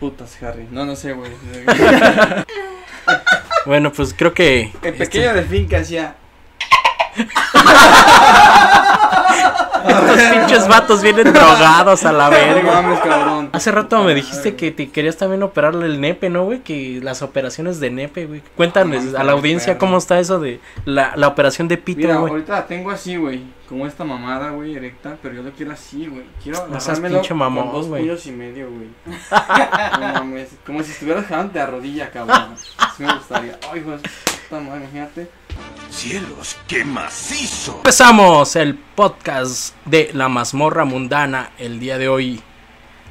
Putas, 0.00 0.42
Harry. 0.42 0.66
No, 0.70 0.84
no 0.86 0.96
sé, 0.96 1.12
güey. 1.12 1.30
Bueno, 3.66 3.92
pues 3.92 4.14
creo 4.14 4.32
que. 4.32 4.72
El 4.82 4.94
pequeño 4.94 5.34
delfín 5.34 5.68
que 5.68 5.76
hacía. 5.76 6.16
Estos 9.88 10.20
pinches 10.36 10.68
vatos 10.68 11.02
vienen 11.02 11.32
drogados 11.32 12.04
a 12.04 12.12
la 12.12 12.24
No 12.24 12.30
verga. 12.30 12.82
mames, 12.82 13.00
cabrón. 13.00 13.50
Hace 13.52 13.70
rato 13.72 14.02
me 14.02 14.14
dijiste 14.14 14.56
que 14.56 14.70
te 14.70 14.90
querías 14.90 15.16
también 15.16 15.42
operarle 15.42 15.86
el 15.86 16.00
nepe, 16.00 16.30
¿no, 16.30 16.44
güey? 16.44 16.60
Que 16.60 17.00
las 17.02 17.22
operaciones 17.22 17.80
de 17.80 17.90
nepe, 17.90 18.26
güey. 18.26 18.42
Cuéntanos 18.56 19.14
a 19.14 19.24
la 19.24 19.32
audiencia 19.32 19.78
cómo 19.78 19.98
está 19.98 20.18
eso 20.20 20.38
de 20.40 20.60
la, 20.84 21.12
la 21.16 21.28
operación 21.28 21.68
de 21.68 21.76
pito, 21.78 22.00
Mira, 22.00 22.16
güey. 22.16 22.30
ahorita 22.32 22.52
la 22.52 22.66
tengo 22.66 22.90
así, 22.90 23.16
güey. 23.16 23.42
Como 23.68 23.86
esta 23.86 24.02
mamada, 24.02 24.50
güey, 24.50 24.74
erecta. 24.74 25.16
Pero 25.22 25.36
yo 25.36 25.42
lo 25.42 25.52
quiero 25.52 25.72
así, 25.72 26.06
güey. 26.06 26.24
Quiero 26.42 26.58
No 26.66 26.72
seas 26.80 26.84
agarrármelo 26.88 27.20
pinche 27.20 27.34
mamón, 27.34 27.64
con 27.66 27.72
dos 27.72 27.86
güey. 27.86 28.02
puños 28.02 28.26
y 28.26 28.32
medio, 28.32 28.68
güey. 28.68 28.88
no 30.00 30.12
mames. 30.14 30.48
Como 30.66 30.82
si 30.82 30.90
estuvieras 30.92 31.26
jalando 31.26 31.52
de 31.52 31.66
rodilla, 31.66 32.10
cabrón. 32.10 32.54
Así 32.78 33.02
me 33.04 33.14
gustaría. 33.14 33.58
Ay, 33.72 33.80
güey. 33.80 33.98
Puta 33.98 34.60
madre, 34.60 34.80
imagínate. 34.82 35.28
¡Cielos, 35.90 36.56
qué 36.66 36.84
macizo! 36.84 37.76
Empezamos 37.76 38.56
el 38.56 38.74
podcast 38.76 39.74
de 39.84 40.10
La 40.12 40.28
Mazmorra 40.28 40.84
Mundana 40.84 41.50
el 41.58 41.80
día 41.80 41.98
de 41.98 42.08
hoy. 42.08 42.40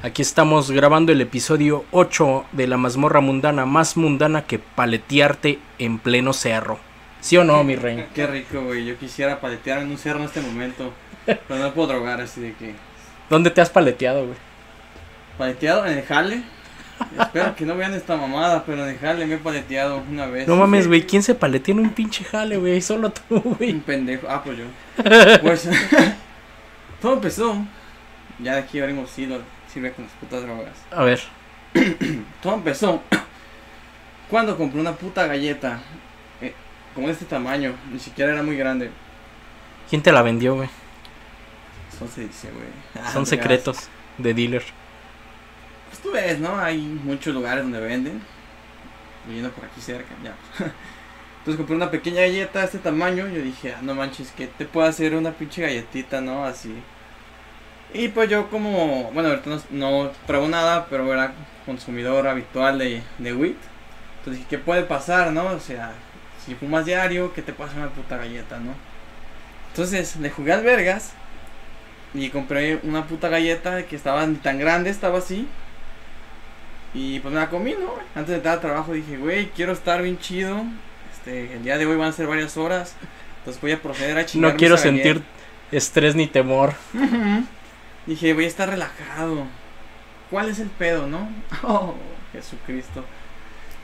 Aquí 0.02 0.22
estamos 0.22 0.70
grabando 0.70 1.12
el 1.12 1.20
episodio 1.20 1.84
8 1.90 2.46
de 2.52 2.66
La 2.66 2.76
Mazmorra 2.76 3.20
Mundana, 3.20 3.66
más 3.66 3.96
mundana 3.96 4.46
que 4.46 4.58
paletearte 4.58 5.58
en 5.78 5.98
pleno 5.98 6.32
cerro. 6.32 6.78
¿Sí 7.20 7.36
o 7.36 7.44
no, 7.44 7.62
mi 7.64 7.76
rey? 7.76 8.06
Qué 8.14 8.26
rico, 8.26 8.62
güey. 8.62 8.86
Yo 8.86 8.96
quisiera 8.96 9.40
paletear 9.40 9.80
en 9.80 9.90
un 9.90 9.98
cerro 9.98 10.20
en 10.20 10.24
este 10.24 10.40
momento. 10.40 10.92
Pero 11.26 11.60
no 11.60 11.74
puedo 11.74 11.88
drogar, 11.88 12.20
así 12.20 12.40
de 12.40 12.54
que. 12.54 12.74
¿Dónde 13.28 13.50
te 13.50 13.60
has 13.60 13.70
paleteado, 13.70 14.24
güey? 14.24 14.38
Paleteado 15.38 15.86
en 15.86 15.98
el 15.98 16.04
jale. 16.04 16.42
Espero 17.18 17.54
que 17.56 17.64
no 17.64 17.76
vean 17.76 17.94
esta 17.94 18.16
mamada, 18.16 18.64
pero 18.64 18.84
en 18.84 18.90
el 18.90 18.98
jale 18.98 19.26
me 19.26 19.34
he 19.34 19.38
paleteado 19.38 20.02
una 20.10 20.26
vez. 20.26 20.46
No 20.48 20.56
mames, 20.56 20.86
güey, 20.86 21.06
¿quién 21.06 21.22
se 21.22 21.34
paletea 21.34 21.72
en 21.74 21.80
un 21.80 21.90
pinche 21.90 22.24
jale, 22.24 22.56
güey? 22.56 22.80
Solo 22.80 23.10
tú, 23.10 23.40
güey. 23.40 23.72
Un 23.72 23.80
pendejo. 23.80 24.26
Ah, 24.28 24.42
pues 24.44 24.58
yo. 24.58 24.64
Pues. 25.42 25.68
todo 27.02 27.14
empezó. 27.14 27.56
Ya 28.38 28.54
de 28.54 28.60
aquí 28.60 28.80
abrimos 28.80 29.18
hilo. 29.18 29.40
Sirve 29.72 29.92
con 29.92 30.04
las 30.04 30.14
putas 30.14 30.42
drogas. 30.42 30.72
A 30.90 31.04
ver, 31.04 31.20
Todo 32.42 32.54
empezó. 32.54 33.02
Cuando 34.30 34.56
compré 34.56 34.80
una 34.80 34.92
puta 34.92 35.26
galleta. 35.26 35.80
eh, 36.40 36.54
como 36.94 37.06
de 37.06 37.12
este 37.14 37.24
tamaño. 37.24 37.74
Ni 37.92 37.98
siquiera 37.98 38.32
era 38.32 38.42
muy 38.42 38.56
grande. 38.56 38.90
¿quién 39.88 40.02
te 40.02 40.12
la 40.12 40.22
vendió, 40.22 40.54
güey? 40.54 40.68
Eso 41.92 42.06
se 42.08 42.22
dice, 42.22 42.48
güey. 42.50 42.66
Ah, 43.04 43.12
Son 43.12 43.24
te 43.24 43.30
secretos 43.30 43.88
de 44.18 44.34
dealer. 44.34 44.62
Tú 46.02 46.12
ves, 46.12 46.38
¿no? 46.38 46.58
Hay 46.58 46.78
muchos 46.78 47.34
lugares 47.34 47.62
donde 47.62 47.80
venden. 47.80 48.22
Viviendo 49.26 49.50
por 49.50 49.64
aquí 49.64 49.80
cerca, 49.80 50.14
ya. 50.22 50.34
Entonces 51.38 51.56
compré 51.56 51.76
una 51.76 51.90
pequeña 51.90 52.22
galleta 52.22 52.60
de 52.60 52.64
este 52.66 52.78
tamaño. 52.78 53.28
Yo 53.28 53.42
dije, 53.42 53.74
ah, 53.74 53.80
no 53.82 53.94
manches, 53.94 54.30
que 54.32 54.46
te 54.46 54.64
puedo 54.64 54.86
hacer 54.86 55.14
una 55.14 55.32
pinche 55.32 55.62
galletita, 55.62 56.20
¿no? 56.20 56.44
Así. 56.44 56.74
Y 57.92 58.08
pues 58.08 58.30
yo 58.30 58.48
como, 58.50 59.10
bueno, 59.12 59.30
ahorita 59.30 59.50
no, 59.50 59.60
no 59.70 60.12
pruebo 60.26 60.48
nada, 60.48 60.86
pero 60.88 61.12
era 61.12 61.32
consumidor 61.66 62.26
habitual 62.28 62.78
de, 62.78 63.02
de 63.18 63.32
WIT. 63.32 63.56
Entonces 64.18 64.38
dije, 64.38 64.46
¿qué 64.50 64.58
puede 64.58 64.82
pasar, 64.82 65.32
no? 65.32 65.46
O 65.46 65.60
sea, 65.60 65.92
si 66.44 66.54
fumas 66.54 66.84
diario, 66.86 67.32
¿qué 67.32 67.42
te 67.42 67.52
pasa 67.52 67.76
una 67.76 67.88
puta 67.88 68.16
galleta, 68.16 68.58
no? 68.58 68.74
Entonces 69.70 70.16
le 70.16 70.30
jugué 70.30 70.52
al 70.52 70.62
vergas 70.62 71.12
y 72.12 72.28
compré 72.30 72.80
una 72.82 73.06
puta 73.06 73.28
galleta 73.28 73.84
que 73.86 73.96
estaba 73.96 74.26
ni 74.26 74.36
tan 74.36 74.58
grande, 74.58 74.90
estaba 74.90 75.18
así. 75.18 75.48
Y 76.92 77.20
pues 77.20 77.32
me 77.32 77.40
la 77.40 77.48
comí, 77.48 77.72
¿no? 77.72 77.94
Antes 78.14 78.28
de 78.28 78.34
entrar 78.36 78.54
al 78.54 78.60
trabajo 78.60 78.92
dije, 78.92 79.16
güey, 79.16 79.50
quiero 79.50 79.72
estar 79.72 80.02
bien 80.02 80.18
chido. 80.18 80.64
Este, 81.12 81.52
el 81.52 81.62
día 81.62 81.78
de 81.78 81.86
hoy 81.86 81.96
van 81.96 82.08
a 82.08 82.12
ser 82.12 82.26
varias 82.26 82.56
horas. 82.56 82.96
Entonces 83.38 83.60
voy 83.60 83.72
a 83.72 83.80
proceder 83.80 84.18
a 84.18 84.26
chingar 84.26 84.52
No 84.52 84.58
quiero 84.58 84.76
sentir 84.76 85.22
estrés 85.70 86.14
ni 86.14 86.26
temor. 86.26 86.74
Dije, 88.06 88.34
voy 88.34 88.44
a 88.44 88.48
estar 88.48 88.68
relajado. 88.68 89.46
¿Cuál 90.30 90.48
es 90.48 90.58
el 90.58 90.68
pedo, 90.68 91.06
no? 91.06 91.28
Oh, 91.62 91.94
Jesucristo. 92.32 93.04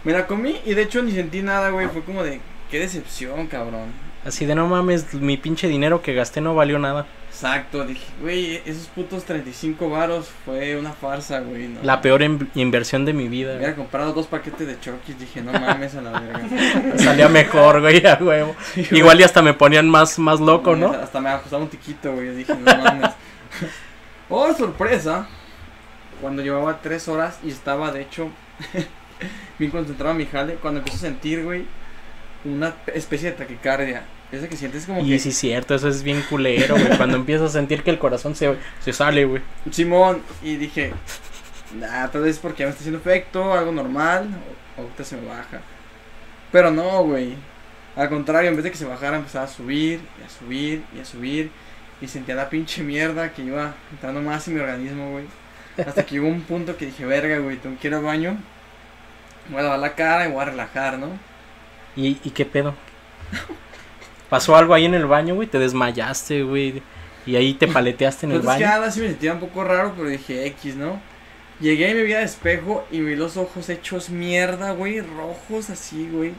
Me 0.05 0.13
la 0.13 0.27
comí 0.27 0.57
y 0.65 0.75
de 0.75 0.83
hecho 0.83 1.03
ni 1.03 1.13
sentí 1.13 1.43
nada, 1.43 1.71
güey. 1.71 1.89
Fue 1.89 2.03
como 2.03 2.23
de, 2.23 2.41
qué 2.71 2.79
decepción, 2.81 3.47
cabrón. 3.47 3.93
Así 4.25 4.45
de 4.45 4.55
no 4.55 4.67
mames, 4.67 5.15
mi 5.15 5.37
pinche 5.37 5.69
dinero 5.69 6.03
que 6.03 6.15
gasté 6.15 6.41
no 6.41 6.55
valió 6.55 6.79
nada. 6.79 7.07
Exacto, 7.37 7.85
dije, 7.85 8.03
güey, 8.23 8.63
esos 8.65 8.87
putos 8.87 9.27
35 9.27 9.91
varos 9.91 10.31
fue 10.47 10.75
una 10.75 10.95
farsa, 10.95 11.41
güey. 11.41 11.69
¿no? 11.69 11.83
La 11.83 12.01
peor 12.01 12.23
in- 12.23 12.49
inversión 12.55 13.05
de 13.05 13.13
mi 13.13 13.29
vida. 13.29 13.57
Hubiera 13.57 13.77
comprado 13.77 14.15
dos 14.15 14.27
paquetes 14.27 14.67
de 14.67 14.81
Chokis, 14.81 15.19
dije, 15.19 15.43
no 15.43 15.53
mames 15.53 15.95
a 15.97 16.01
la 16.01 16.19
verga. 16.19 16.49
Salía 16.99 17.29
mejor, 17.29 17.83
güey, 17.83 18.07
a 18.07 18.15
huevo. 18.19 18.57
Igual 18.91 19.21
y 19.21 19.25
hasta 19.25 19.43
me 19.43 19.53
ponían 19.53 19.87
más, 19.91 20.19
más 20.19 20.41
loco, 20.41 20.75
¿no? 20.77 20.93
Hasta 20.93 21.21
me 21.21 21.29
ajustaba 21.29 21.63
un 21.63 21.69
tiquito, 21.69 22.11
güey. 22.15 22.35
Dije, 22.35 22.55
no 22.55 22.75
mames. 22.75 23.11
oh, 24.31 24.55
sorpresa. 24.55 25.29
Cuando 26.23 26.41
llevaba 26.41 26.81
tres 26.81 27.07
horas 27.07 27.39
y 27.45 27.51
estaba, 27.51 27.93
de 27.93 28.01
hecho, 28.01 28.31
bien 29.59 29.71
concentrado 29.71 30.13
en 30.13 30.17
mi 30.17 30.25
jale, 30.25 30.55
cuando 30.55 30.79
empiezo 30.81 30.97
a 30.97 31.11
sentir, 31.11 31.45
güey, 31.45 31.67
una 32.47 32.73
especie 32.95 33.33
de 33.33 33.37
taquicardia. 33.37 34.05
Ese 34.31 34.49
que 34.49 34.57
sientes 34.57 34.87
como 34.87 35.05
Y 35.05 35.07
que. 35.07 35.19
sí, 35.19 35.29
es 35.31 35.39
cierto, 35.39 35.75
eso 35.75 35.89
es 35.89 36.03
bien 36.03 36.23
culero, 36.23 36.79
güey. 36.79 36.95
Cuando 36.97 37.17
empiezas 37.17 37.51
a 37.51 37.53
sentir 37.53 37.83
que 37.83 37.91
el 37.91 37.99
corazón 37.99 38.35
se, 38.35 38.59
se 38.81 38.93
sale, 38.93 39.25
güey. 39.25 39.43
Simón, 39.71 40.23
y 40.43 40.57
dije, 40.57 41.01
nah, 41.71 42.09
tal 42.11 42.23
vez 42.23 42.39
porque 42.39 42.61
ya 42.61 42.67
me 42.67 42.71
está 42.71 42.81
haciendo 42.81 42.99
efecto, 43.01 43.53
algo 43.55 43.73
normal, 43.73 44.29
o 44.77 44.83
ahorita 44.83 45.05
se 45.05 45.17
me 45.17 45.27
baja. 45.27 45.61
Pero 46.51 46.71
no, 46.71 47.05
güey. 47.05 47.37
Al 47.97 48.09
contrario, 48.09 48.51
en 48.51 48.57
vez 48.57 48.65
de 48.65 48.71
que 48.71 48.77
se 48.79 48.85
bajara, 48.85 49.17
empezaba 49.17 49.45
a 49.47 49.49
subir, 49.49 50.01
y 50.21 50.25
a 50.25 50.29
subir, 50.29 50.85
y 50.93 51.01
a 51.01 51.05
subir. 51.05 51.51
Y 52.01 52.09
sentía 52.09 52.35
la 52.35 52.51
pinche 52.51 52.83
mierda 52.83 53.33
que 53.33 53.43
iba 53.43 53.75
entrando 53.91 54.21
más 54.23 54.47
en 54.49 54.55
mi 54.55 54.61
organismo, 54.61 55.13
güey. 55.13 55.27
Hasta 55.85 56.05
que 56.07 56.17
llegó 56.17 56.29
un 56.29 56.43
punto 56.43 56.77
que 56.77 56.87
dije, 56.87 57.07
verga, 57.07 57.39
güey, 57.39 57.59
tengo 57.59 57.79
que 57.79 57.89
ir 57.89 57.95
al 57.95 58.03
baño. 58.03 58.45
Me 59.47 59.53
voy 59.55 59.61
a 59.61 59.65
lavar 59.65 59.79
la 59.81 59.95
cara 59.95 60.29
y 60.29 60.33
voy 60.33 60.43
a 60.43 60.47
relajar, 60.47 60.99
¿no? 60.99 61.21
¿Y, 61.97 62.21
y 62.23 62.31
qué 62.31 62.45
pedo? 62.47 62.75
¿Pasó 64.29 64.57
algo 64.57 64.75
ahí 64.75 64.85
en 64.85 64.95
el 64.95 65.07
baño, 65.07 65.35
güey? 65.35 65.49
Te 65.49 65.59
desmayaste, 65.59 66.43
güey. 66.43 66.83
Y 67.27 67.37
ahí 67.37 67.55
te 67.55 67.67
paleteaste 67.69 68.27
en 68.27 68.33
el 68.33 68.41
baño. 68.41 68.65
nada, 68.67 68.91
sí 68.91 69.01
me 69.01 69.09
sentía 69.09 69.33
un 69.33 69.41
poco 69.41 69.65
raro, 69.65 69.93
pero 69.97 70.09
dije 70.09 70.47
X, 70.47 70.77
¿no? 70.77 71.01
Llegué 71.61 71.91
y 71.91 71.95
me 71.95 72.03
vi 72.03 72.13
al 72.13 72.23
espejo 72.23 72.87
y 72.91 73.01
vi 73.01 73.17
los 73.17 73.37
ojos 73.37 73.69
hechos 73.69 74.11
mierda, 74.11 74.73
güey, 74.73 75.01
rojos 75.01 75.71
así, 75.71 76.09
güey. 76.13 76.33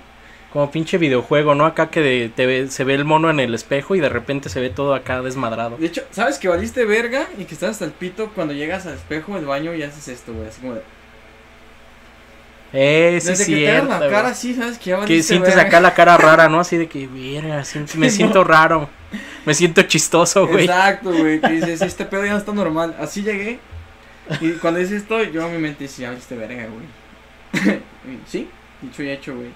Como 0.53 0.71
pinche 0.71 0.97
videojuego, 0.97 1.55
¿no? 1.55 1.65
Acá 1.65 1.89
que 1.89 2.01
de- 2.01 2.31
te 2.33 2.45
ve- 2.45 2.67
se 2.69 2.83
ve 2.85 2.93
el 2.93 3.03
mono 3.03 3.29
en 3.29 3.39
el 3.41 3.53
espejo 3.53 3.95
y 3.95 3.99
de 3.99 4.07
repente 4.09 4.47
se 4.49 4.61
ve 4.61 4.69
todo 4.69 4.93
acá 4.95 5.21
desmadrado. 5.21 5.75
De 5.77 5.87
hecho, 5.87 6.03
¿sabes 6.11 6.39
que 6.39 6.47
valiste 6.47 6.85
verga 6.85 7.27
y 7.37 7.43
que 7.45 7.53
estás 7.53 7.71
hasta 7.71 7.85
el 7.85 7.91
pito 7.91 8.31
cuando 8.33 8.53
llegas 8.53 8.85
al 8.85 8.93
espejo 8.93 9.35
del 9.35 9.45
baño 9.45 9.73
y 9.73 9.83
haces 9.83 10.07
esto, 10.07 10.33
güey? 10.33 10.47
Así 10.47 10.61
como 10.61 10.75
de... 10.75 10.81
Eh, 12.73 13.17
sí, 13.21 13.29
Desde 13.29 13.45
que 13.45 13.55
te 13.55 13.71
hagas 13.71 13.85
cierto. 13.87 14.05
la 14.05 14.11
cara 14.11 14.27
así, 14.29 14.53
¿sabes? 14.53 14.77
Que 14.77 14.89
ya 14.89 14.95
Que 14.97 15.01
valiste 15.01 15.23
sientes 15.23 15.55
acá 15.57 15.79
la 15.79 15.93
cara 15.93 16.17
rara, 16.17 16.49
¿no? 16.49 16.59
Así 16.61 16.77
de 16.77 16.87
que, 16.87 17.07
verga, 17.07 17.63
siento- 17.63 17.97
me 17.97 18.09
siento 18.09 18.43
raro. 18.43 18.89
Me 19.45 19.53
siento 19.53 19.81
chistoso, 19.83 20.45
güey. 20.47 20.65
Exacto, 20.65 21.11
güey, 21.13 21.39
que 21.39 21.47
dices, 21.49 21.81
este 21.81 22.05
pedo 22.05 22.25
ya 22.25 22.33
no 22.33 22.37
está 22.37 22.51
normal. 22.51 22.95
Así 22.99 23.23
llegué. 23.23 23.59
Y 24.41 24.51
cuando 24.53 24.81
dices 24.81 25.03
esto, 25.03 25.23
yo 25.23 25.45
a 25.45 25.49
mi 25.49 25.57
mente 25.57 25.85
decía, 25.85 26.09
valiste 26.09 26.35
verga, 26.35 26.67
güey. 26.67 27.81
Sí, 28.27 28.49
dicho 28.81 29.03
y 29.03 29.09
hecho, 29.09 29.35
güey. 29.35 29.49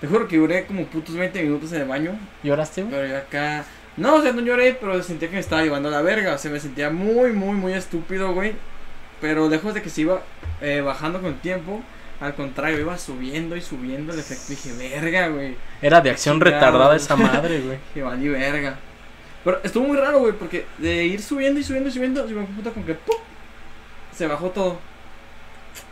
Te 0.00 0.06
juro 0.06 0.26
que 0.28 0.36
duré 0.38 0.64
como 0.66 0.84
putos 0.86 1.14
20 1.14 1.42
minutos 1.42 1.72
en 1.72 1.82
el 1.82 1.88
baño 1.88 2.18
¿Lloraste, 2.42 2.82
güey? 2.82 2.94
Pero 2.94 3.06
yo 3.08 3.16
acá. 3.18 3.64
No, 3.96 4.14
o 4.16 4.22
sea, 4.22 4.32
no 4.32 4.40
lloré, 4.40 4.74
pero 4.80 5.02
sentía 5.02 5.28
que 5.28 5.34
me 5.34 5.40
estaba 5.40 5.62
llevando 5.62 5.88
a 5.88 5.92
la 5.92 6.00
verga. 6.02 6.34
O 6.34 6.38
sea, 6.38 6.50
me 6.50 6.60
sentía 6.60 6.90
muy, 6.90 7.32
muy, 7.32 7.54
muy 7.56 7.72
estúpido, 7.74 8.32
güey. 8.32 8.54
Pero 9.20 9.48
lejos 9.48 9.74
de 9.74 9.82
que 9.82 9.90
se 9.90 10.02
iba 10.02 10.22
eh, 10.62 10.80
bajando 10.80 11.20
con 11.20 11.32
el 11.32 11.40
tiempo, 11.40 11.82
al 12.20 12.34
contrario, 12.34 12.78
iba 12.78 12.98
subiendo 12.98 13.56
y 13.56 13.62
subiendo 13.62 14.12
el 14.12 14.20
efecto. 14.20 14.44
Dije, 14.48 14.72
verga, 14.72 15.28
güey. 15.28 15.56
Era 15.80 16.00
de 16.00 16.10
acción 16.10 16.36
Chingado. 16.36 16.54
retardada 16.54 16.96
esa 16.96 17.16
madre, 17.16 17.60
güey. 17.60 17.78
Que 17.94 18.02
valí 18.02 18.28
verga. 18.28 18.78
Pero 19.42 19.60
estuvo 19.62 19.86
muy 19.86 19.96
raro, 19.96 20.18
güey, 20.18 20.34
porque 20.34 20.66
de 20.78 21.06
ir 21.06 21.22
subiendo 21.22 21.58
y 21.58 21.64
subiendo 21.64 21.88
y 21.88 21.92
subiendo, 21.92 22.28
se 22.28 22.34
me 22.34 22.44
puta 22.44 22.70
con 22.70 22.84
que 22.84 22.94
¡pum! 22.94 23.16
Se 24.14 24.26
bajó 24.26 24.50
todo. 24.50 24.78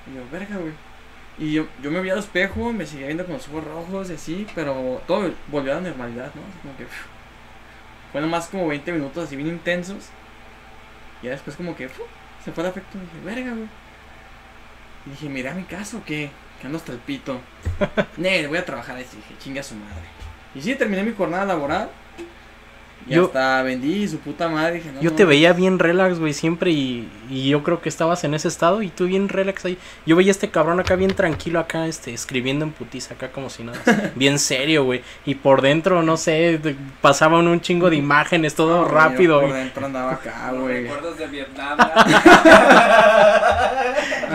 Y 0.07 0.17
yo, 0.17 0.23
verga, 0.31 0.59
güey. 0.59 0.73
Y 1.39 1.55
yo, 1.55 1.67
yo 1.83 1.91
me 1.91 2.01
vi 2.03 2.11
al 2.11 2.19
espejo, 2.19 2.73
me 2.73 2.85
seguía 2.85 3.07
viendo 3.07 3.25
con 3.25 3.35
los 3.35 3.49
ojos 3.49 3.65
rojos 3.65 4.11
y 4.11 4.15
así, 4.15 4.47
pero 4.55 5.01
todo 5.07 5.31
volvió 5.47 5.73
a 5.73 5.77
la 5.77 5.81
normalidad, 5.83 6.31
¿no? 6.35 6.43
Como 6.63 6.77
que. 6.77 6.87
Fue 8.13 8.21
nomás 8.21 8.49
como 8.49 8.67
20 8.69 8.93
minutos 8.93 9.25
así 9.25 9.37
bien 9.37 9.49
intensos. 9.49 10.09
Y 11.23 11.27
ya 11.27 11.33
después 11.33 11.57
como 11.57 11.75
que 11.75 11.89
se 12.45 12.53
fue 12.53 12.65
el 12.65 12.71
afecto. 12.71 12.99
Y 12.99 13.01
dije, 13.01 13.25
verga, 13.25 13.55
güey. 13.55 13.69
Y 15.09 15.13
dije, 15.13 15.29
mira 15.31 15.55
mi 15.55 15.63
caso, 15.63 16.03
¿qué? 16.05 16.31
Que 16.61 16.67
ando 16.67 16.77
hasta 16.79 16.93
el 16.93 16.99
pito. 16.99 17.41
Voy 18.19 18.59
a 18.59 18.65
trabajar. 18.65 18.97
Y 18.97 19.01
dije, 19.01 19.35
chinga 19.43 19.63
su 19.63 19.75
madre. 19.75 20.05
Y 20.55 20.61
sí, 20.61 20.75
terminé 20.75 21.03
mi 21.03 21.13
jornada 21.13 21.47
laboral. 21.47 21.89
Y 23.07 23.15
Yo- 23.15 23.25
hasta 23.27 23.63
vendí 23.63 24.07
su 24.07 24.19
puta 24.19 24.49
madre. 24.49 24.75
Dije, 24.75 24.93
no, 24.93 25.01
Yo 25.01 25.09
no, 25.11 25.17
te 25.17 25.25
veía 25.25 25.55
bien 25.55 25.79
relax, 25.79 26.19
güey, 26.19 26.35
siempre 26.35 26.73
y, 26.73 27.09
y 27.31 27.49
yo 27.49 27.63
creo 27.63 27.81
que 27.81 27.89
estabas 27.89 28.23
en 28.25 28.35
ese 28.35 28.49
estado 28.49 28.83
y 28.83 28.89
tú 28.91 29.07
bien 29.07 29.31
relax 29.31 29.65
ahí. 29.65 29.79
Yo 30.05 30.15
veía 30.15 30.31
a 30.31 30.33
este 30.33 30.51
cabrón 30.51 30.79
acá 30.79 30.95
bien 30.95 31.15
tranquilo 31.15 31.59
acá, 31.59 31.87
este, 31.87 32.13
escribiendo 32.13 32.67
en 32.67 32.73
putiza 32.73 33.15
acá 33.15 33.31
como 33.31 33.49
si 33.49 33.63
nada. 33.65 33.79
bien 34.15 34.39
serio, 34.39 34.85
güey. 34.85 35.03
Y 35.25 35.37
por 35.37 35.63
dentro, 35.63 36.03
no 36.03 36.19
sé, 36.19 36.61
pasaban 37.01 37.47
un 37.49 37.63
chingo 37.63 37.89
de 37.89 37.97
imágenes, 37.97 38.55
todo 38.55 38.85
rápido. 38.87 39.41
Yo 39.41 39.47
por 39.49 39.57
dentro 39.57 39.87
andaba 39.87 40.13
acá, 40.13 40.53
güey. 40.53 40.83
recuerdos 40.83 41.17
de 41.17 41.27
Vietnam. 41.29 41.79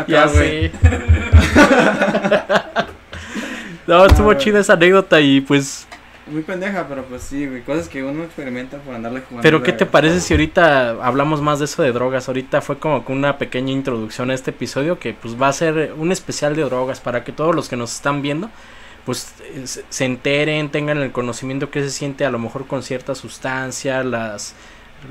Acá, 0.04 0.12
Ya 0.12 0.26
güey. 0.28 0.72
no, 3.88 4.06
estuvo 4.06 4.32
Ah, 4.32 4.38
chida 4.38 4.60
esa 4.60 4.74
anécdota 4.74 5.20
y 5.20 5.42
pues... 5.42 5.88
Muy 6.26 6.42
pendeja, 6.42 6.86
pero 6.88 7.04
pues 7.04 7.22
sí, 7.24 7.48
güey. 7.48 7.64
Cosas 7.64 7.90
que 7.90 8.02
uno 8.02 8.24
experimenta 8.24 8.78
por 8.78 8.96
andarle 8.96 9.20
jugando. 9.22 9.42
Pero 9.42 9.62
¿qué 9.62 9.74
te 9.74 9.86
parece 9.86 10.22
si 10.22 10.34
ahorita 10.34 10.92
hablamos 11.06 11.42
más 11.42 11.60
de 11.60 11.66
eso 11.66 11.84
de 11.84 11.92
drogas? 11.92 12.30
Ahorita 12.30 12.62
fue 12.62 12.80
como 12.80 13.06
que 13.06 13.12
una 13.12 13.38
pequeña 13.38 13.74
introducción 13.74 14.32
a 14.32 14.34
este 14.34 14.52
episodio 14.52 15.00
que 15.00 15.14
pues 15.14 15.40
va 15.42 15.50
a 15.50 15.54
ser 15.54 15.94
un 15.98 16.14
especial 16.14 16.56
de 16.56 16.64
drogas 16.64 17.02
para 17.02 17.26
que 17.26 17.34
todos 17.34 17.54
los 17.54 17.68
que 17.68 17.76
nos 17.76 17.94
están 17.94 18.22
viendo 18.22 18.50
pues 19.06 19.34
eh, 19.42 19.66
se 19.90 20.06
enteren, 20.06 20.70
tengan 20.70 20.98
el 21.00 21.12
conocimiento 21.12 21.70
que 21.70 21.82
se 21.82 21.90
siente 21.90 22.26
a 22.26 22.32
lo 22.32 22.40
mejor 22.40 22.68
con 22.68 22.84
cierta 22.84 23.16
sustancia, 23.16 24.02
las 24.04 24.56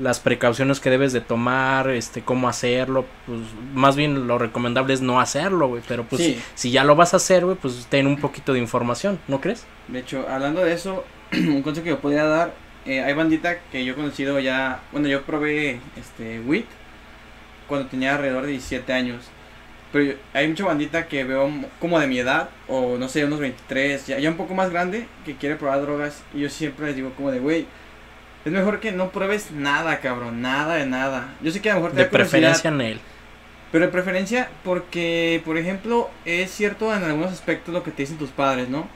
las 0.01 0.19
precauciones 0.19 0.79
que 0.79 0.89
debes 0.89 1.13
de 1.13 1.21
tomar, 1.21 1.89
este 1.89 2.21
cómo 2.21 2.47
hacerlo, 2.49 3.05
pues 3.25 3.39
más 3.73 3.95
bien 3.95 4.27
lo 4.27 4.37
recomendable 4.37 4.93
es 4.93 5.01
no 5.01 5.19
hacerlo, 5.19 5.67
güey, 5.67 5.83
pero 5.87 6.03
pues 6.03 6.21
Sí. 6.21 6.41
si, 6.55 6.71
ya 6.71 6.83
lo 6.83 6.95
vas 6.95 7.13
a 7.13 7.17
hacer, 7.17 7.45
güey, 7.45 7.57
pues 7.57 7.87
ten 7.89 8.07
un 8.07 8.17
poquito 8.17 8.53
de 8.53 8.59
información, 8.59 9.19
¿no 9.27 9.39
crees? 9.41 9.65
De 9.87 9.99
hecho, 9.99 10.25
hablando 10.29 10.63
de 10.63 10.73
eso, 10.73 11.03
un 11.33 11.61
consejo 11.61 11.83
que 11.83 11.89
yo 11.91 11.99
podría 11.99 12.23
dar, 12.25 12.53
eh, 12.85 13.01
hay 13.01 13.13
bandita 13.13 13.59
que 13.71 13.85
yo 13.85 13.93
he 13.93 13.95
conocido 13.95 14.39
ya, 14.39 14.81
bueno, 14.91 15.07
yo 15.07 15.21
probé 15.23 15.79
este 15.97 16.39
WIT 16.41 16.65
cuando 17.67 17.87
tenía 17.87 18.13
alrededor 18.15 18.43
de 18.45 18.51
17 18.51 18.91
años. 18.93 19.23
Pero 19.91 20.05
yo- 20.05 20.13
hay 20.33 20.47
mucha 20.47 20.65
bandita 20.65 21.07
que 21.07 21.23
veo 21.23 21.49
como 21.79 21.99
de 21.99 22.07
mi 22.07 22.17
edad, 22.17 22.49
o 22.67 22.97
no 22.97 23.07
sé, 23.07 23.23
unos 23.25 23.39
23, 23.39 24.07
ya, 24.07 24.17
ya 24.19 24.29
un 24.29 24.37
poco 24.37 24.53
más 24.55 24.71
grande, 24.71 25.07
que 25.23 25.35
quiere 25.35 25.55
probar 25.55 25.81
drogas. 25.81 26.23
Y 26.33 26.39
yo 26.41 26.49
siempre 26.49 26.87
les 26.87 26.95
digo 26.95 27.11
como 27.15 27.29
de, 27.31 27.39
güey, 27.39 27.65
es 28.45 28.51
mejor 28.51 28.79
que 28.79 28.91
no 28.91 29.11
pruebes 29.11 29.51
nada, 29.51 29.99
cabrón, 30.01 30.41
nada 30.41 30.75
de 30.75 30.85
nada. 30.85 31.37
Yo 31.41 31.51
sé 31.51 31.61
que 31.61 31.69
a 31.71 31.75
lo 31.75 31.79
mejor 31.81 31.95
te 31.95 32.01
De 32.01 32.05
da 32.05 32.09
preferencia 32.11 32.69
en 32.69 32.81
él. 32.81 33.01
pero 33.71 33.85
de 33.85 33.91
preferencia 33.91 34.51
porque, 34.63 35.41
por 35.45 35.57
ejemplo, 35.57 36.15
es 36.25 36.51
cierto 36.51 36.93
en 36.95 37.03
algunos 37.03 37.31
aspectos 37.31 37.73
lo 37.73 37.83
que 37.83 37.91
te 37.91 38.03
dicen 38.03 38.17
tus 38.17 38.31
padres, 38.31 38.69
¿no? 38.69 38.87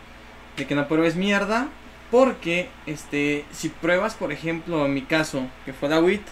De 0.57 0.67
que 0.67 0.75
no 0.75 0.87
pruebes 0.87 1.15
mierda, 1.15 1.73
porque, 2.11 2.75
este, 2.85 3.47
si 3.51 3.69
pruebas, 3.69 4.15
por 4.15 4.31
ejemplo, 4.31 4.85
en 4.85 4.93
mi 4.93 5.03
caso, 5.05 5.51
que 5.65 5.73
fue 5.73 5.89
la 5.89 5.99
WIT, 6.01 6.27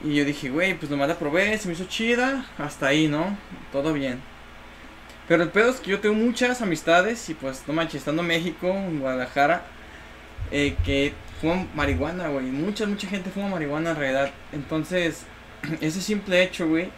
y 0.00 0.14
yo 0.16 0.24
dije, 0.24 0.50
güey, 0.50 0.74
pues 0.78 0.90
nomás 0.90 1.08
la 1.08 1.18
probé, 1.18 1.56
se 1.58 1.68
me 1.68 1.74
hizo 1.74 1.86
chida, 1.86 2.46
hasta 2.58 2.88
ahí, 2.88 3.08
¿no? 3.08 3.38
Todo 3.72 3.92
bien. 3.92 4.24
Pero 5.26 5.42
el 5.42 5.50
pedo 5.50 5.70
es 5.70 5.80
que 5.80 5.90
yo 5.90 6.00
tengo 6.00 6.14
muchas 6.16 6.60
amistades, 6.62 7.28
y 7.30 7.34
pues, 7.34 7.64
no 7.66 7.74
manches, 7.74 7.96
estando 8.00 8.22
en 8.22 8.28
México, 8.28 8.68
en 8.68 9.00
Guadalajara, 9.00 9.72
eh, 10.50 10.76
que 10.84 11.14
fuman 11.44 11.68
marihuana, 11.74 12.28
güey. 12.28 12.46
Mucha, 12.46 12.86
mucha 12.86 13.06
gente 13.06 13.30
fuma 13.30 13.48
marihuana 13.48 13.90
en 13.90 13.96
realidad. 13.96 14.30
Entonces, 14.52 15.24
ese 15.80 16.00
simple 16.00 16.42
hecho, 16.42 16.68
güey, 16.68 16.90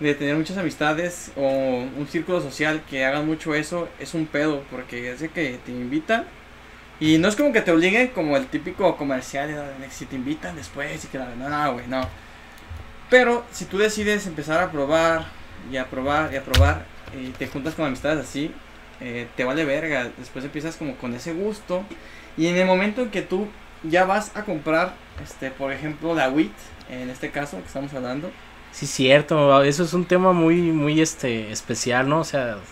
de 0.00 0.14
tener 0.14 0.36
muchas 0.36 0.58
amistades 0.58 1.32
o 1.36 1.48
un 1.96 2.06
círculo 2.08 2.40
social 2.40 2.82
que 2.88 3.04
hagan 3.04 3.26
mucho 3.26 3.54
eso, 3.54 3.88
es 3.98 4.14
un 4.14 4.26
pedo, 4.26 4.62
porque 4.70 5.10
es 5.12 5.20
de 5.20 5.30
que 5.30 5.58
te 5.64 5.72
invitan. 5.72 6.26
Y 7.00 7.18
no 7.18 7.28
es 7.28 7.36
como 7.36 7.52
que 7.52 7.60
te 7.60 7.72
obliguen 7.72 8.08
como 8.08 8.36
el 8.36 8.46
típico 8.46 8.96
comercial, 8.96 9.48
de 9.48 9.90
si 9.90 10.06
te 10.06 10.16
invitan 10.16 10.54
después 10.54 11.04
y 11.04 11.08
que 11.08 11.18
la 11.18 11.34
no, 11.34 11.48
no, 11.48 11.72
güey, 11.72 11.86
no. 11.88 12.06
Pero 13.10 13.44
si 13.52 13.64
tú 13.64 13.78
decides 13.78 14.26
empezar 14.26 14.62
a 14.62 14.70
probar 14.70 15.26
y 15.70 15.76
a 15.76 15.88
probar 15.88 16.32
y 16.32 16.36
a 16.36 16.44
probar 16.44 16.86
y 17.18 17.30
te 17.30 17.46
juntas 17.46 17.74
con 17.74 17.86
amistades 17.86 18.20
así, 18.20 18.52
eh, 19.00 19.26
te 19.36 19.44
vale 19.44 19.64
verga. 19.64 20.10
Después 20.18 20.44
empiezas 20.44 20.76
como 20.76 20.96
con 20.96 21.14
ese 21.14 21.32
gusto. 21.32 21.84
Y 22.36 22.46
en 22.46 22.56
el 22.56 22.66
momento 22.66 23.02
en 23.02 23.10
que 23.10 23.22
tú 23.22 23.48
ya 23.84 24.04
vas 24.06 24.36
a 24.36 24.44
comprar, 24.44 25.04
este, 25.16 25.50
por 25.52 25.72
ejemplo, 25.72 26.14
la 26.14 26.30
WIT, 26.30 26.60
en 26.86 27.10
este 27.10 27.30
caso 27.32 27.60
que 27.62 27.66
estamos 27.66 27.94
hablando, 27.94 28.36
Sí, 28.70 28.86
cierto, 28.86 29.62
eso 29.62 29.84
es 29.84 29.92
un 29.94 30.06
tema 30.08 30.32
muy, 30.32 30.72
muy 30.72 31.00
este, 31.00 31.52
especial, 31.52 32.08
¿no? 32.08 32.20
O 32.20 32.24
sea, 32.24 32.66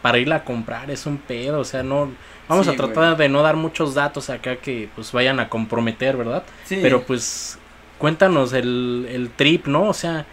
para 0.00 0.18
irla 0.18 0.36
a 0.36 0.44
comprar 0.44 0.90
es 0.90 1.06
un 1.06 1.20
pedo, 1.26 1.60
o 1.60 1.64
sea, 1.64 1.82
no, 1.82 2.16
vamos 2.48 2.68
Sí, 2.68 2.68
a 2.68 2.76
tratar 2.76 3.16
de 3.16 3.28
no 3.28 3.42
dar 3.42 3.56
muchos 3.56 3.94
datos 3.94 4.30
acá 4.30 4.60
que 4.60 4.92
pues 4.94 5.10
vayan 5.12 5.40
a 5.40 5.48
comprometer, 5.48 6.16
¿verdad? 6.16 6.46
sí, 6.62 6.76
Pero 6.80 7.04
pues 7.04 7.60
cuéntanos 7.98 8.52
el, 8.52 9.06
el 9.10 9.34
trip, 9.34 9.66
¿no? 9.66 9.88
O 9.88 9.94
sea, 9.94 10.28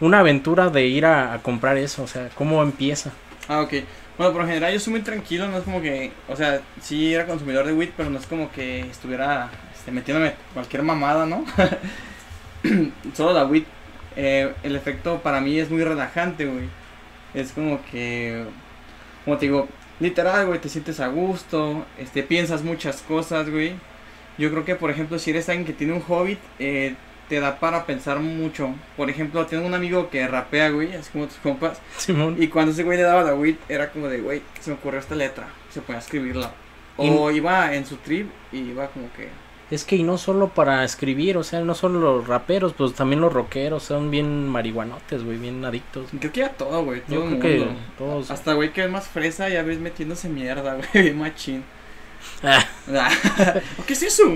una 0.00 0.20
aventura 0.20 0.68
de 0.70 0.86
ir 0.86 1.06
a, 1.06 1.32
a 1.34 1.42
comprar 1.42 1.78
eso, 1.78 2.02
o 2.04 2.06
sea, 2.06 2.30
¿cómo 2.34 2.62
empieza? 2.62 3.18
Ah, 3.48 3.62
ok. 3.62 3.74
Bueno, 4.18 4.32
por 4.32 4.42
lo 4.42 4.48
general 4.48 4.72
yo 4.72 4.80
soy 4.80 4.90
muy 4.94 5.02
tranquilo, 5.02 5.46
no 5.46 5.58
es 5.58 5.62
como 5.62 5.80
que, 5.80 6.10
o 6.28 6.34
sea, 6.34 6.60
sí 6.80 7.14
era 7.14 7.24
consumidor 7.24 7.64
de 7.64 7.72
WIT, 7.72 7.92
pero 7.96 8.10
no 8.10 8.18
es 8.18 8.26
como 8.26 8.50
que 8.50 8.80
estuviera 8.80 9.48
este, 9.72 9.92
metiéndome 9.92 10.34
cualquier 10.52 10.82
mamada, 10.82 11.24
¿no? 11.24 11.44
Solo 13.14 13.32
la 13.32 13.44
WIT, 13.44 13.64
eh, 14.16 14.52
el 14.64 14.74
efecto 14.74 15.20
para 15.22 15.40
mí 15.40 15.56
es 15.60 15.70
muy 15.70 15.84
relajante, 15.84 16.46
güey. 16.46 16.68
Es 17.32 17.52
como 17.52 17.80
que, 17.92 18.44
como 19.24 19.38
te 19.38 19.46
digo, 19.46 19.68
literal, 20.00 20.46
güey, 20.46 20.60
te 20.60 20.68
sientes 20.68 20.98
a 20.98 21.06
gusto, 21.06 21.86
este, 21.96 22.24
piensas 22.24 22.64
muchas 22.64 23.02
cosas, 23.02 23.48
güey. 23.48 23.74
Yo 24.36 24.50
creo 24.50 24.64
que, 24.64 24.74
por 24.74 24.90
ejemplo, 24.90 25.20
si 25.20 25.30
eres 25.30 25.48
alguien 25.48 25.64
que 25.66 25.72
tiene 25.72 25.92
un 25.92 26.02
hobbit, 26.06 26.40
eh, 26.58 26.96
te 27.28 27.40
da 27.40 27.58
para 27.60 27.86
pensar 27.86 28.18
mucho. 28.20 28.74
Por 28.96 29.10
ejemplo, 29.10 29.46
tengo 29.46 29.66
un 29.66 29.74
amigo 29.74 30.10
que 30.10 30.26
rapea, 30.26 30.70
güey, 30.70 30.94
así 30.94 31.10
como 31.12 31.26
tus 31.26 31.36
compas. 31.36 31.80
Simón. 31.96 32.36
Y 32.38 32.48
cuando 32.48 32.72
ese 32.72 32.84
güey 32.84 32.96
le 32.96 33.04
daba 33.04 33.22
la 33.22 33.34
weed, 33.34 33.56
era 33.68 33.90
como 33.90 34.08
de, 34.08 34.20
güey, 34.20 34.42
se 34.60 34.70
me 34.70 34.76
ocurrió 34.76 35.00
esta 35.00 35.14
letra. 35.14 35.48
Se 35.70 35.80
ponía 35.80 35.98
a 35.98 36.02
escribirla. 36.02 36.52
O 36.96 37.30
iba 37.30 37.72
en 37.74 37.86
su 37.86 37.96
trip 37.96 38.28
y 38.52 38.58
iba 38.58 38.88
como 38.88 39.12
que. 39.12 39.28
Es 39.70 39.84
que 39.84 39.96
y 39.96 40.02
no 40.02 40.16
solo 40.16 40.48
para 40.48 40.82
escribir, 40.82 41.36
o 41.36 41.44
sea, 41.44 41.60
no 41.60 41.74
solo 41.74 42.00
los 42.00 42.26
raperos, 42.26 42.72
pues 42.72 42.94
también 42.94 43.20
los 43.20 43.32
rockeros 43.32 43.82
son 43.82 44.10
bien 44.10 44.48
marihuanotes, 44.48 45.22
güey, 45.24 45.36
bien 45.36 45.62
adictos. 45.64 46.08
Creo 46.18 46.32
que 46.32 46.40
era 46.40 46.50
todo, 46.54 46.84
güey. 46.84 47.02
Todo 47.02 47.16
Yo 47.16 47.28
el 47.28 47.38
creo 47.38 47.40
que 47.40 47.64
mundo. 47.66 47.80
todos... 47.98 48.30
Hasta 48.30 48.54
güey 48.54 48.72
que 48.72 48.84
es 48.84 48.90
más 48.90 49.08
fresa, 49.08 49.48
ya 49.50 49.62
ves 49.62 49.78
metiéndose 49.78 50.30
mierda, 50.30 50.74
güey, 50.92 51.04
bien 51.04 51.18
machín. 51.18 51.64
Ah, 52.42 52.64
¿Qué 53.86 53.92
es 53.92 54.02
eso? 54.02 54.24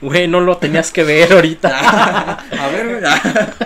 Güey, 0.00 0.28
no 0.28 0.40
lo 0.40 0.56
tenías 0.58 0.92
que 0.92 1.02
ver 1.02 1.32
ahorita. 1.32 2.38
a 2.38 2.68
ver, 2.68 3.00
güey. 3.00 3.12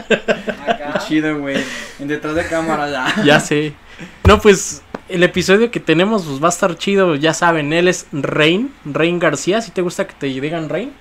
Qué 0.09 0.99
chido, 1.07 1.39
güey. 1.39 1.63
En 1.99 2.09
detrás 2.09 2.35
de 2.35 2.47
cámara 2.47 2.91
ya. 2.91 3.23
ya 3.23 3.41
sé. 3.41 3.75
No, 4.25 4.41
pues 4.41 4.83
el 5.09 5.23
episodio 5.23 5.71
que 5.71 5.79
tenemos 5.81 6.25
pues, 6.25 6.43
va 6.43 6.47
a 6.47 6.51
estar 6.51 6.77
chido, 6.77 7.17
ya 7.17 7.35
saben, 7.35 7.73
él 7.73 7.87
es 7.87 8.07
Rain, 8.13 8.73
Rain 8.87 9.19
García, 9.19 9.61
si 9.61 9.71
te 9.71 9.83
gusta 9.83 10.07
que 10.07 10.15
te 10.15 10.27
digan 10.27 10.69
Rain, 10.71 10.93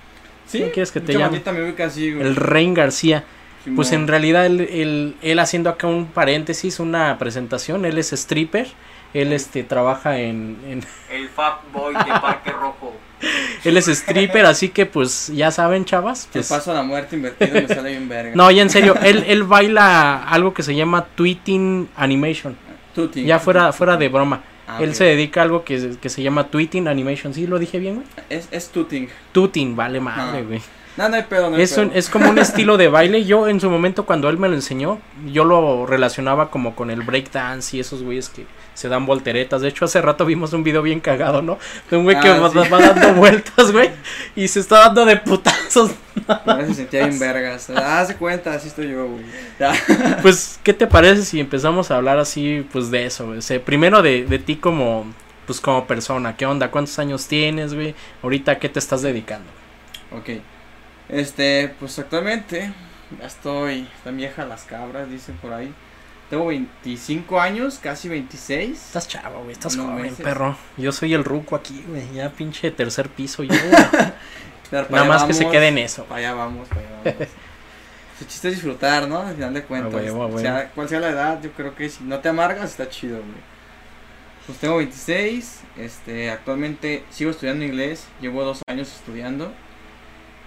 ¿Sí? 0.46 0.58
¿Cómo 0.58 0.72
quieres 0.72 0.92
que 0.92 1.00
te 1.00 1.14
llame? 1.14 1.42
así, 1.82 2.12
güey. 2.12 2.26
el 2.26 2.36
Rain 2.36 2.74
García. 2.74 3.24
Simón. 3.64 3.76
Pues 3.76 3.92
en 3.92 4.08
realidad 4.08 4.44
él, 4.44 4.60
él, 4.60 5.16
él 5.22 5.38
haciendo 5.38 5.70
acá 5.70 5.86
un 5.86 6.06
paréntesis, 6.06 6.80
una 6.80 7.16
presentación, 7.18 7.84
él 7.84 7.96
es 7.96 8.12
stripper, 8.12 8.66
él 9.14 9.32
este 9.32 9.62
trabaja 9.64 10.18
en, 10.18 10.56
en- 10.66 10.84
El 11.10 11.28
Fat 11.28 11.60
Boy 11.72 11.94
de 11.94 12.04
Parque 12.20 12.50
Rojo. 12.52 12.94
él 13.64 13.76
es 13.76 13.86
stripper, 13.88 14.46
así 14.46 14.70
que 14.70 14.84
pues 14.86 15.30
ya 15.34 15.50
saben, 15.50 15.84
chavas, 15.84 16.24
El 16.26 16.30
pues 16.32 16.48
paso 16.48 16.72
a 16.72 16.74
la 16.74 16.82
muerte 16.82 17.16
invertido 17.16 17.52
me 17.54 17.68
sale 17.68 17.90
bien 17.90 18.08
verga. 18.08 18.32
no, 18.34 18.50
ya 18.50 18.62
en 18.62 18.70
serio, 18.70 18.94
él, 19.02 19.24
él 19.28 19.44
baila 19.44 20.24
algo 20.24 20.52
que 20.54 20.62
se 20.62 20.74
llama 20.74 21.04
tweeting 21.14 21.88
animation, 21.96 22.56
ya 23.14 23.38
fuera, 23.38 23.72
fuera 23.72 23.96
de 23.96 24.08
broma. 24.08 24.42
Ah, 24.66 24.78
Él 24.80 24.94
se 24.94 25.04
dedica 25.04 25.40
a 25.40 25.44
algo 25.44 25.64
que, 25.64 25.96
que 26.00 26.08
se 26.08 26.22
llama 26.22 26.44
tweeting 26.48 26.86
animation, 26.88 27.34
¿sí 27.34 27.46
lo 27.48 27.58
dije 27.58 27.78
bien, 27.80 27.96
güey? 27.96 28.06
Es, 28.30 28.48
es 28.52 28.68
tuting. 28.70 29.08
Tuting, 29.32 29.74
vale 29.76 30.00
madre, 30.00 30.38
Ah. 30.40 30.44
güey. 30.46 30.62
No, 30.96 31.08
no 31.08 31.16
hay 31.16 31.22
pedo, 31.24 31.50
no 31.50 31.56
hay 31.56 31.62
Es, 31.62 31.76
un- 31.76 31.90
es 31.94 32.08
como 32.08 32.30
un 32.30 32.38
estilo 32.38 32.76
de 32.76 32.88
baile. 32.88 33.24
Yo 33.24 33.48
en 33.48 33.60
su 33.60 33.68
momento 33.68 34.06
cuando 34.06 34.28
él 34.28 34.38
me 34.38 34.48
lo 34.48 34.54
enseñó, 34.54 35.00
yo 35.26 35.44
lo 35.44 35.84
relacionaba 35.84 36.50
como 36.50 36.74
con 36.76 36.90
el 36.90 37.02
breakdance 37.02 37.76
y 37.76 37.80
esos 37.80 38.02
güeyes 38.02 38.28
que 38.28 38.46
se 38.74 38.88
dan 38.88 39.06
volteretas. 39.06 39.60
De 39.62 39.68
hecho, 39.68 39.84
hace 39.84 40.00
rato 40.00 40.24
vimos 40.24 40.52
un 40.52 40.62
video 40.64 40.82
bien 40.82 41.00
cagado, 41.00 41.42
¿no? 41.42 41.58
De 41.90 41.96
un 41.96 42.04
güey 42.04 42.18
que 42.20 42.28
Ah, 42.28 42.38
va, 42.38 42.50
sí. 42.50 42.68
va 42.68 42.78
dando 42.80 43.14
vueltas, 43.20 43.70
güey. 43.72 43.90
Y 44.36 44.48
se 44.48 44.60
está 44.60 44.78
dando 44.80 45.04
de 45.04 45.16
putazos. 45.18 45.92
Ahora 46.26 46.66
se 46.66 46.74
sentía 46.74 47.06
bien 47.06 47.18
vergas. 47.18 47.70
Ah, 47.74 48.04
se 48.06 48.16
cuenta, 48.16 48.54
así 48.54 48.68
estoy 48.68 48.90
yo, 48.90 49.06
güey. 49.06 49.24
Pues, 50.22 50.58
¿qué 50.62 50.72
te 50.74 50.86
parece 50.86 51.22
si 51.24 51.40
empezamos 51.40 51.90
a 51.90 51.96
hablar 51.96 52.18
así, 52.18 52.66
pues 52.72 52.90
de 52.90 53.06
eso, 53.06 53.26
güey? 53.26 53.38
O 53.38 53.42
sea, 53.42 53.62
primero 53.64 54.02
de, 54.02 54.24
de 54.24 54.38
ti 54.38 54.56
como, 54.56 55.12
pues 55.46 55.60
como 55.60 55.86
persona. 55.86 56.36
¿Qué 56.36 56.46
onda? 56.46 56.70
¿Cuántos 56.70 56.98
años 56.98 57.26
tienes, 57.26 57.74
güey? 57.74 57.94
Ahorita, 58.22 58.52
¿a 58.52 58.58
¿qué 58.58 58.68
te 58.68 58.78
estás 58.78 59.02
dedicando? 59.02 59.50
Ok. 60.10 60.40
Este, 61.08 61.74
pues 61.80 61.98
actualmente 61.98 62.72
ya 63.20 63.26
estoy 63.26 63.86
tan 64.04 64.16
vieja 64.16 64.44
las 64.44 64.62
cabras, 64.64 65.10
dicen 65.10 65.36
por 65.42 65.52
ahí. 65.52 65.72
Tengo 66.32 66.46
25 66.46 67.38
años, 67.38 67.78
casi 67.78 68.08
26. 68.08 68.70
Estás 68.86 69.06
chavo, 69.06 69.40
güey. 69.40 69.52
Estás 69.52 69.76
No 69.76 69.84
joven, 69.84 70.00
meses. 70.00 70.20
perro. 70.22 70.56
Yo 70.78 70.90
soy 70.90 71.12
el 71.12 71.24
ruco 71.24 71.54
aquí, 71.54 71.84
güey. 71.86 72.10
Ya 72.14 72.30
pinche 72.30 72.70
tercer 72.70 73.10
piso 73.10 73.42
yo. 73.42 73.52
Nada 74.72 75.04
más 75.04 75.24
que 75.24 75.34
se 75.34 75.46
quede 75.50 75.68
en 75.68 75.76
eso. 75.76 76.06
Para 76.06 76.20
allá 76.20 76.32
vamos, 76.32 76.68
para 76.68 76.80
allá 76.80 76.90
vamos. 77.04 77.28
Su 78.18 78.24
chiste 78.24 78.48
es 78.48 78.54
disfrutar, 78.54 79.06
¿no? 79.06 79.18
Al 79.18 79.34
final 79.34 79.52
de 79.52 79.62
cuentas. 79.64 79.92
huevo, 79.92 80.22
a 80.22 80.26
huevo. 80.26 80.38
Sea, 80.38 80.70
cual 80.70 80.88
sea 80.88 81.00
la 81.00 81.10
edad, 81.10 81.42
yo 81.42 81.52
creo 81.52 81.74
que 81.74 81.90
si 81.90 82.02
no 82.02 82.20
te 82.20 82.30
amargas, 82.30 82.70
está 82.70 82.88
chido, 82.88 83.18
güey. 83.18 83.52
Pues 84.46 84.56
tengo 84.56 84.78
26, 84.78 85.60
este, 85.76 86.30
actualmente 86.30 87.04
sigo 87.10 87.30
estudiando 87.30 87.62
inglés, 87.62 88.06
llevo 88.22 88.42
dos 88.42 88.62
años 88.68 88.90
estudiando. 88.90 89.52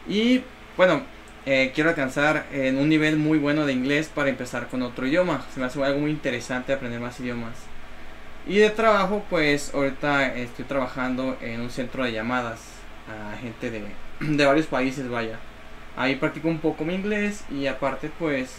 Y 0.07 0.41
bueno, 0.77 1.03
eh, 1.45 1.71
quiero 1.75 1.91
alcanzar 1.91 2.47
en 2.51 2.77
un 2.77 2.89
nivel 2.89 3.17
muy 3.17 3.37
bueno 3.37 3.65
de 3.65 3.73
inglés 3.73 4.09
para 4.13 4.29
empezar 4.29 4.67
con 4.67 4.81
otro 4.81 5.05
idioma. 5.05 5.45
Se 5.53 5.59
me 5.59 5.67
hace 5.67 5.83
algo 5.83 5.99
muy 5.99 6.11
interesante 6.11 6.73
aprender 6.73 6.99
más 6.99 7.19
idiomas. 7.19 7.53
Y 8.47 8.57
de 8.57 8.69
trabajo, 8.69 9.23
pues 9.29 9.73
ahorita 9.73 10.35
estoy 10.35 10.65
trabajando 10.65 11.37
en 11.41 11.61
un 11.61 11.69
centro 11.69 12.03
de 12.03 12.11
llamadas 12.11 12.59
a 13.07 13.37
gente 13.37 13.69
de, 13.69 13.83
de 14.19 14.45
varios 14.45 14.67
países, 14.67 15.07
vaya. 15.09 15.37
Ahí 15.95 16.15
practico 16.15 16.47
un 16.47 16.59
poco 16.59 16.83
mi 16.83 16.95
inglés 16.95 17.43
y 17.49 17.67
aparte, 17.67 18.11
pues, 18.19 18.57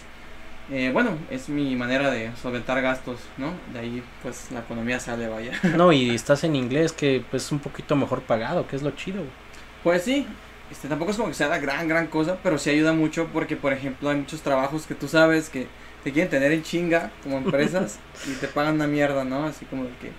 eh, 0.71 0.91
bueno, 0.93 1.19
es 1.31 1.49
mi 1.49 1.77
manera 1.77 2.11
de 2.11 2.31
solventar 2.41 2.81
gastos, 2.83 3.19
¿no? 3.37 3.53
De 3.73 3.81
ahí, 3.81 4.03
pues, 4.23 4.51
la 4.53 4.61
economía 4.61 4.99
sale, 5.01 5.29
vaya. 5.29 5.53
No, 5.77 5.93
y 5.93 6.11
estás 6.15 6.45
en 6.45 6.57
inglés 6.57 6.93
que 6.93 7.23
pues 7.31 7.45
es 7.45 7.53
un 7.53 7.59
poquito 7.59 7.95
mejor 7.95 8.23
pagado, 8.23 8.67
que 8.67 8.77
es 8.77 8.83
lo 8.83 8.93
chido. 8.93 9.23
Pues 9.85 10.03
sí, 10.03 10.27
este, 10.71 10.89
tampoco 10.89 11.11
es 11.13 11.17
como 11.17 11.29
que 11.29 11.35
sea 11.35 11.49
la 11.49 11.59
gran, 11.59 11.89
gran 11.89 12.09
cosa, 12.09 12.39
pero 12.43 12.59
sí 12.59 12.71
ayuda 12.71 12.93
mucho 12.93 13.29
porque, 13.33 13.57
por 13.57 13.73
ejemplo, 13.73 14.11
hay 14.11 14.17
muchos 14.17 14.43
trabajos 14.43 14.87
que 14.87 14.95
tú 14.95 15.09
sabes 15.09 15.49
que 15.49 15.67
te 16.03 16.13
quieren 16.13 16.31
tener 16.31 16.53
en 16.53 16.63
chinga 16.63 17.11
como 17.23 17.39
empresas 17.39 17.99
y 18.27 18.33
te 18.35 18.49
pagan 18.49 18.75
una 18.75 18.87
mierda, 18.87 19.25
¿no? 19.25 19.47
Así 19.47 19.65
como 19.67 19.85
de 19.85 19.91
que 20.01 20.13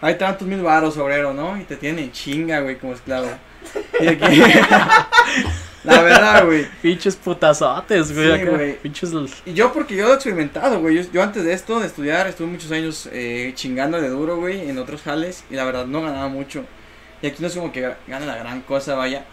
hay 0.00 0.16
tantos 0.16 0.48
mil 0.48 0.62
baros, 0.62 0.96
obrero, 0.96 1.34
¿no? 1.34 1.60
Y 1.60 1.64
te 1.64 1.76
tienen 1.76 2.04
en 2.04 2.12
chinga, 2.12 2.60
güey, 2.60 2.78
como 2.78 2.94
esclavo. 2.94 3.28
Y 4.00 4.06
aquí, 4.06 4.42
la 5.84 6.02
verdad, 6.02 6.46
güey. 6.46 6.66
Pinches 6.80 7.16
putazotes, 7.16 8.14
güey. 8.14 8.40
Sí, 8.40 8.46
güey. 8.46 8.78
Pinches. 8.78 9.12
Y 9.44 9.52
yo 9.52 9.72
porque 9.74 9.96
yo 9.96 10.06
lo 10.06 10.12
he 10.12 10.14
experimentado, 10.14 10.80
güey. 10.80 10.96
Yo, 10.96 11.02
yo 11.12 11.22
antes 11.22 11.44
de 11.44 11.52
esto, 11.52 11.80
de 11.80 11.86
estudiar, 11.86 12.26
estuve 12.26 12.46
muchos 12.46 12.72
años 12.72 13.10
eh, 13.12 13.52
chingando 13.54 14.00
de 14.00 14.08
duro, 14.08 14.36
güey, 14.38 14.70
en 14.70 14.78
otros 14.78 15.02
jales. 15.02 15.44
Y 15.50 15.54
la 15.54 15.64
verdad 15.64 15.84
no 15.84 16.00
ganaba 16.00 16.28
mucho. 16.28 16.64
Y 17.20 17.26
aquí 17.26 17.36
no 17.42 17.48
es 17.48 17.54
como 17.54 17.70
que 17.70 17.94
gane 18.08 18.24
la 18.24 18.36
gran 18.36 18.62
cosa, 18.62 18.94
vaya. 18.94 19.26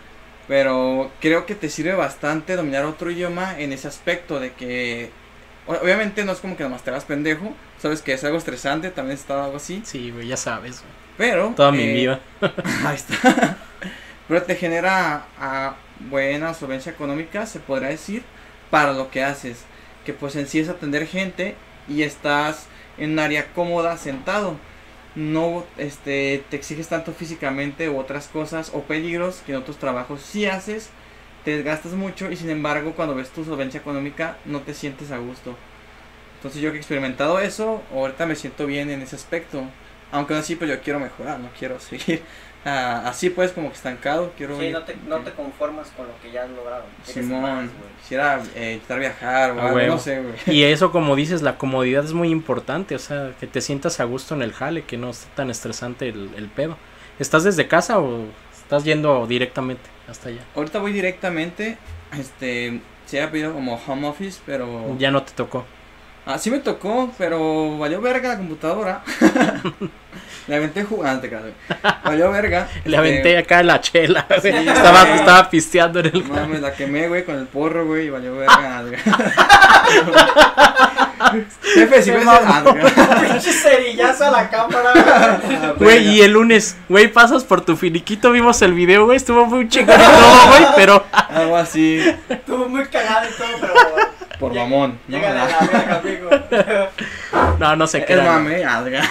Pero 0.47 1.11
creo 1.19 1.45
que 1.45 1.55
te 1.55 1.69
sirve 1.69 1.93
bastante 1.93 2.55
dominar 2.55 2.85
otro 2.85 3.11
idioma 3.11 3.59
en 3.59 3.73
ese 3.73 3.87
aspecto 3.87 4.39
de 4.39 4.53
que... 4.53 5.11
Obviamente 5.65 6.23
no 6.23 6.31
es 6.31 6.39
como 6.39 6.55
que 6.55 6.63
nomás 6.63 6.83
te 6.83 6.91
hagas 6.91 7.03
pendejo. 7.03 7.53
Sabes 7.77 8.01
que 8.01 8.13
es 8.13 8.23
algo 8.23 8.37
estresante, 8.37 8.89
también 8.89 9.17
está 9.17 9.43
algo 9.43 9.57
así. 9.57 9.81
Sí, 9.83 10.11
güey, 10.11 10.27
ya 10.27 10.37
sabes. 10.37 10.81
güey. 10.81 10.93
Pero... 11.17 11.53
Toda 11.55 11.71
mi 11.71 11.83
eh, 11.83 11.93
vida. 11.93 12.19
Ahí 12.85 12.95
está. 12.95 13.57
Pero 14.27 14.43
te 14.43 14.55
genera 14.55 15.25
a 15.39 15.75
buena 16.09 16.53
solvencia 16.53 16.91
económica, 16.91 17.45
se 17.45 17.59
podrá 17.59 17.89
decir, 17.89 18.23
para 18.69 18.93
lo 18.93 19.09
que 19.11 19.23
haces. 19.23 19.65
Que 20.05 20.13
pues 20.13 20.35
en 20.37 20.47
sí 20.47 20.59
es 20.59 20.69
atender 20.69 21.07
gente 21.07 21.55
y 21.89 22.03
estás 22.03 22.67
en 22.97 23.11
un 23.11 23.19
área 23.19 23.47
cómoda 23.53 23.97
sentado. 23.97 24.55
No 25.17 25.65
este, 25.77 26.43
te 26.47 26.57
exiges 26.57 26.89
tanto 26.89 27.11
físicamente 27.11 27.89
u 27.89 27.97
otras 27.97 28.27
cosas 28.27 28.69
o 28.71 28.83
peligros 28.83 29.41
que 29.43 29.51
en 29.51 29.57
otros 29.57 29.77
trabajos 29.77 30.21
sí 30.21 30.45
haces. 30.45 30.91
Te 31.43 31.55
desgastas 31.55 31.93
mucho 31.93 32.31
y 32.31 32.35
sin 32.35 32.51
embargo 32.51 32.93
cuando 32.95 33.15
ves 33.15 33.31
tu 33.31 33.43
solvencia 33.43 33.79
económica 33.79 34.37
no 34.45 34.61
te 34.61 34.75
sientes 34.75 35.09
a 35.09 35.17
gusto. 35.17 35.55
Entonces 36.35 36.61
yo 36.61 36.69
que 36.69 36.77
he 36.77 36.79
experimentado 36.79 37.39
eso, 37.39 37.81
ahorita 37.91 38.27
me 38.27 38.35
siento 38.35 38.67
bien 38.67 38.91
en 38.91 39.01
ese 39.01 39.15
aspecto. 39.15 39.63
Aunque 40.11 40.35
así 40.35 40.55
pues 40.55 40.69
yo 40.69 40.79
quiero 40.81 40.99
mejorar, 40.99 41.39
no 41.39 41.49
quiero 41.57 41.79
seguir 41.79 42.21
ah, 42.67 43.03
así 43.07 43.29
pues 43.29 43.51
como 43.51 43.69
que 43.69 43.75
estancado. 43.75 44.31
Quiero 44.37 44.57
Sí, 44.59 44.65
ir- 44.65 44.73
no 44.73 44.83
te, 44.83 44.95
no 45.07 45.17
te 45.19 45.31
conformas 45.31 45.87
con 45.97 46.07
lo 46.07 46.13
que 46.21 46.31
ya 46.31 46.43
has 46.43 46.49
logrado. 46.51 46.83
Simón, 47.03 47.41
más, 47.41 47.69
quisiera 48.01 48.41
eh, 48.55 48.73
intentar 48.73 48.99
viajar 48.99 49.51
o 49.51 49.61
algo, 49.61 49.79
no 49.95 49.97
sé, 49.99 50.21
güey. 50.21 50.35
Y 50.47 50.63
eso, 50.71 50.91
como 50.91 51.15
dices, 51.15 51.41
la 51.41 51.57
comodidad 51.57 52.05
es 52.05 52.13
muy 52.13 52.29
importante. 52.29 52.95
O 52.95 52.99
sea, 52.99 53.31
que 53.39 53.47
te 53.47 53.61
sientas 53.61 53.99
a 53.99 54.03
gusto 54.03 54.35
en 54.35 54.41
el 54.41 54.53
jale, 54.53 54.83
que 54.83 54.97
no 54.97 55.09
esté 55.09 55.27
tan 55.35 55.49
estresante 55.49 56.09
el, 56.09 56.31
el 56.35 56.47
pedo. 56.47 56.77
¿Estás 57.19 57.43
desde 57.43 57.67
casa 57.67 57.99
o 57.99 58.25
estás 58.55 58.83
yendo 58.83 59.25
directamente 59.27 59.89
hasta 60.07 60.29
allá? 60.29 60.41
Ahorita 60.55 60.79
voy 60.79 60.93
directamente, 60.93 61.77
este, 62.17 62.79
se 63.07 63.21
ha 63.21 63.31
pedido 63.31 63.53
como 63.53 63.81
home 63.87 64.07
office, 64.07 64.39
pero... 64.45 64.95
Ya 64.99 65.09
no 65.09 65.23
te 65.23 65.31
tocó. 65.33 65.65
Ah, 66.27 66.37
sí 66.37 66.51
me 66.51 66.59
tocó, 66.59 67.09
pero 67.17 67.77
valió 67.77 68.01
verga 68.01 68.29
la 68.29 68.37
computadora. 68.37 69.01
Le 70.47 70.55
aventé 70.55 70.83
jugante, 70.83 71.29
cara. 71.29 71.43
Valió 72.05 72.31
verga. 72.31 72.69
Le 72.85 72.95
este, 72.95 72.97
aventé 72.97 73.37
acá 73.37 73.61
la 73.63 73.81
chela. 73.81 74.25
güey. 74.29 74.41
Sí, 74.41 74.47
estaba, 74.69 75.03
güey. 75.03 75.19
estaba 75.19 75.49
pisteando 75.49 75.99
en 75.99 76.05
el. 76.05 76.23
Mames, 76.23 76.61
la 76.61 76.73
quemé, 76.73 77.09
güey, 77.09 77.25
con 77.25 77.35
el 77.35 77.47
porro, 77.47 77.85
güey, 77.85 78.07
y 78.07 78.09
valió 78.09 78.37
verga. 78.37 78.85
Jefe, 81.73 82.01
si 82.01 82.11
ves. 82.11 82.25
Pinche 83.21 83.51
cerillazo 83.51 84.25
a 84.25 84.31
la 84.31 84.49
cámara, 84.49 85.41
güey. 85.77 85.79
Güey, 85.79 86.07
y 86.15 86.21
el 86.21 86.31
lunes, 86.31 86.77
güey, 86.87 87.11
pasas 87.11 87.43
por 87.43 87.59
tu 87.61 87.75
finiquito, 87.75 88.31
vimos 88.31 88.61
el 88.61 88.73
video, 88.73 89.03
güey, 89.05 89.17
estuvo 89.17 89.45
muy 89.45 89.67
chingón 89.67 89.99
y 89.99 90.03
todo, 90.03 90.47
güey, 90.47 90.63
pero 90.75 91.03
Algo 91.11 91.57
así, 91.57 92.01
Estuvo 92.29 92.69
muy 92.69 92.85
cagado 92.85 93.27
y 93.29 93.33
todo, 93.37 93.49
pero. 93.59 93.73
Por 94.39 94.53
mamón. 94.53 94.99
¿no? 95.07 95.17
Llega 95.17 95.31
a 95.31 95.91
la 95.91 96.91
no, 97.59 97.75
no 97.75 97.87
sé 97.87 98.05
qué 98.05 98.13
Es 98.13 98.23
mame, 98.23 98.63
alga. 98.63 99.03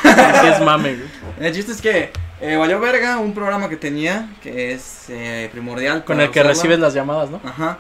Es 0.44 0.60
mame. 0.60 0.96
El 1.40 1.54
chiste 1.54 1.72
es 1.72 1.82
que 1.82 2.10
eh, 2.40 2.56
valió 2.56 2.80
verga 2.80 3.18
un 3.18 3.34
programa 3.34 3.68
que 3.68 3.76
tenía 3.76 4.28
que 4.42 4.72
es 4.72 5.06
eh, 5.08 5.48
primordial. 5.52 6.04
Con 6.04 6.20
el 6.20 6.26
que 6.30 6.40
usarla. 6.40 6.52
recibes 6.52 6.78
las 6.78 6.94
llamadas, 6.94 7.30
¿no? 7.30 7.40
Ajá. 7.44 7.78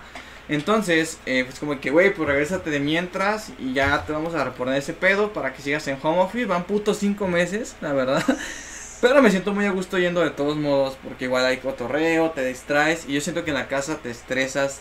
Entonces, 0.48 1.18
eh, 1.26 1.44
pues 1.44 1.58
como 1.58 1.80
que, 1.80 1.90
güey, 1.90 2.14
pues 2.14 2.28
regrésate 2.28 2.70
de 2.70 2.78
mientras 2.78 3.50
y 3.58 3.72
ya 3.72 4.04
te 4.06 4.12
vamos 4.12 4.34
a 4.34 4.44
reponer 4.44 4.76
ese 4.76 4.92
pedo 4.92 5.32
para 5.32 5.52
que 5.52 5.60
sigas 5.60 5.86
en 5.88 5.98
home 6.00 6.20
office. 6.20 6.46
Van 6.46 6.64
putos 6.64 6.98
cinco 6.98 7.26
meses, 7.26 7.76
la 7.80 7.92
verdad. 7.92 8.22
Pero 9.00 9.20
me 9.22 9.30
siento 9.30 9.52
muy 9.52 9.66
a 9.66 9.70
gusto 9.72 9.98
yendo 9.98 10.22
de 10.22 10.30
todos 10.30 10.56
modos 10.56 10.96
porque 11.02 11.26
igual 11.26 11.44
hay 11.44 11.58
cotorreo, 11.58 12.30
te 12.30 12.44
distraes 12.46 13.04
y 13.06 13.12
yo 13.12 13.20
siento 13.20 13.44
que 13.44 13.50
en 13.50 13.56
la 13.56 13.68
casa 13.68 13.98
te 14.02 14.10
estresas 14.10 14.80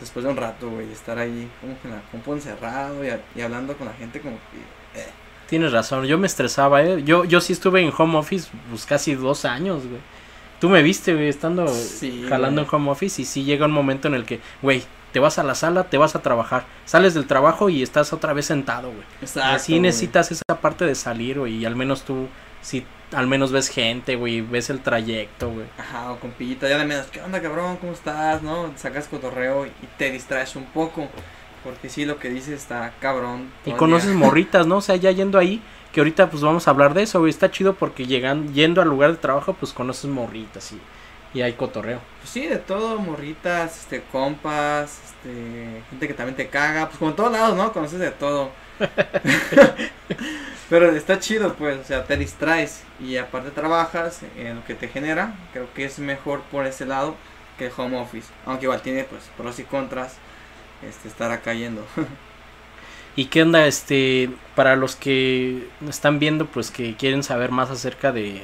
después 0.00 0.24
de 0.24 0.30
un 0.30 0.36
rato, 0.36 0.68
güey, 0.70 0.90
estar 0.90 1.18
ahí 1.18 1.48
como 1.60 1.78
que 1.80 1.88
en 1.88 1.94
la 1.94 2.02
compu 2.10 2.32
encerrado 2.32 3.04
y, 3.04 3.08
a- 3.10 3.20
y 3.36 3.40
hablando 3.42 3.76
con 3.76 3.86
la 3.86 3.92
gente 3.94 4.20
como 4.20 4.36
que... 4.36 5.00
eh. 5.00 5.06
Tienes 5.48 5.72
razón, 5.72 6.04
yo 6.06 6.16
me 6.18 6.26
estresaba, 6.26 6.82
¿eh? 6.82 7.02
Yo, 7.04 7.24
yo 7.24 7.40
sí 7.40 7.52
estuve 7.52 7.80
en 7.82 7.92
home 7.96 8.16
office, 8.18 8.48
pues 8.70 8.86
casi 8.86 9.14
dos 9.14 9.44
años, 9.44 9.82
güey. 9.86 10.00
Tú 10.60 10.68
me 10.68 10.82
viste, 10.82 11.14
güey, 11.14 11.28
estando 11.28 11.66
Sí, 11.68 12.24
jalando 12.28 12.62
güey. 12.62 12.68
en 12.68 12.74
home 12.74 12.90
office 12.90 13.22
y 13.22 13.24
sí 13.24 13.44
llega 13.44 13.66
un 13.66 13.72
momento 13.72 14.08
en 14.08 14.14
el 14.14 14.24
que, 14.24 14.40
güey, 14.62 14.82
te 15.12 15.18
vas 15.18 15.38
a 15.38 15.42
la 15.42 15.54
sala, 15.56 15.84
te 15.84 15.98
vas 15.98 16.14
a 16.14 16.22
trabajar, 16.22 16.66
sales 16.84 17.14
del 17.14 17.26
trabajo 17.26 17.68
y 17.68 17.82
estás 17.82 18.12
otra 18.12 18.32
vez 18.32 18.46
sentado, 18.46 18.88
güey. 18.92 19.02
Exacto, 19.22 19.48
Así 19.56 19.72
güey. 19.72 19.80
necesitas 19.82 20.30
esa 20.30 20.42
parte 20.60 20.84
de 20.86 20.94
salir, 20.94 21.38
güey, 21.40 21.56
y 21.56 21.64
al 21.64 21.74
menos 21.76 22.02
tú, 22.02 22.28
si 22.62 22.84
al 23.12 23.26
menos 23.26 23.52
ves 23.52 23.68
gente, 23.68 24.16
güey, 24.16 24.40
ves 24.40 24.70
el 24.70 24.80
trayecto, 24.80 25.50
güey. 25.50 25.66
Ajá, 25.78 26.12
o 26.12 26.20
compita, 26.20 26.68
ya 26.68 26.78
de 26.78 26.84
menos, 26.84 27.06
¿qué 27.06 27.20
onda 27.20 27.40
cabrón? 27.40 27.76
¿Cómo 27.78 27.92
estás? 27.92 28.42
¿No? 28.42 28.72
Sacas 28.76 29.08
cotorreo 29.08 29.66
y 29.66 29.72
te 29.98 30.10
distraes 30.10 30.56
un 30.56 30.66
poco. 30.66 31.08
Porque 31.64 31.88
sí, 31.88 32.04
lo 32.04 32.18
que 32.18 32.30
dices 32.30 32.60
está 32.60 32.92
cabrón. 33.00 33.50
Y 33.66 33.72
conoces 33.72 34.10
morritas, 34.14 34.66
¿no? 34.66 34.76
O 34.76 34.80
sea, 34.80 34.96
ya 34.96 35.10
yendo 35.10 35.38
ahí, 35.38 35.60
que 35.92 36.00
ahorita 36.00 36.30
pues 36.30 36.42
vamos 36.42 36.66
a 36.66 36.70
hablar 36.70 36.94
de 36.94 37.02
eso, 37.02 37.18
güey. 37.18 37.30
Está 37.30 37.50
chido 37.50 37.74
porque 37.74 38.06
llegan, 38.06 38.54
yendo 38.54 38.80
al 38.80 38.88
lugar 38.88 39.10
de 39.10 39.18
trabajo, 39.18 39.54
pues 39.54 39.72
conoces 39.72 40.10
morritas 40.10 40.72
y, 40.72 40.80
y 41.38 41.42
hay 41.42 41.52
cotorreo. 41.54 42.00
Pues 42.20 42.30
sí, 42.30 42.46
de 42.46 42.56
todo, 42.56 42.98
morritas, 42.98 43.78
este, 43.80 44.02
compas, 44.10 45.00
este, 45.04 45.82
gente 45.90 46.08
que 46.08 46.14
también 46.14 46.36
te 46.36 46.48
caga, 46.48 46.86
pues 46.86 46.98
como 46.98 47.10
en 47.10 47.16
todos 47.16 47.32
lados, 47.32 47.56
¿no? 47.56 47.72
Conoces 47.72 47.98
de 47.98 48.10
todo. 48.10 48.50
Pero 50.70 50.90
está 50.92 51.18
chido, 51.18 51.54
pues, 51.54 51.78
o 51.80 51.84
sea, 51.84 52.04
te 52.04 52.16
distraes 52.16 52.84
y 53.00 53.16
aparte 53.16 53.50
trabajas 53.50 54.20
en 54.36 54.56
lo 54.56 54.64
que 54.64 54.74
te 54.74 54.88
genera. 54.88 55.34
Creo 55.52 55.72
que 55.74 55.84
es 55.84 55.98
mejor 55.98 56.42
por 56.42 56.66
ese 56.66 56.86
lado 56.86 57.16
que 57.58 57.66
el 57.66 57.72
home 57.76 57.98
office. 57.98 58.28
Aunque 58.46 58.66
igual 58.66 58.80
tiene, 58.82 59.04
pues, 59.04 59.30
pros 59.36 59.58
y 59.58 59.64
contras, 59.64 60.16
este, 60.88 61.08
estar 61.08 61.30
acá 61.32 61.54
yendo. 61.54 61.84
¿Y 63.16 63.26
qué 63.26 63.42
onda, 63.42 63.66
este, 63.66 64.30
para 64.54 64.76
los 64.76 64.96
que 64.96 65.68
están 65.88 66.18
viendo, 66.20 66.46
pues 66.46 66.70
que 66.70 66.94
quieren 66.96 67.22
saber 67.24 67.50
más 67.50 67.70
acerca 67.70 68.12
de, 68.12 68.42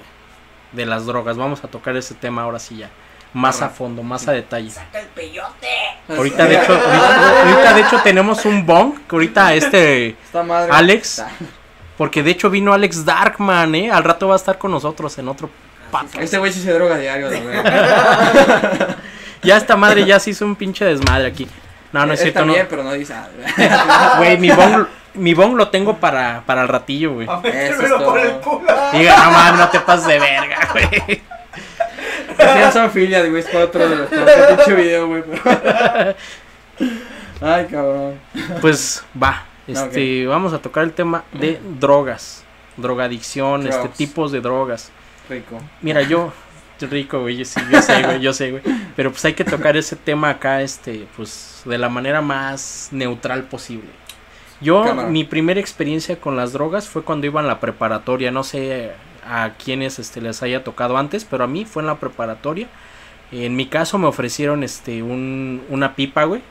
de 0.72 0.86
las 0.86 1.06
drogas? 1.06 1.36
Vamos 1.36 1.64
a 1.64 1.68
tocar 1.68 1.96
ese 1.96 2.14
tema 2.14 2.42
ahora 2.42 2.58
sí 2.58 2.76
ya. 2.78 2.90
Más 3.36 3.60
a 3.60 3.68
fondo, 3.68 4.02
más 4.02 4.26
a 4.28 4.32
detalle. 4.32 4.70
Saca 4.70 4.98
el 4.98 5.08
peyote. 5.08 5.68
Ahorita 6.08 6.46
de 6.46 6.56
hecho, 6.56 6.72
ahorita, 6.72 7.42
ahorita, 7.42 7.74
de 7.74 7.80
hecho 7.82 8.00
tenemos 8.02 8.46
un 8.46 8.64
bong, 8.64 8.94
que 9.06 9.14
ahorita 9.14 9.52
este 9.52 10.08
Esta 10.24 10.42
madre. 10.42 10.72
Alex, 10.72 11.22
porque 11.98 12.22
de 12.22 12.30
hecho 12.30 12.48
vino 12.48 12.72
Alex 12.72 13.04
Darkman, 13.04 13.74
eh, 13.74 13.90
al 13.90 14.04
rato 14.04 14.28
va 14.28 14.36
a 14.36 14.38
estar 14.38 14.56
con 14.56 14.70
nosotros 14.70 15.18
en 15.18 15.28
otro 15.28 15.50
podcast. 15.90 16.16
Este 16.16 16.38
güey 16.38 16.50
sí 16.50 16.62
se 16.62 16.72
droga 16.72 16.96
diario, 16.96 17.28
verdad. 17.28 18.96
Ya 19.42 19.58
esta 19.58 19.76
madre 19.76 20.06
ya 20.06 20.18
se 20.18 20.30
hizo 20.30 20.46
un 20.46 20.56
pinche 20.56 20.86
desmadre 20.86 21.26
aquí. 21.26 21.46
No, 21.92 22.06
no 22.06 22.14
es 22.14 22.20
cierto, 22.20 22.40
no. 22.40 22.46
también, 22.46 22.66
pero 22.70 22.82
no 22.84 22.92
dice 22.94 23.12
nada. 23.12 24.16
Güey, 24.16 24.38
mi 24.38 24.50
bong, 24.50 24.86
mi 25.12 25.34
bong 25.34 25.56
lo 25.56 25.68
tengo 25.68 25.98
para, 25.98 26.42
para 26.46 26.62
el 26.62 26.68
ratillo, 26.68 27.12
güey. 27.12 27.28
A 27.28 27.40
Eso 27.44 27.82
es 27.82 27.92
por 27.92 27.98
todo. 27.98 28.16
el 28.16 28.30
culo. 28.38 28.74
Diga, 28.94 29.24
no 29.24 29.30
mames, 29.30 29.60
no 29.60 29.68
te 29.68 29.80
pases 29.80 30.06
de 30.06 30.18
verga, 30.18 30.68
güey. 30.72 31.22
Hacían 32.38 32.72
zoofilia, 32.72 33.20
güey, 33.26 33.40
es 33.40 33.46
para 33.46 33.64
otro, 33.64 33.80
para 33.80 34.44
otro 34.44 34.56
pinche 34.56 34.74
video, 34.74 35.06
güey. 35.08 35.22
pero- 35.22 36.14
Ay, 37.40 37.66
cabrón. 37.66 38.14
Pues 38.60 39.04
va, 39.20 39.44
este, 39.66 40.26
vamos 40.26 40.52
a 40.52 40.58
tocar 40.58 40.84
el 40.84 40.92
tema 40.92 41.24
de 41.32 41.60
drogas, 41.78 42.44
drogadicción, 42.76 43.66
este, 43.66 43.88
tipos 43.90 44.32
de 44.32 44.40
drogas. 44.40 44.90
Rico. 45.28 45.58
Mira, 45.82 46.02
yo, 46.02 46.32
rico, 46.80 47.20
güey, 47.20 47.36
yo 47.36 47.44
sí, 47.44 47.60
yo 47.70 47.82
sé, 47.82 48.02
güey, 48.02 48.20
yo 48.20 48.32
sé, 48.32 48.52
güey. 48.52 48.62
Pero 48.94 49.10
pues 49.10 49.24
hay 49.24 49.34
que 49.34 49.44
tocar 49.44 49.76
ese 49.76 49.96
tema 49.96 50.30
acá, 50.30 50.62
este, 50.62 51.06
pues, 51.16 51.62
de 51.64 51.78
la 51.78 51.88
manera 51.88 52.20
más 52.22 52.88
neutral 52.92 53.44
posible. 53.44 53.88
Yo, 54.60 54.84
Cámara. 54.84 55.08
mi 55.08 55.24
primera 55.24 55.60
experiencia 55.60 56.18
con 56.18 56.36
las 56.36 56.52
drogas 56.54 56.88
fue 56.88 57.02
cuando 57.02 57.26
iba 57.26 57.40
en 57.42 57.46
la 57.46 57.60
preparatoria, 57.60 58.30
no 58.30 58.42
sé 58.44 58.92
a 59.28 59.54
quienes, 59.62 59.98
este, 59.98 60.20
les 60.20 60.42
haya 60.42 60.64
tocado 60.64 60.96
antes, 60.96 61.24
pero 61.24 61.44
a 61.44 61.46
mí 61.46 61.64
fue 61.64 61.82
en 61.82 61.88
la 61.88 61.96
preparatoria. 61.96 62.68
En 63.32 63.56
mi 63.56 63.66
caso 63.66 63.98
me 63.98 64.06
ofrecieron, 64.06 64.62
este, 64.62 65.02
un, 65.02 65.62
una 65.68 65.94
pipa, 65.96 66.24
güey. 66.24 66.42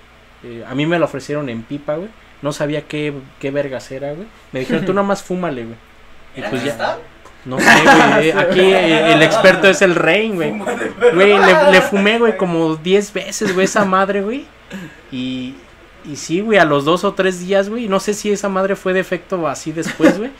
Eh, 0.43 0.63
a 0.67 0.75
mí 0.75 0.85
me 0.85 0.99
la 0.99 1.05
ofrecieron 1.05 1.49
en 1.49 1.63
pipa, 1.63 1.95
güey. 1.95 2.09
No 2.41 2.51
sabía 2.51 2.81
qué, 2.83 3.13
qué 3.39 3.49
vergas 3.51 3.89
era, 3.91 4.13
güey. 4.13 4.27
Me 4.51 4.59
dijeron, 4.59 4.85
tú 4.85 4.93
nada 4.95 5.07
más 5.07 5.23
fúmale, 5.23 5.63
güey. 5.63 5.77
Y 6.35 6.39
¿Era 6.41 6.49
pues 6.49 6.63
ya. 6.63 6.71
cristal? 6.71 6.99
No 7.45 7.59
sé, 7.59 7.65
güey. 7.65 8.29
eh, 8.29 8.33
Aquí 8.37 8.59
eh, 8.59 9.13
el 9.13 9.21
experto 9.23 9.67
es 9.69 9.81
el 9.81 9.95
rey, 9.95 10.29
güey. 10.31 10.51
Güey, 11.13 11.37
le, 11.39 11.71
le 11.71 11.81
fumé, 11.81 12.19
güey, 12.19 12.35
como 12.37 12.75
10 12.75 13.13
veces, 13.13 13.53
güey, 13.53 13.65
esa 13.65 13.85
madre, 13.85 14.21
güey. 14.21 14.45
Y, 15.11 15.55
y 16.03 16.15
sí, 16.17 16.41
güey, 16.41 16.59
a 16.59 16.65
los 16.65 16.83
dos 16.85 17.03
o 17.03 17.13
tres 17.13 17.39
días, 17.39 17.69
güey. 17.69 17.87
No 17.87 17.99
sé 17.99 18.13
si 18.13 18.31
esa 18.31 18.49
madre 18.49 18.75
fue 18.75 18.93
de 18.93 18.99
efecto 18.99 19.47
así 19.47 19.71
después, 19.71 20.17
güey. 20.17 20.31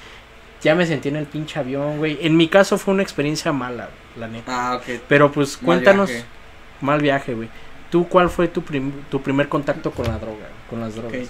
Ya 0.66 0.76
me 0.76 0.86
sentí 0.86 1.10
en 1.10 1.16
el 1.16 1.26
pinche 1.28 1.60
avión, 1.60 1.98
güey. 2.00 2.18
En 2.22 2.36
mi 2.36 2.48
caso 2.50 2.78
fue 2.78 2.94
una 2.94 3.04
experiencia 3.04 3.54
mala, 3.54 3.90
la 4.18 4.28
neta. 4.28 4.52
Ah, 4.72 4.76
ok. 4.76 5.02
Pero 5.08 5.32
pues 5.32 5.58
Mal 5.62 5.66
cuéntanos, 5.66 6.10
viaje. 6.10 6.26
mal 6.82 7.02
viaje, 7.02 7.34
güey. 7.36 7.50
¿Tú 7.92 8.08
cuál 8.10 8.30
fue 8.30 8.48
tu, 8.48 8.64
prim- 8.64 9.04
tu 9.10 9.22
primer 9.22 9.48
contacto 9.48 9.92
con 9.92 10.06
la 10.08 10.18
droga, 10.18 10.48
con 10.70 10.82
las 10.82 10.96
drogas? 10.96 11.30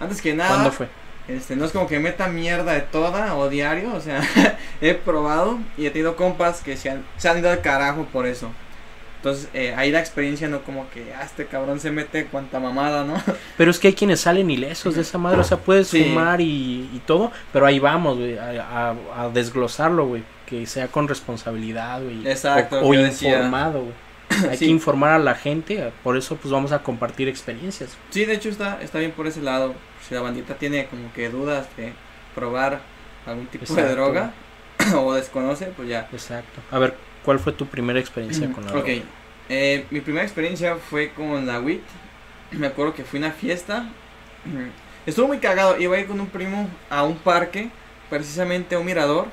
Antes 0.00 0.20
que 0.20 0.34
nada, 0.34 0.50
¿Cuándo 0.50 0.72
fue? 0.72 0.88
Este, 1.28 1.54
no 1.54 1.64
es 1.64 1.70
como 1.70 1.86
que 1.86 2.00
meta 2.00 2.26
mierda 2.26 2.72
de 2.72 2.80
toda 2.80 3.36
o 3.36 3.48
diario, 3.48 3.94
o 3.94 4.00
sea, 4.00 4.20
he 4.80 4.94
probado 4.94 5.58
y 5.78 5.86
he 5.86 5.90
tenido 5.90 6.16
compas 6.16 6.60
que 6.60 6.76
se 6.76 6.90
han, 6.90 7.04
se 7.16 7.28
han 7.28 7.38
ido 7.38 7.48
al 7.50 7.60
carajo 7.60 8.04
por 8.12 8.26
eso. 8.26 8.50
Entonces, 9.22 9.48
eh, 9.54 9.72
ahí 9.76 9.92
la 9.92 10.00
experiencia 10.00 10.48
no 10.48 10.62
como 10.62 10.90
que, 10.90 11.14
ah, 11.14 11.22
este 11.24 11.46
cabrón 11.46 11.78
se 11.78 11.92
mete 11.92 12.24
cuanta 12.26 12.58
mamada, 12.58 13.04
¿no? 13.04 13.14
Pero 13.56 13.70
es 13.70 13.78
que 13.78 13.86
hay 13.86 13.94
quienes 13.94 14.20
salen 14.20 14.50
ilesos 14.50 14.96
de 14.96 15.02
esa 15.02 15.16
madre, 15.16 15.38
o 15.40 15.44
sea, 15.44 15.58
puedes 15.58 15.86
Sí. 15.86 16.02
fumar 16.02 16.40
y, 16.40 16.90
y 16.92 17.00
todo, 17.06 17.30
pero 17.52 17.64
ahí 17.66 17.78
vamos, 17.78 18.18
güey, 18.18 18.36
a, 18.36 18.90
a- 18.90 19.24
a 19.24 19.28
desglosarlo, 19.28 20.06
güey, 20.06 20.24
que 20.44 20.66
sea 20.66 20.88
con 20.88 21.06
responsabilidad, 21.06 22.02
güey. 22.02 22.26
Exacto, 22.26 22.80
O, 22.80 22.88
o 22.88 22.94
informado, 22.94 23.82
güey. 23.82 23.94
Hay 24.50 24.56
Sí. 24.56 24.64
que 24.64 24.70
informar 24.72 25.12
a 25.12 25.18
la 25.20 25.36
gente, 25.36 25.92
por 26.02 26.16
eso 26.16 26.34
pues 26.34 26.50
vamos 26.50 26.72
a 26.72 26.82
compartir 26.82 27.28
experiencias. 27.28 27.96
Sí, 28.10 28.24
de 28.24 28.34
hecho 28.34 28.48
está, 28.48 28.82
está 28.82 28.98
bien 28.98 29.12
por 29.12 29.28
ese 29.28 29.40
lado. 29.40 29.74
Si 30.08 30.14
la 30.16 30.20
bandita 30.20 30.54
tiene 30.56 30.86
como 30.86 31.12
que 31.12 31.28
dudas 31.28 31.68
de 31.76 31.92
probar 32.34 32.80
algún 33.24 33.46
tipo 33.46 33.72
de 33.72 33.88
droga 33.88 34.32
o 34.96 35.14
desconoce, 35.14 35.66
pues 35.76 35.88
ya. 35.88 36.08
Exacto. 36.12 36.60
A 36.72 36.78
ver, 36.80 36.96
¿cuál 37.24 37.38
fue 37.38 37.52
tu 37.52 37.66
primera 37.66 37.98
experiencia 38.00 38.50
con 38.52 38.64
la 38.64 38.72
droga? 38.72 38.92
eh, 39.48 39.86
mi 39.90 40.00
primera 40.00 40.24
experiencia 40.24 40.76
fue 40.76 41.10
con 41.12 41.46
la 41.46 41.60
WIT. 41.60 41.82
Me 42.52 42.66
acuerdo 42.66 42.94
que 42.94 43.04
fui 43.04 43.18
a 43.18 43.26
una 43.26 43.32
fiesta. 43.32 43.88
Estuvo 45.06 45.28
muy 45.28 45.38
cagado. 45.38 45.78
Iba 45.80 45.96
a 45.96 46.00
ir 46.00 46.06
con 46.06 46.20
un 46.20 46.28
primo 46.28 46.68
a 46.90 47.02
un 47.02 47.16
parque, 47.18 47.70
precisamente 48.08 48.74
a 48.74 48.78
un 48.78 48.86
mirador, 48.86 49.26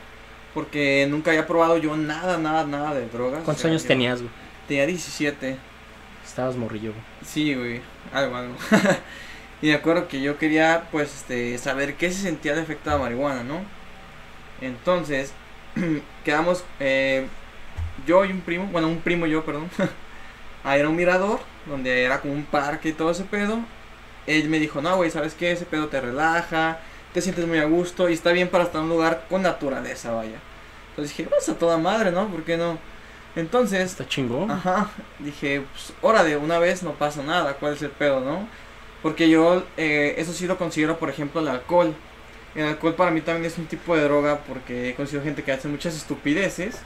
porque 0.53 1.07
nunca 1.09 1.31
había 1.31 1.45
probado 1.47 1.77
yo 1.77 1.95
nada, 1.95 2.37
nada, 2.37 2.65
nada 2.65 2.93
de 2.95 3.07
drogas. 3.07 3.43
¿Cuántos 3.43 3.59
O 3.59 3.61
sea, 3.61 3.69
años 3.71 3.85
tenías, 3.85 4.21
güey? 4.21 4.31
Tenía 4.67 4.85
17. 4.85 5.57
Estabas 6.25 6.55
morrillo, 6.55 6.91
güey. 6.91 7.03
Sí, 7.25 7.53
güey, 7.55 7.81
algo, 8.13 8.35
algo. 8.35 8.55
y 9.61 9.67
me 9.67 9.73
acuerdo 9.73 10.07
que 10.07 10.21
yo 10.21 10.37
quería, 10.37 10.87
pues, 10.91 11.13
este, 11.15 11.57
saber 11.57 11.95
qué 11.95 12.11
se 12.11 12.21
sentía 12.21 12.53
el 12.53 12.59
efecto 12.59 12.89
de 12.89 12.95
la 12.97 13.01
marihuana, 13.03 13.43
¿no? 13.43 13.61
Entonces, 14.61 15.33
quedamos, 16.25 16.63
eh, 16.79 17.27
yo 18.09 18.25
y 18.25 18.31
un 18.31 18.41
primo, 18.41 18.65
bueno, 18.71 18.87
un 18.87 19.01
primo 19.01 19.27
y 19.27 19.31
yo, 19.31 19.45
perdón, 19.45 19.69
ahí 20.63 20.79
era 20.79 20.89
un 20.89 20.95
mirador, 20.95 21.39
donde 21.67 22.03
era 22.03 22.19
como 22.19 22.33
un 22.33 22.43
parque 22.43 22.89
y 22.89 22.93
todo 22.93 23.11
ese 23.11 23.23
pedo. 23.23 23.59
Él 24.25 24.49
me 24.49 24.59
dijo, 24.59 24.81
no, 24.81 24.95
güey, 24.97 25.11
¿sabes 25.11 25.33
qué? 25.33 25.51
Ese 25.51 25.65
pedo 25.65 25.87
te 25.87 26.01
relaja, 26.01 26.79
te 27.13 27.21
sientes 27.21 27.47
muy 27.47 27.59
a 27.59 27.65
gusto 27.65 28.09
y 28.09 28.13
está 28.13 28.31
bien 28.31 28.49
para 28.49 28.63
estar 28.63 28.79
en 28.79 28.85
un 28.85 28.89
lugar 28.89 29.25
con 29.29 29.43
naturaleza, 29.43 30.11
vaya. 30.11 30.39
Entonces 30.89 31.15
dije, 31.15 31.29
vas 31.29 31.47
a 31.49 31.57
toda 31.57 31.77
madre, 31.77 32.11
¿no? 32.11 32.27
¿Por 32.27 32.43
qué 32.43 32.57
no? 32.57 32.77
Entonces, 33.35 33.91
Está 33.91 34.07
chingón. 34.07 34.49
Ajá, 34.49 34.89
dije, 35.19 35.61
pues, 35.71 35.93
órale, 36.01 36.35
una 36.35 36.57
vez 36.57 36.81
no 36.83 36.93
pasa 36.93 37.21
nada, 37.21 37.53
¿cuál 37.53 37.73
es 37.73 37.81
el 37.83 37.91
pedo, 37.91 38.21
no? 38.21 38.47
Porque 39.03 39.29
yo, 39.29 39.63
eh, 39.77 40.15
eso 40.17 40.33
sí 40.33 40.47
lo 40.47 40.57
considero, 40.57 40.97
por 40.97 41.09
ejemplo, 41.09 41.41
el 41.41 41.47
alcohol. 41.47 41.93
El 42.55 42.65
alcohol 42.65 42.95
para 42.95 43.11
mí 43.11 43.21
también 43.21 43.45
es 43.45 43.57
un 43.59 43.67
tipo 43.67 43.95
de 43.95 44.03
droga 44.03 44.39
porque 44.47 44.89
he 44.89 44.95
conocido 44.95 45.21
gente 45.21 45.43
que 45.43 45.51
hace 45.51 45.67
muchas 45.67 45.95
estupideces 45.95 46.79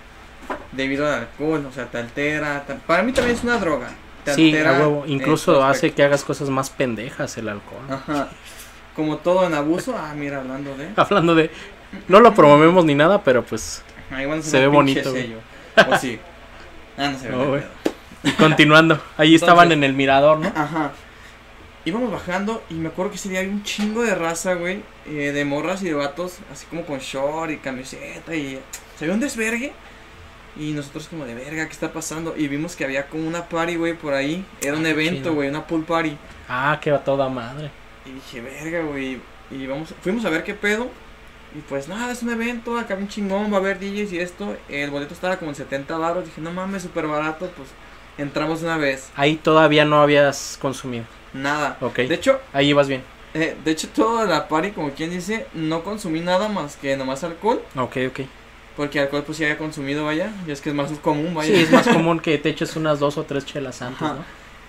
debido 0.72 1.06
al 1.08 1.14
alcohol, 1.22 1.66
o 1.70 1.72
sea, 1.74 1.86
te 1.86 1.98
altera. 1.98 2.64
te- 2.66 2.74
para 2.76 3.04
mí 3.04 3.12
también 3.14 3.38
es 3.38 3.44
una 3.44 3.58
droga. 3.58 3.90
Te 4.24 4.34
Sí, 4.34 4.48
altera 4.56 4.78
a 4.78 4.80
huevo. 4.80 5.04
Incluso 5.08 5.64
hace 5.64 5.92
que 5.92 6.04
hagas 6.04 6.24
cosas 6.24 6.50
más 6.50 6.70
pendejas 6.70 7.38
el 7.38 7.50
alcohol. 7.50 7.82
Ajá. 7.90 8.30
Como 8.96 9.18
todo 9.18 9.46
en 9.48 9.54
abuso, 9.54 9.96
ah, 9.98 10.14
mira, 10.16 10.38
hablando 10.40 10.76
de. 10.78 10.90
Hablando 10.96 11.36
de... 11.36 11.50
No 12.08 12.20
lo 12.20 12.34
promovemos 12.34 12.86
ni 12.86 12.96
nada, 12.96 13.24
pero 13.24 13.44
pues... 13.44 13.84
Ahí 14.12 14.26
van 14.26 14.40
a 14.40 14.42
Se 14.42 14.60
ve 14.60 14.68
bonito. 14.68 15.12
O 15.12 15.98
sí. 15.98 16.20
Ah, 16.98 17.10
no 17.10 17.18
se 17.20 17.30
ve. 17.30 17.36
No. 17.36 17.58
Y 18.24 18.32
continuando. 18.34 19.02
Ahí 19.18 19.36
estaban 19.36 19.72
en 19.72 19.84
el 19.84 19.94
mirador, 19.94 20.38
¿no? 20.40 20.48
Ajá. 20.56 20.92
Íbamos 21.86 22.12
bajando 22.12 22.64
y 22.70 22.76
me 22.76 22.88
acuerdo 22.90 23.12
que 23.12 23.18
ese 23.18 23.30
día 23.30 23.40
había 23.40 23.52
un 23.52 23.64
chingo 23.64 24.04
de 24.04 24.16
raza, 24.16 24.54
güey. 24.54 24.82
eh, 25.06 25.32
de 25.34 25.44
morras 25.46 25.82
y 25.82 25.86
de 25.86 25.94
vatos, 25.96 26.38
así 26.52 26.66
como 26.68 26.86
con 26.86 27.00
short 27.00 27.52
y 27.52 27.58
camiseta 27.58 28.34
y... 28.36 28.60
Se 28.98 29.06
veía 29.06 29.14
un 29.16 29.20
desvergue. 29.20 29.74
Y 30.56 30.72
nosotros 30.74 31.08
como 31.08 31.26
de 31.26 31.34
verga, 31.34 31.66
¿qué 31.66 31.72
está 31.74 31.92
pasando? 31.92 32.36
Y 32.38 32.48
vimos 32.48 32.76
que 32.76 32.84
había 32.86 33.08
como 33.08 33.28
una 33.28 33.46
party, 33.50 33.76
güey, 33.76 33.94
por 33.94 34.14
ahí. 34.14 34.46
Era 34.62 34.78
un 34.78 34.86
Ah, 34.86 34.90
evento, 34.90 35.34
güey, 35.34 35.50
una 35.50 35.66
pool 35.66 35.84
party. 35.84 36.16
Ah, 36.48 36.80
que 36.82 36.92
va 36.92 37.04
toda 37.04 37.28
madre. 37.30 37.72
Y 38.06 38.12
dije, 38.12 38.42
verga, 38.42 38.82
güey. 38.84 39.20
Y 39.50 39.66
vamos, 39.68 39.94
fuimos 40.02 40.24
a 40.26 40.30
ver 40.30 40.44
qué 40.44 40.54
pedo. 40.54 40.90
Y 41.56 41.62
pues 41.62 41.88
nada, 41.88 42.12
es 42.12 42.24
un 42.24 42.32
evento, 42.32 42.78
acá 42.80 42.96
un 42.96 43.08
chingón, 43.08 43.52
va 43.52 43.58
a 43.58 43.60
haber 43.60 43.80
DJs 43.80 44.14
y 44.14 44.20
esto. 44.20 44.56
El 44.70 44.90
boleto 44.90 45.14
estaba 45.14 45.38
como 45.38 45.52
en 45.52 45.56
70 45.56 45.98
baros. 45.98 46.26
Dije, 46.26 46.42
no 46.42 46.52
mames, 46.52 46.84
súper 46.84 47.08
barato, 47.08 47.48
pues 47.56 47.70
entramos 48.18 48.62
una 48.64 48.78
vez. 48.78 49.10
Ahí 49.16 49.36
todavía 49.36 49.86
no 49.86 50.02
habías 50.02 50.58
consumido. 50.62 51.06
Nada. 51.34 51.78
Ok. 51.82 51.98
De 51.98 52.14
hecho, 52.16 52.40
Ahí 52.54 52.70
ibas 52.70 52.88
bien. 52.88 53.04
Eh, 53.36 53.56
de 53.66 53.72
hecho, 53.72 53.88
toda 53.90 54.26
la 54.26 54.48
party, 54.48 54.72
como 54.72 54.92
quien 54.92 55.10
dice, 55.10 55.48
no 55.56 55.84
consumí 55.84 56.20
nada 56.22 56.48
más 56.50 56.76
que 56.76 56.96
nomás 56.96 57.24
alcohol. 57.24 57.62
Ok, 57.76 57.98
ok. 58.10 58.20
Porque 58.76 59.00
alcohol, 59.00 59.24
pues 59.24 59.38
sí 59.38 59.44
había 59.44 59.58
consumido, 59.58 60.06
vaya. 60.06 60.32
Y 60.48 60.52
es 60.52 60.62
que 60.62 60.70
es 60.70 60.76
más 60.76 60.92
común, 61.02 61.34
vaya. 61.36 61.54
Sí, 61.56 61.62
es 61.62 61.72
más 61.72 61.88
común 61.94 62.20
que 62.20 62.38
te 62.38 62.50
eches 62.50 62.76
unas 62.76 63.00
dos 63.00 63.18
o 63.18 63.24
tres 63.24 63.46
chelas 63.46 63.82
antes, 63.82 64.02
Ajá. 64.02 64.14
¿no? 64.16 64.26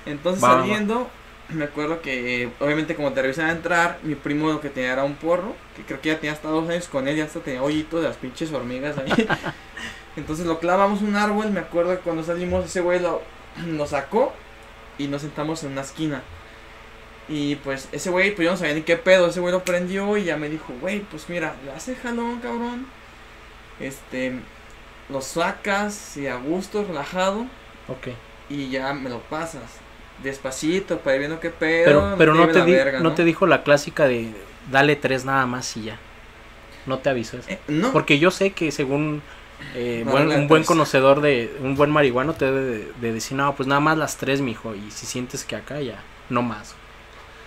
Entonces, 0.06 0.44
Va, 0.44 0.48
va, 0.48 0.54
va. 0.56 0.60
saliendo, 0.60 1.08
me 1.48 1.64
acuerdo 1.64 2.02
que, 2.02 2.42
eh, 2.42 2.50
obviamente, 2.60 2.94
como 2.94 3.12
te 3.12 3.22
revisan 3.22 3.46
a 3.46 3.52
entrar, 3.52 3.98
mi 4.02 4.14
primo 4.14 4.48
lo 4.50 4.60
que 4.60 4.68
tenía 4.68 4.92
era 4.92 5.04
un 5.04 5.14
porro. 5.14 5.54
Que 5.76 5.82
creo 5.82 6.00
que 6.00 6.08
ya 6.10 6.16
tenía 6.20 6.32
hasta 6.32 6.48
dos 6.48 6.68
años 6.68 6.86
con 6.88 7.08
él. 7.08 7.16
Y 7.16 7.22
hasta 7.22 7.40
tenía 7.40 7.62
hoyito 7.62 8.00
de 8.00 8.08
las 8.08 8.16
pinches 8.16 8.52
hormigas 8.52 8.98
ahí. 8.98 9.26
Entonces 10.16 10.44
lo 10.46 10.58
clavamos 10.58 11.00
un 11.00 11.16
árbol. 11.16 11.50
Me 11.50 11.60
acuerdo 11.60 11.92
que 11.96 12.02
cuando 12.02 12.22
salimos, 12.22 12.66
ese 12.66 12.80
güey 12.82 13.00
lo, 13.00 13.22
lo 13.66 13.86
sacó. 13.86 14.34
Y 14.98 15.08
nos 15.08 15.22
sentamos 15.22 15.64
en 15.64 15.72
una 15.72 15.80
esquina. 15.80 16.22
Y 17.26 17.56
pues 17.56 17.88
ese 17.90 18.10
güey, 18.10 18.34
pues 18.34 18.44
yo 18.44 18.52
no 18.52 18.56
sabía 18.58 18.74
ni 18.74 18.82
qué 18.82 18.96
pedo. 18.96 19.28
Ese 19.28 19.40
güey 19.40 19.50
lo 19.52 19.64
prendió 19.64 20.14
y 20.18 20.24
ya 20.24 20.36
me 20.36 20.50
dijo, 20.50 20.74
güey, 20.80 21.00
pues 21.00 21.28
mira, 21.30 21.54
le 21.64 21.72
hace 21.72 21.96
jalón, 21.96 22.38
cabrón. 22.40 22.86
Este, 23.80 24.32
lo 25.08 25.20
sacas 25.20 26.16
y 26.16 26.26
a 26.26 26.36
gusto, 26.36 26.84
relajado. 26.84 27.46
Ok. 27.88 28.08
Y 28.48 28.70
ya 28.70 28.92
me 28.94 29.10
lo 29.10 29.20
pasas. 29.20 29.62
Despacito, 30.22 30.98
para 31.00 31.16
ir 31.16 31.20
viendo 31.20 31.40
qué 31.40 31.50
pedo. 31.50 31.84
Pero, 31.86 32.14
pero 32.16 32.34
no, 32.34 32.46
te 32.48 32.58
la 32.60 32.64
di- 32.64 32.72
verga, 32.72 33.00
no 33.00 33.14
te 33.14 33.24
dijo 33.24 33.46
la 33.46 33.62
clásica 33.62 34.06
de 34.06 34.32
dale 34.70 34.96
tres 34.96 35.24
nada 35.24 35.44
más 35.46 35.76
y 35.76 35.84
ya. 35.84 35.98
No 36.86 36.98
te 36.98 37.10
avisó 37.10 37.38
eso. 37.38 37.50
Eh, 37.50 37.58
no, 37.68 37.92
Porque 37.92 38.18
yo 38.18 38.30
sé 38.30 38.52
que 38.52 38.70
según 38.70 39.22
eh, 39.74 40.02
No, 40.04 40.12
buen- 40.12 40.28
un 40.30 40.48
buen 40.48 40.64
conocedor 40.64 41.20
de 41.20 41.54
un 41.60 41.74
buen 41.76 41.90
marihuano 41.90 42.34
te 42.34 42.44
debe 42.44 42.60
de, 42.60 42.92
de 43.00 43.12
decir, 43.12 43.36
no, 43.36 43.54
pues 43.56 43.66
nada 43.66 43.80
más 43.80 43.98
las 43.98 44.16
tres, 44.16 44.40
mijo. 44.40 44.74
Y 44.74 44.90
si 44.90 45.06
sientes 45.06 45.44
que 45.44 45.56
acá 45.56 45.80
ya, 45.80 45.98
no 46.30 46.42
más. 46.42 46.74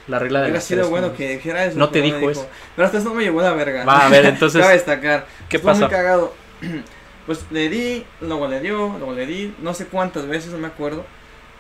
La 0.07 0.19
regla 0.19 0.41
de 0.41 0.49
las 0.49 0.63
sido 0.63 0.81
tres, 0.81 0.89
bueno 0.89 1.07
¿no? 1.07 1.13
que 1.15 1.29
dijera 1.29 1.65
eso. 1.65 1.77
No 1.77 1.89
te 1.89 2.01
dijo 2.01 2.19
me 2.19 2.31
eso. 2.31 2.47
Pero 2.75 2.85
hasta 2.85 2.97
eso 2.99 3.09
no 3.09 3.15
me 3.15 3.23
llevó 3.23 3.41
la 3.41 3.53
verga. 3.53 3.83
Va, 3.83 4.05
a 4.05 4.09
ver, 4.09 4.25
entonces, 4.27 4.61
Cabe 4.61 4.73
destacar. 4.73 5.25
¿qué 5.49 5.57
Estuvo 5.57 5.71
pasó? 5.71 5.81
muy 5.81 5.89
cagado. 5.89 6.33
Pues 7.25 7.43
le 7.51 7.67
di, 7.67 8.05
luego 8.21 8.47
le 8.47 8.61
dio, 8.61 8.95
luego 8.97 9.11
le 9.11 9.25
di, 9.25 9.53
no 9.59 9.73
sé 9.73 9.87
cuántas 9.87 10.27
veces, 10.27 10.53
no 10.53 10.59
me 10.59 10.67
acuerdo. 10.67 11.05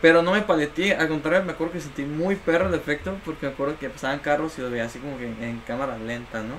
Pero 0.01 0.21
no 0.21 0.31
me 0.31 0.41
paleteé, 0.41 0.95
al 0.95 1.09
contrario, 1.09 1.43
me 1.43 1.51
acuerdo 1.51 1.73
que 1.73 1.81
sentí 1.81 2.03
muy 2.03 2.35
perro 2.37 2.69
el 2.69 2.73
efecto 2.73 3.17
porque 3.25 3.47
me 3.47 3.51
acuerdo 3.51 3.77
que 3.77 3.89
pasaban 3.89 4.19
carros 4.19 4.53
y 4.57 4.61
lo 4.61 4.69
veía 4.69 4.85
así 4.85 4.99
como 4.99 5.17
que 5.17 5.25
en 5.25 5.61
cámara 5.67 5.97
lenta, 5.97 6.41
¿no? 6.41 6.55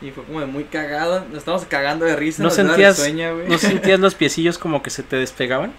Y 0.00 0.12
fue 0.12 0.24
como 0.24 0.40
de 0.40 0.46
muy 0.46 0.64
cagado, 0.64 1.26
nos 1.28 1.38
estábamos 1.38 1.66
cagando 1.66 2.06
de 2.06 2.16
risa. 2.16 2.42
¿No 2.42 2.48
sentías-. 2.50 2.98
¿No 3.48 3.58
sentías 3.58 4.00
los 4.00 4.14
piecillos 4.14 4.56
como 4.56 4.82
que 4.82 4.88
se 4.88 5.02
te 5.02 5.16
despegaban? 5.16 5.74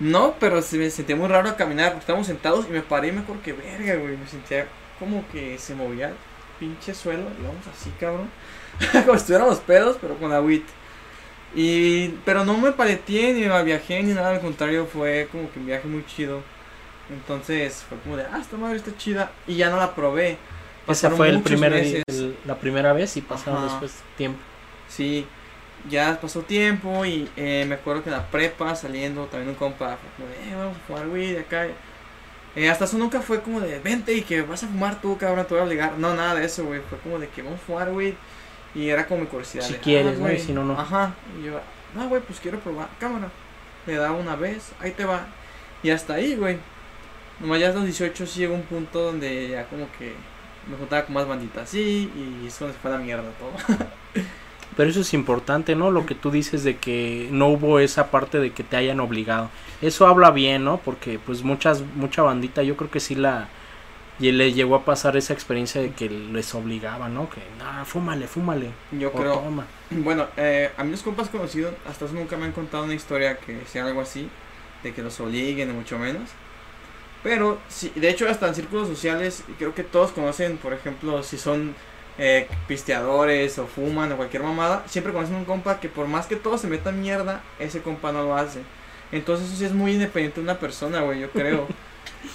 No, 0.00 0.34
pero 0.38 0.62
se 0.62 0.78
me 0.78 0.90
sentía 0.90 1.16
muy 1.16 1.28
raro 1.28 1.56
caminar, 1.56 1.88
porque 1.88 2.00
estábamos 2.00 2.26
sentados 2.28 2.66
y 2.68 2.72
me 2.72 2.82
paré 2.82 3.08
y 3.08 3.12
me 3.12 3.20
acuerdo 3.20 3.42
que 3.42 3.52
verga, 3.52 3.96
güey, 3.96 4.16
me 4.16 4.26
sentía 4.28 4.66
como 4.98 5.24
que 5.32 5.58
se 5.58 5.74
movía 5.74 6.08
el 6.08 6.14
pinche 6.60 6.94
suelo, 6.94 7.24
íbamos 7.40 7.66
así, 7.66 7.90
cabrón. 7.98 8.28
como 8.92 9.12
si 9.14 9.18
estuviéramos 9.18 9.58
pedos, 9.60 9.96
pero 10.00 10.16
con 10.16 10.32
agüita. 10.32 10.72
Y, 11.54 12.08
pero 12.24 12.44
no 12.44 12.56
me 12.58 12.72
paleteé 12.72 13.32
ni 13.32 13.46
me 13.46 13.62
viajé 13.64 14.02
ni 14.02 14.12
nada, 14.12 14.30
al 14.30 14.40
contrario, 14.40 14.86
fue 14.86 15.28
como 15.32 15.50
que 15.50 15.58
un 15.58 15.66
viaje 15.66 15.88
muy 15.88 16.04
chido. 16.06 16.42
Entonces 17.10 17.84
fue 17.88 17.98
como 17.98 18.16
de, 18.16 18.24
ah, 18.24 18.38
esta 18.40 18.56
madre 18.56 18.76
está 18.76 18.96
chida. 18.96 19.32
Y 19.46 19.56
ya 19.56 19.70
no 19.70 19.78
la 19.78 19.94
probé. 19.94 20.32
Esa 20.32 20.38
Pasaron 20.86 21.16
fue 21.16 21.28
el 21.30 21.40
primer, 21.42 21.72
el- 21.72 22.36
la 22.46 22.56
primera 22.56 22.92
vez 22.92 23.16
y 23.16 23.20
pasaron 23.22 23.60
Ajá. 23.64 23.66
después 23.72 23.94
tiempo. 24.16 24.38
Sí, 24.88 25.26
ya 25.88 26.18
pasó 26.20 26.42
tiempo 26.42 27.04
y 27.04 27.28
eh, 27.36 27.64
me 27.68 27.76
acuerdo 27.76 28.02
que 28.02 28.10
en 28.10 28.16
la 28.16 28.26
prepa 28.26 28.74
saliendo 28.74 29.26
también 29.26 29.50
un 29.50 29.54
compa 29.54 29.96
fue 29.96 30.10
como 30.16 30.28
de, 30.28 30.50
eh, 30.50 30.54
vamos 30.56 30.76
a 30.76 30.80
fumar 30.86 31.08
weed 31.08 31.38
acá. 31.38 31.66
Eh, 32.56 32.68
hasta 32.70 32.86
eso 32.86 32.98
nunca 32.98 33.20
fue 33.20 33.40
como 33.42 33.60
de, 33.60 33.78
vente 33.78 34.12
y 34.14 34.22
que 34.22 34.42
vas 34.42 34.64
a 34.64 34.66
fumar 34.66 35.00
tú, 35.00 35.16
cabrón, 35.16 35.46
te 35.46 35.54
voy 35.54 35.60
a 35.62 35.66
obligar. 35.66 35.98
No, 35.98 36.14
nada 36.14 36.34
de 36.34 36.44
eso, 36.46 36.64
güey. 36.64 36.80
Fue 36.88 36.98
como 36.98 37.18
de 37.18 37.28
que 37.28 37.42
vamos 37.42 37.60
a 37.60 37.64
fumar 37.64 37.90
weed. 37.90 38.14
Y 38.74 38.88
era 38.88 39.06
como 39.06 39.20
mi 39.22 39.26
curiosidad. 39.26 39.64
Si 39.64 39.74
de, 39.74 39.78
quieres, 39.78 40.12
"Ah. 40.12 40.16
Y 40.16 40.20
güey". 40.20 40.38
si 40.40 40.52
no, 40.52 40.64
no. 40.64 40.78
Ajá. 40.78 41.14
Y 41.40 41.46
yo, 41.46 41.60
no, 41.94 42.08
güey, 42.08 42.20
pues 42.22 42.40
quiero 42.40 42.58
probar. 42.60 42.88
Cámara. 42.98 43.30
Le 43.86 43.94
da 43.94 44.12
una 44.12 44.36
vez, 44.36 44.72
ahí 44.80 44.90
te 44.90 45.04
va. 45.04 45.26
Y 45.82 45.90
hasta 45.90 46.14
ahí, 46.14 46.34
güey. 46.36 46.58
Nomás 47.40 47.60
ya 47.60 47.68
a 47.68 47.72
los 47.72 47.84
18 47.84 48.26
sí 48.26 48.40
llegó 48.40 48.54
un 48.54 48.62
punto 48.62 49.00
donde 49.02 49.48
ya 49.48 49.64
como 49.66 49.86
que 49.98 50.12
me 50.68 50.76
juntaba 50.76 51.04
con 51.04 51.14
más 51.14 51.26
banditas 51.26 51.62
así 51.62 52.10
y 52.14 52.46
es 52.46 52.56
cuando 52.56 52.74
se 52.74 52.80
fue 52.80 52.90
a 52.90 52.94
la 52.94 53.00
mierda 53.00 53.30
todo. 53.38 53.52
Pero 54.78 54.90
eso 54.90 55.00
es 55.00 55.12
importante, 55.12 55.74
¿no? 55.74 55.90
Lo 55.90 56.06
que 56.06 56.14
tú 56.14 56.30
dices 56.30 56.62
de 56.62 56.76
que 56.76 57.26
no 57.32 57.48
hubo 57.48 57.80
esa 57.80 58.12
parte 58.12 58.38
de 58.38 58.52
que 58.52 58.62
te 58.62 58.76
hayan 58.76 59.00
obligado. 59.00 59.50
Eso 59.82 60.06
habla 60.06 60.30
bien, 60.30 60.62
¿no? 60.62 60.76
Porque 60.76 61.18
pues 61.18 61.42
muchas 61.42 61.82
mucha 61.96 62.22
bandita 62.22 62.62
yo 62.62 62.76
creo 62.76 62.88
que 62.88 63.00
sí 63.00 63.16
la 63.16 63.48
y 64.20 64.30
le 64.30 64.52
llegó 64.52 64.76
a 64.76 64.84
pasar 64.84 65.16
esa 65.16 65.32
experiencia 65.32 65.80
de 65.80 65.90
que 65.90 66.08
les 66.08 66.54
obligaba, 66.54 67.08
¿no? 67.08 67.28
Que, 67.28 67.40
no, 67.58 67.84
fúmale, 67.86 68.28
fúmale. 68.28 68.70
Yo 68.92 69.10
creo, 69.10 69.40
toma. 69.40 69.66
Bueno, 69.90 70.28
eh, 70.36 70.70
a 70.76 70.84
mí 70.84 70.92
los 70.92 71.02
compas 71.02 71.28
conocidos 71.28 71.74
hasta 71.88 72.06
nunca 72.06 72.36
me 72.36 72.44
han 72.44 72.52
contado 72.52 72.84
una 72.84 72.94
historia 72.94 73.36
que 73.38 73.60
sea 73.66 73.84
algo 73.84 74.00
así, 74.00 74.28
de 74.84 74.94
que 74.94 75.02
los 75.02 75.18
obliguen, 75.18 75.74
mucho 75.74 75.98
menos. 75.98 76.30
Pero, 77.24 77.58
sí, 77.66 77.90
de 77.96 78.10
hecho, 78.10 78.28
hasta 78.28 78.46
en 78.46 78.54
círculos 78.54 78.86
sociales, 78.86 79.42
creo 79.58 79.74
que 79.74 79.82
todos 79.82 80.12
conocen, 80.12 80.56
por 80.56 80.72
ejemplo, 80.72 81.24
si 81.24 81.36
son 81.36 81.74
eh, 82.18 82.48
pisteadores 82.66 83.58
o 83.58 83.66
fuman 83.66 84.12
o 84.12 84.16
cualquier 84.16 84.42
mamada, 84.42 84.84
siempre 84.86 85.12
conocen 85.12 85.36
un 85.36 85.44
compa 85.44 85.80
que 85.80 85.88
por 85.88 86.06
más 86.08 86.26
que 86.26 86.36
todo 86.36 86.58
se 86.58 86.66
meta 86.66 86.92
mierda, 86.92 87.42
ese 87.58 87.80
compa 87.80 88.12
no 88.12 88.22
lo 88.24 88.36
hace. 88.36 88.60
Entonces, 89.12 89.46
eso 89.46 89.56
sí 89.56 89.64
es 89.64 89.72
muy 89.72 89.92
independiente 89.92 90.40
de 90.40 90.44
una 90.44 90.58
persona, 90.58 91.00
güey, 91.00 91.20
yo 91.20 91.30
creo. 91.30 91.66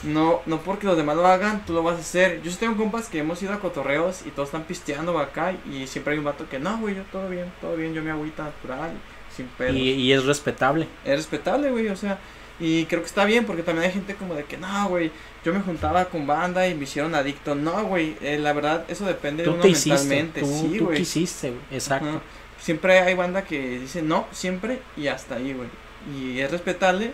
No, 0.04 0.42
no 0.46 0.62
porque 0.62 0.88
los 0.88 0.96
demás 0.96 1.18
lo 1.18 1.28
hagan, 1.28 1.66
tú 1.66 1.74
lo 1.74 1.84
vas 1.84 1.98
a 1.98 2.00
hacer. 2.00 2.42
Yo 2.42 2.50
sí 2.52 2.58
tengo 2.58 2.78
compas 2.78 3.10
que 3.10 3.20
hemos 3.20 3.44
ido 3.44 3.52
a 3.54 3.60
cotorreos 3.60 4.26
y 4.26 4.32
todos 4.32 4.48
están 4.48 4.64
pisteando 4.64 5.18
acá 5.20 5.54
y 5.70 5.88
siempre 5.88 6.14
hay 6.14 6.20
un 6.20 6.26
vato 6.26 6.48
que 6.50 6.58
no, 6.58 6.78
güey, 6.78 6.96
yo 6.96 7.04
todo 7.12 7.28
bien, 7.28 7.52
todo 7.60 7.76
bien, 7.76 7.94
yo 7.94 8.02
me 8.02 8.10
agüita 8.10 8.44
natural, 8.44 8.92
sin 9.36 9.46
pedo. 9.48 9.74
Y, 9.74 9.90
y 9.90 10.14
es 10.14 10.24
respetable. 10.24 10.88
Es 11.04 11.18
respetable, 11.18 11.70
güey, 11.70 11.90
o 11.90 11.98
sea, 11.98 12.18
y 12.60 12.86
creo 12.86 13.02
que 13.02 13.08
está 13.08 13.26
bien 13.26 13.46
porque 13.46 13.64
también 13.64 13.88
hay 13.88 13.94
gente 13.94 14.16
como 14.16 14.36
de 14.36 14.46
que 14.46 14.58
no, 14.58 14.88
güey, 14.88 15.12
yo 15.44 15.54
me 15.54 15.62
juntaba 15.62 16.06
con 16.06 16.26
banda 16.26 16.68
y 16.68 16.76
me 16.76 16.84
hicieron 16.84 17.16
adicto. 17.16 17.56
No, 17.56 17.84
güey, 17.84 18.16
eh, 18.22 18.38
la 18.40 18.54
verdad, 18.54 18.86
eso 18.88 19.06
depende 19.06 19.44
de 19.44 19.50
uno 19.50 19.62
te 19.62 19.70
hiciste, 19.70 19.90
mentalmente, 19.90 20.42
tú, 20.42 20.48
sí, 20.48 20.78
tú 20.78 20.86
güey. 20.86 20.98
quisiste, 20.98 21.50
güey, 21.50 21.62
exacto. 21.72 22.10
Ajá. 22.10 22.22
Siempre 22.60 23.00
hay 23.00 23.14
banda 23.14 23.44
que 23.44 23.80
dice 23.80 24.02
no, 24.02 24.26
siempre 24.32 24.80
y 24.96 25.08
hasta 25.08 25.36
ahí, 25.36 25.54
güey. 25.54 25.68
Y 26.16 26.40
es 26.40 26.50
respetable 26.50 27.12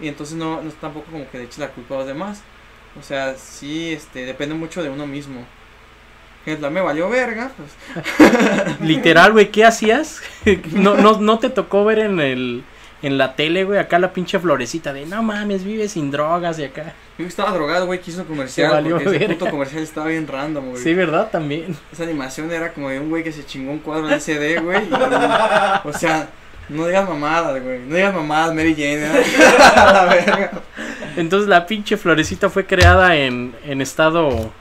y 0.00 0.08
entonces 0.08 0.36
no, 0.36 0.60
no 0.60 0.68
es 0.68 0.74
tampoco 0.76 1.10
como 1.10 1.30
que 1.30 1.38
le 1.38 1.44
eches 1.44 1.58
la 1.58 1.68
culpa 1.68 1.94
a 1.94 1.98
los 1.98 2.06
demás. 2.06 2.42
O 2.98 3.02
sea, 3.02 3.36
sí, 3.36 3.92
este, 3.92 4.24
depende 4.24 4.54
mucho 4.56 4.82
de 4.82 4.90
uno 4.90 5.06
mismo. 5.06 5.44
Ejemplo, 6.44 6.70
me 6.70 6.80
valió 6.80 7.08
verga, 7.08 7.52
pues. 7.56 8.80
Literal, 8.80 9.32
güey, 9.32 9.50
¿qué 9.50 9.64
hacías? 9.64 10.22
no, 10.72 10.96
no, 10.96 11.20
no 11.20 11.38
te 11.38 11.50
tocó 11.50 11.84
ver 11.84 12.00
en 12.00 12.18
el 12.18 12.64
en 13.02 13.16
la 13.18 13.36
tele, 13.36 13.64
güey, 13.64 13.78
acá 13.78 13.98
la 13.98 14.12
pinche 14.12 14.38
florecita 14.38 14.92
de 14.92 15.06
no 15.06 15.22
mames, 15.22 15.62
vive 15.64 15.88
sin 15.88 16.10
drogas 16.10 16.58
y 16.58 16.64
acá. 16.64 16.94
Yo 17.18 17.26
estaba 17.26 17.50
drogado, 17.52 17.86
güey, 17.86 18.00
que 18.00 18.10
hizo 18.10 18.24
comercial. 18.24 18.68
Te 18.68 18.74
valió 18.74 18.96
porque 18.98 19.16
ese 19.16 19.28
puto 19.28 19.50
comercial 19.50 19.82
estaba 19.82 20.06
bien 20.08 20.26
random, 20.26 20.70
güey. 20.70 20.82
Sí, 20.82 20.94
¿verdad? 20.94 21.28
También. 21.30 21.76
Esa 21.92 22.02
animación 22.04 22.50
era 22.52 22.72
como 22.72 22.88
de 22.90 22.98
un 23.00 23.08
güey 23.10 23.22
que 23.24 23.32
se 23.32 23.44
chingó 23.46 23.70
un 23.72 23.78
cuadro 23.78 24.06
de 24.08 24.20
CD, 24.20 24.58
güey. 24.60 24.82
y- 24.84 25.88
o 25.88 25.92
sea, 25.92 26.28
no 26.68 26.86
digas 26.86 27.08
mamadas, 27.08 27.62
güey. 27.62 27.78
No 27.80 27.94
digas 27.94 28.14
mamadas, 28.14 28.54
Mary 28.54 28.74
Jane. 28.74 29.04
¿eh? 29.06 29.24
A 29.76 29.92
la 29.92 30.04
verga. 30.06 30.50
Entonces 31.16 31.48
la 31.48 31.66
pinche 31.66 31.96
florecita 31.96 32.50
fue 32.50 32.66
creada 32.66 33.16
en, 33.16 33.54
en 33.64 33.80
estado 33.80 34.52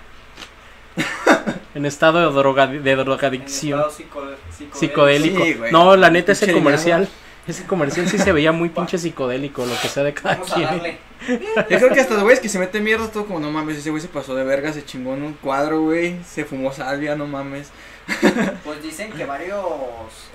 en 1.76 1.86
estado 1.86 2.28
de, 2.32 2.36
droga, 2.36 2.66
de 2.68 2.96
drogadicción 2.96 3.80
En 3.82 3.86
estado 3.88 3.92
psico- 3.96 4.36
psicodélico. 4.52 4.78
psicodélico. 4.80 5.44
Sí, 5.44 5.54
güey. 5.54 5.72
no, 5.72 5.96
la 5.96 6.10
neta 6.10 6.32
ese 6.32 6.52
comercial, 6.52 7.08
ese 7.48 7.66
comercial 7.66 8.08
sí 8.10 8.18
se 8.18 8.32
veía 8.32 8.52
muy 8.52 8.70
pinche 8.70 8.98
psicodélico, 8.98 9.66
lo 9.66 9.80
que 9.82 9.88
sea 9.88 10.04
de 10.04 10.14
cada 10.14 10.36
Vamos 10.36 10.52
a 10.52 10.56
quien. 10.56 10.66
darle. 10.68 10.98
Yo 11.70 11.78
creo 11.80 11.94
que 11.94 12.00
hasta 12.02 12.14
los 12.14 12.24
güeyes 12.24 12.40
que 12.40 12.50
se 12.50 12.60
meten 12.60 12.84
mierda, 12.84 13.10
todo 13.10 13.26
como 13.26 13.40
no 13.40 13.52
mames. 13.52 13.78
Ese 13.78 13.90
güey 13.90 14.02
se 14.02 14.08
pasó 14.08 14.36
de 14.36 14.44
verga, 14.44 14.72
se 14.74 14.84
chingó 14.86 15.14
en 15.16 15.24
un 15.24 15.34
cuadro, 15.34 15.82
güey. 15.82 16.18
Se 16.24 16.46
fumó 16.46 16.72
salvia, 16.72 17.16
no 17.16 17.26
mames. 17.28 17.72
Pues 18.64 18.82
dicen 18.84 19.12
que 19.12 19.26
varios 19.26 19.62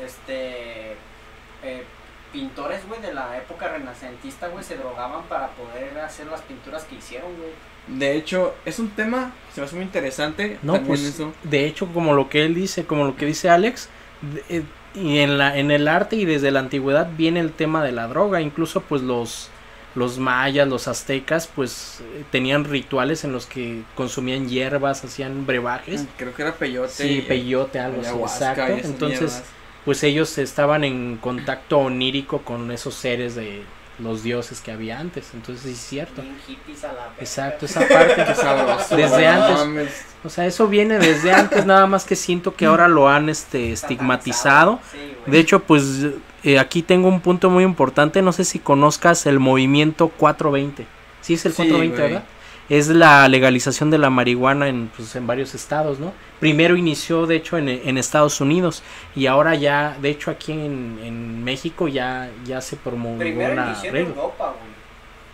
este 0.05 0.92
eh, 1.62 1.85
pintores, 2.33 2.87
güey, 2.88 3.01
de 3.01 3.12
la 3.14 3.37
época 3.37 3.68
renacentista, 3.68 4.48
güey, 4.48 4.64
se 4.64 4.77
drogaban 4.77 5.22
para 5.25 5.48
poder 5.51 5.98
hacer 6.01 6.27
las 6.27 6.40
pinturas 6.42 6.85
que 6.85 6.96
hicieron, 6.96 7.31
güey. 7.37 7.51
De 7.98 8.14
hecho, 8.16 8.55
es 8.64 8.79
un 8.79 8.90
tema 8.90 9.33
que 9.48 9.55
se 9.55 9.61
me 9.61 9.66
hace 9.66 9.77
muy 9.77 9.85
interesante. 9.85 10.59
No, 10.62 10.75
también 10.75 10.88
pues 10.88 11.03
eso. 11.03 11.33
de 11.42 11.66
hecho 11.66 11.87
como 11.88 12.14
lo 12.14 12.29
que 12.29 12.44
él 12.44 12.55
dice, 12.55 12.85
como 12.87 13.05
lo 13.05 13.16
que 13.16 13.27
dice 13.27 13.51
Alex, 13.51 13.88
de- 14.20 14.59
eh, 14.59 14.62
y 14.95 15.19
en 15.19 15.39
la 15.39 15.57
en 15.59 15.71
el 15.71 15.89
arte 15.89 16.17
y 16.17 16.25
desde 16.25 16.51
la 16.51 16.61
antigüedad 16.61 17.09
viene 17.17 17.41
el 17.41 17.53
tema 17.53 17.83
de 17.83 17.93
la 17.93 18.09
droga, 18.09 18.41
incluso 18.41 18.81
pues 18.83 19.03
los 19.03 19.49
los 19.95 20.19
mayas, 20.19 20.67
los 20.69 20.89
aztecas, 20.89 21.47
pues 21.55 22.01
eh, 22.01 22.25
tenían 22.31 22.65
rituales 22.65 23.25
en 23.25 23.33
los 23.33 23.45
que 23.45 23.83
consumían 23.95 24.49
hierbas, 24.49 25.05
hacían 25.05 25.45
brebajes. 25.47 26.07
Creo 26.17 26.35
que 26.35 26.43
era 26.43 26.55
peyote. 26.55 26.89
Sí, 26.93 27.19
y- 27.19 27.23
peyote, 27.23 27.79
algo 27.79 28.01
así, 28.01 28.17
exacto. 28.19 28.63
Entonces, 28.73 29.21
mierdas. 29.21 29.45
pues 29.85 30.03
ellos 30.03 30.39
estaban 30.39 30.85
en 30.85 31.19
contacto 31.19 31.79
onírico 31.79 32.39
con 32.39 32.71
esos 32.73 32.95
seres 32.95 33.35
de 33.35 33.63
los 33.99 34.23
dioses 34.23 34.61
que 34.61 34.73
había 34.73 34.99
antes. 34.99 35.31
Entonces, 35.35 35.65
sí 35.65 35.71
es 35.73 35.79
cierto. 35.79 36.23
Exacto, 37.19 37.67
esa 37.67 37.87
parte. 37.87 38.35
Sabroso. 38.35 38.97
Desde 38.97 39.27
antes. 39.27 40.05
O 40.25 40.29
sea, 40.29 40.47
eso 40.47 40.69
viene 40.69 40.99
desde 40.99 41.33
antes, 41.33 41.67
nada 41.67 41.87
más 41.89 42.05
que 42.05 42.15
siento 42.15 42.55
que 42.55 42.67
ahora 42.67 42.87
lo 42.87 43.09
han 43.09 43.29
este, 43.29 43.73
estigmatizado. 43.73 44.79
Sí. 44.93 45.15
De 45.27 45.39
hecho, 45.41 45.61
pues 45.61 46.07
eh, 46.45 46.59
aquí 46.61 46.83
tengo 46.83 47.09
un 47.09 47.21
punto 47.21 47.51
muy 47.51 47.65
importante. 47.65 48.23
No 48.23 48.33
sé 48.33 48.45
si 48.45 48.61
conozcas 48.61 49.27
el 49.27 49.41
movimiento 49.41 50.09
420. 50.09 50.87
Sí, 51.21 51.35
es 51.35 51.45
el 51.47 51.53
Sí, 51.53 51.57
420, 51.57 51.97
güey. 51.97 52.13
¿verdad? 52.13 52.25
Es 52.73 52.89
la 52.89 53.29
legalización 53.29 53.91
de 53.91 53.99
la 53.99 54.09
marihuana 54.09 54.67
en, 54.67 54.91
pues, 54.97 55.15
en 55.15 55.27
varios 55.27 55.55
estados, 55.55 55.99
¿no? 55.99 56.15
Primero 56.41 56.75
inició, 56.75 57.27
de 57.27 57.37
hecho, 57.37 57.59
en, 57.59 57.69
en 57.69 57.99
Estados 57.99 58.41
Unidos 58.41 58.83
y 59.15 59.27
ahora 59.27 59.55
ya, 59.55 59.95
de 60.01 60.09
hecho, 60.09 60.31
aquí 60.31 60.53
en, 60.53 60.99
en 61.03 61.45
México 61.45 61.87
ya, 61.87 62.31
ya 62.47 62.63
se 62.63 62.77
promovió 62.77 63.19
Primero 63.19 63.53
una 63.53 63.67
inició 63.67 63.95
en. 63.95 64.07
Europa, 64.07 64.55
güey. 64.59 64.73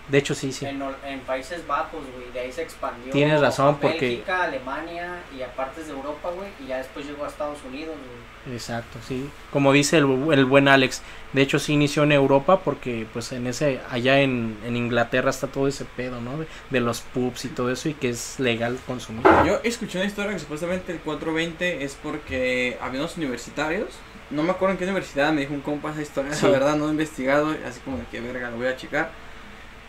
De 0.09 0.19
hecho, 0.19 0.35
sí, 0.35 0.53
sí. 0.53 0.67
En, 0.67 1.21
Países 1.21 1.65
Bajos, 1.65 2.01
güey. 2.13 2.33
De 2.33 2.41
ahí 2.41 2.51
se 2.51 2.63
expandió. 2.63 3.13
Tienes 3.13 3.41
razón, 3.41 3.77
porque- 3.81 4.01
Bélgica, 4.01 4.43
Alemania 4.43 5.21
y 5.37 5.43
a 5.43 5.55
partes 5.55 5.87
de 5.87 5.93
Europa, 5.93 6.31
güey. 6.35 6.49
Y 6.65 6.67
ya 6.67 6.79
después 6.79 7.07
llegó 7.07 7.25
a 7.25 7.29
Estados 7.29 7.59
Unidos, 7.69 7.95
güey. 7.95 8.28
Exacto, 8.53 8.99
sí. 9.07 9.29
Como 9.53 9.73
dice 9.73 9.99
el, 9.99 10.07
el 10.33 10.45
buen 10.45 10.69
Alex, 10.69 11.03
de 11.33 11.43
hecho 11.43 11.59
sí 11.59 11.75
inició 11.75 12.05
en 12.05 12.13
Europa 12.13 12.61
porque 12.61 13.07
pues 13.13 13.33
en 13.33 13.47
ese, 13.47 13.81
allá 13.91 14.21
en, 14.21 14.57
en 14.65 14.77
Inglaterra 14.77 15.31
está 15.31 15.47
todo 15.47 15.69
ese 15.69 15.85
pedo, 15.85 16.21
¿no? 16.21 16.39
De, 16.39 16.47
de 16.71 16.81
los 16.81 17.01
pubs 17.01 17.45
y 17.45 17.49
todo 17.49 17.71
eso 17.71 17.89
y 17.89 17.95
que 17.95 18.11
es 18.11 18.41
legal 18.41 18.79
consumir. 18.87 19.23
Yo 19.45 19.61
escuché 19.65 19.99
una 19.99 20.07
historia 20.07 20.33
que 20.33 20.39
supuestamente 20.39 20.93
el 20.93 20.99
420 21.01 21.85
es 21.85 21.97
porque 22.03 22.79
había 22.81 23.01
unos 23.01 23.17
universitarios. 23.17 23.89
No 24.31 24.43
me 24.43 24.51
acuerdo 24.51 24.73
en 24.73 24.79
qué 24.79 24.85
universidad 24.85 25.33
me 25.33 25.43
dijo 25.43 25.55
un 25.55 25.61
compa 25.61 25.91
esa 25.91 26.03
historia. 26.03 26.33
Sí. 26.35 26.47
La 26.47 26.53
verdad 26.53 26.77
no 26.77 26.89
he 26.89 26.91
investigado, 26.91 27.55
así 27.67 27.81
como 27.81 27.99
de 27.99 28.05
que 28.11 28.21
verga, 28.21 28.51
lo 28.51 28.57
voy 28.59 28.67
a 28.67 28.77
checar. 28.77 29.11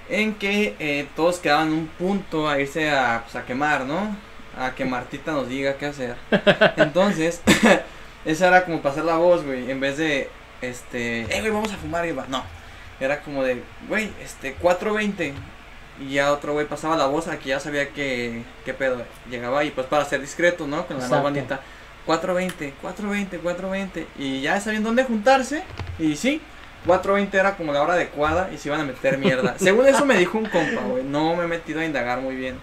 En 0.10 0.36
que 0.36 0.76
eh, 0.80 1.08
todos 1.16 1.40
quedaban 1.40 1.72
un 1.72 1.88
punto 1.88 2.50
a 2.50 2.60
irse 2.60 2.90
a, 2.90 3.24
pues, 3.24 3.36
a 3.36 3.46
quemar, 3.46 3.86
¿no? 3.86 4.16
A 4.58 4.74
que 4.74 4.86
Martita 4.86 5.34
nos 5.34 5.48
diga 5.48 5.76
qué 5.76 5.86
hacer. 5.88 6.16
Entonces, 6.78 7.42
esa 8.32 8.48
era 8.48 8.66
como 8.66 8.82
pasar 8.82 9.06
la 9.06 9.18
voz, 9.18 9.44
güey. 9.44 9.72
En 9.72 9.80
vez 9.80 9.98
de, 9.98 10.30
este, 10.62 11.22
eh, 11.22 11.40
güey, 11.42 11.52
vamos 11.52 11.72
a 11.74 11.78
fumar 11.78 12.06
y 12.06 12.12
va. 12.12 12.26
No. 12.28 12.44
Era 13.00 13.22
como 13.22 13.44
de, 13.44 13.64
güey, 13.88 14.12
este, 14.24 14.54
420. 14.54 15.34
Y 16.02 16.14
ya 16.14 16.32
otro 16.32 16.54
güey 16.54 16.66
pasaba 16.66 16.96
la 16.96 17.08
voz 17.08 17.28
a 17.28 17.40
que 17.40 17.50
ya 17.50 17.60
sabía 17.60 17.90
que, 17.90 18.44
qué 18.66 18.74
pedo. 18.74 19.04
Llegaba 19.30 19.64
y 19.64 19.72
pues 19.72 19.88
para 19.88 20.06
ser 20.06 20.22
discreto, 20.22 20.68
¿no? 20.68 20.86
Con 20.86 21.00
la 21.00 21.08
más 21.08 21.24
bandita. 21.24 21.60
420, 22.06 22.74
420, 22.82 23.38
420. 23.40 24.08
Y 24.18 24.42
ya 24.42 24.60
sabían 24.62 24.84
dónde 24.84 25.04
juntarse. 25.04 25.64
Y 25.98 26.16
sí, 26.16 26.42
4.20 26.88 27.34
era 27.34 27.58
como 27.58 27.74
la 27.74 27.82
hora 27.82 27.94
adecuada 27.94 28.50
y 28.54 28.58
se 28.58 28.70
iban 28.70 28.82
a 28.82 28.84
meter 28.84 29.18
mierda. 29.18 29.56
Según 29.58 29.88
eso 29.88 30.06
me 30.06 30.18
dijo 30.18 30.38
un 30.38 30.46
compa, 30.46 30.82
güey. 30.82 31.04
No 31.04 31.36
me 31.36 31.44
he 31.44 31.48
metido 31.48 31.82
a 31.82 31.86
indagar 31.86 32.22
muy 32.22 32.36
bien. 32.36 32.58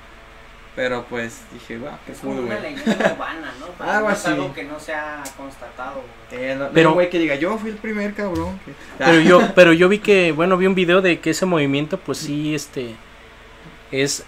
Pero 0.76 1.04
pues 1.08 1.40
dije, 1.54 1.78
guau, 1.78 1.94
qué 2.04 2.12
Es 2.12 2.18
cool, 2.18 2.38
una 2.40 2.56
güey. 2.56 2.74
leyenda 2.74 3.12
urbana, 3.14 3.52
¿no? 3.58 3.66
Pero 3.78 3.90
Algo 3.90 4.08
no 4.08 4.14
es 4.14 4.20
así. 4.20 4.30
algo 4.32 4.52
que 4.54 4.64
no 4.64 4.78
se 4.78 4.92
ha 4.94 5.22
constatado. 5.36 6.02
güey. 6.30 6.44
Eh, 6.44 6.54
no, 6.54 6.68
Pero- 6.74 6.92
güey 6.92 7.08
que 7.10 7.18
diga, 7.18 7.34
yo 7.36 7.56
fui 7.58 7.70
el 7.70 7.76
primer 7.76 8.12
cabrón. 8.12 8.60
que- 8.64 8.72
Pero 9.04 9.20
yo, 9.20 9.54
pero 9.54 9.72
yo 9.72 9.88
vi 9.88 9.98
que, 10.00 10.32
bueno, 10.32 10.56
vi 10.58 10.66
un 10.66 10.74
video 10.74 11.00
de 11.00 11.18
que 11.20 11.30
ese 11.30 11.46
movimiento, 11.46 11.98
pues 11.98 12.18
sí, 12.18 12.54
este, 12.54 12.94
es, 13.90 14.24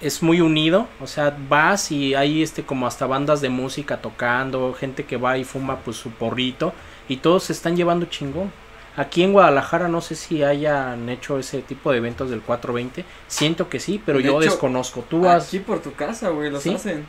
es 0.00 0.22
muy 0.22 0.40
unido. 0.40 0.88
O 1.00 1.06
sea, 1.06 1.36
vas 1.48 1.92
y 1.92 2.14
hay 2.16 2.42
este 2.42 2.64
como 2.64 2.86
hasta 2.88 3.06
bandas 3.06 3.40
de 3.40 3.48
música 3.48 3.98
tocando, 3.98 4.74
gente 4.74 5.04
que 5.04 5.16
va 5.16 5.38
y 5.38 5.44
fuma 5.44 5.76
pues 5.78 5.96
su 5.96 6.10
porrito 6.10 6.72
y 7.08 7.18
todos 7.18 7.44
se 7.44 7.52
están 7.52 7.76
llevando 7.76 8.06
chingón. 8.06 8.52
Aquí 8.96 9.22
en 9.24 9.32
Guadalajara 9.32 9.88
no 9.88 10.00
sé 10.00 10.14
si 10.14 10.44
hayan 10.44 11.08
hecho 11.08 11.38
ese 11.38 11.62
tipo 11.62 11.90
de 11.90 11.98
eventos 11.98 12.30
del 12.30 12.42
420. 12.42 13.04
Siento 13.26 13.68
que 13.68 13.80
sí, 13.80 14.00
pero 14.04 14.18
De 14.18 14.24
yo 14.24 14.40
hecho, 14.40 14.50
desconozco. 14.50 15.04
¿Tú 15.08 15.28
has 15.28 15.48
Aquí 15.48 15.58
por 15.58 15.80
tu 15.80 15.94
casa, 15.94 16.28
güey, 16.28 16.50
los 16.50 16.62
¿Sí? 16.62 16.74
hacen. 16.74 17.06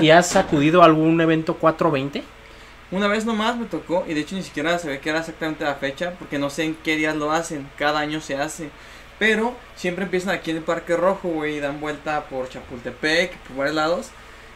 y 0.00 0.10
has 0.10 0.34
acudido 0.34 0.82
a 0.82 0.86
algún 0.86 1.20
evento 1.20 1.54
420? 1.54 2.24
Una 2.90 3.06
vez 3.08 3.24
nomás 3.24 3.56
me 3.56 3.66
tocó, 3.66 4.04
y 4.08 4.14
de 4.14 4.20
hecho 4.20 4.36
ni 4.36 4.42
siquiera 4.42 4.78
se 4.78 4.88
ve 4.88 5.00
que 5.00 5.10
era 5.10 5.20
exactamente 5.20 5.64
la 5.64 5.74
fecha, 5.76 6.12
porque 6.18 6.38
no 6.38 6.50
sé 6.50 6.64
en 6.64 6.74
qué 6.76 6.96
días 6.96 7.16
lo 7.16 7.32
hacen, 7.32 7.68
cada 7.78 8.00
año 8.00 8.20
se 8.20 8.36
hace. 8.36 8.70
Pero 9.18 9.54
siempre 9.76 10.04
empiezan 10.04 10.34
aquí 10.34 10.50
en 10.50 10.58
el 10.58 10.62
Parque 10.64 10.96
Rojo, 10.96 11.28
güey, 11.28 11.56
y 11.56 11.60
dan 11.60 11.80
vuelta 11.80 12.24
por 12.24 12.48
Chapultepec, 12.48 13.36
por 13.38 13.56
varios 13.58 13.76
lados. 13.76 14.08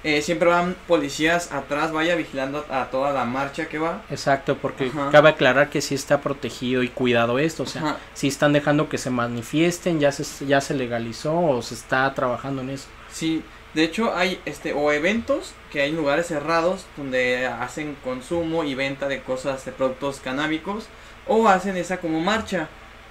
Eh, 0.04 0.22
siempre 0.22 0.48
van 0.48 0.76
policías 0.86 1.50
atrás, 1.50 1.90
vaya 1.92 2.14
vigilando 2.14 2.64
a 2.70 2.84
toda 2.86 3.12
la 3.12 3.24
marcha 3.24 3.66
que 3.68 3.78
va. 3.78 4.02
Exacto, 4.10 4.56
porque 4.56 4.86
Ajá. 4.86 5.10
cabe 5.10 5.30
aclarar 5.30 5.70
que 5.70 5.80
sí 5.80 5.94
está 5.94 6.20
protegido 6.20 6.82
y 6.84 6.88
cuidado 6.88 7.38
esto, 7.38 7.64
o 7.64 7.66
sea, 7.66 7.82
Ajá. 7.82 7.96
si 8.14 8.28
están 8.28 8.52
dejando 8.52 8.88
que 8.88 8.98
se 8.98 9.10
manifiesten, 9.10 9.98
ya 9.98 10.12
se, 10.12 10.46
ya 10.46 10.60
se 10.60 10.74
legalizó 10.74 11.36
o 11.38 11.62
se 11.62 11.74
está 11.74 12.14
trabajando 12.14 12.62
en 12.62 12.70
eso. 12.70 12.86
Sí, 13.10 13.42
de 13.74 13.84
hecho 13.84 14.14
hay 14.14 14.40
este 14.44 14.72
o 14.72 14.92
eventos 14.92 15.52
que 15.72 15.82
hay 15.82 15.92
lugares 15.92 16.26
cerrados 16.28 16.86
donde 16.96 17.46
hacen 17.46 17.96
consumo 18.04 18.64
y 18.64 18.74
venta 18.74 19.08
de 19.08 19.22
cosas 19.22 19.64
de 19.64 19.72
productos 19.72 20.20
canábicos 20.20 20.86
o 21.26 21.48
hacen 21.48 21.76
esa 21.76 21.98
como 21.98 22.20
marcha 22.20 22.68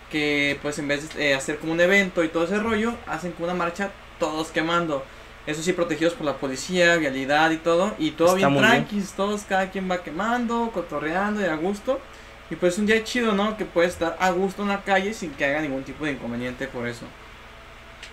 que 0.10 0.58
pues 0.62 0.80
en 0.80 0.88
vez 0.88 1.14
de 1.14 1.32
eh, 1.32 1.36
hacer 1.36 1.60
como 1.60 1.74
un 1.74 1.82
evento 1.82 2.24
y 2.24 2.30
todo 2.30 2.46
ese 2.46 2.60
rollo 2.60 2.96
hacen 3.08 3.34
como 3.34 3.46
una 3.46 3.54
marcha 3.54 3.92
todos 4.20 4.48
quemando. 4.50 5.04
Eso 5.48 5.64
sí 5.64 5.72
protegidos 5.72 6.14
por 6.14 6.26
la 6.26 6.36
policía, 6.36 6.98
vialidad 6.98 7.52
y 7.52 7.58
todo 7.58 7.96
y 7.98 8.12
todo 8.12 8.36
Está 8.36 8.50
bien 8.50 8.60
tranquis, 8.60 9.14
todos 9.14 9.44
cada 9.44 9.72
quien 9.72 9.90
va 9.90 10.04
quemando, 10.04 10.70
cotorreando 10.74 11.40
y 11.42 11.46
a 11.46 11.56
gusto. 11.56 12.02
Y 12.50 12.56
pues 12.56 12.74
es 12.74 12.80
un 12.80 12.86
día 12.86 13.02
chido, 13.04 13.32
¿no? 13.32 13.56
Que 13.56 13.64
puedes 13.64 13.94
estar 13.94 14.18
a 14.20 14.30
gusto 14.32 14.64
en 14.64 14.68
la 14.68 14.84
calle 14.84 15.14
sin 15.14 15.32
que 15.32 15.46
haga 15.46 15.62
ningún 15.62 15.84
tipo 15.84 16.04
de 16.04 16.12
inconveniente 16.12 16.68
por 16.68 16.86
eso. 16.86 17.06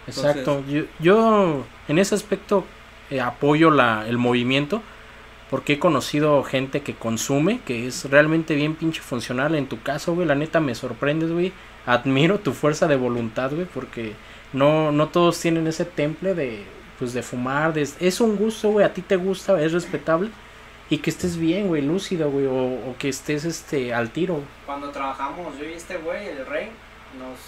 Exacto, 0.06 0.62
yo, 0.68 0.84
yo 1.00 1.64
en 1.88 1.98
ese 1.98 2.14
aspecto 2.14 2.64
eh, 3.10 3.20
apoyo 3.20 3.70
la, 3.70 4.06
el 4.06 4.16
movimiento 4.16 4.82
porque 5.50 5.74
he 5.74 5.78
conocido 5.78 6.42
gente 6.44 6.82
que 6.82 6.94
consume, 6.94 7.60
que 7.60 7.86
es 7.86 8.08
realmente 8.10 8.54
bien 8.54 8.76
pinche 8.76 9.00
funcional. 9.00 9.54
En 9.54 9.66
tu 9.66 9.82
caso, 9.82 10.14
güey, 10.14 10.26
la 10.26 10.34
neta 10.34 10.60
me 10.60 10.74
sorprendes, 10.74 11.32
güey. 11.32 11.52
Admiro 11.86 12.38
tu 12.38 12.52
fuerza 12.52 12.86
de 12.86 12.96
voluntad, 12.96 13.52
güey, 13.52 13.66
porque 13.66 14.14
no, 14.52 14.90
no 14.92 15.08
todos 15.08 15.38
tienen 15.40 15.66
ese 15.66 15.84
temple 15.84 16.34
de, 16.34 16.64
pues, 16.98 17.12
de 17.12 17.22
fumar. 17.22 17.72
de- 17.72 17.88
es 18.00 18.20
un 18.20 18.36
gusto, 18.36 18.70
güey, 18.70 18.84
a 18.86 18.92
ti 18.92 19.02
te 19.02 19.16
gusta, 19.16 19.60
es 19.60 19.72
respetable. 19.72 20.30
Y 20.90 20.98
que 20.98 21.08
estés 21.10 21.36
bien, 21.38 21.68
güey, 21.68 21.80
lúcido, 21.82 22.30
güey, 22.30 22.46
o, 22.46 22.54
o 22.90 22.94
que 22.98 23.08
estés 23.08 23.44
este, 23.46 23.94
al 23.94 24.10
tiro. 24.10 24.40
Cuando 24.66 24.90
trabajamos 24.90 25.56
yo 25.58 25.64
y 25.64 25.72
este 25.72 25.96
güey, 25.96 26.28
el 26.28 26.44
rey, 26.46 26.70
nos 27.18 27.38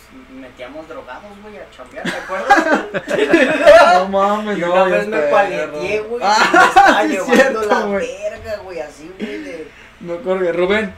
metíamos 0.40 0.88
drogados, 0.88 1.32
güey, 1.42 1.56
a 1.58 1.70
chambear, 1.70 2.04
¿te 2.04 2.16
acuerdas? 2.16 2.86
No 3.94 4.08
mames, 4.08 4.56
Y 4.58 4.60
no. 4.62 4.72
una 4.72 4.84
vez 4.84 5.06
me 5.08 5.18
paleteé, 5.22 6.00
güey, 6.00 6.22
Ah, 6.24 6.38
y 6.44 6.56
me 6.56 6.64
estaba 6.64 7.02
sí, 7.02 7.08
llevando 7.08 7.34
cierto, 7.34 7.62
la 7.68 7.86
verga, 7.86 8.56
güey, 8.64 8.80
así, 8.80 9.10
güey, 9.18 9.42
de... 9.42 9.68
Acuerdo 10.14 10.40
que 10.42 10.52
Rubén. 10.52 10.94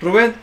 Rubén. 0.00 0.34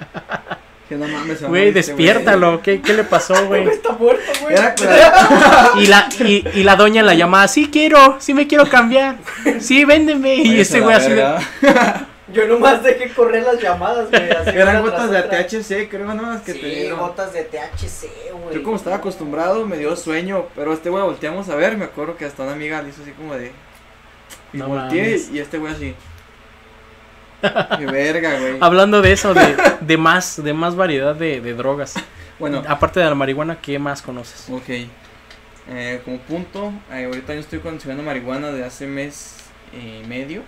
Que 0.90 0.96
no 0.96 1.08
mames, 1.08 1.40
se 1.40 1.48
Güey, 1.48 1.72
despiértalo, 1.72 2.62
¿qué, 2.62 2.82
¿qué 2.82 2.94
le 2.94 3.04
pasó, 3.04 3.34
güey? 3.48 3.68
Está 3.68 3.92
muerto, 3.94 4.24
güey. 4.42 4.56
Y 5.84 5.88
la, 5.88 6.08
y, 6.20 6.48
y 6.54 6.64
la 6.64 6.76
doña 6.76 7.04
la 7.04 7.14
llamada, 7.14 7.48
sí 7.48 7.70
quiero, 7.72 8.18
sí 8.20 8.34
me 8.34 8.48
quiero 8.48 8.70
cambiar, 8.70 9.18
sí, 9.60 9.84
véndeme. 9.86 10.36
Y 10.36 10.60
este 10.62 10.78
a 10.78 10.82
güey 10.82 10.96
así 10.96 11.12
de. 11.12 11.36
Yo 12.34 12.46
nomás 12.46 12.84
dejé 12.84 13.10
correr 13.14 13.44
las 13.44 13.62
llamadas, 13.62 14.10
güey, 14.10 14.24
Eran 14.54 14.82
gotas 14.82 15.10
de 15.12 15.20
otra. 15.20 15.48
THC, 15.48 15.88
creo, 15.90 16.14
¿no? 16.14 16.44
Que 16.44 16.54
sí, 16.54 16.60
te 16.60 16.68
dieron. 16.68 17.00
gotas 17.00 17.32
de 17.32 17.44
THC, 17.44 18.08
güey. 18.34 18.56
Yo 18.56 18.64
como 18.64 18.76
estaba 18.76 18.98
acostumbrado 18.98 19.66
me 19.66 19.78
dio 19.78 19.96
sueño, 19.96 20.48
pero 20.56 20.74
este 20.74 20.90
güey 20.90 21.04
volteamos 21.04 21.48
a 21.50 21.56
ver, 21.56 21.78
me 21.78 21.86
acuerdo 21.86 22.18
que 22.18 22.26
hasta 22.26 22.44
una 22.44 22.52
amiga 22.52 22.82
le 22.82 22.90
hizo 22.90 23.02
así 23.02 23.12
como 23.12 23.36
de... 23.36 23.52
Y 24.52 24.58
No 24.58 24.68
volteé 24.68 25.04
mames. 25.04 25.30
y 25.32 25.40
este 25.40 25.58
güey 25.58 25.74
así... 25.74 25.96
Qué 27.42 27.86
verga, 27.86 28.40
güey. 28.40 28.58
hablando 28.62 29.02
de 29.02 29.12
eso, 29.12 29.34
de, 29.34 29.56
de 29.82 29.98
más, 29.98 30.42
de 30.44 30.54
más 30.54 30.76
variedad 30.76 31.16
de, 31.16 31.42
de 31.42 31.54
drogas. 31.54 31.96
Bueno, 32.40 32.64
Aparte 32.68 33.00
de 33.00 33.06
la 33.08 33.16
marihuana, 33.16 33.58
¿qué 33.62 33.80
más 33.80 34.02
conoces? 34.02 34.48
ok. 34.50 34.88
Eh, 35.70 36.02
como 36.06 36.18
punto, 36.20 36.72
eh, 36.94 37.06
ahorita 37.06 37.34
yo 37.34 37.42
estoy 37.42 37.60
consumiendo 37.60 38.02
marihuana 38.04 38.52
de 38.52 38.64
hace 38.64 38.88
mes 38.88 39.36
y 39.74 40.08
medio. 40.08 40.42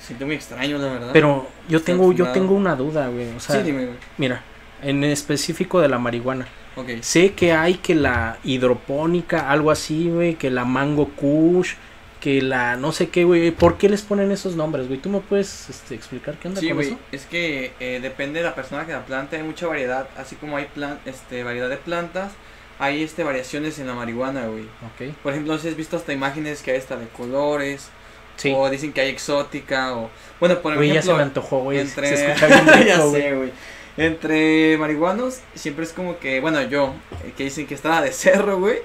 Siento 0.00 0.26
muy 0.26 0.34
extraño, 0.34 0.78
la 0.78 0.92
verdad. 0.92 1.10
Pero 1.12 1.46
yo 1.68 1.78
Estoy 1.78 1.94
tengo, 1.94 2.12
yo 2.12 2.28
tengo 2.32 2.54
una 2.54 2.74
duda, 2.74 3.08
güey. 3.08 3.28
O 3.36 3.40
sea, 3.40 3.56
sí, 3.56 3.62
dime, 3.62 3.84
güey. 3.86 3.96
mira, 4.16 4.42
en 4.82 5.04
específico 5.04 5.80
de 5.80 5.88
la 5.88 5.98
marihuana. 5.98 6.46
Ok. 6.76 6.90
Sé 7.02 7.32
que 7.34 7.52
hay 7.52 7.74
que 7.74 7.94
la 7.94 8.38
hidropónica, 8.44 9.50
algo 9.50 9.70
así, 9.70 10.08
güey, 10.08 10.34
que 10.34 10.50
la 10.50 10.64
mango 10.64 11.08
kush, 11.10 11.74
que 12.20 12.42
la 12.42 12.76
no 12.76 12.92
sé 12.92 13.08
qué, 13.10 13.24
güey. 13.24 13.50
¿Por 13.52 13.78
qué 13.78 13.88
les 13.88 14.02
ponen 14.02 14.30
esos 14.32 14.56
nombres, 14.56 14.88
güey? 14.88 15.00
¿Tú 15.00 15.08
me 15.08 15.20
puedes 15.20 15.70
este, 15.70 15.94
explicar 15.94 16.36
qué 16.38 16.48
onda 16.48 16.60
Sí, 16.60 16.68
con 16.70 16.80
eso? 16.80 16.98
es 17.12 17.26
que 17.26 17.72
eh, 17.80 18.00
depende 18.02 18.40
de 18.40 18.44
la 18.44 18.54
persona 18.54 18.86
que 18.86 18.92
la 18.92 19.04
planta, 19.06 19.36
hay 19.36 19.42
mucha 19.42 19.66
variedad, 19.66 20.08
así 20.16 20.36
como 20.36 20.56
hay 20.56 20.64
plan, 20.66 20.98
este, 21.06 21.44
variedad 21.44 21.68
de 21.68 21.76
plantas, 21.76 22.32
hay 22.80 23.02
este, 23.02 23.22
variaciones 23.24 23.78
en 23.78 23.86
la 23.86 23.94
marihuana, 23.94 24.46
güey. 24.46 24.64
Ok. 24.64 25.14
Por 25.22 25.32
ejemplo, 25.32 25.58
si 25.58 25.68
has 25.68 25.76
visto 25.76 25.96
hasta 25.96 26.12
imágenes 26.12 26.62
que 26.62 26.72
hay 26.72 26.78
hasta 26.78 26.96
de 26.96 27.06
colores, 27.08 27.88
Sí. 28.36 28.52
o 28.56 28.70
dicen 28.70 28.92
que 28.92 29.00
hay 29.00 29.08
exótica, 29.10 29.94
o... 29.96 30.10
Bueno, 30.38 30.60
por 30.60 30.76
Güey, 30.76 30.88
ya 30.92 30.94
se 30.94 30.98
ejemplo, 30.98 31.16
me 31.16 31.22
antojó, 31.24 31.58
güey. 31.60 31.80
entre... 31.80 32.16
Se 32.16 32.26
escucha 32.32 32.46
bien 32.74 32.86
ya 32.86 32.94
rico, 32.96 33.10
güey. 33.10 33.22
sé, 33.22 33.34
güey. 33.34 33.52
Entre 33.96 34.76
marihuanos, 34.78 35.40
siempre 35.56 35.84
es 35.84 35.92
como 35.92 36.18
que, 36.20 36.38
bueno, 36.40 36.62
yo, 36.62 36.94
eh, 37.24 37.32
que 37.36 37.44
dicen 37.44 37.66
que 37.66 37.74
está 37.74 38.00
de 38.00 38.12
cerro, 38.12 38.58
güey, 38.60 38.78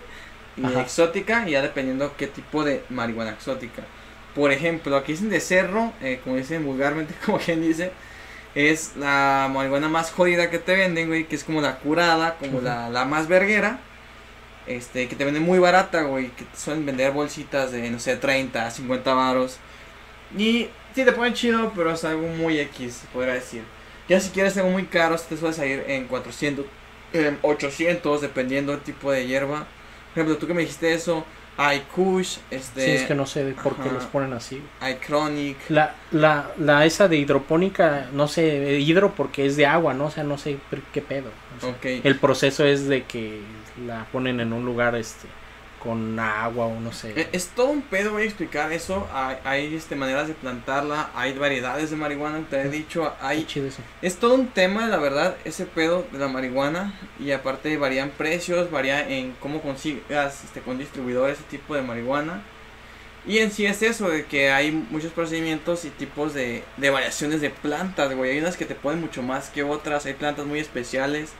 y 0.57 0.65
Ajá. 0.65 0.81
exótica, 0.81 1.47
y 1.47 1.51
ya 1.51 1.61
dependiendo 1.61 2.13
qué 2.17 2.27
tipo 2.27 2.63
de 2.63 2.83
marihuana 2.89 3.31
exótica. 3.31 3.83
Por 4.35 4.51
ejemplo, 4.51 4.95
aquí 4.97 5.13
dicen 5.13 5.29
de 5.29 5.39
cerro, 5.39 5.93
eh, 6.01 6.19
como 6.23 6.35
dicen 6.35 6.65
vulgarmente, 6.65 7.13
como 7.25 7.37
quien 7.39 7.61
dice, 7.61 7.91
es 8.55 8.95
la 8.97 9.49
marihuana 9.53 9.89
más 9.89 10.11
jodida 10.11 10.49
que 10.49 10.59
te 10.59 10.75
venden, 10.75 11.07
güey, 11.07 11.25
que 11.25 11.35
es 11.35 11.43
como 11.43 11.61
la 11.61 11.77
curada, 11.79 12.35
como 12.37 12.61
la, 12.61 12.89
la 12.89 13.05
más 13.05 13.27
verguera, 13.27 13.79
este, 14.67 15.07
que 15.07 15.15
te 15.15 15.25
venden 15.25 15.43
muy 15.43 15.59
barata, 15.59 16.03
güey, 16.03 16.29
que 16.29 16.45
te 16.45 16.57
suelen 16.57 16.85
vender 16.85 17.11
bolsitas 17.11 17.71
de, 17.71 17.89
no 17.89 17.99
sé, 17.99 18.15
30, 18.17 18.69
50 18.71 19.13
varos. 19.13 19.57
Y 20.37 20.69
sí, 20.95 21.03
te 21.05 21.11
ponen 21.11 21.33
chido, 21.33 21.71
pero 21.75 21.91
es 21.91 22.03
algo 22.05 22.27
muy 22.27 22.59
X, 22.59 23.03
podría 23.13 23.33
decir. 23.35 23.63
Ya 24.07 24.19
si 24.19 24.29
quieres 24.31 24.57
algo 24.57 24.69
muy 24.69 24.85
caro, 24.85 25.17
te 25.17 25.37
suele 25.37 25.53
salir 25.53 25.83
en 25.87 26.07
400, 26.07 26.65
en 27.13 27.39
800, 27.41 28.21
dependiendo 28.21 28.71
del 28.73 28.81
tipo 28.81 29.11
de 29.11 29.25
hierba. 29.27 29.67
Por 30.13 30.21
ejemplo, 30.23 30.37
tú 30.37 30.47
que 30.47 30.53
me 30.53 30.61
dijiste 30.61 30.93
eso, 30.93 31.25
hay 31.57 31.81
Kush, 31.95 32.37
este, 32.51 32.85
Sí, 32.85 32.91
es 32.91 33.03
que 33.03 33.15
no 33.15 33.25
sé 33.25 33.43
de 33.45 33.53
por 33.53 33.75
qué 33.75 33.89
los 33.91 34.05
ponen 34.05 34.33
así. 34.33 34.61
hay 34.79 34.95
Chronic. 34.95 35.57
La, 35.69 35.95
la, 36.11 36.51
la 36.57 36.85
esa 36.85 37.07
de 37.07 37.17
hidropónica, 37.17 38.07
no 38.13 38.27
sé, 38.27 38.79
hidro 38.79 39.13
porque 39.15 39.45
es 39.45 39.55
de 39.55 39.65
agua, 39.65 39.93
¿no? 39.93 40.05
O 40.05 40.11
sea, 40.11 40.23
no 40.23 40.37
sé 40.37 40.57
qué 40.93 41.01
pedo. 41.01 41.29
O 41.57 41.61
sea, 41.61 41.69
Ok. 41.69 41.85
El 42.03 42.17
proceso 42.17 42.65
es 42.65 42.87
de 42.87 43.03
que 43.03 43.41
la 43.85 44.05
ponen 44.11 44.39
en 44.39 44.53
un 44.53 44.65
lugar 44.65 44.95
este 44.95 45.27
con 45.83 46.17
agua 46.19 46.67
o 46.67 46.79
no 46.79 46.91
sé. 46.93 47.13
Eh, 47.19 47.29
Es 47.33 47.47
todo 47.49 47.67
un 47.67 47.81
pedo, 47.81 48.11
voy 48.11 48.23
a 48.23 48.25
explicar 48.25 48.71
eso. 48.71 49.07
Hay, 49.13 49.37
hay 49.43 49.75
este, 49.75 49.95
maneras 49.95 50.27
de 50.27 50.33
plantarla, 50.33 51.09
hay 51.13 51.33
variedades 51.33 51.89
de 51.91 51.97
marihuana, 51.97 52.45
te 52.49 52.61
he 52.61 52.69
dicho, 52.69 53.13
Qué 53.19 53.25
hay 53.25 53.45
chido 53.45 53.67
eso. 53.67 53.81
Es 54.01 54.15
todo 54.17 54.35
un 54.35 54.47
tema, 54.47 54.87
la 54.87 54.97
verdad, 54.97 55.35
ese 55.43 55.65
pedo 55.65 56.05
de 56.11 56.19
la 56.19 56.27
marihuana. 56.27 56.93
Y 57.19 57.31
aparte 57.31 57.75
varían 57.77 58.11
precios, 58.11 58.71
varía 58.71 59.07
en 59.09 59.33
cómo 59.39 59.61
consigas 59.61 60.43
este, 60.43 60.61
con 60.61 60.77
distribuidores 60.77 61.39
ese 61.39 61.47
tipo 61.49 61.75
de 61.75 61.81
marihuana. 61.81 62.43
Y 63.25 63.37
en 63.39 63.51
sí 63.51 63.65
es 63.65 63.81
eso, 63.81 64.09
de 64.09 64.25
que 64.25 64.51
hay 64.51 64.71
muchos 64.71 65.13
procedimientos 65.13 65.85
y 65.85 65.89
tipos 65.89 66.33
de, 66.33 66.63
de 66.77 66.89
variaciones 66.89 67.39
de 67.41 67.49
plantas, 67.49 68.13
güey. 68.13 68.31
Hay 68.31 68.39
unas 68.39 68.57
que 68.57 68.65
te 68.65 68.75
ponen 68.75 68.99
mucho 68.99 69.21
más 69.23 69.49
que 69.49 69.63
otras, 69.63 70.05
hay 70.05 70.13
plantas 70.13 70.45
muy 70.45 70.59
especiales. 70.59 71.31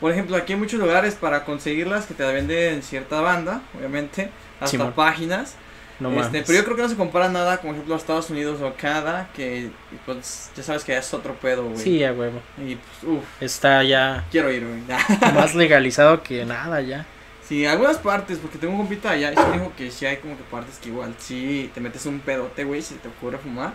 Por 0.00 0.12
ejemplo, 0.12 0.36
aquí 0.36 0.54
hay 0.54 0.58
muchos 0.58 0.80
lugares 0.80 1.14
para 1.14 1.44
conseguirlas 1.44 2.06
que 2.06 2.14
te 2.14 2.22
la 2.22 2.32
venden 2.32 2.82
cierta 2.82 3.20
banda, 3.20 3.60
obviamente, 3.76 4.30
hasta 4.60 4.94
páginas. 4.94 5.56
No 6.00 6.18
este, 6.18 6.42
pero 6.42 6.58
yo 6.58 6.64
creo 6.64 6.76
que 6.76 6.82
no 6.82 6.88
se 6.88 6.96
compara 6.96 7.28
nada, 7.28 7.58
como 7.58 7.74
ejemplo, 7.74 7.94
a 7.94 7.98
Estados 7.98 8.30
Unidos 8.30 8.62
o 8.62 8.72
Canadá, 8.74 9.28
que 9.36 9.70
pues 10.06 10.50
ya 10.56 10.62
sabes 10.62 10.82
que 10.82 10.92
ya 10.92 10.98
es 10.98 11.12
otro 11.12 11.34
pedo, 11.34 11.64
güey. 11.64 11.76
Sí, 11.76 12.02
a 12.02 12.12
huevo. 12.14 12.40
Y 12.56 12.76
pues, 12.76 13.12
uff, 13.18 13.24
Está 13.42 13.82
ya 13.84 14.24
quiero 14.30 14.50
ir, 14.50 14.66
güey. 14.66 14.80
más 15.34 15.54
legalizado 15.54 16.22
que 16.22 16.46
nada 16.46 16.80
ya. 16.80 17.04
Sí, 17.46 17.66
algunas 17.66 17.98
partes, 17.98 18.38
porque 18.38 18.56
tengo 18.56 18.72
un 18.72 18.78
compita 18.78 19.10
allá 19.10 19.32
y 19.32 19.36
sí 19.36 19.42
me 19.50 19.58
dijo 19.58 19.72
que 19.76 19.90
sí 19.90 20.06
hay 20.06 20.16
como 20.18 20.38
que 20.38 20.44
partes 20.44 20.78
que 20.78 20.88
igual 20.88 21.14
sí 21.18 21.70
te 21.74 21.80
metes 21.80 22.06
un 22.06 22.20
pedote, 22.20 22.64
güey, 22.64 22.80
si 22.80 22.94
te 22.94 23.08
ocurre 23.08 23.36
fumar. 23.36 23.74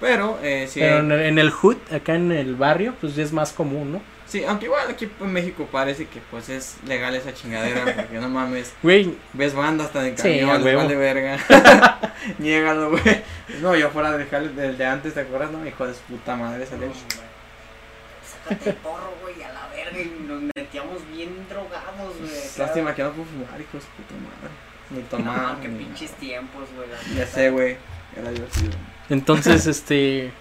Pero, 0.00 0.38
eh, 0.42 0.66
sí, 0.70 0.80
Pero 0.80 1.00
en 1.00 1.12
el, 1.12 1.20
en 1.20 1.38
el 1.38 1.50
hood, 1.50 1.76
acá 1.92 2.14
en 2.14 2.32
el 2.32 2.56
barrio, 2.56 2.94
pues 3.00 3.18
es 3.18 3.32
más 3.32 3.52
común, 3.52 3.92
¿no? 3.92 4.02
Sí, 4.32 4.44
aunque 4.44 4.64
igual 4.64 4.90
aquí 4.90 5.10
en 5.20 5.32
México 5.32 5.68
parece 5.70 6.06
que 6.06 6.20
pues 6.30 6.48
es 6.48 6.76
legal 6.86 7.14
esa 7.14 7.34
chingadera, 7.34 7.84
porque 7.96 8.18
no 8.18 8.28
mames, 8.30 8.72
Güey, 8.82 9.14
ves 9.34 9.54
banda 9.54 9.84
hasta 9.84 10.02
Sí, 10.04 10.14
camión, 10.14 10.62
huevo. 10.62 10.82
vale 10.82 10.96
verga. 10.96 11.38
Niégalo, 12.38 12.90
güey. 12.90 13.22
No, 13.60 13.76
yo 13.76 13.90
fuera 13.90 14.12
de 14.12 14.18
dejarles 14.24 14.56
del 14.56 14.78
de 14.78 14.86
antes, 14.86 15.12
¿te 15.14 15.20
acuerdas? 15.20 15.50
No, 15.50 15.66
hijo 15.66 15.86
de 15.86 15.92
su 15.94 16.00
puta 16.00 16.34
madre, 16.36 16.64
salió. 16.66 16.88
Sácate 18.44 18.70
el 18.70 18.76
porro, 18.76 19.12
güey, 19.22 19.42
a 19.42 19.52
la 19.52 19.68
verga. 19.68 20.00
Y 20.00 20.24
nos 20.26 20.42
metíamos 20.92 21.16
bien 21.16 21.46
drogados, 21.48 22.16
güey. 22.18 22.32
Lástima 22.58 22.94
que 22.94 23.02
no 23.02 23.10
puedo 23.12 23.28
fumar, 23.28 23.60
hijo 23.60 23.78
de 23.78 23.84
puta 23.96 24.14
madre. 24.22 24.54
Ni 24.90 25.02
tomar. 25.10 25.54
No, 25.54 25.60
qué 25.60 25.68
ni 25.68 25.84
pinches 25.84 26.10
nada. 26.10 26.20
tiempos, 26.20 26.68
güey. 26.76 26.88
Ya 27.16 27.26
sé, 27.26 27.50
güey. 27.50 27.76
Era 28.16 28.30
divertido. 28.30 28.72
entonces, 29.08 29.66
este, 29.74 30.32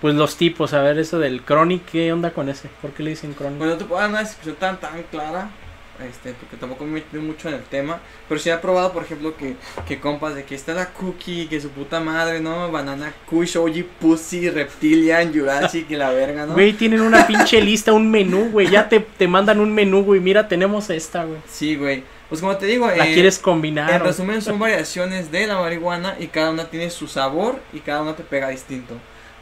pues 0.00 0.14
los 0.14 0.36
tipos, 0.36 0.72
a 0.72 0.80
ver, 0.82 0.98
eso 0.98 1.18
del 1.18 1.44
Chronic, 1.44 1.84
¿qué 1.86 2.12
onda 2.12 2.32
con 2.32 2.48
ese? 2.48 2.68
¿Por 2.80 2.92
qué 2.92 3.02
le 3.02 3.10
dicen 3.10 3.34
Chronic? 3.34 3.58
Bueno, 3.58 3.74
no 3.74 3.78
te 3.78 3.84
puedo 3.84 4.00
dar 4.00 4.10
una 4.10 4.20
descripción 4.20 4.56
tan 4.56 4.80
tan 4.80 5.02
clara, 5.04 5.50
este, 6.06 6.32
porque 6.34 6.56
tampoco 6.56 6.84
me 6.84 6.92
metí 6.92 7.16
mucho 7.18 7.48
en 7.48 7.54
el 7.54 7.62
tema, 7.62 8.00
pero 8.28 8.40
sí 8.40 8.50
he 8.50 8.56
probado, 8.56 8.92
por 8.92 9.02
ejemplo, 9.02 9.36
que, 9.36 9.56
que 9.86 9.98
compas 9.98 10.34
de 10.34 10.44
que 10.44 10.54
está 10.54 10.74
la 10.74 10.90
cookie, 10.92 11.46
que 11.48 11.60
su 11.60 11.70
puta 11.70 12.00
madre, 12.00 12.40
¿no? 12.40 12.70
Banana, 12.70 13.12
Kush, 13.26 13.56
OG, 13.56 13.84
Pussy, 14.00 14.50
Reptilian, 14.50 15.32
Jurassic 15.32 15.90
y 15.90 15.96
la 15.96 16.10
verga, 16.10 16.46
¿no? 16.46 16.54
Güey, 16.54 16.72
tienen 16.72 17.00
una 17.00 17.26
pinche 17.26 17.60
lista, 17.60 17.92
un 17.92 18.10
menú, 18.10 18.50
güey. 18.50 18.70
Ya 18.70 18.88
te, 18.88 19.00
te 19.00 19.26
mandan 19.26 19.60
un 19.60 19.74
menú, 19.74 20.04
güey. 20.04 20.20
Mira, 20.20 20.46
tenemos 20.46 20.90
esta, 20.90 21.24
güey. 21.24 21.40
Sí, 21.48 21.76
güey. 21.76 22.04
Pues 22.28 22.42
como 22.42 22.56
te 22.58 22.66
digo, 22.66 22.86
¿La 22.86 23.08
eh, 23.08 23.14
quieres 23.14 23.38
combinar? 23.38 23.90
en 23.90 24.00
resumen 24.00 24.42
son 24.42 24.58
variaciones 24.58 25.32
de 25.32 25.46
la 25.46 25.58
marihuana 25.58 26.16
y 26.20 26.26
cada 26.26 26.50
una 26.50 26.68
tiene 26.68 26.90
su 26.90 27.08
sabor 27.08 27.58
y 27.72 27.80
cada 27.80 28.02
una 28.02 28.14
te 28.14 28.22
pega 28.22 28.50
distinto. 28.50 28.94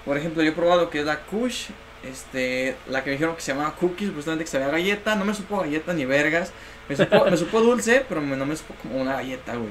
Por 0.05 0.17
ejemplo, 0.17 0.43
yo 0.43 0.51
he 0.51 0.53
probado 0.53 0.89
que 0.89 1.01
es 1.01 1.05
la 1.05 1.19
Kush, 1.23 1.71
este, 2.05 2.77
la 2.89 3.03
que 3.03 3.11
me 3.11 3.13
dijeron 3.17 3.35
que 3.37 3.43
se 3.43 3.53
llamaba 3.53 3.75
cookies, 3.77 4.09
supuestamente 4.09 4.45
que 4.45 4.51
sabía 4.51 4.69
galleta, 4.69 5.15
no 5.17 5.25
me 5.25 5.35
supo 5.35 5.59
galleta 5.61 5.93
ni 5.93 6.05
vergas, 6.05 6.53
me 6.89 6.97
supo, 6.97 7.25
me 7.25 7.37
supo 7.37 7.61
dulce, 7.61 8.05
pero 8.09 8.21
me- 8.21 8.37
no 8.37 8.47
me 8.47 8.57
supo 8.57 8.75
como 8.83 9.01
una 9.01 9.15
galleta, 9.15 9.57
güey. 9.57 9.71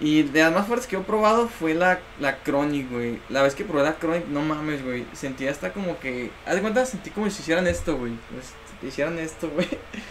Y 0.00 0.22
de 0.22 0.42
las 0.42 0.52
más 0.52 0.66
fuertes 0.68 0.86
que 0.86 0.94
he 0.96 1.00
probado 1.00 1.48
fue 1.48 1.74
la, 1.74 1.98
la 2.20 2.38
Chronic, 2.44 2.88
güey. 2.90 3.18
La 3.30 3.42
vez 3.42 3.56
que 3.56 3.64
probé 3.64 3.82
la 3.82 3.98
Chronic, 3.98 4.26
no 4.28 4.42
mames, 4.42 4.84
güey. 4.84 5.04
Sentía 5.12 5.50
hasta 5.50 5.72
como 5.72 5.98
que. 5.98 6.30
Haz 6.46 6.54
de 6.54 6.60
cuenta, 6.60 6.86
sentí 6.86 7.10
como 7.10 7.28
si 7.30 7.42
hicieran 7.42 7.66
esto, 7.66 7.96
güey. 7.98 8.12
Pues, 8.32 8.52
si 8.80 8.86
hicieran 8.86 9.18
esto, 9.18 9.48
güey. 9.54 9.66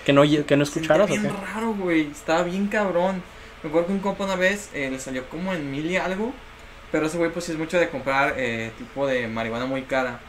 Que 0.06 0.12
no, 0.12 0.24
que 0.46 0.58
no 0.58 0.64
escucharas, 0.64 1.06
¿o 1.06 1.08
bien 1.08 1.22
qué? 1.22 1.30
raro, 1.30 1.74
güey. 1.74 2.02
Estaba 2.12 2.44
bien 2.44 2.68
cabrón. 2.68 3.24
Me 3.64 3.70
acuerdo 3.70 3.88
que 3.88 3.94
un 3.94 4.00
compa 4.00 4.26
una 4.26 4.36
vez 4.36 4.70
eh, 4.74 4.90
le 4.92 5.00
salió 5.00 5.30
como 5.30 5.54
en 5.54 5.72
mil 5.72 5.90
y 5.90 5.96
algo. 5.96 6.34
Pero 6.92 7.08
ese 7.08 7.18
güey, 7.18 7.32
pues 7.32 7.46
sí 7.46 7.54
es 7.54 7.58
mucho 7.58 7.80
de 7.80 7.88
comprar 7.88 8.34
eh, 8.36 8.72
tipo 8.78 9.08
de 9.08 9.30
marihuana 9.30 9.68
muy 9.68 9.84
cara. 9.84 10.20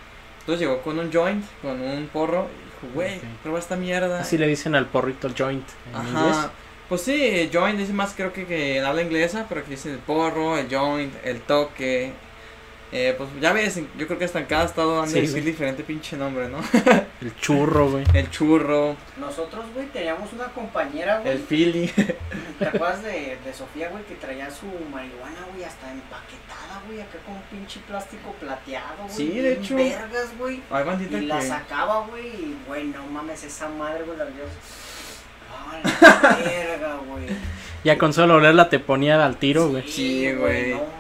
Entonces 0.49 0.67
llegó 0.67 0.81
con 0.81 0.99
un 0.99 1.13
joint, 1.13 1.45
con 1.61 1.79
un 1.79 2.07
porro. 2.07 2.47
Y 2.47 2.87
dijo, 2.87 2.95
güey, 2.95 3.17
Ok. 3.19 3.23
prueba 3.43 3.59
esta 3.59 3.77
mierda. 3.77 4.21
Así 4.21 4.39
le 4.39 4.47
dicen 4.47 4.75
al 4.75 4.87
porrito 4.87 5.29
joint 5.37 5.69
en 5.95 6.09
inglés. 6.09 6.37
Ajá. 6.39 6.53
Pues 6.89 7.03
sí, 7.03 7.51
joint 7.53 7.79
dice 7.79 7.93
más 7.93 8.15
creo 8.17 8.33
que, 8.33 8.47
que 8.47 8.79
en 8.79 8.85
habla 8.87 9.03
inglesa, 9.03 9.45
pero 9.47 9.63
que 9.63 9.73
dicen 9.73 9.93
el 9.93 9.99
porro, 9.99 10.57
el 10.57 10.75
joint, 10.75 11.13
el 11.23 11.43
toque. 11.43 12.13
Eh, 12.91 13.15
pues 13.19 13.29
ya 13.41 13.53
ves, 13.53 13.79
yo 13.99 14.07
creo 14.07 14.19
que 14.19 14.25
hasta 14.25 14.39
en 14.39 14.47
cada 14.47 14.65
estado 14.65 15.03
han 15.03 15.09
de 15.13 15.21
Sí, 15.21 15.21
decir 15.27 15.45
diferente 15.45 15.83
pinche 15.85 16.17
nombre, 16.17 16.49
¿no? 16.49 16.59
El 17.21 17.37
churro, 17.37 17.91
güey. 17.91 18.05
El 18.15 18.31
churro, 18.31 18.97
Nosotros, 19.19 19.67
güey, 19.75 19.87
teníamos 19.89 20.33
una 20.33 20.47
compañera, 20.47 21.19
güey. 21.19 21.33
el 21.33 21.39
philly. 21.41 21.89
¿Te 22.59 22.65
acuerdas 22.67 23.03
de, 23.03 23.37
de 23.45 23.53
Sofía, 23.53 23.91
güey, 23.91 24.05
que 24.05 24.15
traía 24.15 24.51
su 24.51 24.65
marihuana, 24.91 25.47
güey, 25.53 25.65
hasta 25.65 25.93
empaquetada, 25.93 26.81
güey, 26.87 27.01
acá 27.03 27.19
con 27.27 27.35
un 27.35 27.43
pinche 27.51 27.81
plástico 27.87 28.33
plateado, 28.41 29.03
güey? 29.05 29.15
Sí, 29.15 29.27
de 29.29 29.43
bien 29.43 29.63
hecho. 29.63 29.77
vergas, 29.77 30.39
güey. 30.39 30.63
Hay 30.71 30.85
bandita 30.85 31.19
Y 31.19 31.27
la 31.27 31.41
que... 31.41 31.47
sacaba, 31.47 32.07
güey, 32.07 32.27
y, 32.29 32.57
güey, 32.67 32.85
no 32.85 33.05
mames, 33.07 33.45
esa 33.45 33.69
madre, 33.69 34.05
güey, 34.05 34.17
la 34.17 34.25
vio. 34.25 34.45
Ah, 35.53 35.81
la 35.83 36.37
verga, 36.45 36.97
güey. 37.07 37.27
Ya 37.85 37.99
con 37.99 38.13
solo 38.15 38.37
olerla 38.37 38.71
te 38.71 38.79
ponía 38.79 39.25
al 39.25 39.37
tiro, 39.37 39.69
güey. 39.69 39.87
Sí, 39.87 40.33
güey. 40.33 40.71
No 40.71 40.77
mames. 40.79 40.98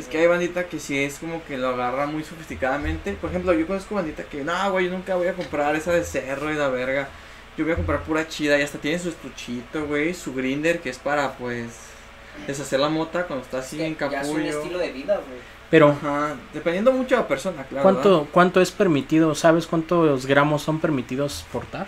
Es 0.00 0.06
que 0.06 0.18
hay 0.18 0.26
bandita 0.26 0.64
que 0.64 0.78
sí 0.80 0.98
es 0.98 1.18
como 1.18 1.44
que 1.44 1.58
lo 1.58 1.68
agarra 1.68 2.06
muy 2.06 2.24
sofisticadamente. 2.24 3.12
Por 3.12 3.30
ejemplo, 3.30 3.52
yo 3.54 3.66
conozco 3.66 3.94
bandita 3.94 4.24
que, 4.24 4.42
no, 4.42 4.72
güey, 4.72 4.86
yo 4.86 4.92
nunca 4.92 5.14
voy 5.14 5.28
a 5.28 5.34
comprar 5.34 5.76
esa 5.76 5.92
de 5.92 6.04
cerro 6.04 6.50
y 6.52 6.56
la 6.56 6.68
verga. 6.68 7.08
Yo 7.56 7.64
voy 7.64 7.74
a 7.74 7.76
comprar 7.76 8.02
pura 8.02 8.26
chida 8.26 8.58
y 8.58 8.62
hasta 8.62 8.78
tiene 8.78 8.98
su 8.98 9.10
estuchito, 9.10 9.86
güey, 9.86 10.14
su 10.14 10.32
grinder 10.34 10.80
que 10.80 10.88
es 10.88 10.98
para, 10.98 11.32
pues, 11.32 11.66
deshacer 12.46 12.80
la 12.80 12.88
mota 12.88 13.26
cuando 13.26 13.44
está 13.44 13.58
así 13.58 13.82
en 13.82 13.96
Ya 13.98 14.22
es 14.22 14.28
un 14.28 14.34
capullo. 14.36 14.58
estilo 14.58 14.78
de 14.78 14.92
vida, 14.92 15.14
güey. 15.16 15.40
Pero, 15.70 15.90
Ajá, 15.90 16.34
dependiendo 16.54 16.90
mucho 16.92 17.14
de 17.16 17.20
la 17.20 17.28
persona, 17.28 17.64
claro. 17.64 17.82
¿cuánto, 17.82 18.28
¿cuánto 18.32 18.60
es 18.60 18.70
permitido? 18.72 19.34
¿Sabes 19.34 19.66
cuántos 19.66 20.26
gramos 20.26 20.62
son 20.62 20.80
permitidos 20.80 21.44
portar? 21.52 21.86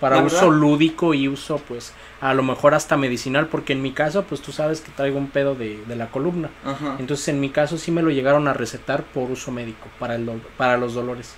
Para 0.00 0.16
La 0.16 0.22
uso 0.22 0.46
verdad- 0.48 0.60
lúdico 0.60 1.12
y 1.14 1.28
uso, 1.28 1.58
pues, 1.58 1.92
a 2.22 2.32
lo 2.34 2.42
mejor 2.42 2.74
hasta 2.74 2.96
medicinal, 2.96 3.48
porque 3.48 3.74
en 3.74 3.82
mi 3.82 3.92
caso, 3.92 4.22
pues 4.24 4.40
tú 4.40 4.50
sabes 4.50 4.80
que 4.80 4.90
traigo 4.92 5.18
un 5.18 5.28
pedo 5.28 5.54
de, 5.54 5.82
de 5.86 5.96
la 5.96 6.10
columna. 6.10 6.48
Ajá. 6.64 6.96
Entonces, 6.98 7.28
en 7.28 7.38
mi 7.40 7.50
caso 7.50 7.76
sí 7.76 7.90
me 7.90 8.00
lo 8.02 8.10
llegaron 8.10 8.48
a 8.48 8.54
recetar 8.54 9.02
por 9.04 9.30
uso 9.30 9.50
médico, 9.50 9.88
para, 9.98 10.14
el 10.14 10.24
para 10.56 10.76
los 10.78 10.94
dolores. 10.94 11.34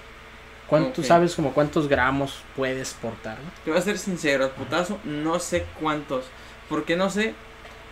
¿Cuánto 0.68 1.02
sabes 1.02 1.34
como 1.34 1.52
cuántos 1.52 1.86
gramos 1.88 2.38
puedes 2.56 2.94
portar? 2.94 3.36
no? 3.44 3.50
Te 3.64 3.70
voy 3.70 3.78
a 3.78 3.82
ser 3.82 3.98
sincero, 3.98 4.50
putazo, 4.52 4.98
no 5.04 5.38
sé 5.38 5.66
cuántos. 5.80 6.24
Porque 6.68 6.96
no 6.96 7.10
sé, 7.10 7.34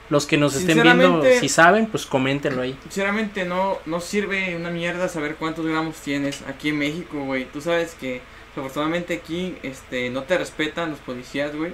Los 0.08 0.24
que 0.26 0.38
nos 0.38 0.54
estén 0.56 0.82
viendo, 0.82 1.22
si 1.40 1.48
saben, 1.50 1.86
pues 1.86 2.06
coméntenlo 2.06 2.62
ahí. 2.62 2.76
Sinceramente 2.84 3.44
no, 3.44 3.76
no 3.86 4.00
sirve 4.00 4.56
una 4.56 4.70
mierda 4.70 5.08
saber 5.08 5.36
cuántos 5.36 5.66
gramos 5.66 5.96
tienes 5.96 6.42
aquí 6.48 6.70
en 6.70 6.78
México, 6.78 7.22
güey. 7.24 7.44
Tú 7.44 7.60
sabes 7.60 7.94
que 8.00 8.22
afortunadamente 8.56 9.14
aquí 9.14 9.56
este, 9.62 10.10
no 10.10 10.22
te 10.24 10.38
respetan 10.38 10.90
los 10.90 10.98
policías, 11.00 11.54
güey. 11.54 11.72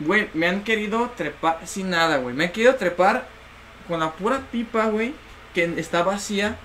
Güey, 0.00 0.28
me 0.34 0.48
han 0.48 0.64
querido 0.64 1.10
trepar 1.16 1.60
sin 1.64 1.90
nada, 1.90 2.16
güey. 2.18 2.34
Me 2.34 2.44
han 2.46 2.52
querido 2.52 2.74
trepar 2.74 3.26
con 3.88 4.00
la 4.00 4.12
pura 4.12 4.40
pipa, 4.50 4.86
güey, 4.86 5.14
que 5.54 5.64
está 5.76 6.02
vacía. 6.02 6.56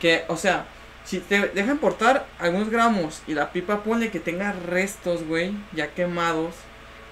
Que, 0.00 0.24
o 0.28 0.36
sea, 0.36 0.66
si 1.04 1.18
te 1.20 1.48
dejan 1.48 1.78
portar 1.78 2.26
algunos 2.38 2.68
gramos 2.70 3.22
y 3.26 3.34
la 3.34 3.52
pipa 3.52 3.82
ponle 3.84 4.10
que 4.10 4.20
tenga 4.20 4.52
restos, 4.52 5.24
güey, 5.26 5.52
ya 5.72 5.88
quemados. 5.94 6.54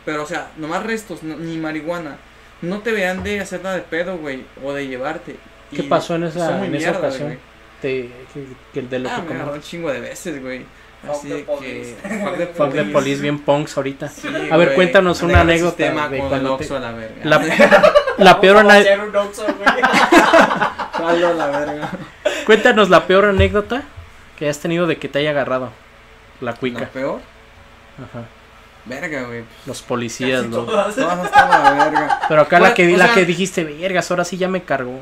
Pero, 0.05 0.25
o 0.25 0.27
sea, 0.27 0.51
nomás 0.57 0.83
restos, 0.83 1.23
no- 1.23 1.37
ni 1.37 1.57
marihuana. 1.59 2.17
No 2.61 2.81
te 2.81 2.93
vean 2.93 3.23
de 3.23 3.41
hacer 3.41 3.63
nada 3.63 3.77
de 3.77 3.83
pedo, 3.83 4.19
güey, 4.19 4.45
o 4.65 4.73
de 4.73 4.89
llevarte. 4.89 5.37
¿Qué 5.71 5.83
Y 5.83 5.89
pasó 5.89 6.17
en 6.17 6.25
esa- 6.25 6.65
en 6.67 6.75
esa 6.75 6.91
ocasión? 6.99 7.39
Te- 7.81 8.11
que, 8.35 8.47
que 8.75 8.83
de 8.83 8.99
lo 8.99 9.09
Ah, 9.11 9.17
que 9.17 9.29
me 9.29 9.35
agarró 9.37 9.55
un 9.55 9.63
chingo 9.63 9.91
de 9.91 10.01
veces, 10.01 10.41
güey. 10.43 10.65
Así 11.11 11.29
de 11.29 11.37
que. 11.39 11.43
police. 11.45 11.97
Fuck 12.03 12.37
the 12.37 12.47
Fuck 12.47 12.73
the 12.73 12.85
police. 12.85 13.21
bien 13.23 13.39
punks 13.41 13.77
ahorita. 13.77 14.09
Sí, 14.09 14.29
A 14.29 14.57
ver, 14.57 14.69
güey. 14.69 14.75
cuéntanos 14.77 15.23
una 15.23 15.41
anécdota 15.41 15.77
sistema 15.77 16.09
de 16.09 16.19
con 16.19 16.29
cuando 16.29 16.57
te- 16.57 16.69
la 16.81 16.93
verga. 16.93 17.25
La, 17.25 17.39
la 18.19 18.41
peor 18.41 18.57
Vamos 18.57 18.73
a 18.73 18.77
la 21.35 21.47
verga. 21.47 21.91
Cuéntanos 22.47 22.91
la 22.91 23.07
peor 23.07 23.27
anécdota 23.27 23.83
que 24.39 24.49
has 24.49 24.59
tenido 24.59 24.87
de 24.87 24.97
que 24.99 25.09
te 25.09 25.19
haya 25.19 25.31
agarrado 25.31 25.71
la 26.41 26.53
¿La 26.53 26.57
cuica. 26.57 26.87
peor? 26.87 27.21
Ajá. 27.99 28.25
Verga, 28.85 29.23
güey. 29.25 29.45
Los 29.67 29.81
policías, 29.83 30.43
Casi 30.43 30.51
lo- 30.53 30.65
todas. 30.65 30.95
Todas 30.97 31.25
están 31.25 31.53
a 31.53 31.59
la 31.75 31.85
verga. 31.85 32.21
Pero 32.29 32.41
acá 32.43 32.57
la 32.57 32.61
Bueno, 32.61 32.75
que 32.75 32.97
la 32.97 33.05
sea- 33.07 33.15
que 33.15 33.25
dijiste, 33.25 33.65
vergas, 33.65 34.11
ahora 34.11 34.25
sí 34.25 34.37
ya 34.37 34.49
me 34.49 34.63
cargó. 34.63 34.99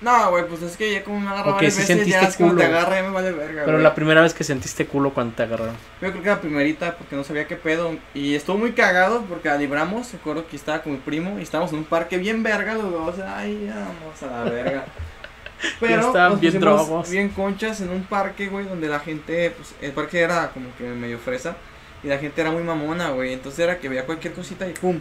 No, 0.00 0.30
güey, 0.30 0.46
pues 0.46 0.60
es 0.62 0.76
que 0.76 0.92
ya 0.92 1.02
como 1.04 1.20
me 1.20 1.28
agarra 1.28 1.50
Ok, 1.50 1.54
varias 1.54 1.74
sí 1.74 1.80
veces, 1.80 1.96
sentiste 1.96 2.20
ya 2.20 2.36
culo. 2.36 2.56
te 2.58 2.64
agarra, 2.64 2.96
ya 2.96 3.02
me 3.04 3.10
vale 3.10 3.32
verga, 3.32 3.62
Pero 3.64 3.78
la 3.78 3.94
primera 3.94 4.20
vez 4.20 4.34
que 4.34 4.44
sentiste 4.44 4.86
culo 4.86 5.14
cuando 5.14 5.34
te 5.34 5.44
agarraron. 5.44 5.74
Yo 6.02 6.10
creo 6.10 6.22
que 6.22 6.28
la 6.28 6.40
primerita 6.40 6.96
porque 6.96 7.16
no 7.16 7.24
sabía 7.24 7.46
qué 7.46 7.56
pedo. 7.56 7.96
Y 8.12 8.34
estuvo 8.34 8.58
muy 8.58 8.72
cagado 8.72 9.22
porque 9.22 9.48
la 9.48 9.56
libramos. 9.56 10.12
Recuerdo 10.12 10.46
que 10.46 10.56
estaba 10.56 10.82
con 10.82 10.92
mi 10.92 10.98
primo 10.98 11.38
y 11.38 11.42
estábamos 11.42 11.72
en 11.72 11.78
un 11.78 11.84
parque 11.84 12.18
bien 12.18 12.42
verga 12.42 12.74
los 12.74 12.92
dos. 12.92 13.14
Ay, 13.20 13.70
vamos 13.74 14.22
a 14.22 14.44
la 14.44 14.50
verga. 14.50 14.84
Pero 15.80 16.08
estaban 16.08 16.32
nos 16.32 16.40
bien 16.40 16.60
drogos. 16.60 17.10
bien 17.10 17.28
conchas 17.30 17.80
en 17.80 17.88
un 17.88 18.02
parque, 18.04 18.48
güey, 18.48 18.66
donde 18.66 18.88
la 18.88 19.00
gente, 19.00 19.50
pues 19.52 19.74
el 19.80 19.92
parque 19.92 20.20
era 20.20 20.50
como 20.50 20.66
que 20.76 20.84
medio 20.84 21.18
fresa. 21.18 21.56
Y 22.02 22.08
la 22.08 22.18
gente 22.18 22.42
era 22.42 22.50
muy 22.50 22.62
mamona, 22.62 23.10
güey. 23.10 23.32
Entonces 23.32 23.60
era 23.60 23.78
que 23.78 23.88
veía 23.88 24.04
cualquier 24.04 24.34
cosita 24.34 24.68
y 24.68 24.72
pum, 24.74 25.00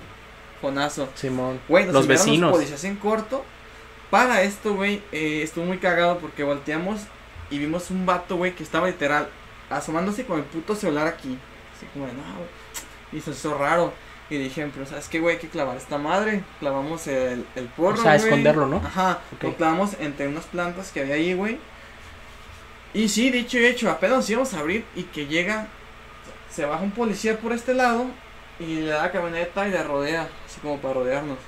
fonazo. 0.61 1.09
Simón. 1.15 1.59
Güey, 1.67 1.85
nos 1.85 1.93
Los 1.93 2.07
vecinos. 2.07 2.51
Los 2.51 2.59
policías 2.59 2.83
en 2.85 2.95
corto. 2.95 3.43
Para 4.13 4.43
esto, 4.43 4.75
güey, 4.75 5.01
eh, 5.11 5.41
estuvo 5.41 5.65
muy 5.65 5.79
cagado 5.79 6.19
porque 6.19 6.43
volteamos 6.43 7.01
y 7.49 7.57
vimos 7.57 7.89
un 7.89 8.05
vato, 8.05 8.37
güey, 8.37 8.53
que 8.53 8.61
estaba 8.61 8.85
literal 8.85 9.27
asomándose 9.71 10.23
con 10.23 10.37
el 10.37 10.45
puto 10.45 10.75
celular 10.75 11.07
aquí. 11.07 11.35
Así 11.75 11.87
como 11.91 12.05
de, 12.05 12.13
no, 12.13 12.21
güey. 12.21 12.47
Y 13.11 13.21
se 13.21 13.31
hizo 13.31 13.57
raro. 13.57 13.91
Y 14.29 14.37
dijeron, 14.37 14.69
pero 14.71 14.85
¿sabes 14.85 15.07
qué, 15.09 15.19
güey? 15.19 15.37
Hay 15.37 15.41
que 15.41 15.49
clavar 15.49 15.77
esta 15.77 15.97
madre. 15.97 16.43
Clavamos 16.59 17.07
el, 17.07 17.43
el 17.55 17.65
porro, 17.69 17.97
O 17.97 18.03
sea, 18.03 18.13
esconderlo, 18.15 18.67
¿no? 18.67 18.83
Ajá. 18.85 19.19
Ok. 19.33 19.45
Lo 19.45 19.55
clavamos 19.55 19.95
entre 19.99 20.27
unas 20.27 20.45
plantas 20.45 20.91
que 20.91 21.01
había 21.01 21.15
ahí, 21.15 21.33
güey. 21.33 21.57
Y 22.93 23.09
sí, 23.09 23.31
dicho 23.31 23.57
y 23.57 23.65
hecho, 23.65 23.89
apenas 23.89 24.17
nos 24.17 24.29
íbamos 24.29 24.53
a 24.53 24.59
abrir 24.59 24.85
y 24.95 25.05
que 25.05 25.25
llega, 25.25 25.69
se 26.51 26.65
baja 26.65 26.83
un 26.83 26.91
policía 26.91 27.39
por 27.39 27.51
este 27.51 27.73
lado 27.73 28.05
y 28.59 28.75
le 28.75 28.91
da 28.91 29.01
la 29.01 29.11
camioneta 29.11 29.67
y 29.67 29.71
la 29.71 29.81
rodea, 29.81 30.29
así 30.45 30.59
como 30.61 30.77
para 30.77 30.93
rodearnos. 30.93 31.39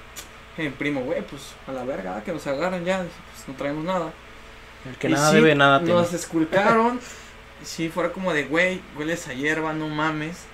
Mi 0.57 0.69
primo, 0.69 1.01
güey, 1.01 1.21
pues 1.27 1.53
a 1.67 1.71
la 1.71 1.83
verga, 1.83 2.23
que 2.23 2.31
nos 2.31 2.45
agarran 2.47 2.85
ya, 2.85 2.99
pues 2.99 3.47
no 3.47 3.53
traemos 3.55 3.83
nada. 3.83 4.13
El 4.87 4.95
que 4.97 5.09
Y 5.09 5.11
nada 5.11 5.29
sí, 5.29 5.35
debe, 5.35 5.55
nada 5.55 5.79
teme. 5.79 5.93
Nos 5.93 6.13
esculcaron. 6.13 6.99
sí, 7.63 7.89
fuera 7.89 8.11
como 8.11 8.33
de, 8.33 8.43
güey, 8.45 8.81
hueles 8.97 9.27
a 9.27 9.33
hierba, 9.33 9.73
no 9.73 9.89
mames. 9.89 10.45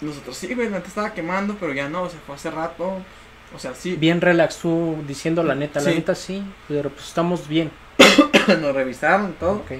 Nosotros 0.00 0.36
sí, 0.36 0.54
güey, 0.54 0.68
la 0.70 0.78
neta 0.78 0.88
estaba 0.88 1.12
quemando, 1.14 1.56
pero 1.60 1.72
ya 1.72 1.88
no, 1.88 2.02
o 2.02 2.08
sea, 2.10 2.18
fue 2.26 2.34
hace 2.34 2.50
rato. 2.50 2.96
O 3.54 3.58
sea, 3.58 3.74
sí, 3.74 3.96
Bien 3.96 4.20
relax 4.20 4.58
tú 4.58 4.96
diciendo 5.06 5.42
la 5.42 5.54
neta, 5.54 5.80
la 5.80 5.90
Sí. 5.90 5.96
neta 5.96 6.14
sí, 6.14 6.42
pero 6.68 6.88
pues 6.90 7.06
estamos 7.08 7.46
bien. 7.48 7.70
nos 8.60 8.74
revisaron 8.74 9.32
todo. 9.34 9.56
Ok. 9.56 9.72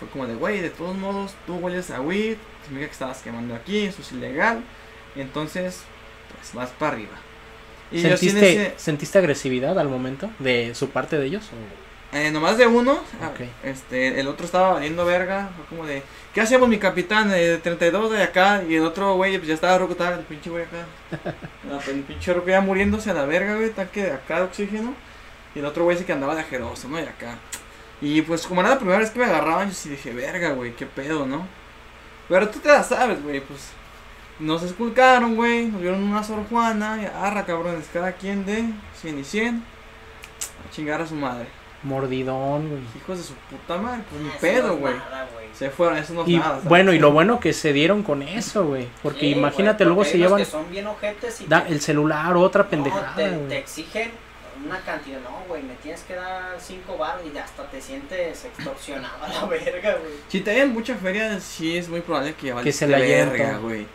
Fue 0.00 0.08
como 0.08 0.26
de, 0.26 0.34
güey, 0.34 0.60
de 0.60 0.70
todos 0.70 0.96
modos, 0.96 1.34
tú 1.46 1.54
hueles 1.56 1.90
a 1.90 2.00
weed, 2.00 2.36
significa 2.64 2.86
que 2.88 2.92
estabas 2.92 3.22
quemando 3.22 3.54
aquí, 3.54 3.84
eso 3.84 4.02
es 4.02 4.12
ilegal. 4.12 4.62
Entonces, 5.14 5.82
pues 6.34 6.52
vas 6.54 6.70
para 6.70 6.92
arriba. 6.92 7.12
Y 7.92 8.02
yo 8.02 8.16
¿Sentiste, 8.16 8.52
ese, 8.52 8.74
¿Sentiste 8.76 9.18
agresividad 9.18 9.78
al 9.78 9.88
momento 9.88 10.30
de 10.38 10.74
su 10.74 10.90
parte 10.90 11.18
de 11.18 11.26
ellos? 11.26 11.44
o- 11.52 11.84
eh, 12.16 12.30
nomás 12.30 12.56
de 12.56 12.66
uno, 12.68 13.00
ah, 13.20 13.32
este, 13.64 14.20
el 14.20 14.28
otro 14.28 14.46
estaba 14.46 14.74
valiendo 14.74 15.04
verga, 15.04 15.50
fue 15.56 15.64
como 15.66 15.84
de, 15.84 16.00
¿qué 16.32 16.40
hacemos 16.40 16.68
mi 16.68 16.78
capitán? 16.78 17.28
Eh, 17.32 17.38
de 17.38 17.58
32 17.58 18.12
de 18.12 18.22
acá, 18.22 18.62
y 18.68 18.76
el 18.76 18.84
otro 18.84 19.16
güey, 19.16 19.36
pues 19.36 19.48
ya 19.48 19.54
estaba 19.54 19.76
roco, 19.78 19.92
estaba 19.92 20.14
el 20.14 20.20
pinche 20.20 20.48
güey 20.48 20.62
acá. 20.62 20.86
No, 21.64 21.74
pues, 21.76 21.88
el 21.88 22.02
pinche 22.02 22.32
roco 22.32 22.46
ya 22.48 22.60
muriéndose 22.60 23.10
a 23.10 23.14
la 23.14 23.24
verga, 23.24 23.56
güey, 23.56 23.70
tanque 23.70 24.04
de 24.04 24.12
acá 24.12 24.36
de 24.36 24.42
oxígeno. 24.44 24.94
Y 25.56 25.58
el 25.58 25.64
otro 25.64 25.82
güey 25.82 25.96
sí 25.98 26.04
que 26.04 26.12
andaba 26.12 26.36
de 26.36 26.42
ajeroso, 26.42 26.88
¿no? 26.88 27.00
Y 27.00 27.02
acá. 27.02 27.36
Y 28.00 28.22
pues 28.22 28.46
como 28.46 28.60
era 28.60 28.70
la 28.70 28.78
primera 28.78 28.98
vez 29.00 29.10
que 29.10 29.18
me 29.18 29.24
agarraban, 29.24 29.68
yo 29.70 29.74
sí 29.74 29.88
dije, 29.88 30.12
verga, 30.12 30.50
güey, 30.50 30.76
qué 30.76 30.86
pedo, 30.86 31.26
¿no? 31.26 31.48
Pero 32.28 32.48
tú 32.48 32.60
te 32.60 32.68
la 32.68 32.84
sabes, 32.84 33.20
güey, 33.24 33.40
pues. 33.40 33.70
Nos 34.40 34.62
esculcaron, 34.62 35.36
güey, 35.36 35.66
nos 35.66 35.80
dieron 35.80 36.02
una 36.02 36.24
sor 36.24 36.44
Juana, 36.48 37.00
y 37.00 37.06
arra, 37.06 37.44
cabrones, 37.46 37.86
cada 37.92 38.12
quien 38.12 38.44
de 38.44 38.64
100 39.00 39.18
y 39.20 39.24
100. 39.24 39.62
A 40.66 40.70
chingar 40.72 41.00
a 41.00 41.06
su 41.06 41.14
madre. 41.14 41.46
Mordidón, 41.84 42.68
güey. 42.68 42.80
Hijos 42.96 43.18
de 43.18 43.24
su 43.24 43.34
puta 43.34 43.76
madre, 43.76 44.02
pues 44.10 44.22
ni 44.22 44.30
pedo, 44.40 44.76
güey. 44.78 44.94
Se 45.52 45.70
fueron, 45.70 45.98
eso 45.98 46.14
no 46.14 46.22
es 46.22 46.28
Y 46.28 46.36
nada. 46.38 46.48
¿sabes? 46.50 46.64
bueno, 46.64 46.92
y 46.92 46.98
lo 46.98 47.12
bueno 47.12 47.38
que 47.38 47.52
se 47.52 47.72
dieron 47.72 48.02
con 48.02 48.22
eso, 48.22 48.64
güey. 48.66 48.88
Porque 49.02 49.20
Sí, 49.20 49.26
imagínate, 49.32 49.84
luego 49.84 50.00
porque 50.00 50.12
se 50.12 50.18
llevan 50.18 50.38
que 50.38 50.44
son 50.46 50.68
bien 50.70 50.86
ojetes 50.88 51.40
y 51.42 51.46
da, 51.46 51.62
te- 51.64 51.72
el 51.72 51.80
celular, 51.80 52.36
otra 52.36 52.64
no, 52.64 52.70
pendejada, 52.70 53.14
te, 53.14 53.28
te 53.30 53.58
exigen 53.58 54.10
una 54.66 54.80
cantidad, 54.80 55.20
no, 55.20 55.44
güey, 55.46 55.62
me 55.62 55.74
tienes 55.74 56.00
que 56.02 56.14
dar 56.14 56.56
5 56.58 56.96
baros 56.96 57.22
y 57.32 57.36
hasta 57.38 57.64
te 57.70 57.80
sientes 57.80 58.44
extorsionado 58.46 59.22
a 59.22 59.28
la 59.28 59.44
verga, 59.44 59.92
güey. 59.92 60.14
Si 60.28 60.40
te 60.40 60.58
dan 60.58 60.72
mucha 60.72 60.96
feria, 60.96 61.38
sí 61.38 61.76
es 61.76 61.88
muy 61.88 62.00
probable 62.00 62.34
que 62.34 62.52
valiste 62.52 62.86
se 62.86 62.90
la 62.90 62.98
lleven 62.98 63.30
verga, 63.30 63.58
güey. 63.58 63.86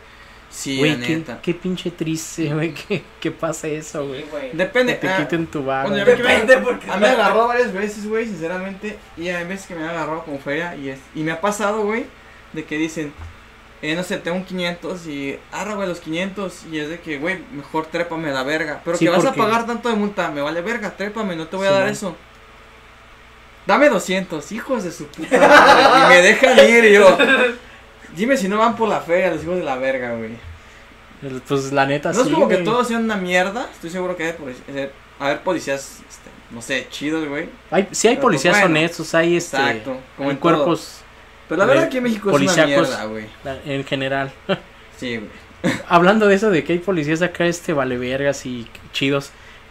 Sí, 0.50 0.78
Güey, 0.78 0.96
la 0.98 1.06
qué, 1.06 1.16
neta. 1.16 1.38
qué 1.40 1.54
pinche 1.54 1.92
triste, 1.92 2.48
güey, 2.54 2.74
que, 2.74 3.02
que 3.20 3.30
pase 3.30 3.76
eso, 3.76 4.06
güey. 4.08 4.22
Sí, 4.22 4.26
güey. 4.30 4.50
Que 4.50 4.56
Depende. 4.56 4.94
te 4.94 5.08
ah, 5.08 5.16
quiten 5.18 5.46
tu 5.46 5.62
bueno, 5.62 5.90
me- 5.90 6.04
Depende 6.04 6.56
porque 6.58 6.90
A 6.90 6.94
mí 6.96 7.02
me 7.02 7.08
agarró 7.08 7.46
varias 7.46 7.72
veces, 7.72 8.06
güey, 8.08 8.26
sinceramente. 8.26 8.98
Y 9.16 9.28
hay 9.28 9.46
veces 9.46 9.66
que 9.66 9.74
me 9.76 9.84
han 9.84 9.90
agarrado 9.90 10.24
como 10.24 10.38
feria. 10.40 10.74
Y, 10.74 10.88
es, 10.88 10.98
y 11.14 11.22
me 11.22 11.30
ha 11.30 11.40
pasado, 11.40 11.82
güey, 11.84 12.06
de 12.52 12.64
que 12.64 12.76
dicen, 12.78 13.12
eh, 13.80 13.94
no 13.94 14.02
sé, 14.02 14.18
tengo 14.18 14.36
un 14.38 14.44
500 14.44 15.06
y 15.06 15.38
arra, 15.52 15.74
güey, 15.74 15.86
los 15.88 16.00
500. 16.00 16.64
Y 16.72 16.80
es 16.80 16.88
de 16.88 16.98
que, 16.98 17.18
güey, 17.18 17.38
mejor 17.52 17.86
trépame 17.86 18.30
a 18.30 18.32
la 18.32 18.42
verga. 18.42 18.82
Pero 18.84 18.96
Sí, 18.98 19.04
que 19.04 19.10
vas 19.12 19.24
porque- 19.24 19.40
a 19.40 19.44
pagar 19.44 19.66
tanto 19.66 19.88
de 19.88 19.94
multa, 19.94 20.30
me 20.32 20.40
vale 20.42 20.60
verga, 20.62 20.96
trépame, 20.96 21.36
no 21.36 21.46
te 21.46 21.56
voy 21.56 21.66
a 21.66 21.70
Sí, 21.70 21.74
dar 21.74 21.84
man. 21.84 21.92
eso. 21.92 22.16
Dame 23.66 23.88
200, 23.88 24.50
hijos 24.52 24.82
de 24.82 24.90
su 24.90 25.06
puta. 25.06 25.36
Y 25.36 26.08
me 26.08 26.22
dejan 26.22 26.58
ir 26.68 26.84
y 26.86 26.92
yo. 26.94 27.16
Dime 28.16 28.36
si 28.36 28.48
no 28.48 28.58
van 28.58 28.76
por 28.76 28.88
la 28.88 29.00
feria, 29.00 29.30
los 29.32 29.42
hijos 29.42 29.56
de 29.58 29.64
la 29.64 29.76
verga, 29.76 30.14
güey. 30.14 30.32
Pues 31.46 31.70
la 31.72 31.84
neta, 31.86 32.12
No 32.12 32.22
sí, 32.24 32.28
es 32.30 32.34
como 32.34 32.48
que 32.48 32.58
todos 32.58 32.88
sean 32.88 33.04
una 33.04 33.16
mierda. 33.16 33.68
Estoy 33.72 33.90
seguro 33.90 34.16
que 34.16 34.24
hay 34.24 34.32
polic- 34.32 34.62
eh, 34.68 34.90
a 35.18 35.28
ver 35.28 35.40
policías, 35.42 35.98
este, 36.08 36.30
no 36.50 36.62
sé, 36.62 36.86
chidos, 36.90 37.28
güey. 37.28 37.48
Hay, 37.70 37.88
sí 37.90 38.08
hay 38.08 38.14
Pero, 38.14 38.22
pues, 38.28 38.32
policías 38.42 38.54
bueno. 38.60 38.66
honestos, 38.78 39.14
hay 39.14 39.36
este... 39.36 39.56
Exacto. 39.58 39.98
Como 40.16 40.30
hay 40.30 40.34
en 40.36 40.40
todo. 40.40 40.54
cuerpos 40.54 41.00
Pero 41.48 41.58
la 41.58 41.64
de 41.66 41.68
verdad 41.68 41.84
aquí 41.84 41.98
en 41.98 42.02
México 42.04 42.30
es 42.30 42.40
una 42.56 42.66
mierda, 42.66 43.04
güey. 43.04 43.26
en 43.66 43.84
general. 43.84 44.32
Sí, 44.96 45.18
güey. 45.18 45.30
Hablando 45.88 46.26
de 46.26 46.34
eso 46.36 46.50
de 46.50 46.64
que 46.64 46.72
hay 46.72 46.78
policías 46.78 47.20
acá, 47.20 47.44
este, 47.44 47.74
vale 47.74 47.98
vergas 47.98 48.46
y 48.46 48.66
chidos. 48.92 49.30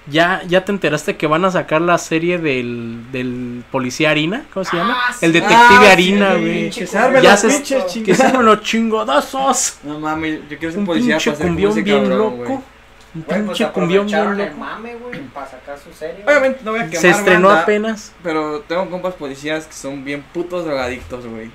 ¿Ya, 0.10 0.41
¿Ya 0.47 0.66
te 0.66 0.72
enteraste 0.72 1.18
que 1.18 1.28
van 1.28 1.45
a 1.45 1.51
sacar 1.51 1.82
la 1.82 1.97
serie 1.97 2.38
del, 2.38 2.99
del 3.12 3.64
policía 3.72 4.12
Harina? 4.12 4.45
¿Cómo 4.53 4.64
se 4.64 4.78
llama? 4.78 4.97
Ah, 4.97 5.14
sí. 5.14 5.26
El 5.26 5.34
detective 5.34 5.57
Ah, 5.88 5.91
Harina, 5.91 6.36
sí, 6.36 6.39
güey. 6.41 6.95
Armen 7.03 7.22
Ya 7.24 7.38
se- 7.38 7.47
pinches 7.49 7.84
que 8.05 8.16
se 8.16 8.34
los 8.38 8.62
chingodazos. 8.62 9.78
No 9.84 9.99
mames, 9.99 10.41
yo 10.49 10.57
quiero 10.57 10.72
ser 10.72 10.80
Un 10.80 10.86
policía 10.86 11.16
pinche 11.18 11.32
para 11.32 11.43
cumbión 11.45 11.72
ese 11.72 11.82
bien 11.82 11.99
cabrón, 12.01 12.18
loco. 12.18 12.36
güey. 12.38 12.49
Un 12.51 13.24
Güey, 13.24 13.26
pues 13.45 13.57
pinche 13.57 13.72
cumbión 13.72 14.05
bien 14.07 14.38
loco. 14.38 14.57
mame, 14.57 14.95
güey, 14.95 15.20
para 15.34 15.47
sacar 15.49 15.78
su 15.80 15.91
serie. 15.91 16.24
Obviamente 16.26 16.60
no 16.64 16.72
voy 16.72 16.80
a 16.82 16.84
quemar 16.86 17.01
Se 17.01 17.10
estrenó 17.10 17.47
banda, 17.47 17.64
apenas. 17.64 18.14
Pero 18.24 18.60
tengo 18.68 18.89
compas 18.89 19.14
policías 19.16 19.66
que 19.66 19.74
son 19.74 20.03
bien 20.03 20.24
putos 20.34 20.64
drogadictos, 20.66 21.26
güey. 21.26 21.49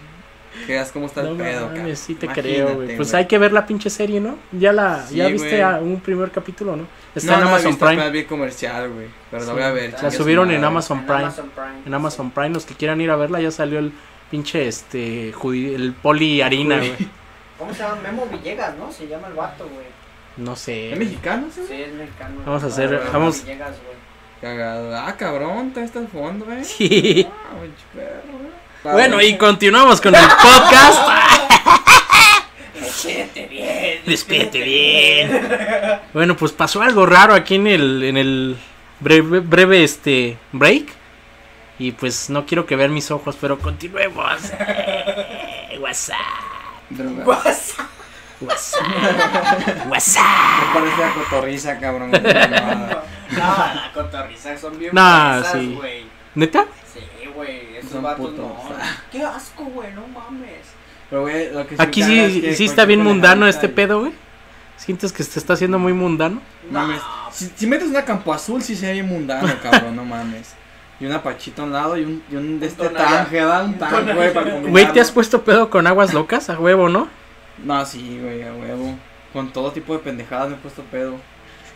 Que 0.66 0.72
veas 0.74 0.92
cómo 0.92 1.06
está 1.06 1.22
No 1.22 1.30
el 1.30 1.36
pedo, 1.36 1.66
mames, 1.68 1.98
sí 1.98 2.14
te 2.14 2.26
Imagínate, 2.26 2.54
creo, 2.54 2.74
güey. 2.76 2.96
Pues 2.96 3.12
hay 3.14 3.26
que 3.26 3.38
ver 3.38 3.52
la 3.52 3.66
pinche 3.66 3.90
serie, 3.90 4.20
¿no? 4.20 4.36
Ya 4.52 4.72
la, 4.72 5.06
Sí, 5.06 5.16
ya 5.16 5.26
viste 5.28 5.62
a 5.62 5.76
un 5.80 6.00
primer 6.00 6.30
capítulo, 6.30 6.76
¿no? 6.76 6.86
Está 7.14 7.32
no, 7.32 7.38
en 7.38 7.40
no 7.44 7.48
Amazon 7.50 7.70
visto, 7.72 7.86
Prime. 7.86 8.10
vi 8.10 8.24
comercial, 8.24 8.90
güey. 8.90 9.08
Pero 9.30 9.42
Sí. 9.42 9.48
la 9.48 9.52
voy 9.54 9.62
a 9.62 9.70
ver. 9.72 9.94
La 10.02 10.10
subieron 10.10 10.50
en. 10.50 10.64
Amazon 10.64 10.98
En 11.00 11.06
Prime. 11.06 11.22
Amazon 11.22 11.50
Prime. 11.54 11.82
En 11.86 11.94
Amazon 11.94 12.30
Prime, 12.30 12.50
los 12.50 12.64
que 12.64 12.74
quieran 12.74 13.00
ir 13.00 13.10
a 13.10 13.16
verla, 13.16 13.40
ya 13.40 13.50
salió 13.50 13.78
el 13.78 13.92
pinche 14.30 14.66
este 14.68 15.32
judi- 15.34 15.74
el 15.74 15.92
poli 15.92 16.40
harina, 16.42 16.78
güey. 16.78 16.92
¿Cómo 17.58 17.72
se 17.72 17.82
llama? 17.82 17.96
Memo 18.02 18.26
Villegas, 18.30 18.76
¿no? 18.76 18.90
Se 18.90 19.06
llama 19.06 19.28
el 19.28 19.34
vato, 19.34 19.64
güey. 19.68 19.86
No 20.36 20.54
¿Es 20.54 20.58
sé. 20.60 20.94
mexicano, 20.96 21.46
ese? 21.48 21.66
Sí, 21.66 21.82
es 21.82 21.92
mexicano. 21.94 22.36
Vamos 22.44 22.62
a 22.64 22.66
güey. 22.66 22.72
hacer- 22.72 22.90
Memo 22.98 23.12
vamos- 23.12 23.44
Villegas, 23.44 23.70
güey. 23.84 23.94
Cagado. 24.40 24.94
Ah, 24.96 25.14
cabrón, 25.16 25.68
está 25.68 25.82
hasta 25.84 25.98
el 26.00 26.08
fondo, 26.08 26.44
güey. 26.46 26.64
Sí. 26.64 27.26
Ah. 27.30 27.54
Bueno, 28.84 29.20
y 29.22 29.38
continuamos 29.38 29.98
con 30.02 30.14
el 30.14 30.20
podcast. 30.20 31.00
Despídete 32.74 33.46
bien. 33.46 34.00
Despídete 34.04 34.62
bien. 34.62 36.00
Bueno, 36.12 36.36
pues 36.36 36.52
pasó 36.52 36.82
algo 36.82 37.06
raro 37.06 37.32
aquí 37.32 37.54
en 37.54 37.66
el 37.66 38.02
en 38.04 38.16
el 38.18 38.58
breve, 39.00 39.40
breve 39.40 39.84
este 39.84 40.36
break. 40.52 40.84
Y 41.78 41.92
pues 41.92 42.28
no 42.28 42.44
quiero 42.44 42.66
que 42.66 42.76
vean 42.76 42.92
mis 42.92 43.10
ojos, 43.10 43.38
pero 43.40 43.58
continuemos. 43.58 44.42
WhatsApp. 45.80 46.18
Droga. 46.90 47.24
WhatsApp. 47.24 47.86
WhatsApp. 48.42 49.86
WhatsApp. 49.88 50.24
Me 50.60 50.74
parece 50.74 51.04
a 51.04 51.14
cotorriza, 51.14 51.80
cabrón. 51.80 52.10
mamada. 52.10 53.04
No, 53.30 53.38
la 53.38 53.90
cotorriza 53.94 54.58
son 54.58 54.78
bien 54.78 54.92
fresas, 54.92 55.52
sí. 55.52 55.74
güey. 55.74 56.04
¿Neta? 56.34 56.66
Sí, 57.34 57.36
güey, 57.36 57.76
esos 57.76 58.02
vatos 58.02 58.26
putos. 58.30 58.38
no. 58.46 58.62
Qué 59.10 59.22
asco, 59.22 59.64
güey, 59.64 59.92
no 59.92 60.06
mames. 60.08 60.66
Pero, 61.10 61.22
güey, 61.22 61.52
lo 61.52 61.66
que 61.66 61.74
Aquí 61.78 62.00
caga 62.00 62.14
es 62.14 62.32
sí, 62.32 62.40
que 62.40 62.54
sí 62.54 62.64
está 62.64 62.84
bien 62.84 63.02
mundano 63.02 63.46
este 63.46 63.68
pedo, 63.68 64.00
güey. 64.00 64.12
¿Sientes 64.76 65.12
que 65.12 65.22
se 65.22 65.38
está 65.38 65.52
haciendo 65.52 65.78
muy 65.78 65.92
mundano? 65.92 66.40
Mames. 66.70 66.98
No, 67.00 67.32
Si, 67.32 67.50
si 67.54 67.66
metes 67.66 67.88
una 67.88 68.04
campo 68.04 68.32
azul, 68.32 68.62
sí 68.62 68.74
se 68.74 68.86
ve 68.86 68.92
bien 68.94 69.06
mundano, 69.08 69.48
cabrón, 69.62 69.94
no 69.96 70.04
mames. 70.04 70.54
Y 71.00 71.06
una 71.06 71.22
pachita 71.22 71.62
a 71.62 71.64
un 71.64 71.72
lado 71.72 71.96
y 71.96 72.04
un, 72.04 72.22
y 72.30 72.36
un 72.36 72.60
de 72.60 72.66
este 72.66 72.88
tanje, 72.88 73.36
da 73.38 73.62
un 73.64 73.74
tonalla. 73.74 74.14
güey, 74.14 74.32
para. 74.32 74.60
Güey, 74.60 74.92
¿te 74.92 75.00
has 75.00 75.10
puesto 75.10 75.42
pedo 75.42 75.68
con 75.70 75.86
aguas 75.86 76.14
locas? 76.14 76.50
A 76.50 76.58
huevo, 76.58 76.88
¿no? 76.88 77.08
No, 77.64 77.84
sí, 77.84 78.18
güey, 78.22 78.42
a 78.42 78.52
huevo. 78.54 78.96
Con 79.32 79.52
todo 79.52 79.72
tipo 79.72 79.92
de 79.92 79.98
pendejadas 79.98 80.48
me 80.50 80.54
he 80.54 80.58
puesto 80.58 80.82
pedo. 80.84 81.16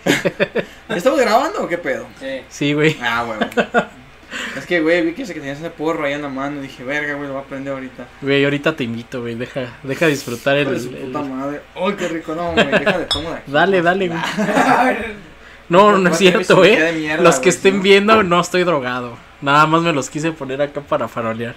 ¿Estamos 0.88 1.18
grabando 1.20 1.62
o 1.62 1.68
qué 1.68 1.78
pedo? 1.78 2.06
sí. 2.20 2.40
Sí, 2.48 2.72
güey. 2.72 2.96
Ah, 3.02 3.24
huevo. 3.28 3.44
es 4.56 4.66
que, 4.66 4.80
güey, 4.80 5.02
vi 5.02 5.12
que 5.12 5.26
se 5.26 5.34
que 5.34 5.40
tenías 5.40 5.58
ese 5.58 5.70
porro 5.70 6.04
ahí 6.04 6.12
en 6.12 6.22
la 6.22 6.28
mano 6.28 6.58
y 6.58 6.62
dije, 6.62 6.84
verga, 6.84 7.14
güey, 7.14 7.28
lo 7.28 7.34
voy 7.34 7.42
a 7.42 7.46
prender 7.46 7.72
ahorita. 7.74 8.06
Güey, 8.22 8.44
ahorita 8.44 8.76
te 8.76 8.84
invito, 8.84 9.20
güey. 9.20 9.34
Deja, 9.34 9.78
deja 9.82 10.06
disfrutar 10.06 10.56
el, 10.56 10.68
el- 10.68 10.88
puta 10.88 11.22
madre. 11.22 11.60
Ay, 11.74 11.94
qué 11.98 12.08
rico, 12.08 12.34
no, 12.34 12.52
güey, 12.52 12.70
tomo 13.08 13.30
de 13.30 13.36
aquí. 13.36 13.50
Dale, 13.50 13.82
dale, 13.82 14.08
güey. 14.08 14.20
No, 15.68 15.98
no 15.98 16.08
es 16.10 16.16
cierto, 16.16 16.64
eh. 16.64 17.12
eh. 17.12 17.18
Los 17.20 17.40
que 17.40 17.50
estén 17.50 17.82
viendo, 17.82 18.22
no 18.22 18.40
estoy 18.40 18.64
drogado. 18.64 19.18
Nada 19.42 19.66
más 19.66 19.82
me 19.82 19.92
los 19.92 20.08
quise 20.08 20.32
poner 20.32 20.62
acá 20.62 20.80
para 20.80 21.08
farolear. 21.08 21.54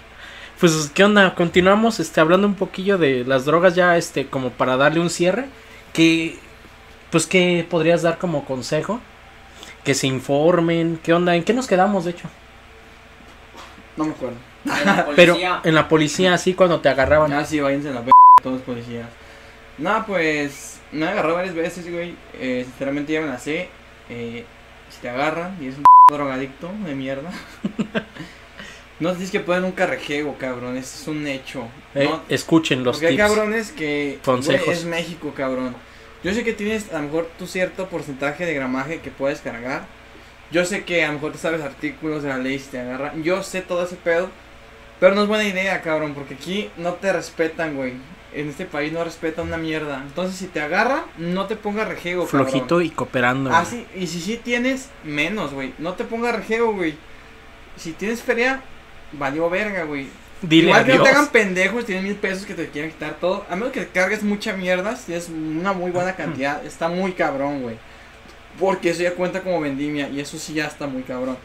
Pues, 0.60 0.92
¿qué 0.94 1.04
onda? 1.06 1.34
Continuamos 1.34 2.00
este, 2.00 2.20
hablando 2.20 2.46
un 2.46 2.56
poquillo 2.56 2.98
de 2.98 3.24
las 3.26 3.46
drogas 3.46 3.74
ya, 3.74 3.98
este, 3.98 4.28
como 4.28 4.50
para 4.52 4.76
darle 4.78 5.00
un 5.00 5.10
cierre. 5.10 5.46
Que, 5.94 6.38
pues, 7.10 7.26
¿qué 7.26 7.66
podrías 7.70 8.02
dar 8.02 8.18
como 8.18 8.44
consejo? 8.44 9.00
Que 9.86 9.94
se 9.94 10.08
informen. 10.08 11.00
¿Qué 11.02 11.14
onda? 11.14 11.36
¿En 11.36 11.44
qué 11.44 11.54
nos 11.54 11.68
quedamos, 11.68 12.04
de 12.06 12.12
hecho? 12.12 12.30
No 14.02 14.08
me 14.08 14.14
acuerdo. 14.14 14.38
En 14.66 14.86
la 14.86 15.08
Pero 15.16 15.38
en 15.64 15.76
la 15.76 15.88
policía, 15.88 16.34
así, 16.34 16.54
cuando 16.54 16.80
te 16.82 16.90
agarraban. 16.90 17.32
Ah, 17.34 17.46
sí, 17.46 17.60
váyanse 17.60 17.90
a 17.90 17.94
la 17.94 18.02
p 18.02 18.12
todos 18.42 18.58
los 18.58 18.66
policías. 18.66 19.08
No, 19.78 20.06
pues 20.06 20.80
me 20.92 21.08
agarrado 21.08 21.36
varias 21.36 21.56
veces, 21.56 21.92
güey. 21.92 22.16
Eh, 22.34 22.64
sinceramente 22.66 23.14
ya 23.14 23.22
me 23.22 23.28
la 23.28 23.40
sé. 23.40 23.70
Eh, 24.10 24.46
si 24.90 25.00
te 25.02 25.10
agarran 25.10 25.58
y 25.62 25.68
es 25.68 25.78
un 25.78 25.84
drogadicto 26.12 26.72
de 26.86 26.96
mierda. 26.96 27.32
no 29.00 29.14
dices 29.14 29.32
que 29.32 29.40
pueden 29.40 29.64
un 29.64 29.72
carrejego, 29.72 30.36
cabrón. 30.38 30.78
Eso 30.78 31.02
es 31.02 31.08
un 31.08 31.26
hecho. 31.28 31.64
Eh, 31.96 32.06
No, 32.10 32.22
escuchen 32.30 32.84
los 32.84 32.98
porque 32.98 33.08
hay 33.08 33.18
cabrones 33.18 33.72
que. 33.72 34.20
Consejos. 34.24 34.66
güey, 34.66 34.78
es 34.78 34.86
México, 34.86 35.34
cabrón. 35.36 35.76
Yo 36.24 36.34
sé 36.34 36.44
que 36.44 36.54
tienes 36.54 36.92
a 36.94 36.98
lo 36.98 37.04
mejor 37.04 37.30
tu 37.40 37.48
cierto 37.48 37.88
porcentaje 37.88 38.46
de 38.46 38.54
gramaje 38.54 39.00
que 39.00 39.10
puedes 39.10 39.40
cargar. 39.42 39.86
Yo 40.52 40.66
sé 40.66 40.84
que 40.84 41.04
a 41.04 41.08
lo 41.08 41.14
mejor 41.14 41.32
te 41.32 41.38
sabes 41.38 41.62
artículos 41.62 42.24
de 42.24 42.30
la 42.30 42.38
ley 42.38 42.60
si 42.60 42.70
te 42.70 42.80
agarran. 42.80 43.24
Yo 43.24 43.42
sé 43.44 43.62
todo 43.62 43.84
ese 43.84 43.96
pedo. 43.96 44.30
Pero 45.00 45.16
no 45.16 45.24
es 45.24 45.28
buena 45.28 45.46
idea, 45.46 45.82
cabrón, 45.82 46.14
porque 46.14 46.36
aquí 46.36 46.70
no 46.78 46.94
te 46.94 47.12
respetan, 47.12 47.76
güey. 47.76 47.94
En 48.34 48.50
este 48.50 48.66
país 48.66 48.94
no 48.94 49.04
respetan 49.04 49.48
una 49.48 49.58
mierda. 49.58 50.04
Entonces, 50.06 50.38
si 50.38 50.46
te 50.46 50.62
agarra, 50.62 51.06
no 51.18 51.48
te 51.48 51.56
pongas 51.56 51.88
rejego, 51.88 52.26
cabrón. 52.28 52.48
Flojito 52.48 52.82
y 52.82 52.92
cooperando. 52.92 53.50
Ah, 53.52 53.66
sí, 53.66 53.86
y 53.96 54.06
si 54.08 54.22
sí 54.22 54.38
tienes, 54.38 54.90
menos, 55.04 55.54
güey. 55.54 55.74
No 55.80 55.94
te 55.94 56.04
pongas 56.04 56.36
rejego, 56.36 56.74
güey. 56.74 56.96
Si 57.78 57.94
tienes 57.94 58.22
feria, 58.22 58.62
valió 59.14 59.50
verga, 59.50 59.86
güey. 59.86 60.08
Dile 60.44 60.68
Igual 60.68 60.86
que 60.86 60.92
adiós. 60.92 60.98
no 61.00 61.04
te 61.04 61.10
hagan 61.10 61.28
pendejos, 61.30 61.86
tienes 61.86 62.04
mil 62.04 62.16
pesos 62.16 62.46
que 62.46 62.54
te 62.54 62.70
quieren 62.70 62.92
quitar 62.92 63.16
todo. 63.16 63.46
A 63.50 63.56
menos 63.56 63.72
que 63.72 63.88
cargues 63.88 64.24
mucha 64.24 64.54
mierda, 64.54 64.96
si 64.96 65.08
tienes 65.08 65.30
una 65.30 65.74
muy 65.74 65.92
buena 65.92 66.16
cantidad, 66.16 66.64
está 66.66 66.90
muy 66.90 67.14
cabrón, 67.14 67.64
güey. 67.64 67.78
Porque 68.60 68.90
eso 68.92 69.02
ya 69.04 69.14
cuenta 69.16 69.42
como 69.42 69.60
vendimia 69.62 70.10
y 70.10 70.20
eso 70.20 70.38
sí 70.38 70.54
ya 70.54 70.66
está 70.68 70.88
muy 70.88 71.04
cabrón. 71.04 71.38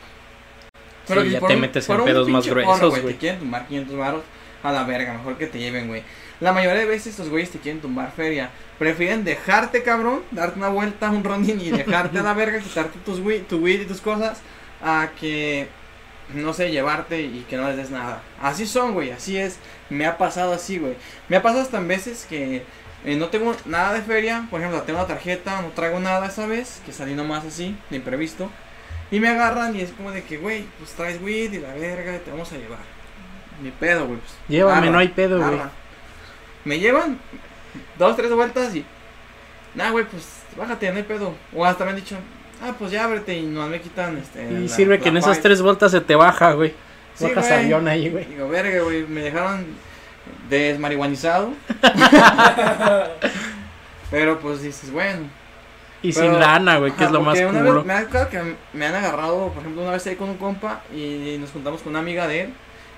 Sí, 1.06 1.14
que 1.14 1.30
ya 1.30 1.40
te 1.40 1.54
un- 1.54 1.60
metes 1.60 1.88
en 1.88 2.04
pedos 2.04 2.28
más 2.28 2.46
gruesos, 2.46 3.00
güey. 3.00 3.14
Te 3.14 3.16
quieren 3.16 3.38
tumbar 3.40 3.66
500 3.68 3.96
varos 3.96 4.22
a 4.62 4.72
la 4.72 4.82
verga, 4.84 5.12
mejor 5.14 5.38
que 5.38 5.46
te 5.46 5.58
lleven, 5.58 5.86
güey. 5.88 6.02
La 6.40 6.52
mayoría 6.52 6.80
de 6.80 6.86
veces 6.86 7.08
estos 7.08 7.28
güeyes 7.30 7.50
te 7.50 7.58
quieren 7.58 7.80
tumbar 7.80 8.10
feria. 8.12 8.50
Prefieren 8.78 9.24
dejarte, 9.24 9.82
cabrón, 9.82 10.22
darte 10.32 10.58
una 10.58 10.68
vuelta, 10.68 11.10
un 11.10 11.22
rondín 11.24 11.60
y 11.60 11.70
dejarte 11.70 12.18
a 12.18 12.22
la 12.22 12.34
verga, 12.34 12.58
quitarte 12.58 12.98
tus 13.04 13.20
weed, 13.20 13.44
tu 13.44 13.58
weed 13.58 13.82
y 13.82 13.84
tus 13.86 14.00
cosas, 14.00 14.40
a 14.82 15.10
que, 15.18 15.68
no 16.34 16.52
sé, 16.52 16.70
llevarte 16.72 17.22
y 17.22 17.46
que 17.48 17.56
no 17.56 17.68
les 17.68 17.76
des 17.76 17.90
nada. 17.90 18.20
Así 18.42 18.66
son, 18.66 18.92
güey, 18.92 19.12
así 19.12 19.38
es. 19.38 19.58
Me 19.88 20.04
ha 20.06 20.18
pasado 20.18 20.52
así, 20.52 20.78
güey. 20.78 20.94
Me 21.28 21.36
ha 21.36 21.42
pasado 21.42 21.62
hasta 21.62 21.78
en 21.78 21.88
veces 21.88 22.26
que 22.28 22.64
eh, 23.06 23.16
no 23.16 23.28
tengo 23.28 23.54
nada 23.64 23.94
de 23.94 24.02
feria, 24.02 24.46
por 24.50 24.60
ejemplo, 24.60 24.82
tengo 24.82 24.98
una 24.98 25.08
tarjeta, 25.08 25.62
no 25.62 25.68
traigo 25.68 25.98
nada 26.00 26.26
esa 26.26 26.46
vez, 26.46 26.82
que 26.84 26.92
salí 26.92 27.14
nomás 27.14 27.44
así, 27.44 27.74
de 27.88 27.96
imprevisto. 27.96 28.50
Y 29.10 29.20
me 29.20 29.28
agarran 29.28 29.74
y 29.76 29.80
es 29.80 29.90
como 29.92 30.10
de 30.10 30.24
que, 30.24 30.36
güey, 30.36 30.64
pues 30.78 30.90
traes 30.92 31.22
weed 31.22 31.52
y 31.52 31.60
la 31.60 31.72
verga, 31.74 32.18
te 32.18 32.30
vamos 32.30 32.50
a 32.52 32.56
llevar. 32.56 32.80
Mi 33.62 33.70
pedo, 33.70 34.06
güey. 34.06 34.18
Pues, 34.18 34.32
Llévame, 34.48 34.78
arra, 34.78 34.90
no 34.90 34.98
hay 34.98 35.08
pedo, 35.08 35.38
güey. 35.38 35.60
Me 36.64 36.78
llevan 36.80 37.18
dos, 37.98 38.16
tres 38.16 38.32
vueltas 38.32 38.74
y. 38.74 38.84
Nah, 39.74 39.90
güey, 39.90 40.04
pues 40.06 40.24
bájate, 40.58 40.90
no 40.90 40.96
hay 40.96 41.04
pedo. 41.04 41.34
O 41.54 41.64
hasta 41.64 41.84
me 41.84 41.90
han 41.90 41.96
dicho, 41.96 42.16
ah, 42.62 42.74
pues 42.78 42.90
ya 42.90 43.04
ábrete 43.04 43.36
y 43.36 43.42
no 43.42 43.66
me 43.68 43.80
quitan 43.80 44.18
este. 44.18 44.50
Y 44.50 44.66
la- 44.66 44.68
sirve 44.68 44.98
que 44.98 45.08
en 45.08 45.14
la 45.14 45.20
esas 45.20 45.40
tres 45.40 45.62
vueltas 45.62 45.92
se 45.92 46.00
te 46.00 46.16
baja, 46.16 46.52
güey. 46.52 46.74
Sí, 47.14 47.24
Bajas 47.26 47.50
avión 47.52 47.86
ahí, 47.88 48.10
güey. 48.10 48.24
Digo, 48.26 48.48
verga, 48.48 48.82
güey, 48.82 49.06
me 49.06 49.22
dejaron 49.22 49.64
desmarihuanizado. 50.48 51.52
Pero 54.10 54.38
pues 54.40 54.62
dices, 54.62 54.90
bueno. 54.90 55.28
Y 56.02 56.12
Pero- 56.12 56.32
sin 56.32 56.40
lana, 56.40 56.78
güey, 56.78 56.92
que 56.92 56.98
Ajá, 56.98 57.06
es 57.06 57.10
lo 57.12 57.22
más 57.22 57.38
una 57.40 57.62
vez 57.62 57.84
me 57.84 57.92
ha 57.94 58.04
tocado 58.04 58.28
que 58.28 58.56
me 58.72 58.86
han 58.86 58.94
agarrado, 58.94 59.48
por 59.48 59.60
ejemplo, 59.62 59.82
una 59.82 59.92
vez 59.92 60.06
ahí 60.06 60.16
con 60.16 60.28
un 60.28 60.36
compa 60.36 60.82
y 60.94 61.36
nos 61.40 61.50
juntamos 61.50 61.82
con 61.82 61.90
una 61.90 62.00
amiga 62.00 62.28
de 62.28 62.42
él 62.42 62.52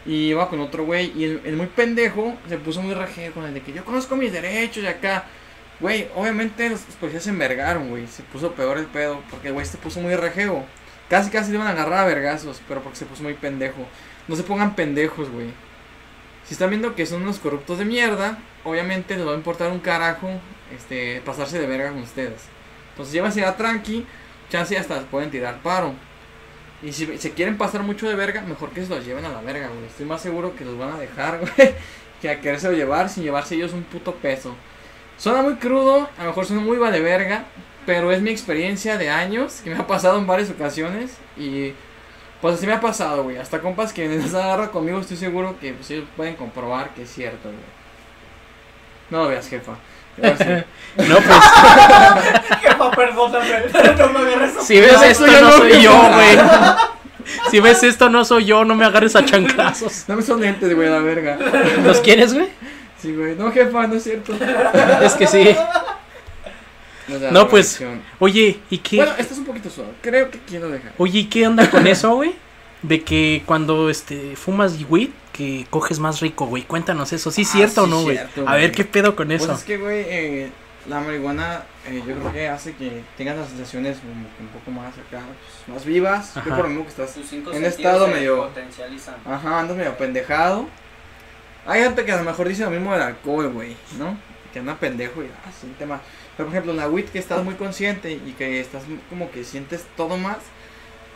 y 0.04 0.28
iba 0.28 0.48
con 0.48 0.60
otro 0.60 0.84
güey 0.84 1.12
y 1.16 1.24
el, 1.24 1.40
el 1.44 1.56
muy 1.56 1.66
pendejo 1.66 2.34
se 2.48 2.58
puso 2.58 2.82
muy 2.82 2.94
rajero 2.94 3.34
con 3.34 3.44
el 3.44 3.54
de 3.54 3.62
que 3.62 3.72
yo 3.72 3.84
conozco 3.84 4.16
mis 4.16 4.32
derechos 4.32 4.82
y 4.82 4.86
acá. 4.86 5.24
Güey, 5.80 6.08
obviamente 6.16 6.68
los 6.68 6.80
policías 7.00 7.22
se 7.22 7.30
envergaron, 7.30 7.88
güey. 7.88 8.08
Se 8.08 8.24
puso 8.24 8.52
peor 8.52 8.78
el 8.78 8.86
pedo 8.86 9.22
porque 9.30 9.48
el 9.48 9.54
güey 9.54 9.64
se 9.64 9.78
puso 9.78 10.00
muy 10.00 10.14
rajeo. 10.16 10.64
Casi, 11.08 11.30
casi 11.30 11.50
le 11.50 11.54
iban 11.56 11.68
a 11.68 11.70
agarrar 11.70 12.00
a 12.00 12.04
vergazos, 12.04 12.60
pero 12.66 12.82
porque 12.82 12.98
se 12.98 13.06
puso 13.06 13.22
muy 13.22 13.34
pendejo. 13.34 13.86
No 14.26 14.34
se 14.34 14.42
pongan 14.42 14.74
pendejos, 14.74 15.30
güey. 15.30 15.46
Si 16.48 16.54
están 16.54 16.70
viendo 16.70 16.94
que 16.94 17.04
son 17.04 17.20
unos 17.20 17.38
corruptos 17.38 17.78
de 17.78 17.84
mierda, 17.84 18.38
obviamente 18.64 19.16
les 19.16 19.26
va 19.26 19.32
a 19.32 19.34
importar 19.34 19.70
un 19.70 19.80
carajo 19.80 20.30
este, 20.74 21.20
pasarse 21.20 21.58
de 21.58 21.66
verga 21.66 21.90
con 21.90 22.00
ustedes. 22.00 22.40
Entonces 22.92 23.12
llévense 23.12 23.44
a 23.44 23.54
tranqui, 23.54 24.06
chance 24.50 24.78
hasta 24.78 25.02
pueden 25.02 25.30
tirar 25.30 25.60
paro. 25.60 25.92
Y 26.82 26.94
si 26.94 27.18
se 27.18 27.32
quieren 27.32 27.58
pasar 27.58 27.82
mucho 27.82 28.08
de 28.08 28.14
verga, 28.14 28.40
mejor 28.40 28.70
que 28.70 28.82
se 28.82 28.88
los 28.88 29.04
lleven 29.04 29.26
a 29.26 29.28
la 29.28 29.42
verga, 29.42 29.68
güey. 29.68 29.84
Estoy 29.84 30.06
más 30.06 30.22
seguro 30.22 30.56
que 30.56 30.64
los 30.64 30.78
van 30.78 30.94
a 30.94 30.98
dejar, 30.98 31.38
güey, 31.56 31.74
que 32.22 32.30
a 32.30 32.40
querérselo 32.40 32.74
llevar 32.74 33.10
sin 33.10 33.24
llevarse 33.24 33.54
ellos 33.54 33.74
un 33.74 33.82
puto 33.82 34.14
peso. 34.14 34.54
Suena 35.18 35.42
muy 35.42 35.56
crudo, 35.56 36.08
a 36.16 36.22
lo 36.22 36.28
mejor 36.28 36.46
suena 36.46 36.62
muy 36.62 36.78
vale 36.78 37.00
verga, 37.00 37.44
pero 37.84 38.10
es 38.10 38.22
mi 38.22 38.30
experiencia 38.30 38.96
de 38.96 39.10
años 39.10 39.60
que 39.62 39.68
me 39.68 39.76
ha 39.76 39.86
pasado 39.86 40.16
en 40.16 40.26
varias 40.26 40.48
ocasiones 40.48 41.10
y 41.36 41.74
pues 42.40 42.54
así 42.54 42.66
me 42.66 42.72
ha 42.72 42.80
pasado, 42.80 43.24
güey. 43.24 43.36
Hasta 43.36 43.60
compas 43.60 43.92
que 43.92 44.08
les 44.08 44.34
agarra 44.34 44.70
conmigo, 44.70 45.00
estoy 45.00 45.16
seguro 45.16 45.58
que 45.60 45.72
pues, 45.72 45.90
ellos 45.90 46.04
pueden 46.16 46.36
comprobar 46.36 46.90
que 46.94 47.02
es 47.02 47.10
cierto, 47.10 47.48
güey. 47.48 47.78
No 49.10 49.24
lo 49.24 49.28
veas, 49.28 49.48
jefa. 49.48 49.72
No, 50.96 51.14
pues, 51.14 51.28
Jefa, 52.60 52.90
perdóname. 52.90 53.48
No 53.98 54.08
me 54.08 54.18
agarres 54.32 54.56
a 54.56 54.60
si 54.62 54.80
ves 54.80 55.00
esto 55.02 55.26
no 55.28 55.52
soy 55.52 55.80
yo, 55.80 55.92
güey. 55.92 56.38
Si 57.50 57.60
ves 57.60 57.82
esto 57.84 58.08
no 58.08 58.24
soy 58.24 58.46
yo, 58.46 58.64
no 58.64 58.74
me 58.74 58.84
agarres 58.84 59.14
a 59.14 59.24
chanclazos. 59.24 60.06
No 60.08 60.16
me 60.16 60.22
son 60.22 60.40
lentes, 60.40 60.74
güey, 60.74 60.88
la 60.88 60.98
verga. 60.98 61.38
¿Los 61.84 62.00
quieres, 62.00 62.34
güey? 62.34 62.48
Sí, 63.00 63.14
güey. 63.14 63.36
No, 63.36 63.52
jefa, 63.52 63.86
no 63.86 63.94
es 63.94 64.02
cierto. 64.02 64.32
Es 65.02 65.14
que 65.14 65.26
sí. 65.28 65.54
O 67.10 67.32
No, 67.32 67.48
pues. 67.48 67.82
Oye, 68.18 68.60
¿y 68.70 68.78
qué? 68.78 68.96
Bueno, 68.96 69.12
esto 69.18 69.34
es 69.34 69.38
un 69.40 69.46
poquito 69.46 69.70
suave. 69.70 69.92
Creo 70.02 70.30
que 70.30 70.38
quiero 70.40 70.68
dejar. 70.68 70.92
Oye, 70.98 71.20
¿y 71.20 71.24
qué 71.26 71.46
onda 71.46 71.70
con 71.70 71.86
eso, 71.86 72.14
güey? 72.14 72.34
De 72.82 73.02
que 73.02 73.42
cuando 73.46 73.90
este 73.90 74.36
fumas 74.36 74.76
weed, 74.88 75.08
que 75.32 75.66
coges 75.70 75.98
más 75.98 76.20
rico, 76.20 76.46
güey. 76.46 76.62
Cuéntanos 76.64 77.12
eso. 77.12 77.30
¿Sí 77.30 77.42
es 77.42 77.48
Ah, 77.48 77.52
cierto 77.52 77.82
o 77.82 77.84
sí, 77.86 77.90
no, 77.90 78.02
güey? 78.02 78.18
A 78.46 78.54
ver. 78.54 78.72
¿qué 78.72 78.84
pedo 78.84 79.16
con 79.16 79.28
Pues 79.28 79.42
eso? 79.42 79.52
es 79.52 79.64
que, 79.64 79.76
güey, 79.78 80.04
eh, 80.08 80.50
la 80.88 81.00
marihuana 81.00 81.62
eh, 81.86 82.02
yo 82.06 82.14
creo 82.14 82.32
que 82.32 82.48
hace 82.48 82.74
que 82.74 83.02
tengas 83.16 83.36
las 83.36 83.48
sensaciones 83.48 83.98
que 83.98 84.06
un 84.42 84.48
poco 84.48 84.70
más 84.70 84.92
acá, 84.94 85.22
pues, 85.66 85.74
más 85.74 85.84
vivas. 85.84 86.30
Ajá. 86.36 86.42
Creo 86.42 86.56
por 86.56 86.64
lo 86.64 86.70
mismo 86.70 86.84
que 86.84 86.90
estás. 86.90 87.16
En 87.52 87.64
estado 87.64 88.06
se 88.06 88.12
medio- 88.14 88.42
potencializan. 88.48 89.16
Ajá, 89.26 89.60
andas 89.60 89.76
medio 89.76 89.96
pendejado. 89.96 90.68
Hay 91.66 91.82
gente 91.82 92.04
que 92.04 92.12
a 92.12 92.16
lo 92.16 92.24
mejor 92.24 92.48
dice 92.48 92.62
lo 92.64 92.70
mismo 92.70 92.92
del 92.92 93.02
alcohol, 93.02 93.48
güey, 93.52 93.76
¿no? 93.98 94.16
Que 94.52 94.60
anda 94.60 94.76
pendejo 94.76 95.22
y 95.22 95.26
ah, 95.26 95.50
es 95.50 95.64
un 95.64 95.74
tema. 95.74 96.00
Pero 96.38 96.48
por 96.48 96.54
ejemplo, 96.54 96.70
en 96.70 96.78
la 96.78 96.88
weed 96.88 97.06
que 97.06 97.18
estás 97.18 97.44
muy 97.44 97.54
consciente 97.54 98.12
y 98.12 98.32
que 98.38 98.60
estás 98.60 98.84
como 99.10 99.28
que 99.32 99.42
sientes 99.42 99.84
todo 99.96 100.16
más. 100.16 100.38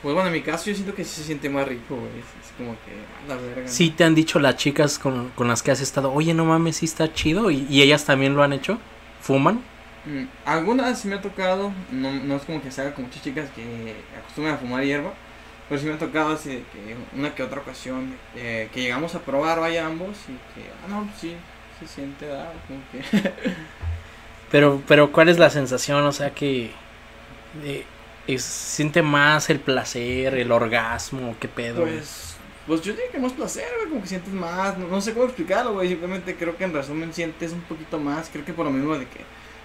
Pues 0.03 0.15
bueno, 0.15 0.27
en 0.27 0.33
mi 0.33 0.43
caso 0.43 0.67
yo 0.67 0.75
siento 0.75 0.97
que 0.97 1.05
sí 1.05 1.21
se 1.21 1.23
siente 1.23 1.49
más 1.49 1.69
rico, 1.69 1.95
güey. 1.95 2.09
Es, 2.09 2.45
es 2.45 2.53
como 2.59 2.73
que, 2.73 3.29
la 3.29 3.37
verga. 3.37 3.69
Sí 3.69 3.91
te 3.91 4.03
han 4.03 4.17
dicho 4.17 4.41
las 4.41 4.57
chicas 4.57 4.99
con, 4.99 5.29
con 5.31 5.47
las 5.47 5.63
que 5.63 5.71
has 5.71 5.81
estado, 5.81 6.13
oye, 6.13 6.35
no 6.35 6.45
mames, 6.45 6.79
sí 6.79 6.87
está 6.87 7.13
chido. 7.13 7.53
¿Y, 7.53 7.69
y 7.71 7.83
ellas 7.83 8.05
también 8.05 8.35
lo 8.35 8.43
han 8.43 8.53
hecho? 8.53 8.81
¿Fuman? 9.21 9.63
Mm, 10.05 10.25
algunas 10.45 10.99
sí 10.99 11.07
me 11.07 11.15
ha 11.15 11.23
tocado, 11.23 11.73
no, 11.93 12.13
no 12.13 12.35
es 12.35 12.43
como 12.43 12.61
que 12.61 12.73
se 12.73 12.81
haga 12.81 12.93
con 12.93 13.05
muchas 13.05 13.23
chicas 13.23 13.49
que 13.55 13.95
acostumbran 14.19 14.57
a 14.57 14.59
fumar 14.59 14.83
hierba, 14.83 15.13
pero 15.69 15.81
sí 15.81 15.87
me 15.87 15.95
ha 15.95 15.99
tocado 15.99 16.33
así 16.33 16.49
de 16.49 16.57
que 16.57 16.97
una 17.17 17.33
que 17.33 17.45
otra 17.45 17.61
ocasión 17.61 18.13
eh, 18.35 18.69
que 18.75 18.83
llegamos 18.83 19.15
a 19.15 19.21
probar 19.21 19.61
vaya 19.61 19.87
ambos 19.87 20.17
y 20.27 20.33
que, 20.55 20.69
ah, 20.85 20.89
no, 20.89 21.09
sí, 21.21 21.37
se 21.79 21.87
siente, 21.87 22.27
ah, 22.33 22.53
como 22.67 22.81
que... 22.91 23.31
Pero, 24.53 24.81
pero 24.87 25.11
¿cuál 25.11 25.29
es 25.29 25.39
la 25.39 25.51
sensación? 25.51 26.05
O 26.05 26.13
sea, 26.13 26.33
que 26.35 26.71
eh, 27.65 27.85
es- 28.29 28.45
siente 28.45 29.03
más 29.03 29.51
el 29.51 29.59
placer, 29.59 30.35
el 30.35 30.53
orgasmo, 30.53 31.35
qué 31.41 31.49
pedo. 31.49 31.83
Pues, 31.83 32.37
pues 32.67 32.83
yo 32.83 32.93
diría 32.93 33.11
que 33.11 33.19
más 33.19 33.33
placer, 33.33 33.67
güey, 33.79 33.89
como 33.89 34.03
que 34.03 34.09
sientes 34.09 34.33
más, 34.33 34.79
no, 34.79 34.87
no 34.87 35.01
sé 35.01 35.13
cómo 35.15 35.25
explicarlo, 35.25 35.73
güey, 35.73 35.89
simplemente 35.89 36.37
creo 36.37 36.57
que 36.57 36.65
en 36.65 36.73
resumen 36.73 37.13
sientes 37.13 37.53
un 37.53 37.63
poquito 37.63 37.99
más, 37.99 38.29
creo 38.33 38.45
que 38.45 38.53
por 38.53 38.65
lo 38.67 38.71
mismo 38.71 38.97
de 38.97 39.07
que 39.07 39.21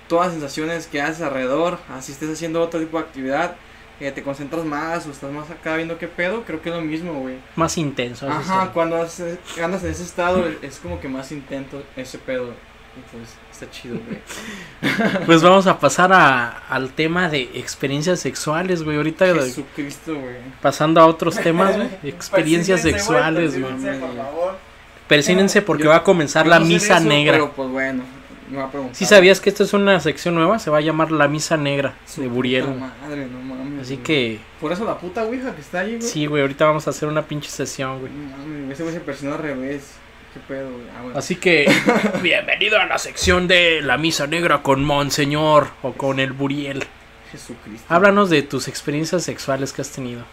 todas 0.08 0.28
las 0.28 0.34
sensaciones 0.36 0.88
que 0.88 1.02
haces 1.02 1.22
alrededor, 1.22 1.78
así 1.96 2.12
estés 2.14 2.30
haciendo 2.32 2.62
otro 2.62 2.80
tipo 2.80 2.98
de 2.98 3.04
actividad, 3.04 3.56
eh, 4.00 4.12
te 4.12 4.24
concentras 4.24 4.64
más 4.64 5.06
o 5.06 5.12
estás 5.12 5.32
más 5.32 5.50
acá 5.52 5.76
viendo 5.76 5.98
qué 5.98 6.08
pedo, 6.08 6.44
creo 6.44 6.62
que 6.62 6.70
es 6.70 6.76
lo 6.76 6.82
mismo, 6.82 7.14
güey. 7.20 7.36
Más 7.56 7.78
intenso. 7.78 8.28
Ajá, 8.30 8.72
cuando 8.74 8.96
haces- 9.02 9.38
andas 9.62 9.84
en 9.84 9.92
ese 9.92 10.04
estado 10.04 10.48
es- 10.62 10.78
como 10.80 11.00
que 11.00 11.08
más 11.08 11.32
intento 11.32 11.84
ese 11.96 12.18
pedo, 12.20 12.54
pues 13.12 13.30
está 13.64 13.70
chido, 13.72 13.98
güey. 14.06 14.20
Pues 15.26 15.42
vamos 15.42 15.66
a 15.68 15.80
pasar 15.80 16.14
a, 16.14 16.50
al 16.70 16.92
tema 16.92 17.30
de 17.30 17.50
experiencias 17.56 18.20
sexuales, 18.20 18.84
güey. 18.84 18.98
Ahorita 18.98 19.26
Jesucristo, 19.26 20.14
güey. 20.16 20.36
pasando 20.62 21.02
a 21.02 21.08
otros 21.08 21.36
temas, 21.44 21.76
güey. 21.76 21.90
Experiencias 22.04 22.82
sexuales, 22.82 23.60
güey. 23.60 23.74
persínense, 25.08 25.62
porque 25.62 25.84
Yo- 25.86 25.90
va 25.90 25.98
a 25.98 26.04
comenzar 26.04 26.46
la 26.48 26.60
no 26.60 26.66
sé 26.66 26.70
de 26.70 26.74
misa 26.76 26.98
eso, 26.98 27.06
negra. 27.08 27.34
Pero 27.34 27.52
pues 27.52 27.70
bueno, 27.70 28.04
me 28.52 28.58
va 28.58 28.66
a 28.66 28.72
preguntar. 28.72 28.96
¿Sí 28.96 29.06
sabías 29.06 29.40
que 29.42 29.50
esto 29.50 29.64
es 29.64 29.74
una 29.74 30.00
sección 30.00 30.36
nueva? 30.36 30.60
Se 30.60 30.70
va 30.70 30.78
a 30.78 30.82
llamar 30.82 31.12
la 31.12 31.28
misa 31.28 31.58
negra 31.58 31.96
Su 32.06 32.22
de 32.22 32.28
Buriel. 32.28 32.66
Madre, 32.76 33.26
no 33.28 33.40
mames. 33.40 33.82
Así 33.82 33.96
güey. 33.96 34.04
que, 34.04 34.40
Por 34.62 34.72
eso 34.72 34.86
la 34.86 34.98
puta 34.98 35.24
ouija 35.24 35.54
que 35.56 35.62
está 35.62 35.80
ahí, 35.82 35.98
güey. 35.98 36.02
sí, 36.02 36.26
güey, 36.26 36.42
ahorita 36.42 36.66
vamos 36.66 36.88
a 36.88 36.92
hacer 36.92 37.08
una 37.10 37.24
pinche 37.24 37.50
sesión, 37.50 38.00
güey. 38.00 38.12
No 38.12 38.38
mames, 38.38 38.74
ese 38.74 38.84
güey 38.84 38.94
se 38.96 39.02
persona 39.02 39.34
al 39.36 39.40
revés. 39.42 39.92
Qué 40.40 40.54
pedo, 40.54 40.72
güey. 40.72 40.84
Ah, 40.98 41.02
bueno. 41.04 41.18
Así 41.20 41.36
que, 41.36 41.72
bienvenido 42.22 42.80
a 42.80 42.86
la 42.86 42.98
sección 42.98 43.48
de 43.48 43.82
la 43.82 43.98
misa 43.98 44.28
negra 44.28 44.62
con 44.62 44.84
Monseñor 44.84 45.70
o 45.82 45.94
con 45.94 46.20
el 46.20 46.34
Buriel. 46.34 46.86
Jesucristo. 47.32 47.86
Háblanos 47.94 48.30
de 48.30 48.42
tus 48.44 48.68
experiencias 48.68 49.24
sexuales 49.24 49.74
que 49.74 49.82
has 49.82 49.90
tenido. 49.92 50.24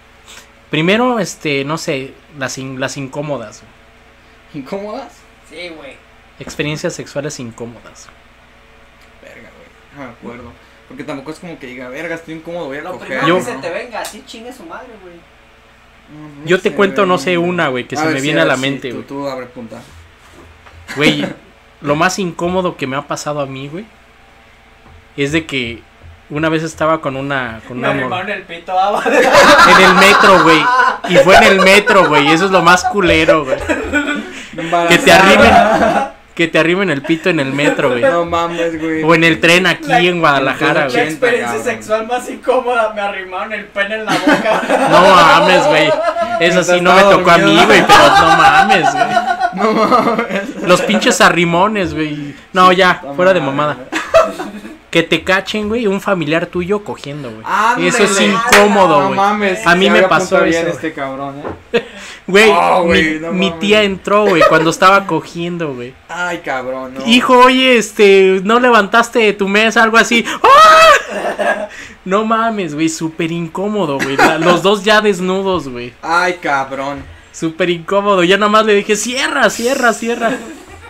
Primero, 0.70 1.18
este, 1.18 1.64
no 1.64 1.78
sé, 1.78 2.14
las, 2.38 2.58
in- 2.58 2.78
las 2.80 2.96
incómodas. 2.96 3.62
güey. 3.62 4.62
¿Incómodas? 4.64 5.12
Sí, 5.50 5.68
güey. 5.76 5.96
Experiencias 6.38 6.94
sexuales 6.94 7.38
incómodas. 7.40 8.08
Verga, 9.22 9.50
güey. 9.56 9.68
No 9.96 10.04
me 10.04 10.10
acuerdo. 10.12 10.52
Porque 10.88 11.02
tampoco 11.04 11.30
es 11.32 11.38
como 11.38 11.58
que 11.58 11.66
diga, 11.66 11.88
verga, 11.88 12.14
estoy 12.16 12.34
incómodo, 12.34 12.66
voy 12.66 12.78
a 12.78 12.82
Lo 12.82 12.92
coger. 12.92 13.06
primero 13.08 13.26
Yo- 13.28 13.36
que 13.36 13.42
se 13.42 13.54
te 13.58 13.70
venga, 13.70 14.00
así 14.00 14.22
chingue 14.26 14.52
su 14.52 14.64
madre, 14.64 14.88
güey. 15.02 15.14
No, 16.10 16.28
no 16.40 16.46
Yo 16.46 16.58
te 16.60 16.70
sé, 16.70 16.74
cuento, 16.74 17.06
no 17.06 17.18
sé, 17.18 17.38
una, 17.38 17.68
güey, 17.68 17.84
que 17.88 17.96
se 17.96 18.04
ver, 18.04 18.14
me 18.14 18.20
sí, 18.20 18.26
viene 18.26 18.40
a 18.40 18.44
la 18.44 18.56
sí, 18.56 18.60
mente, 18.62 18.88
tú- 18.90 18.94
güey. 18.96 19.06
Tú 19.06 19.28
abre 19.28 19.46
punta. 19.46 19.80
Güey, 20.96 21.26
lo 21.80 21.96
más 21.96 22.18
incómodo 22.18 22.76
que 22.76 22.86
me 22.86 22.96
ha 22.96 23.02
pasado 23.02 23.40
a 23.40 23.46
mí, 23.46 23.68
güey, 23.68 23.84
es 25.16 25.32
de 25.32 25.46
que 25.46 25.82
una 26.30 26.48
vez 26.48 26.62
estaba 26.62 27.00
con 27.00 27.16
una, 27.16 27.60
con 27.68 27.78
Me 27.80 27.88
una 27.88 27.94
mor- 28.06 28.12
arrimaron 28.14 28.30
el 28.30 28.42
pito 28.42 28.72
ah, 28.78 29.02
en 29.06 29.84
el 29.84 29.94
metro, 29.94 30.42
güey. 30.42 30.58
Y 31.10 31.16
fue 31.18 31.36
en 31.36 31.42
el 31.44 31.60
metro, 31.60 32.08
güey. 32.08 32.28
Eso 32.32 32.46
es 32.46 32.50
lo 32.50 32.62
más 32.62 32.82
culero, 32.84 33.44
güey. 33.44 33.58
Que 34.88 34.98
te 34.98 35.12
arrimen, 35.12 35.52
que 36.34 36.48
te 36.48 36.58
arrimen 36.58 36.90
el 36.90 37.02
pito 37.02 37.30
en 37.30 37.38
el 37.38 37.52
metro, 37.52 37.90
güey. 37.90 38.02
No 38.02 38.24
mames, 38.24 38.80
güey. 38.80 39.02
O 39.04 39.14
en 39.14 39.22
el 39.24 39.40
tren 39.40 39.66
aquí 39.66 39.86
La- 39.86 40.00
en 40.00 40.18
Guadalajara, 40.20 40.80
La 40.86 40.88
güey. 40.88 41.04
experiencia 41.04 41.46
cabrón. 41.46 41.64
sexual 41.64 42.06
más 42.08 42.28
incómoda, 42.28 42.92
me 42.94 43.00
arrimaron 43.00 43.52
el 43.52 43.64
pene 43.66 43.94
en 43.96 44.04
la 44.04 44.12
boca. 44.12 44.62
No 44.90 45.00
mames, 45.00 45.66
güey. 45.68 45.92
Eso 46.40 46.64
sí 46.64 46.80
no 46.80 46.92
me 46.94 47.02
tocó 47.02 47.30
a 47.30 47.38
mí, 47.38 47.42
dormido. 47.44 47.66
güey, 47.66 47.84
pero 47.86 47.98
no 48.08 48.36
mames, 48.36 48.92
güey. 48.92 49.04
No 49.54 49.72
mames. 49.72 50.62
Los 50.66 50.82
pinches 50.82 51.20
arrimones, 51.20 51.94
güey. 51.94 52.34
No, 52.52 52.72
ya, 52.72 53.00
fuera 53.14 53.32
de 53.32 53.40
mamada. 53.40 53.76
Que 54.94 55.02
te 55.02 55.24
cachen, 55.24 55.68
güey, 55.68 55.88
un 55.88 56.00
familiar 56.00 56.46
tuyo 56.46 56.84
cogiendo, 56.84 57.28
güey. 57.28 57.42
Ándale. 57.44 57.88
Eso 57.88 58.04
es 58.04 58.20
incómodo, 58.20 59.00
No 59.00 59.06
güey. 59.08 59.16
mames. 59.16 59.66
A 59.66 59.74
mí 59.74 59.90
me 59.90 60.04
pasó 60.04 60.44
eso. 60.44 60.68
este 60.68 60.92
cabrón, 60.92 61.34
eh. 61.72 61.84
Güey, 62.28 62.48
Oh, 62.54 62.84
güey, 62.84 63.14
mi, 63.14 63.18
no 63.18 63.32
mi 63.32 63.50
tía 63.58 63.82
entró, 63.82 64.24
güey, 64.24 64.42
cuando 64.48 64.70
estaba 64.70 65.04
cogiendo, 65.04 65.74
güey. 65.74 65.94
Ay, 66.08 66.38
cabrón, 66.44 66.94
no. 66.94 67.06
Hijo, 67.08 67.36
oye, 67.36 67.76
este, 67.76 68.40
no 68.44 68.60
levantaste 68.60 69.18
de 69.18 69.32
tu 69.32 69.48
mesa, 69.48 69.82
algo 69.82 69.96
así. 69.96 70.24
¡Ah! 70.44 71.68
No 72.04 72.24
mames, 72.24 72.74
güey, 72.74 72.88
súper 72.90 73.32
incómodo, 73.32 73.98
güey. 73.98 74.16
Los 74.40 74.62
dos 74.62 74.84
ya 74.84 75.00
desnudos, 75.00 75.68
güey. 75.68 75.92
Ay, 76.02 76.34
cabrón. 76.34 77.02
Súper 77.32 77.70
incómodo. 77.70 78.22
Ya 78.22 78.36
nada 78.36 78.52
más 78.52 78.64
le 78.66 78.74
dije, 78.74 78.94
cierra, 78.94 79.48
cierra, 79.50 79.92
cierra. 79.92 80.30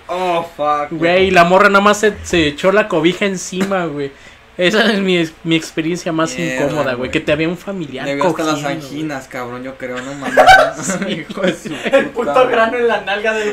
Oh, 0.07 0.45
fuck. 0.57 0.89
Güey, 0.91 1.31
la 1.31 1.45
morra 1.45 1.69
nada 1.69 1.81
más 1.83 1.99
se, 1.99 2.15
se 2.25 2.47
echó 2.49 2.73
la 2.73 2.89
cobija 2.89 3.25
encima, 3.25 3.87
güey. 3.87 4.13
Esa 4.57 4.85
es 4.93 5.01
mi, 5.01 5.29
mi 5.43 5.57
experiencia 5.57 6.13
más 6.13 6.37
Mierda, 6.37 6.67
incómoda, 6.67 6.95
güey. 6.95 7.11
Que 7.11 7.19
te 7.19 7.33
había 7.33 7.49
un 7.49 7.59
familiar 7.59 8.07
Le 8.07 8.15
veo 8.15 8.27
hasta 8.29 8.45
las 8.45 8.55
cogiendo, 8.61 8.87
anginas, 8.87 9.27
cabrón, 9.27 9.65
yo 9.65 9.77
creo, 9.77 10.01
no 10.01 10.15
mames. 10.15 10.99
Hijo 11.09 11.41
de 11.41 11.57
su 11.57 11.75
El 11.91 12.07
puto 12.11 12.33
madre. 12.33 12.51
grano 12.53 12.77
en 12.79 12.87
la 12.87 13.01
nalga 13.01 13.33
del. 13.33 13.53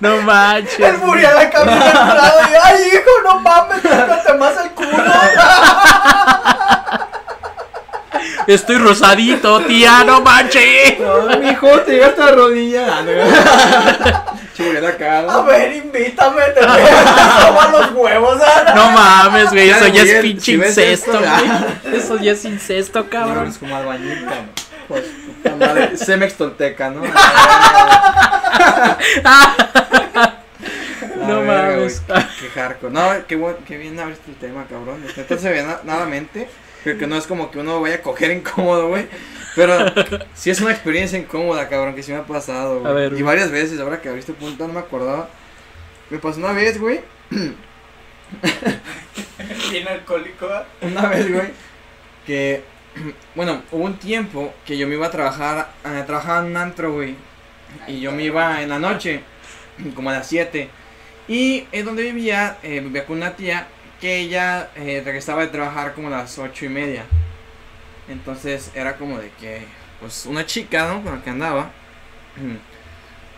No 0.00 0.20
manches. 0.22 0.78
El 0.78 0.96
Buriel 0.98 1.36
acá 1.36 1.64
bien 1.64 1.76
entrado 1.82 2.40
y, 2.50 2.54
ay, 2.62 2.82
hijo, 2.92 3.10
no 3.24 3.40
mames, 3.40 3.82
tócate 3.82 4.34
más 4.34 4.54
el 4.64 4.70
culo. 4.70 4.88
Estoy 8.46 8.76
rosadito, 8.76 9.60
tía, 9.62 10.04
no 10.04 10.20
manches. 10.20 10.98
No, 11.00 11.38
mijo, 11.38 11.68
te 11.80 11.92
llega 11.92 12.06
hasta 12.08 12.26
la 12.26 12.32
rodilla. 12.32 12.86
Chule 14.56 14.80
la 14.80 14.88
A 15.32 15.42
ver, 15.42 15.72
invítame, 15.76 16.42
te 16.54 16.60
voy 16.64 16.80
a 16.80 17.46
tomar 17.46 17.70
los 17.70 17.90
huevos. 17.92 18.40
ah. 18.44 18.72
No 18.74 18.90
mames, 18.90 19.50
güey. 19.50 19.70
Eso 19.70 19.86
ya 19.88 20.02
es 20.02 20.14
pinche 20.20 20.44
si 20.44 20.52
incesto, 20.54 21.12
esto, 21.12 21.18
güey. 21.18 21.96
Eso 21.96 22.16
ya 22.18 22.32
es 22.32 22.44
incesto, 22.44 23.08
Cabrón, 23.08 23.34
cabrón. 23.34 23.48
es 23.50 23.58
como 23.58 23.76
albañil, 23.76 24.24
cabrón. 24.24 24.50
Pues, 24.86 25.04
puta 25.42 25.56
madre. 25.56 25.96
Cemex 25.96 26.34
Tolteca, 26.34 26.90
¿no? 26.90 27.02
No 31.26 31.40
verga, 31.40 31.76
mames. 31.76 32.02
güey, 32.06 32.24
Qué 32.40 32.48
hardcore. 32.60 32.92
No, 32.92 33.08
qué, 33.26 33.36
buen- 33.36 33.56
qué 33.66 33.76
bien 33.78 33.98
abriste 33.98 34.30
el 34.30 34.36
tema, 34.36 34.66
cabrón. 34.68 35.04
Neta 35.16 35.38
se 35.38 35.50
ve 35.50 35.62
na- 35.62 35.80
nada 35.84 36.04
mente. 36.06 36.48
Pero 36.84 36.98
que 36.98 37.06
no 37.06 37.16
es 37.16 37.26
como 37.26 37.50
que 37.50 37.58
uno 37.58 37.80
vaya 37.80 37.96
a 37.96 38.02
coger 38.02 38.30
incómodo, 38.30 38.88
güey. 38.88 39.06
Pero 39.56 39.78
sí 40.34 40.50
es 40.50 40.60
una 40.60 40.72
experiencia 40.72 41.18
incómoda, 41.18 41.68
cabrón, 41.68 41.94
que 41.94 42.02
sí 42.02 42.12
me 42.12 42.18
ha 42.18 42.26
pasado, 42.26 42.80
güey. 42.80 42.92
A 42.92 42.94
ver, 42.94 43.06
y 43.06 43.14
güey. 43.14 43.22
varias 43.22 43.50
veces, 43.50 43.80
ahora 43.80 44.02
que 44.02 44.10
abriste 44.10 44.34
punto, 44.34 44.66
no 44.66 44.74
me 44.74 44.80
acordaba. 44.80 45.30
Me 46.10 46.18
pasó 46.18 46.38
una 46.38 46.52
vez, 46.52 46.78
güey. 46.78 47.00
Bien 49.70 49.88
alcohólico. 49.88 50.48
Una 50.82 51.08
vez, 51.08 51.32
güey. 51.32 51.48
Que, 52.26 52.62
bueno, 53.34 53.62
hubo 53.72 53.84
un 53.84 53.98
tiempo 53.98 54.52
que 54.66 54.76
yo 54.76 54.86
me 54.86 54.94
iba 54.94 55.06
a 55.06 55.10
trabajar, 55.10 55.70
a 55.82 56.04
trabajar 56.04 56.44
en 56.44 56.50
un 56.50 56.56
antro, 56.58 56.92
güey. 56.92 57.16
Y 57.86 58.00
yo 58.00 58.12
me 58.12 58.24
iba 58.24 58.62
en 58.62 58.68
la 58.68 58.78
noche, 58.78 59.22
como 59.94 60.10
a 60.10 60.14
las 60.14 60.26
7. 60.28 60.68
Y 61.28 61.66
en 61.72 61.84
donde 61.86 62.02
vivía, 62.02 62.58
eh, 62.62 62.80
vivía 62.80 63.06
con 63.06 63.16
una 63.16 63.34
tía 63.34 63.68
que 64.04 64.18
ella 64.18 64.68
eh, 64.76 65.00
regresaba 65.02 65.40
de 65.40 65.48
trabajar 65.48 65.94
como 65.94 66.08
a 66.08 66.10
las 66.10 66.38
ocho 66.38 66.66
y 66.66 66.68
media. 66.68 67.04
Entonces 68.06 68.70
era 68.74 68.98
como 68.98 69.18
de 69.18 69.30
que, 69.40 69.62
pues, 69.98 70.26
una 70.26 70.44
chica, 70.44 70.86
¿no? 70.86 71.02
Con 71.02 71.16
la 71.16 71.24
que 71.24 71.30
andaba. 71.30 71.70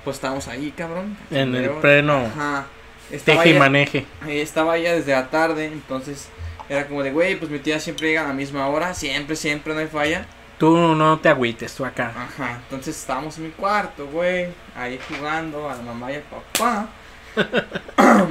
Pues 0.03 0.19
estábamos 0.19 0.47
ahí, 0.47 0.71
cabrón. 0.71 1.17
En 1.33 1.53
el 1.57 1.69
pleno 1.81 2.27
Ajá. 2.27 2.67
Estaba 3.11 3.43
teje 3.43 3.57
y 3.57 3.59
maneje. 3.59 4.07
eh, 4.29 4.41
estaba 4.41 4.77
ella 4.77 4.95
desde 4.95 5.11
la 5.11 5.31
tarde, 5.31 5.67
entonces 5.67 6.29
era 6.69 6.87
como 6.87 7.03
de, 7.03 7.11
güey, 7.11 7.35
pues 7.35 7.51
mi 7.51 7.59
tía 7.59 7.81
siempre 7.81 8.07
llega 8.09 8.23
a 8.23 8.29
la 8.29 8.33
misma 8.33 8.69
hora, 8.69 8.95
siempre, 8.95 9.35
siempre, 9.35 9.75
no 9.75 9.81
hay 9.81 9.89
falla. 9.89 10.25
Tú 10.59 10.95
no 10.95 11.19
te 11.19 11.29
agüites, 11.29 11.75
tú 11.75 11.85
acá. 11.85 12.13
Ajá, 12.17 12.61
entonces 12.63 12.97
estábamos 12.97 13.37
en 13.39 13.45
mi 13.45 13.51
cuarto, 13.51 14.07
güey, 14.07 14.47
ahí 14.77 15.01
jugando 15.09 15.69
a 15.69 15.75
la 15.75 15.83
mamá 15.83 16.13
y 16.13 16.15
al 16.15 16.23
papá. 16.23 16.89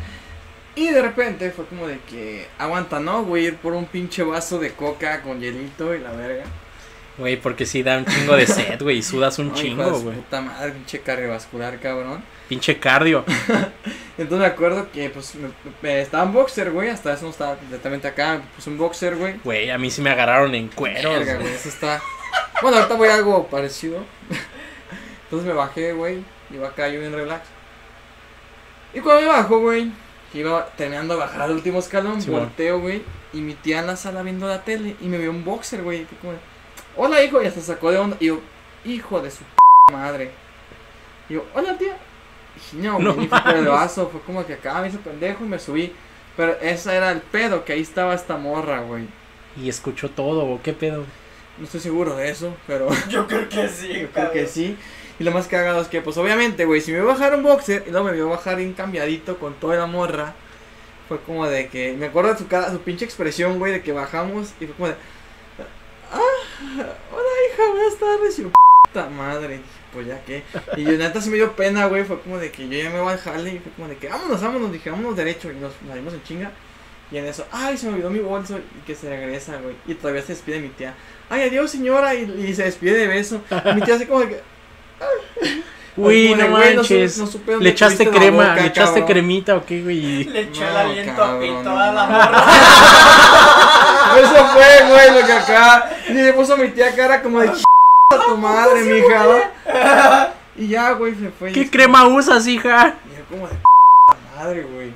y 0.88 0.90
de 0.92 1.02
repente 1.02 1.50
fue 1.50 1.66
como 1.66 1.86
de 1.86 1.98
que, 2.08 2.46
aguanta, 2.58 3.00
¿no? 3.00 3.22
Voy 3.24 3.44
a 3.44 3.48
ir 3.48 3.56
por 3.56 3.72
un 3.74 3.86
pinche 3.86 4.22
vaso 4.22 4.58
de 4.58 4.72
coca 4.72 5.22
con 5.22 5.40
hielito 5.40 5.94
y 5.94 5.98
la 6.00 6.12
verga. 6.12 6.44
Güey, 7.18 7.36
porque 7.36 7.66
sí 7.66 7.82
da 7.82 7.98
un 7.98 8.06
chingo 8.06 8.34
de 8.36 8.46
sed, 8.46 8.80
güey. 8.80 8.98
Y 8.98 9.02
sudas 9.02 9.38
un 9.38 9.48
No, 9.50 9.54
chingo, 9.54 9.90
güey. 10.00 10.16
Puta 10.16 10.40
madre, 10.40 10.72
pinche 10.72 11.00
cardiovascular, 11.00 11.78
cabrón. 11.80 12.22
Pinche 12.48 12.78
cardio. 12.78 13.24
Entonces 14.18 14.38
me 14.38 14.46
acuerdo 14.46 14.90
que, 14.90 15.10
pues, 15.10 15.34
me, 15.34 15.48
me- 15.82 16.00
estaba 16.00 16.24
en 16.24 16.32
boxer, 16.32 16.70
güey, 16.70 16.88
hasta 16.88 17.12
eso 17.12 17.24
no 17.24 17.30
estaba 17.30 17.56
completamente 17.56 18.08
acá, 18.08 18.34
me 18.38 18.40
puse 18.56 18.70
un 18.70 18.78
boxer, 18.78 19.16
güey. 19.16 19.34
Güey, 19.44 19.70
a 19.70 19.76
mí 19.78 19.90
sí 19.90 20.00
me 20.02 20.10
agarraron 20.10 20.54
en 20.54 20.68
cueros. 20.68 21.12
Verga, 21.12 21.34
güey. 21.34 21.44
güey, 21.46 21.54
eso 21.54 21.68
está. 21.68 22.00
Bueno, 22.62 22.78
ahorita 22.78 22.94
voy 22.94 23.08
a 23.08 23.14
algo 23.16 23.46
parecido. 23.48 24.02
Entonces 25.24 25.46
me 25.46 25.54
bajé, 25.54 25.92
güey. 25.92 26.24
Iba 26.52 26.68
acá 26.68 26.88
yo 26.88 27.00
bien 27.00 27.12
relax. 27.12 27.42
Y 28.94 29.00
cuando 29.00 29.22
me 29.22 29.28
bajo, 29.28 29.58
güey, 29.60 29.92
que 30.32 30.38
iba 30.40 30.66
terminando 30.76 31.14
de 31.14 31.20
bajar 31.20 31.42
al 31.42 31.52
último 31.52 31.78
escalón, 31.80 32.24
volteo, 32.26 32.80
güey. 32.80 33.02
Y 33.32 33.40
mi 33.40 33.54
tía 33.54 33.80
en 33.80 33.86
la 33.86 33.96
sala 33.96 34.22
viendo 34.22 34.46
la 34.46 34.62
tele. 34.64 34.96
Y 35.00 35.06
me 35.06 35.18
vio 35.18 35.30
un 35.30 35.44
boxer, 35.44 35.82
güey. 35.82 36.06
como 36.20 36.32
de, 36.32 36.38
Hola, 36.96 37.22
hijo. 37.22 37.42
Y 37.42 37.46
hasta 37.46 37.60
sacó 37.60 37.90
de 37.90 37.98
onda. 37.98 38.16
Y 38.20 38.26
yo, 38.26 38.40
hijo 38.84 39.20
de 39.20 39.30
su 39.30 39.38
p 39.38 39.92
madre. 39.92 40.30
Y 41.28 41.34
yo, 41.34 41.44
hola, 41.54 41.76
tía. 41.78 41.96
Y 42.72 42.76
no, 42.76 42.98
No 42.98 43.14
güey, 43.14 43.28
fue 43.28 43.40
por 43.40 43.50
el 43.50 43.64
mames. 43.64 43.70
vaso. 43.72 44.08
Fue 44.10 44.20
como 44.22 44.44
que 44.46 44.54
acá 44.54 44.80
me 44.80 44.88
hizo 44.88 44.98
pendejo 44.98 45.44
y 45.44 45.48
me 45.48 45.58
subí. 45.58 45.92
Pero 46.36 46.56
ese 46.60 46.94
era 46.96 47.10
el 47.10 47.20
pedo, 47.20 47.64
que 47.64 47.72
ahí 47.72 47.80
estaba 47.82 48.14
esta 48.14 48.36
morra, 48.36 48.80
güey. 48.82 49.06
Y 49.60 49.68
escuchó 49.68 50.10
todo, 50.10 50.44
¿o 50.44 50.62
qué 50.62 50.72
pedo? 50.72 51.04
No 51.58 51.64
estoy 51.64 51.80
seguro 51.80 52.16
de 52.16 52.30
eso, 52.30 52.54
pero 52.66 52.88
Yo 53.08 53.26
creo 53.26 53.48
que 53.48 53.68
sí, 53.68 53.92
yo 54.02 54.10
creo 54.10 54.30
que 54.32 54.46
sí. 54.46 54.76
Y 55.20 55.24
lo 55.24 55.32
más 55.32 55.48
cagado 55.48 55.82
es 55.82 55.88
que, 55.88 56.00
pues 56.00 56.16
obviamente, 56.16 56.64
güey, 56.64 56.80
si 56.80 56.92
me 56.92 57.00
voy 57.02 57.10
a 57.10 57.12
bajar 57.12 57.34
un 57.34 57.42
boxer 57.42 57.84
y 57.86 57.90
luego 57.90 58.06
me 58.06 58.12
voy 58.12 58.22
a 58.22 58.36
bajar 58.36 58.56
bien 58.56 58.72
cambiadito 58.72 59.38
con 59.38 59.52
toda 59.52 59.76
la 59.76 59.84
morra, 59.84 60.34
fue 61.08 61.20
como 61.20 61.46
de 61.46 61.68
que, 61.68 61.92
me 61.92 62.06
acuerdo 62.06 62.32
de 62.32 62.38
su 62.38 62.48
cara, 62.48 62.70
su 62.70 62.80
pinche 62.80 63.04
expresión, 63.04 63.58
güey, 63.58 63.70
de 63.70 63.82
que 63.82 63.92
bajamos 63.92 64.54
y 64.60 64.64
fue 64.64 64.74
como 64.76 64.88
de, 64.88 64.94
ah, 66.10 66.20
hola 67.12 67.28
hija, 67.52 67.62
buenas 67.70 67.98
tardes, 67.98 68.38
y 68.38 68.50
puta 68.86 69.10
madre, 69.10 69.60
pues 69.92 70.06
ya 70.06 70.24
que, 70.24 70.42
y 70.78 70.84
yo 70.84 70.92
neta 70.92 71.20
se 71.20 71.28
me 71.28 71.36
dio 71.36 71.54
pena, 71.54 71.84
güey, 71.84 72.04
fue 72.04 72.18
como 72.22 72.38
de 72.38 72.50
que 72.50 72.66
yo 72.66 72.78
ya 72.82 72.88
me 72.88 73.00
voy 73.00 73.12
a 73.12 73.16
dejarle 73.16 73.50
y 73.50 73.58
fue 73.58 73.72
como 73.72 73.88
de 73.88 73.98
que, 73.98 74.08
vámonos, 74.08 74.40
vámonos, 74.40 74.72
dije, 74.72 74.88
vámonos 74.88 75.16
derecho 75.16 75.52
y 75.52 75.56
nos 75.56 75.74
salimos 75.86 76.14
en 76.14 76.22
chinga. 76.22 76.50
Y 77.12 77.18
en 77.18 77.26
eso, 77.26 77.44
ay, 77.50 77.76
se 77.76 77.88
me 77.88 77.94
olvidó 77.94 78.08
mi 78.08 78.20
bolso 78.20 78.58
y 78.58 78.86
que 78.86 78.94
se 78.94 79.10
regresa, 79.10 79.56
güey. 79.60 79.74
Y 79.86 79.94
todavía 79.94 80.22
se 80.22 80.28
despide 80.28 80.60
mi 80.60 80.68
tía. 80.68 80.94
Ay, 81.28 81.42
adiós, 81.48 81.72
señora. 81.72 82.14
Y, 82.14 82.22
y 82.22 82.54
se 82.54 82.62
despide 82.62 82.96
de 82.96 83.08
beso. 83.08 83.42
Y 83.64 83.74
mi 83.74 83.82
tía 83.82 83.96
así 83.96 84.06
como 84.06 84.20
que. 84.20 84.40
Uy, 85.96 86.30
como 86.30 86.42
no 86.42 86.50
güey, 86.56 86.76
manches. 86.76 87.14
su- 87.14 87.20
no 87.20 87.26
supe 87.26 87.50
dónde 87.52 87.64
¿Le 87.64 87.70
echaste 87.70 88.08
crema? 88.08 88.42
boca, 88.50 88.54
¿Le 88.56 88.66
echaste 88.68 89.00
cabrón. 89.00 89.06
cremita 89.08 89.56
o 89.56 89.64
qué, 89.66 89.82
güey? 89.82 90.24
Le 90.24 90.40
echó 90.42 90.66
el 90.66 90.72
No, 90.72 90.78
aliento 90.78 91.12
a 91.12 91.16
cabrón, 91.16 91.40
pito 91.40 91.62
no 91.64 91.78
a 91.78 91.92
la 91.92 92.06
morra. 92.06 92.44
Eso 94.22 94.46
fue, 94.46 94.88
güey, 94.88 95.20
lo 95.20 95.26
que 95.26 95.32
acá. 95.32 95.90
Y 96.08 96.12
le 96.14 96.32
puso 96.32 96.54
a 96.54 96.56
mi 96.56 96.68
tía 96.68 96.94
cara 96.94 97.22
como 97.22 97.40
de 97.40 97.48
ch... 97.52 97.62
a 98.14 98.26
tu 98.26 98.36
madre, 98.38 98.82
mija. 98.82 100.32
Y 100.56 100.68
ya, 100.68 100.92
güey, 100.92 101.14
se 101.14 101.30
fue. 101.30 101.52
¿Qué 101.52 101.68
crema 101.70 102.06
usas, 102.06 102.46
hija? 102.46 102.94
Y 103.12 103.18
yo 103.18 103.24
como 103.28 103.46
de 103.48 103.54
madre, 104.36 104.62
güey. 104.62 104.92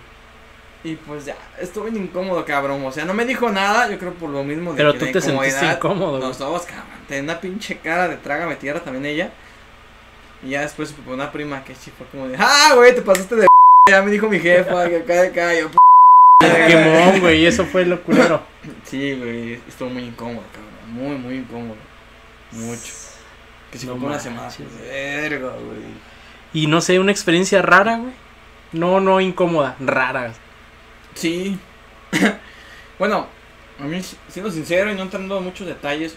Y 0.84 0.96
pues 0.96 1.24
ya, 1.24 1.34
estuve 1.60 1.90
bien 1.90 2.04
incómodo, 2.04 2.44
cabrón. 2.44 2.84
O 2.84 2.92
sea, 2.92 3.04
no 3.04 3.14
me 3.14 3.24
dijo 3.24 3.48
nada, 3.50 3.88
yo 3.88 3.98
creo 3.98 4.12
por 4.14 4.28
lo 4.30 4.44
mismo 4.44 4.72
de 4.72 4.76
Pero 4.76 4.92
que 4.92 4.98
tú 4.98 5.06
te 5.12 5.20
sentiste 5.20 5.64
incómodo, 5.66 6.10
güey. 6.12 6.22
Los 6.22 6.38
dos, 6.38 6.62
cabrón. 6.66 6.84
Tenía 7.08 7.22
una 7.24 7.40
pinche 7.40 7.78
cara 7.78 8.08
de 8.08 8.16
trágame 8.16 8.56
tierra 8.56 8.80
también 8.80 9.06
ella. 9.06 9.30
Y 10.44 10.50
ya 10.50 10.60
después 10.60 10.90
supe 10.90 11.10
una 11.10 11.32
prima 11.32 11.64
que 11.64 11.74
sí 11.74 11.90
fue 11.96 12.06
como 12.08 12.28
de, 12.28 12.36
ah, 12.38 12.72
güey, 12.76 12.94
te 12.94 13.02
pasaste 13.02 13.34
de 13.36 13.46
ya 13.90 14.02
me 14.02 14.10
dijo 14.10 14.28
mi 14.28 14.38
jefa, 14.38 14.88
que 14.88 14.96
acá, 14.96 15.22
de 15.22 15.28
acá, 15.28 15.54
y 15.54 15.60
yo, 15.60 15.70
Quemón, 16.66 17.20
güey, 17.20 17.46
eso 17.46 17.64
fue 17.64 17.84
lo 17.84 18.02
culero. 18.02 18.42
Sí, 18.84 19.14
güey, 19.14 19.54
estuvo 19.68 19.90
muy 19.90 20.04
incómodo, 20.04 20.44
cabrón. 20.52 20.92
Muy, 20.92 21.16
muy 21.16 21.34
incómodo. 21.36 21.76
Mucho. 22.52 22.92
Que 23.70 23.78
si 23.78 23.86
No 23.86 23.96
fue 23.96 24.06
una 24.06 24.18
semana. 24.18 24.48
Verga, 24.80 25.50
güey. 25.50 25.82
Y 26.52 26.66
no 26.66 26.80
sé, 26.80 26.98
una 26.98 27.12
experiencia 27.12 27.60
rara, 27.60 27.98
güey. 27.98 28.12
No, 28.72 29.00
no 29.00 29.20
incómoda, 29.20 29.76
rara. 29.80 30.32
Sí. 31.14 31.58
bueno, 32.98 33.26
a 33.78 33.84
mí, 33.84 34.00
siendo 34.28 34.50
sincero 34.50 34.90
y 34.90 34.94
no 34.94 35.02
entrando 35.02 35.38
en 35.38 35.44
muchos 35.44 35.66
detalles, 35.66 36.16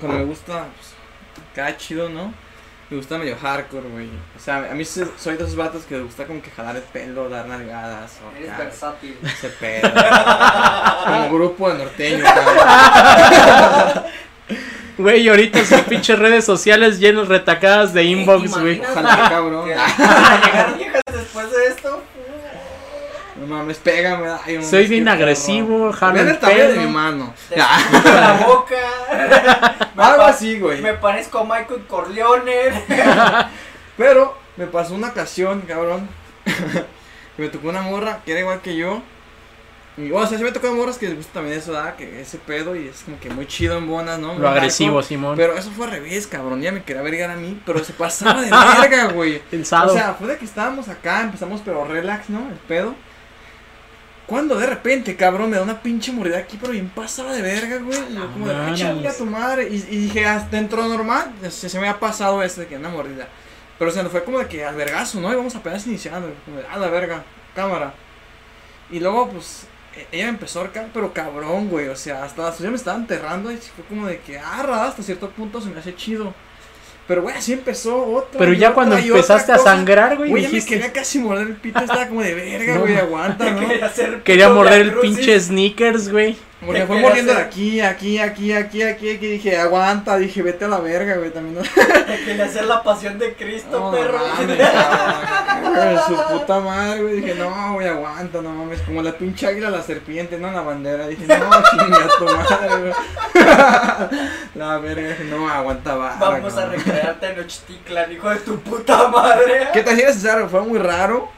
pero 0.00 0.12
me 0.12 0.24
gusta, 0.24 0.68
pues, 0.76 0.94
cada 1.54 1.76
chido, 1.76 2.08
¿no? 2.08 2.32
Me 2.92 2.98
gusta 2.98 3.16
medio 3.16 3.38
hardcore, 3.40 3.88
güey. 3.88 4.10
O 4.36 4.38
sea, 4.38 4.68
a 4.70 4.74
mí 4.74 4.84
soy 4.84 5.06
de 5.38 5.44
esos 5.44 5.56
vatos 5.56 5.84
que 5.84 5.94
me 5.96 6.02
gusta 6.02 6.26
como 6.26 6.42
que 6.42 6.50
jalar 6.50 6.76
el 6.76 6.82
pelo, 6.82 7.26
dar 7.30 7.46
nalgadas 7.46 8.18
o 8.22 8.36
Eres 8.36 8.58
versátil. 8.58 9.16
ese 9.24 9.48
pedo. 9.48 9.90
como 11.06 11.30
grupo 11.32 11.72
de 11.72 11.78
norteño. 11.78 12.22
Güey, 14.98 15.26
ahorita 15.26 15.64
sus 15.64 15.80
pinches 15.80 16.18
redes 16.18 16.44
sociales 16.44 16.98
llenas 16.98 17.28
retacadas 17.28 17.94
de 17.94 18.04
inbox, 18.04 18.60
güey. 18.60 18.82
Ojalá, 18.82 19.30
cabrón. 19.30 19.66
Llegar 19.68 20.76
viejas 20.76 21.00
después 21.10 21.50
de 21.50 21.66
esto. 21.68 22.02
No 23.42 23.48
mames, 23.56 23.78
pégame. 23.78 24.28
Ay, 24.44 24.62
Soy 24.62 24.86
bien 24.86 25.08
agresivo, 25.08 25.92
jalo 25.92 26.14
Vean 26.14 26.28
el 26.28 26.34
el 26.34 26.38
tamaño 26.38 26.68
de 26.68 26.76
mi 26.76 26.86
mano. 26.86 27.34
Te 27.48 27.56
la 27.56 28.44
boca. 28.46 28.76
Me 29.96 30.02
Algo 30.02 30.22
así, 30.22 30.60
güey. 30.60 30.80
Me 30.80 30.94
parezco 30.94 31.40
a 31.40 31.44
Michael 31.44 31.84
Corleone. 31.88 32.84
Pero 33.96 34.38
me 34.56 34.66
pasó 34.66 34.94
una 34.94 35.08
ocasión, 35.08 35.62
cabrón. 35.62 36.08
que 36.44 37.42
me 37.42 37.48
tocó 37.48 37.68
una 37.68 37.82
morra 37.82 38.20
que 38.24 38.30
era 38.30 38.40
igual 38.42 38.60
que 38.60 38.76
yo. 38.76 39.02
Y, 39.96 40.12
o 40.12 40.26
sea, 40.26 40.38
sí 40.38 40.44
me 40.44 40.52
tocó 40.52 40.72
morras 40.72 40.96
que 40.96 41.08
les 41.08 41.16
gusta 41.16 41.34
también 41.34 41.58
eso, 41.58 41.72
¿verdad? 41.72 41.96
Que 41.96 42.20
ese 42.20 42.38
pedo 42.38 42.76
y 42.76 42.86
es 42.86 43.02
como 43.02 43.18
que 43.18 43.28
muy 43.28 43.46
chido 43.46 43.76
en 43.76 43.88
bonas, 43.88 44.20
¿no? 44.20 44.34
Muy 44.34 44.42
Lo 44.42 44.48
agresivo. 44.50 45.02
Simón. 45.02 45.36
Pero 45.36 45.54
eso 45.56 45.70
fue 45.72 45.86
al 45.86 45.90
revés, 45.90 46.28
cabrón. 46.28 46.62
Ya 46.62 46.70
me 46.70 46.84
quería 46.84 47.02
vergar 47.02 47.30
a 47.30 47.36
mí, 47.36 47.60
pero 47.66 47.84
se 47.84 47.92
pasaba 47.92 48.40
de 48.40 48.50
verga, 48.50 49.12
güey. 49.12 49.40
Pensado. 49.50 49.92
O 49.92 49.94
sea, 49.94 50.14
fue 50.14 50.28
de 50.28 50.38
que 50.38 50.44
estábamos 50.44 50.88
acá, 50.88 51.22
empezamos 51.22 51.60
pero 51.64 51.84
relax, 51.84 52.30
¿no? 52.30 52.48
El 52.48 52.54
pedo. 52.68 52.94
Cuando 54.32 54.56
de 54.56 54.66
repente, 54.66 55.14
cabrón, 55.14 55.50
me 55.50 55.58
da 55.58 55.62
una 55.62 55.82
pinche 55.82 56.10
mordida 56.10 56.38
aquí, 56.38 56.56
pero 56.58 56.72
bien 56.72 56.88
pasada 56.88 57.34
de 57.34 57.42
verga, 57.42 57.76
güey. 57.76 57.98
Y 58.10 58.14
yo 58.14 58.32
como 58.32 58.48
de. 58.48 58.54
"Ay, 58.54 58.74
chinga 58.94 59.12
tu 59.18 59.26
madre. 59.26 59.68
Y, 59.70 59.74
y 59.74 59.96
dije, 60.04 60.24
hasta 60.24 60.56
dentro 60.56 60.88
normal, 60.88 61.32
se, 61.50 61.68
se 61.68 61.78
me 61.78 61.86
ha 61.86 62.00
pasado 62.00 62.42
ese 62.42 62.62
de 62.62 62.66
que 62.66 62.76
una 62.78 62.88
mordida. 62.88 63.28
Pero 63.78 63.90
o 63.90 63.94
sea, 63.94 64.04
fue 64.06 64.24
como 64.24 64.38
de 64.38 64.46
que 64.48 64.64
al 64.64 64.74
vergazo, 64.74 65.20
¿no? 65.20 65.30
Íbamos 65.30 65.54
apenas 65.54 65.86
iniciando, 65.86 66.32
como 66.46 66.56
de, 66.56 66.66
a 66.66 66.78
la 66.78 66.88
verga, 66.88 67.22
cámara. 67.54 67.92
Y 68.90 69.00
luego, 69.00 69.28
pues, 69.28 69.66
e- 69.94 70.06
ella 70.12 70.28
empezó 70.28 70.60
a 70.60 70.62
ahorcar, 70.62 70.88
pero 70.94 71.12
cabrón, 71.12 71.68
güey. 71.68 71.88
O 71.88 71.96
sea, 71.96 72.24
hasta 72.24 72.56
ya 72.56 72.70
me 72.70 72.76
estaba 72.76 72.96
enterrando 72.96 73.52
y 73.52 73.58
fue 73.58 73.84
como 73.84 74.06
de 74.06 74.18
que, 74.20 74.38
ah, 74.38 74.86
hasta 74.88 75.02
cierto 75.02 75.28
punto 75.30 75.60
se 75.60 75.68
me 75.68 75.78
hace 75.78 75.94
chido. 75.94 76.34
Pero, 77.08 77.22
güey, 77.22 77.34
así 77.36 77.52
empezó 77.52 78.04
otra. 78.06 78.38
Pero 78.38 78.52
ya 78.52 78.68
otra 78.68 78.74
cuando 78.74 78.96
empezaste 78.96 79.52
a 79.52 79.56
cosa. 79.56 79.70
sangrar, 79.72 80.16
güey, 80.16 80.30
Güey, 80.30 80.42
ya 80.44 80.48
me 80.50 80.64
quería 80.64 80.92
casi 80.92 81.18
morder 81.18 81.48
el 81.48 81.56
pito, 81.56 81.80
estaba 81.80 82.06
como 82.06 82.22
de 82.22 82.34
verga, 82.34 82.74
No, 82.76 82.80
güey, 82.82 82.94
ma- 82.94 83.00
aguanta, 83.00 83.50
¿no? 83.50 83.68
Quería 83.68 83.86
hacer 83.86 84.22
Quería 84.22 84.48
morder 84.50 84.80
el 84.82 84.92
pinche 84.94 85.38
sneakers, 85.40 86.10
güey. 86.10 86.36
Porque 86.64 86.80
¿Qué 86.80 86.86
fue 86.86 87.00
mordiendo 87.00 87.34
de 87.34 87.40
aquí, 87.40 87.80
aquí, 87.80 88.18
aquí, 88.18 88.52
aquí, 88.52 88.82
aquí, 88.82 89.10
aquí, 89.10 89.26
dije, 89.26 89.56
aguanta, 89.58 90.16
dije, 90.16 90.42
vete 90.42 90.64
a 90.64 90.68
la 90.68 90.78
verga, 90.78 91.16
güey, 91.16 91.30
también 91.30 91.56
no. 91.56 91.62
Quería 92.24 92.44
hacer 92.44 92.64
la 92.66 92.82
pasión 92.82 93.18
de 93.18 93.34
Cristo, 93.34 93.90
perro. 93.90 94.18
mames, 95.62 96.00
su 96.06 96.14
puta 96.32 96.60
madre, 96.60 97.02
güey, 97.02 97.16
dije, 97.16 97.34
no, 97.34 97.74
güey, 97.74 97.88
aguanta, 97.88 98.40
no 98.40 98.50
mames, 98.50 98.80
como 98.82 99.02
la 99.02 99.12
pinche 99.12 99.46
águila, 99.46 99.70
la 99.70 99.82
serpiente, 99.82 100.38
no, 100.38 100.50
la 100.50 100.60
bandera, 100.60 101.08
dije, 101.08 101.26
no, 101.26 101.34
chinga 101.70 102.08
tu 102.18 102.24
madre, 102.24 102.80
güey. 102.80 102.92
La 104.54 104.78
verga, 104.78 105.08
dije, 105.08 105.24
no, 105.24 105.48
aguanta, 105.48 105.96
va. 105.96 106.16
Vamos 106.20 106.56
a 106.56 106.66
recrearte 106.66 107.26
en 107.26 107.40
Ochtitlan, 107.40 108.12
hijo 108.12 108.30
de 108.30 108.36
tu 108.36 108.60
puta 108.60 109.08
madre. 109.08 109.68
¿Qué 109.72 109.82
te 109.82 109.90
hacías, 109.90 110.14
César? 110.14 110.48
Fue 110.48 110.60
muy 110.62 110.78
raro. 110.78 111.28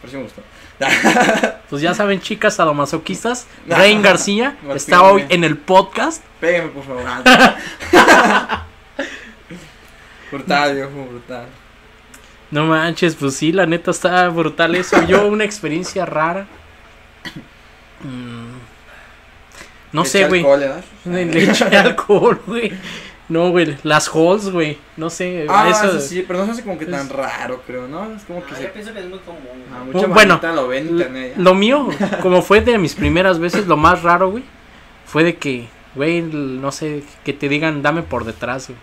Pero 0.00 0.10
sí 0.10 0.16
me 0.16 0.22
gustó. 0.24 0.42
Pues 1.70 1.80
ya 1.80 1.94
saben, 1.94 2.20
chicas 2.20 2.56
sadomasoquistas, 2.56 3.46
No. 3.66 3.76
Rain 3.76 4.02
García 4.02 4.56
No, 4.62 4.74
está 4.74 5.02
hoy 5.02 5.24
en 5.30 5.42
el 5.44 5.56
podcast. 5.56 6.22
Pégame, 6.38 6.68
por 6.68 6.84
favor. 6.84 7.02
brutal, 10.30 10.74
viejo, 10.74 11.06
brutal. 11.10 11.46
No 12.50 12.66
manches, 12.66 13.14
pues 13.14 13.36
sí, 13.36 13.52
la 13.52 13.64
neta 13.66 13.90
está 13.90 14.28
brutal 14.28 14.74
eso. 14.74 15.02
Yo 15.06 15.26
una 15.26 15.44
experiencia 15.44 16.04
rara. 16.04 16.46
Mm, 18.02 18.58
No 19.92 20.04
sé, 20.04 20.26
güey. 20.28 20.42
¿verdad? 20.42 20.84
Le 21.04 21.44
eché 21.44 21.64
alcohol, 21.76 22.42
güey. 22.46 22.72
No, 23.32 23.50
güey. 23.50 23.78
Las 23.82 24.08
halls, 24.14 24.50
güey. 24.50 24.78
No 24.98 25.08
sé. 25.08 25.46
Ah, 25.48 25.70
eso. 25.70 25.98
sí, 25.98 26.16
sí, 26.16 26.24
pero 26.26 26.40
no 26.40 26.44
se 26.44 26.52
hace 26.52 26.62
como 26.62 26.78
que 26.78 26.84
tan 26.84 27.08
raro, 27.08 27.62
creo, 27.66 27.88
¿no? 27.88 28.14
Es 28.14 28.24
como 28.24 28.44
que 28.44 28.52
No, 28.52 28.56
se... 28.58 28.62
yo 28.64 28.72
pienso 28.74 28.92
que 28.92 29.00
es 29.00 29.06
muy 29.06 29.18
común. 29.20 29.64
Ah, 29.72 29.84
mucha 29.84 30.06
Bueno, 30.06 30.38
lo 30.42 30.68
ve 30.68 30.78
en 30.78 30.88
internet. 30.88 31.34
Lo 31.38 31.54
mío, 31.54 31.88
como 32.22 32.42
fue 32.42 32.60
de 32.60 32.76
mis 32.76 32.94
primeras 32.94 33.38
veces, 33.38 33.66
lo 33.66 33.78
más 33.78 34.02
raro, 34.02 34.30
güey, 34.30 34.44
fue 35.06 35.24
de 35.24 35.36
que, 35.36 35.66
güey, 35.94 36.20
no 36.20 36.70
sé, 36.72 37.04
que 37.24 37.32
te 37.32 37.48
digan 37.48 37.80
dame 37.80 38.02
por 38.02 38.26
detrás, 38.26 38.68
güey. 38.68 38.78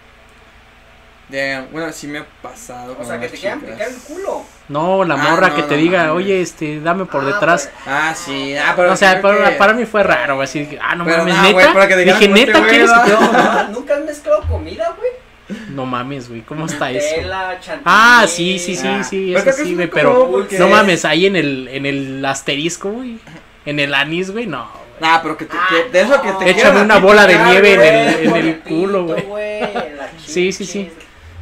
Damn, 1.30 1.72
bueno, 1.72 1.93
sí 1.93 2.08
me 2.08 2.18
ha 2.18 2.26
pasado. 2.41 2.93
O 2.93 2.95
con 2.95 3.06
sea, 3.06 3.20
que 3.20 3.28
te 3.30 3.38
quieran 3.38 3.62
picar 3.62 3.88
el 3.88 3.97
culo. 3.97 4.45
No, 4.70 5.03
la 5.03 5.15
Ah, 5.15 5.17
morra 5.17 5.49
no, 5.49 5.55
que 5.55 5.63
te 5.63 5.76
no 5.76 5.82
diga, 5.82 6.13
oye, 6.13 6.41
este, 6.41 6.80
dame 6.80 7.05
por 7.05 7.24
Ah, 7.24 7.26
detrás. 7.26 7.70
Ah, 7.88 8.13
sí, 8.15 8.55
ah, 8.55 8.74
pero. 8.76 8.93
o 8.93 8.95
sea, 8.95 9.20
para, 9.22 9.49
que- 9.49 9.55
para 9.55 9.74
mí 9.74 9.86
fue 9.86 10.03
raro, 10.03 10.36
güey, 10.36 10.45
así, 10.47 10.78
ah, 10.82 10.93
no 10.95 11.05
Pero 11.05 11.17
mames, 11.26 11.41
neta. 11.41 11.72
güey, 11.74 11.88
que 11.88 11.95
Dije, 11.97 12.28
neta, 12.28 12.67
¿quieres 12.67 12.91
que 12.91 13.72
¿Nunca 13.72 13.95
has 13.95 14.05
mezclado 14.05 14.43
comida, 14.47 14.95
güey? 14.97 15.09
No 15.70 15.88
mames, 15.88 16.30
güey, 16.30 16.41
¿cómo 16.41 16.67
está 16.67 16.91
eso? 16.91 17.15
Ah, 17.84 18.26
sí, 18.28 18.59
sí, 18.59 18.76
sí, 18.76 18.88
Ah, 18.88 19.03
sí, 19.03 19.34
eso 19.36 19.51
sí, 19.53 19.74
güey, 19.74 19.89
pero 19.89 20.45
no 20.59 20.67
mames, 20.70 21.03
ahí 21.05 21.26
en 21.26 21.36
el, 21.36 21.67
en 21.70 21.86
el 21.88 22.24
asterisco, 22.24 22.89
güey, 22.91 23.17
en 23.65 23.80
el 23.80 23.93
anís, 23.95 24.30
güey, 24.30 24.45
no, 24.45 24.70
güey. 24.72 24.89
Nah, 25.11 25.20
pero 25.24 25.36
que, 25.38 25.45
te, 25.45 25.57
que- 25.70 25.89
de 25.91 26.01
eso 26.01 26.22
que 26.22 26.32
te 26.34 26.49
Échame 26.51 26.82
una 26.82 26.99
bola 26.99 27.26
de 27.26 27.39
nieve 27.39 27.74
en 27.74 27.82
el- 27.82 28.28
en 28.28 28.36
el 28.36 28.59
culo, 28.59 29.05
güey. 29.05 29.24
Sí, 30.26 30.51
sí, 30.51 30.63
sí. 30.65 30.91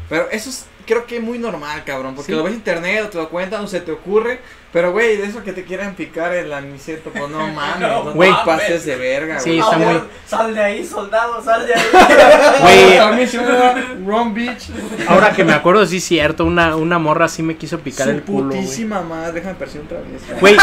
Pero 0.08 0.30
eso 0.32 0.50
es, 0.50 0.66
creo 0.88 1.06
que 1.06 1.18
es 1.18 1.24
muy 1.24 1.38
normal, 1.38 1.84
cabrón. 1.86 2.16
Porque 2.16 2.32
Sí. 2.32 2.38
lo 2.38 2.44
ves 2.44 2.54
en 2.54 2.60
internet 2.60 3.04
o 3.06 3.10
te 3.10 3.18
lo 3.20 3.30
cuentan 3.30 3.64
o 3.64 3.68
se 3.68 3.82
te 3.82 3.92
ocurre. 3.92 4.40
Pero, 4.74 4.92
güey, 4.92 5.16
de 5.18 5.26
eso 5.26 5.44
que 5.44 5.54
te 5.54 5.64
quieran 5.64 5.96
picar 5.96 6.34
el 6.34 6.52
aniceto, 6.52 7.10
pues 7.12 7.30
no 7.30 7.40
mames. 7.54 7.80
No 7.80 8.04
no, 8.06 8.14
Güey. 8.14 8.34
pases 8.46 8.86
de 8.86 8.96
verga, 8.96 9.40
Sí, 9.40 9.52
güey. 9.52 9.60
está 9.60 9.78
muy- 9.78 9.86
güey, 9.86 10.02
Sal 10.28 10.54
de 10.54 10.62
ahí, 10.64 10.86
soldado, 10.86 11.42
sal 11.44 11.66
de 11.68 11.74
ahí. 11.74 11.82
Güey. 12.62 12.98
A 12.98 13.12
mí 13.12 13.26
se 13.28 13.38
me 13.40 13.46
da 13.48 13.76
Ron 14.06 14.34
Beach. 14.34 14.70
Ahora 15.08 15.32
que 15.32 15.44
me 15.44 15.54
acuerdo, 15.54 15.86
sí 15.86 15.98
es 15.98 16.04
cierto, 16.04 16.44
una, 16.46 16.76
una 16.76 17.00
morra 17.00 17.28
sí 17.28 17.44
me 17.44 17.56
quiso 17.56 17.80
picar 17.80 18.08
Su 18.08 18.12
el 18.14 18.22
culo, 18.24 18.48
güey. 18.50 18.62
putísima 18.62 19.02
madre. 19.02 19.34
Déjame 19.34 19.56
percibir 19.56 19.86
otra 19.86 20.00
vez. 20.00 20.40
Güey, 20.42 20.58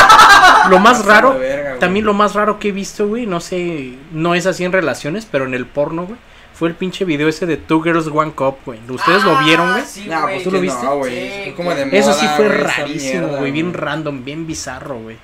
lo 0.68 0.78
más 0.78 1.04
raro, 1.06 1.38
verga, 1.38 1.68
güey. 1.70 1.80
también 1.80 2.04
lo 2.04 2.12
más 2.14 2.34
raro 2.34 2.58
que 2.58 2.68
he 2.68 2.72
visto, 2.72 3.06
güey, 3.08 3.26
no 3.26 3.40
sé, 3.40 3.94
no 4.12 4.34
es 4.34 4.46
así 4.46 4.64
en 4.64 4.72
relaciones, 4.72 5.26
pero 5.30 5.44
en 5.46 5.54
el 5.54 5.66
porno, 5.66 6.04
güey, 6.06 6.18
fue 6.54 6.68
el 6.68 6.74
pinche 6.74 7.04
video 7.04 7.28
ese 7.28 7.46
de 7.46 7.56
Two 7.56 7.82
Girls 7.82 8.06
One 8.06 8.32
Cup, 8.32 8.56
güey. 8.64 8.78
¿Ustedes 8.88 9.22
lo 9.24 9.36
vieron, 9.44 9.70
güey? 9.72 9.82
Ah, 9.82 9.86
Sí, 9.86 10.06
güey. 10.06 10.22
pues 10.34 10.42
¿Tú 10.44 10.50
lo 10.52 10.60
viste? 10.60 10.84
No, 10.84 10.96
güey. 10.98 11.44
Sí, 11.44 11.50
como 11.52 11.74
de 11.74 11.84
güey. 11.84 11.96
Eso 11.98 12.10
moda, 12.10 12.20
sí 12.20 12.26
fue 12.36 12.48
rarísimo, 12.48 13.28
güey, 13.36 13.50
bien 13.52 13.74
random, 13.74 14.24
bien 14.24 14.46
bizarro, 14.46 14.98
güey. 14.98 15.16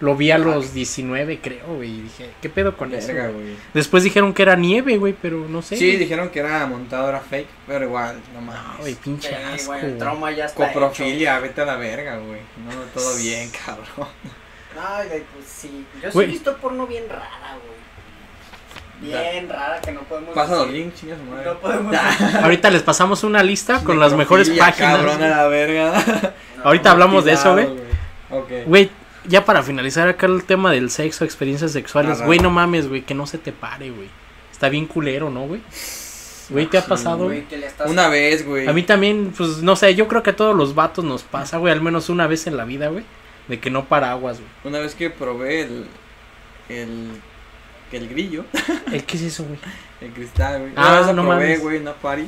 Lo 0.00 0.16
vi 0.16 0.32
a 0.32 0.38
los 0.38 0.74
19, 0.74 1.38
creo, 1.40 1.66
güey, 1.76 1.88
y 1.90 2.00
dije, 2.02 2.30
¿qué 2.42 2.50
pedo 2.50 2.76
con 2.76 2.92
eso? 2.92 3.06
Verga, 3.08 3.28
güey? 3.28 3.44
güey. 3.44 3.56
Después 3.72 4.02
dijeron 4.02 4.34
que 4.34 4.42
era 4.42 4.54
nieve, 4.56 4.96
güey, 4.98 5.14
pero 5.20 5.46
no 5.48 5.62
sé. 5.62 5.76
Sí, 5.76 5.96
dijeron 5.96 6.28
que 6.30 6.40
era 6.40 6.66
montado, 6.66 7.08
era 7.08 7.20
fake. 7.20 7.46
Pero 7.66 7.84
igual, 7.86 8.16
no 8.34 8.40
No, 8.40 8.52
güey, 8.80 8.92
mames. 8.92 8.96
pinche 8.96 9.28
Sí, 9.28 9.34
asco. 9.54 9.74
el 9.74 9.96
trauma 9.96 10.30
ya 10.32 10.46
está 10.46 10.66
Coprofilia, 10.72 11.38
vete 11.38 11.60
a 11.62 11.64
la 11.64 11.76
verga, 11.76 12.16
güey. 12.18 12.40
No, 12.66 12.72
todo 12.92 13.16
bien, 13.16 13.50
cabrón. 13.64 13.86
hecho. 13.94 14.08
Ay, 14.86 15.08
güey, 15.08 15.22
pues 15.32 15.46
sí. 15.46 15.86
Yo 16.02 16.10
sí 16.10 16.18
he 16.20 16.26
visto 16.26 16.56
porno 16.58 16.86
bien 16.86 17.04
rara, 17.08 17.56
güey. 17.64 17.73
Bien 19.04 19.48
rara 19.48 19.80
que 19.80 19.92
no 19.92 20.00
podemos 20.02 20.34
Pasa 20.34 20.56
los 20.56 20.66
decir. 20.66 20.80
links, 20.80 21.00
chinga 21.00 21.16
su 21.16 21.24
madre. 21.24 21.44
No 21.46 21.58
podemos 21.58 21.96
Ahorita 22.42 22.70
les 22.70 22.82
pasamos 22.82 23.24
una 23.24 23.42
lista 23.42 23.82
con 23.84 23.98
las 23.98 24.14
mejores 24.14 24.50
páginas. 24.50 24.96
Cabrón 24.96 25.22
a 25.22 25.28
la 25.28 25.48
verga. 25.48 26.34
Ahorita 26.64 26.90
hablamos 26.90 27.24
de 27.24 27.32
eso, 27.32 27.52
güey. 27.52 27.66
Ok. 28.30 28.50
Güey, 28.66 28.90
ya 29.26 29.44
para 29.44 29.62
finalizar 29.62 30.08
acá 30.08 30.26
el 30.26 30.44
tema 30.44 30.72
del 30.72 30.90
sexo, 30.90 31.24
experiencias 31.24 31.72
sexuales, 31.72 32.22
güey, 32.22 32.38
no 32.38 32.50
mames, 32.50 32.88
güey, 32.88 33.02
que 33.02 33.14
no 33.14 33.26
se 33.26 33.38
te 33.38 33.52
pare, 33.52 33.90
güey. 33.90 34.08
Está 34.52 34.68
bien 34.68 34.86
culero, 34.86 35.30
¿no, 35.30 35.46
güey? 35.46 35.60
Güey, 36.50 36.66
¿te 36.66 36.78
ha 36.78 36.84
pasado, 36.84 37.24
güey? 37.24 37.38
Güey, 37.38 37.48
que 37.48 37.56
le 37.56 37.66
estás... 37.66 37.90
Una 37.90 38.08
vez, 38.08 38.46
güey. 38.46 38.68
A 38.68 38.72
mí 38.72 38.82
también, 38.82 39.32
pues 39.36 39.62
no 39.62 39.76
sé, 39.76 39.94
yo 39.94 40.08
creo 40.08 40.22
que 40.22 40.30
a 40.30 40.36
todos 40.36 40.54
los 40.54 40.74
vatos 40.74 41.04
nos 41.04 41.22
pasa, 41.22 41.56
güey, 41.58 41.72
al 41.72 41.80
menos 41.80 42.08
una 42.08 42.26
vez 42.26 42.46
en 42.46 42.56
la 42.56 42.64
vida, 42.64 42.88
güey, 42.88 43.04
de 43.48 43.60
que 43.60 43.70
no 43.70 43.86
para 43.86 44.10
aguas, 44.10 44.38
güey. 44.38 44.50
Una 44.64 44.78
vez 44.78 44.94
que 44.94 45.10
probé 45.10 45.62
el. 45.62 45.86
El. 46.68 47.20
El 47.96 48.08
grillo. 48.08 48.44
¿El 48.92 49.04
qué 49.04 49.16
es 49.16 49.22
eso, 49.22 49.44
güey? 49.44 49.58
El 50.00 50.12
cristal, 50.12 50.60
güey. 50.60 50.72
Ah, 50.76 51.02
lo 51.06 51.12
no 51.12 51.22
probé, 51.22 51.36
mames. 51.36 51.60
güey, 51.62 51.78
una 51.78 51.92
party. 51.94 52.26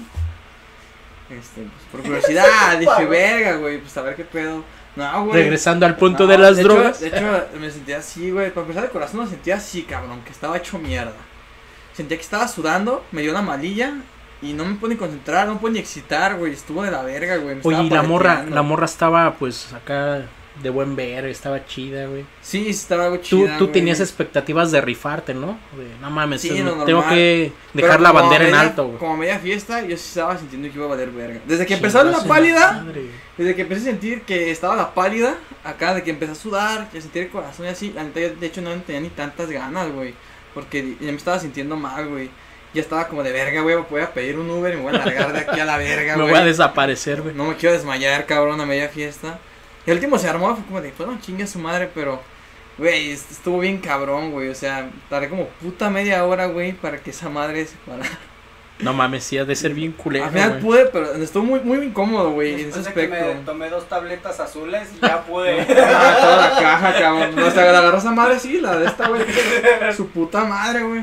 Este, 1.29 1.63
pues, 1.63 1.73
por 1.91 2.03
curiosidad, 2.03 2.79
dije, 2.79 3.05
verga, 3.07 3.57
güey, 3.57 3.79
pues 3.81 3.97
a 3.97 4.03
ver 4.03 4.15
qué 4.15 4.25
pedo. 4.25 4.63
No, 4.95 5.25
güey. 5.27 5.43
Regresando 5.43 5.85
al 5.85 5.97
punto 5.97 6.25
No, 6.25 6.31
de 6.31 6.39
las 6.39 6.57
drogas. 6.57 7.01
de 7.01 7.09
hecho, 7.09 7.47
me 7.61 7.71
sentía 7.71 7.99
así, 7.99 8.31
güey. 8.31 8.51
Para 8.51 8.63
empezar, 8.63 8.85
de 8.85 8.91
corazón 8.91 9.21
me 9.21 9.27
sentía 9.27 9.57
así, 9.57 9.83
cabrón, 9.83 10.23
que 10.25 10.31
estaba 10.31 10.57
hecho 10.57 10.79
mierda. 10.79 11.13
Sentía 11.93 12.17
que 12.17 12.23
estaba 12.23 12.47
sudando, 12.49 13.05
me 13.11 13.23
dio 13.23 13.33
una 13.33 13.43
malilla 13.43 13.95
y 14.41 14.53
no 14.53 14.65
me 14.65 14.77
pude 14.77 14.91
ni 14.91 14.97
concentrar, 14.97 15.47
no 15.47 15.55
me 15.55 15.61
pude 15.61 15.73
ni 15.73 15.79
excitar, 15.81 16.37
güey. 16.37 16.53
Estuvo 16.53 16.83
de 16.83 16.91
la 16.91 17.03
verga, 17.03 17.37
güey. 17.39 17.57
me 17.57 17.61
Oye, 17.65 17.83
y 17.83 17.91
la 17.91 18.03
morra, 18.03 18.45
la 18.49 18.63
morra 18.63 18.85
estaba, 18.85 19.35
pues, 19.35 19.73
acá 19.73 20.23
de 20.63 20.71
buen 20.71 20.97
ver, 20.97 21.27
estaba 21.27 21.65
chida, 21.67 22.07
güey. 22.07 22.25
Sí, 22.41 22.69
estaba 22.69 23.11
Tú, 23.11 23.19
chida. 23.19 23.59
tú 23.59 23.65
güey. 23.67 23.73
tenías 23.73 24.01
expectativas 24.01 24.71
de 24.73 24.81
rifarte, 24.81 25.35
¿no? 25.35 25.59
De, 25.77 25.87
no 26.01 26.11
mames, 26.11 26.41
Sí, 26.41 26.49
tengo 26.87 27.07
que 27.09 27.53
Pero 27.75 27.87
dejar 27.87 28.01
la 28.01 28.13
bandera 28.13 28.49
en 28.49 28.55
alto, 28.55 28.87
güey. 28.87 28.99
Como 28.99 29.17
media 29.19 29.39
fiesta, 29.39 29.83
yo 29.83 29.97
sí 29.97 30.09
estaba 30.09 30.39
sintiendo 30.39 30.69
que 30.71 30.77
iba 30.77 30.87
a 30.87 30.89
valer 30.89 31.11
verga. 31.11 31.41
Desde 31.47 31.67
que 31.67 31.75
empezó 31.75 32.03
la 32.05 32.25
pálida, 32.25 32.73
madre, 32.85 33.11
desde 33.37 33.55
que 33.55 33.63
empecé 33.63 33.83
a 33.83 33.85
sentir 33.93 34.23
que 34.23 34.51
estaba 34.51 34.77
la 34.77 34.95
pálida, 34.95 35.35
acá, 35.63 35.95
de 35.95 36.03
que 36.03 36.11
empecé 36.11 36.33
a 36.33 36.37
sudar, 36.37 36.89
que 36.91 37.01
sentir 37.03 37.25
el 37.25 37.29
corazón 37.29 37.67
y 37.67 37.69
así, 37.69 37.93
la 37.95 38.05
neta, 38.05 38.21
de 38.21 38.47
hecho 38.47 38.63
no 38.63 38.71
tenía 38.83 39.03
ni 39.03 39.09
tantas 39.11 39.51
ganas, 39.51 39.93
güey. 39.93 40.15
Porque 40.55 40.97
ya 41.01 41.11
me 41.11 41.19
estaba 41.19 41.39
sintiendo 41.39 41.77
mal, 41.77 42.09
güey. 42.09 42.31
Ya 42.73 42.81
estaba 42.83 43.09
como 43.09 43.23
de 43.23 43.33
verga, 43.33 43.61
güey, 43.61 43.77
voy 43.91 44.01
a 44.01 44.13
pedir 44.13 44.39
un 44.39 44.51
Uber 44.51 44.73
y 44.73 44.77
me 44.77 44.83
voy 44.83 44.95
a 44.95 44.99
largar 44.99 45.33
de 45.33 45.39
aquí 45.41 45.61
a 45.61 45.65
la 45.67 45.77
verga, 45.79 46.13
Me 46.17 46.23
güey. 46.23 46.33
voy 46.35 46.41
a 46.43 46.45
desaparecer, 46.45 47.21
güey. 47.23 47.35
No 47.35 47.45
me 47.45 47.57
quiero 47.57 47.75
desmayar, 47.75 48.25
cabrón, 48.27 48.61
a 48.61 48.67
media 48.67 48.89
fiesta. 48.89 49.39
Y 49.87 49.91
el 49.91 49.97
último 49.97 50.19
se 50.19 50.29
armó, 50.29 50.55
fue 50.57 50.65
como 50.65 50.81
de, 50.81 50.91
pues 50.91 51.09
no 51.09 51.19
chingue 51.21 51.45
a 51.45 51.47
su 51.47 51.59
madre, 51.59 51.89
pero, 51.95 52.21
güey, 52.79 53.11
est- 53.13 53.31
estuvo 53.31 53.61
bien 53.61 53.79
cabrón, 53.79 54.33
güey. 54.33 54.49
O 54.49 54.55
sea, 54.55 54.91
tardé 55.09 55.29
como 55.29 55.47
puta 55.63 55.89
media 55.91 56.25
hora, 56.25 56.47
güey, 56.47 56.73
para 56.73 56.99
que 56.99 57.11
esa 57.11 57.29
madre 57.29 57.65
se 57.67 57.77
parara. 57.87 58.09
No 58.79 58.93
mames, 58.93 59.25
sí, 59.25 59.39
ha 59.39 59.47
de 59.47 59.57
ser 59.57 59.73
bien 59.73 59.93
culero, 59.93 60.27
Al 60.27 60.31
final 60.33 60.51
güey. 60.51 60.61
pude, 60.63 60.85
pero 60.93 61.15
estuvo 61.15 61.43
muy, 61.45 61.61
muy 61.61 61.79
incómodo, 61.79 62.33
güey, 62.33 62.61
en 62.61 62.69
ese 62.69 62.81
de 62.81 62.85
que 62.85 62.89
aspecto. 63.05 63.25
me 63.35 63.35
tomé 63.47 63.71
dos 63.71 63.89
tabletas 63.89 64.39
azules, 64.39 64.87
ya 65.01 65.23
pude. 65.25 65.63
Ah, 65.63 66.17
toda 66.21 66.37
la 66.37 66.61
caja, 66.61 66.93
cabrón. 67.01 67.35
No, 67.37 67.47
o 67.47 67.51
sea, 67.51 67.73
la 67.73 67.79
agarró 67.79 67.97
esa 67.97 68.11
madre, 68.13 68.39
sí, 68.39 68.61
la 68.61 68.77
de 68.77 68.85
esta, 68.85 69.09
güey. 69.09 69.23
Su 69.97 70.09
puta 70.09 70.45
madre, 70.45 70.83
güey. 70.83 71.03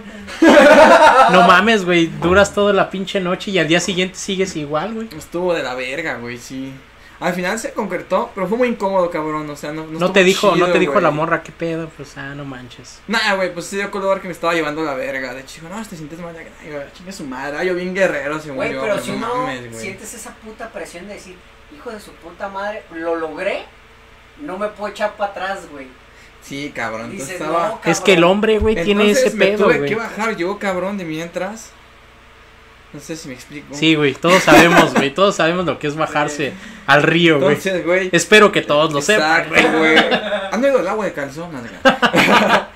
No 1.31 1.47
mames, 1.47 1.83
güey, 1.83 2.11
duras 2.21 2.53
toda 2.53 2.73
la 2.73 2.91
pinche 2.91 3.19
noche 3.19 3.49
y 3.49 3.57
al 3.57 3.67
día 3.67 3.79
siguiente 3.79 4.19
sigues 4.19 4.55
igual, 4.55 4.93
güey. 4.93 5.07
Estuvo 5.17 5.55
de 5.55 5.63
la 5.63 5.73
verga, 5.73 6.17
güey, 6.17 6.37
sí. 6.37 6.71
Al 7.19 7.33
final 7.33 7.57
se 7.57 7.71
concretó, 7.71 8.31
pero 8.35 8.47
fue 8.47 8.57
muy 8.57 8.67
incómodo, 8.67 9.09
cabrón. 9.09 9.49
O 9.49 9.55
sea, 9.55 9.71
no, 9.71 9.85
no, 9.85 9.99
No, 9.99 10.11
te 10.11 10.23
dijo, 10.23 10.55
no 10.55 10.67
te 10.67 10.79
dijo 10.79 10.99
la 10.99 11.11
morra, 11.11 11.43
qué 11.43 11.51
pedo, 11.51 11.89
pues 11.95 12.17
ah, 12.17 12.33
no 12.35 12.43
manches. 12.45 13.01
Nah, 13.07 13.35
güey, 13.35 13.53
pues 13.53 13.67
se 13.67 13.77
dio 13.77 13.91
color 13.91 14.19
que 14.19 14.27
me 14.27 14.33
estaba 14.33 14.53
llevando 14.53 14.83
la 14.83 14.93
verga. 14.93 15.33
De 15.33 15.41
hecho, 15.41 15.61
no, 15.69 15.81
te 15.85 15.95
sientes 15.95 16.19
mal. 16.19 16.33
Güey, 16.33 16.93
chinga 16.93 17.11
su 17.11 17.25
madre. 17.25 17.57
Ay, 17.59 17.67
yo 17.67 17.75
bien 17.75 17.93
guerrero, 17.93 18.39
según 18.39 18.57
Güey, 18.57 18.71
pero 18.79 18.99
si 18.99 19.11
no 19.11 19.35
mames, 19.35 19.79
sientes 19.79 20.13
esa 20.13 20.33
puta 20.35 20.69
presión 20.69 21.07
de 21.07 21.13
decir, 21.13 21.37
hijo 21.75 21.91
de 21.91 21.99
su 21.99 22.11
puta 22.13 22.49
madre, 22.49 22.83
lo 22.91 23.15
logré, 23.15 23.65
no 24.41 24.57
me 24.57 24.67
puedo 24.69 24.91
echar 24.91 25.15
para 25.15 25.31
atrás, 25.31 25.69
güey. 25.71 25.87
Sí, 26.41 26.71
cabrón. 26.75 27.11
Entonces 27.11 27.29
Dices, 27.29 27.41
estaba. 27.41 27.79
no, 27.83 27.91
Es 27.91 28.01
que 28.01 28.13
el 28.13 28.23
hombre, 28.23 28.59
güey, 28.59 28.83
tiene 28.83 29.09
ese 29.09 29.31
me 29.31 29.45
pedo, 29.45 29.65
tuve 29.65 29.85
que 29.85 29.95
bajar 29.95 30.35
yo, 30.35 30.59
cabrón, 30.59 30.97
de 30.97 31.05
mientras. 31.05 31.71
No 32.93 32.99
sé 32.99 33.15
si 33.15 33.27
me 33.27 33.33
explico. 33.33 33.73
Sí, 33.73 33.95
güey, 33.95 34.13
todos 34.13 34.43
sabemos, 34.43 34.93
güey, 34.93 35.11
todos 35.13 35.35
sabemos 35.35 35.65
lo 35.65 35.79
que 35.79 35.87
es 35.87 35.95
bajarse 35.95 36.53
al 36.85 37.01
río, 37.03 37.39
güey. 37.39 37.55
Entonces, 37.55 37.83
güey. 37.85 38.09
Espero 38.11 38.51
que 38.51 38.61
todos 38.61 38.93
lo 38.93 39.01
sepan, 39.01 39.45
Exacto, 39.47 39.77
güey. 39.79 39.93
güey. 39.95 40.05
¿Han 40.51 40.63
oído 40.63 40.79
el 40.79 40.87
agua 40.87 41.05
de 41.05 41.13
calzón? 41.13 41.49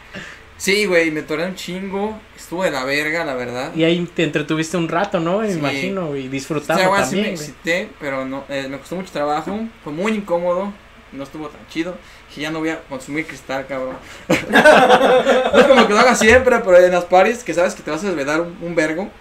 Sí, 0.57 0.85
güey, 0.87 1.11
me 1.11 1.21
toré 1.21 1.45
un 1.45 1.53
chingo. 1.53 2.19
Estuvo 2.35 2.63
de 2.63 2.71
la 2.71 2.83
verga, 2.83 3.23
la 3.23 3.35
verdad. 3.35 3.75
Y 3.75 3.83
ahí 3.83 4.03
te 4.15 4.23
entretuviste 4.23 4.75
un 4.75 4.89
rato, 4.89 5.19
¿no? 5.19 5.39
Me 5.39 5.51
Sí. 5.51 5.59
imagino, 5.59 6.07
güey, 6.07 6.27
O 6.27 6.31
disfrutando 6.31 6.81
sea, 6.81 6.87
güey, 6.89 7.01
sí 7.03 7.15
me 7.17 7.21
también, 7.21 7.33
excité, 7.35 7.89
pero 7.99 8.25
no, 8.25 8.43
eh, 8.49 8.65
me 8.67 8.79
costó 8.79 8.95
mucho 8.95 9.11
trabajo. 9.11 9.55
Fue 9.83 9.93
muy 9.93 10.13
incómodo. 10.13 10.73
No 11.11 11.23
estuvo 11.23 11.47
tan 11.49 11.61
chido. 11.67 11.95
Que 12.33 12.41
ya 12.41 12.49
no 12.49 12.57
voy 12.59 12.69
a 12.69 12.81
consumir 12.89 13.27
cristal, 13.27 13.67
cabrón. 13.67 13.97
no 14.27 15.59
es 15.59 15.65
como 15.67 15.87
que 15.87 15.93
lo 15.93 15.99
haga 15.99 16.15
siempre, 16.15 16.57
pero 16.65 16.77
en 16.79 16.91
las 16.91 17.05
paris 17.05 17.43
que 17.43 17.53
sabes 17.53 17.75
que 17.75 17.83
te 17.83 17.91
vas 17.91 18.03
a 18.03 18.07
desvelar 18.07 18.41
un, 18.41 18.57
un 18.61 18.73
vergo. 18.73 19.11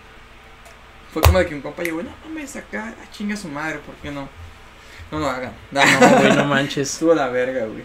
Fue 1.16 1.22
como 1.22 1.38
de 1.38 1.46
que 1.46 1.54
un 1.54 1.62
compa 1.62 1.82
llegó, 1.82 2.02
no 2.02 2.10
mames, 2.26 2.56
acá, 2.56 2.92
ah, 3.00 3.04
chinga 3.10 3.34
su 3.34 3.48
madre, 3.48 3.78
¿por 3.78 3.94
qué 3.94 4.10
no? 4.10 4.28
No 5.10 5.18
lo 5.18 5.30
hagan. 5.30 5.50
No, 5.70 5.80
güey, 6.18 6.36
no 6.36 6.44
manches. 6.44 6.92
Estuvo 6.92 7.14
la 7.14 7.28
verga, 7.28 7.64
güey. 7.64 7.82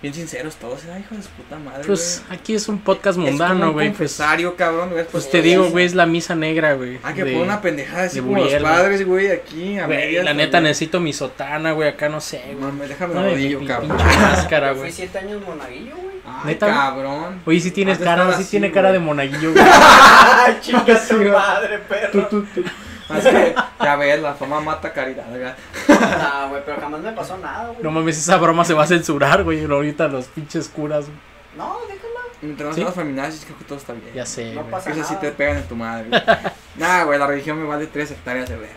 Bien 0.00 0.14
sinceros 0.14 0.54
todos, 0.54 0.84
era 0.84 0.96
hijo 0.96 1.16
de 1.16 1.22
su 1.22 1.28
puta 1.30 1.58
madre, 1.58 1.82
Pues 1.84 2.22
aquí 2.30 2.54
es 2.54 2.68
un 2.68 2.78
podcast 2.78 3.18
mundano, 3.18 3.66
un 3.68 3.72
güey. 3.72 3.92
Pues, 3.92 4.16
cabrón, 4.56 4.90
pues 5.10 5.28
te 5.28 5.42
digo, 5.42 5.70
güey, 5.70 5.86
es 5.86 5.96
la 5.96 6.06
misa 6.06 6.36
negra, 6.36 6.74
güey. 6.74 7.00
Hay 7.02 7.14
que 7.14 7.24
de- 7.24 7.32
poner 7.32 7.46
una 7.48 7.60
pendejada 7.60 8.04
así 8.04 8.20
de 8.20 8.22
como 8.22 8.38
los 8.38 8.54
padres, 8.62 9.04
güey, 9.04 9.32
aquí 9.32 9.76
a 9.76 9.88
medias, 9.88 10.24
la 10.24 10.34
neta 10.34 10.60
necesito 10.60 11.00
mi 11.00 11.12
sotana, 11.12 11.72
güey, 11.72 11.88
acá 11.88 12.08
no 12.08 12.20
sé, 12.20 12.40
güey. 12.46 12.58
Mames, 12.70 12.90
déjame 12.90 13.14
No, 13.14 13.22
rodillo, 13.24 13.58
mi 13.58 13.66
cabrón. 13.66 13.96
pinche 13.96 14.18
máscara, 14.18 14.70
fui 14.70 14.78
güey. 14.78 14.92
siete 14.92 15.18
años 15.18 15.42
monaguillo, 15.44 15.96
güey. 15.96 16.16
Ay, 16.24 16.42
¿Neta? 16.44 16.66
cabrón. 16.68 17.40
Oye, 17.44 17.58
sí 17.60 17.70
tienes 17.72 17.98
cara, 17.98 18.26
sí 18.36 18.42
así, 18.42 18.50
tiene 18.50 18.70
cara 18.70 18.92
de 18.92 19.00
monaguillo, 19.00 19.50
güey. 19.52 19.64
Ay, 19.66 20.58
Sí, 20.62 20.72
güey. 21.16 21.30
madre, 21.30 21.78
perro. 21.88 22.28
Tú, 22.28 22.42
tú, 22.44 22.46
tú. 22.54 22.62
Es 23.16 23.24
que, 23.24 23.54
ya 23.82 23.96
ves, 23.96 24.20
la 24.20 24.34
fama 24.34 24.60
mata 24.60 24.92
caridad, 24.92 25.24
güey. 25.30 25.42
No, 25.42 26.48
güey, 26.50 26.62
pero 26.64 26.80
jamás 26.80 27.00
me 27.00 27.12
pasó 27.12 27.38
nada, 27.38 27.68
güey. 27.68 27.82
No 27.82 27.90
mames, 27.90 28.18
esa 28.18 28.36
broma 28.36 28.64
se 28.64 28.74
va 28.74 28.84
a 28.84 28.86
censurar, 28.86 29.44
güey. 29.44 29.64
Ahorita 29.64 30.08
los 30.08 30.26
pinches 30.26 30.68
curas, 30.68 31.06
güey. 31.06 31.18
No, 31.56 31.76
déjala. 31.88 32.20
Mientras 32.42 32.68
no 32.68 32.74
¿Sí? 32.74 32.82
seas 32.82 32.94
feminazis, 32.94 33.44
creo 33.44 33.58
que 33.58 33.64
todo 33.64 33.78
está 33.78 33.92
bien. 33.94 34.12
Ya 34.14 34.26
sé, 34.26 34.52
No 34.54 34.60
güey. 34.60 34.70
pasa 34.70 34.90
Eso 34.90 35.04
sí 35.04 35.14
te 35.20 35.30
pegan 35.32 35.56
en 35.56 35.68
tu 35.68 35.74
madre, 35.76 36.08
güey. 36.08 36.22
Nah, 36.76 37.04
güey, 37.04 37.18
la 37.18 37.26
religión 37.26 37.58
me 37.60 37.66
vale 37.66 37.86
3 37.88 38.10
hectáreas 38.12 38.48
de 38.48 38.56
verga. 38.56 38.76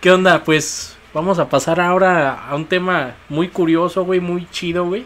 ¿Qué 0.00 0.10
onda? 0.10 0.42
Pues 0.44 0.96
vamos 1.12 1.38
a 1.38 1.48
pasar 1.48 1.80
ahora 1.80 2.46
a 2.48 2.54
un 2.54 2.66
tema 2.66 3.14
muy 3.28 3.48
curioso, 3.48 4.04
güey, 4.04 4.20
muy 4.20 4.48
chido, 4.50 4.86
güey. 4.86 5.04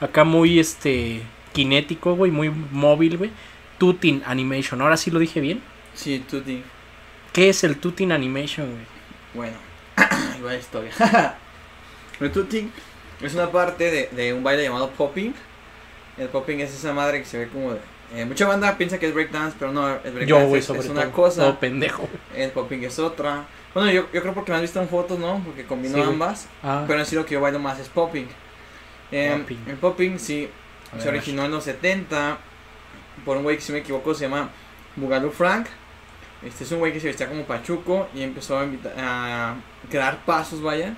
Acá 0.00 0.24
muy, 0.24 0.58
este, 0.60 1.22
kinético, 1.52 2.14
güey, 2.14 2.30
muy 2.30 2.50
móvil, 2.50 3.18
güey. 3.18 3.30
Tutin 3.78 4.22
Animation. 4.26 4.80
Ahora 4.80 4.96
sí 4.96 5.10
lo 5.10 5.18
dije 5.18 5.40
bien. 5.40 5.60
Sí, 5.98 6.24
di. 6.44 6.62
¿Qué 7.32 7.48
es 7.48 7.64
el 7.64 7.78
Tutin 7.78 8.12
Animation, 8.12 8.70
güey? 8.70 8.86
Bueno, 9.34 9.56
igual 10.38 10.58
historia. 10.58 10.92
el 12.20 12.30
tutting 12.32 12.70
es 13.20 13.34
una 13.34 13.50
parte 13.50 13.90
de, 13.90 14.08
de 14.12 14.32
un 14.32 14.44
baile 14.44 14.62
llamado 14.62 14.90
popping. 14.90 15.34
El 16.16 16.28
popping 16.28 16.60
es 16.60 16.72
esa 16.72 16.92
madre 16.92 17.18
que 17.20 17.24
se 17.26 17.38
ve 17.38 17.48
como 17.48 17.74
de... 17.74 17.80
eh, 18.14 18.24
mucha 18.24 18.46
banda 18.46 18.76
piensa 18.78 18.98
que 18.98 19.06
es 19.08 19.14
breakdance, 19.14 19.56
pero 19.58 19.72
no, 19.72 19.88
el 19.88 20.12
breakdance 20.12 20.58
es, 20.58 20.66
todo. 20.66 20.92
una 20.92 21.10
cosa, 21.10 21.42
Todo 21.42 21.58
pendejo. 21.60 22.08
el 22.34 22.50
popping 22.52 22.84
es 22.84 22.98
otra. 22.98 23.44
Bueno, 23.74 23.90
yo, 23.90 24.08
yo 24.12 24.20
creo 24.22 24.34
porque 24.34 24.50
me 24.52 24.56
has 24.56 24.62
visto 24.62 24.80
en 24.80 24.88
fotos, 24.88 25.18
¿no? 25.18 25.42
Porque 25.44 25.64
combino 25.64 25.96
Sí, 25.96 26.00
ambas. 26.00 26.48
Ah, 26.62 26.84
Pero 26.86 27.00
en 27.00 27.06
sí 27.06 27.16
lo 27.16 27.26
que 27.26 27.34
yo 27.34 27.40
bailo 27.40 27.58
más 27.58 27.78
es 27.80 27.88
popping. 27.88 28.28
Em, 29.10 29.40
Popping. 29.40 29.64
El 29.68 29.76
popping, 29.76 30.18
sí, 30.18 30.48
se 30.98 31.08
originó 31.08 31.44
en 31.44 31.50
los 31.50 31.64
70 31.64 32.38
por 33.24 33.36
un 33.36 33.42
güey 33.42 33.56
que 33.56 33.62
si 33.62 33.72
me 33.72 33.78
equivoco 33.78 34.14
se 34.14 34.24
llama 34.28 34.50
Bugalú 34.96 35.30
Frank. 35.30 35.66
Este 36.42 36.64
es 36.64 36.72
un 36.72 36.78
güey 36.78 36.92
que 36.92 37.00
se 37.00 37.08
vestía 37.08 37.28
como 37.28 37.44
pachuco 37.44 38.08
y 38.14 38.22
empezó 38.22 38.58
a, 38.58 38.66
a 38.96 39.56
crear 39.90 40.24
pasos, 40.24 40.62
vaya, 40.62 40.94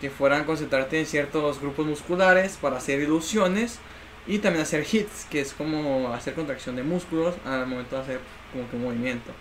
que 0.00 0.10
fueran 0.10 0.44
concentrarte 0.44 0.98
en 1.00 1.06
ciertos 1.06 1.60
grupos 1.60 1.86
musculares 1.86 2.58
para 2.60 2.76
hacer 2.76 3.00
ilusiones 3.00 3.78
y 4.26 4.38
también 4.38 4.62
hacer 4.62 4.86
hits, 4.90 5.26
que 5.30 5.40
es 5.40 5.52
como 5.52 6.12
hacer 6.12 6.34
contracción 6.34 6.76
de 6.76 6.82
músculos 6.82 7.34
al 7.44 7.66
momento 7.66 7.96
de 7.96 8.02
hacer 8.02 8.20
como 8.52 8.68
que 8.68 8.76
un 8.76 8.82
movimiento. 8.84 9.32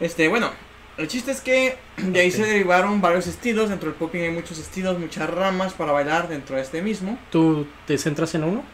Este, 0.00 0.28
bueno, 0.28 0.50
el 0.96 1.06
chiste 1.06 1.30
es 1.30 1.40
que 1.40 1.76
de 1.96 2.20
ahí 2.20 2.30
se 2.30 2.44
derivaron 2.44 3.00
varios 3.00 3.26
estilos. 3.26 3.70
Dentro 3.70 3.88
del 3.88 3.98
popping 3.98 4.22
hay 4.22 4.30
muchos 4.30 4.58
estilos, 4.58 4.98
muchas 4.98 5.30
ramas 5.30 5.72
para 5.72 5.92
bailar 5.92 6.28
dentro 6.28 6.56
de 6.56 6.62
este 6.62 6.82
mismo. 6.82 7.18
¿Tú 7.30 7.66
te 7.86 7.96
centras 7.98 8.34
en 8.34 8.44
uno? 8.44 8.64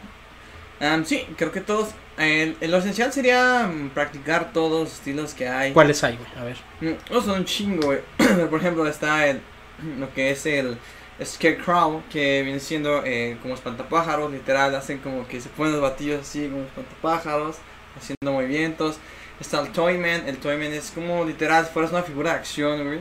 Am, 0.79 1.05
sí, 1.05 1.25
creo 1.37 1.51
que 1.51 1.61
todos. 1.61 1.89
Eh, 2.17 2.55
lo 2.61 2.77
esencial 2.77 3.11
sería 3.11 3.67
mm, 3.67 3.89
practicar 3.89 4.53
todos 4.53 4.83
los 4.85 4.93
estilos 4.93 5.33
que 5.33 5.47
hay. 5.47 5.73
¿Cuáles 5.73 6.03
hay, 6.03 6.17
güey? 6.17 6.29
A 6.39 6.43
ver. 6.43 6.57
Mm, 6.81 7.13
No 7.13 7.21
son 7.21 7.39
un 7.39 7.45
chingo, 7.45 7.87
güey. 7.87 7.99
Por 8.49 8.59
ejemplo, 8.59 8.87
está 8.87 9.27
el, 9.27 9.41
lo 9.99 10.13
que 10.13 10.31
es 10.31 10.45
el 10.45 10.77
Scarecrow, 11.23 12.03
que 12.11 12.41
viene 12.43 12.59
siendo 12.59 13.03
eh, 13.05 13.37
como 13.41 13.53
espantapájaros, 13.55 14.31
literal. 14.31 14.75
Hacen 14.75 14.99
como 14.99 15.27
que 15.27 15.41
se 15.41 15.49
ponen 15.49 15.73
los 15.73 15.81
batillos 15.81 16.21
así 16.21 16.47
como 16.47 16.63
espantapájaros, 16.63 17.57
haciendo 17.97 18.31
movimientos. 18.31 18.97
Está 19.39 19.59
el 19.61 19.71
Toyman. 19.71 20.27
El 20.27 20.37
Toyman 20.37 20.71
es 20.73 20.91
como 20.91 21.25
literal, 21.25 21.65
si 21.65 21.71
fueras 21.73 21.91
una 21.91 22.03
figura 22.03 22.31
de 22.33 22.37
acción, 22.39 22.83
güey. 22.85 22.99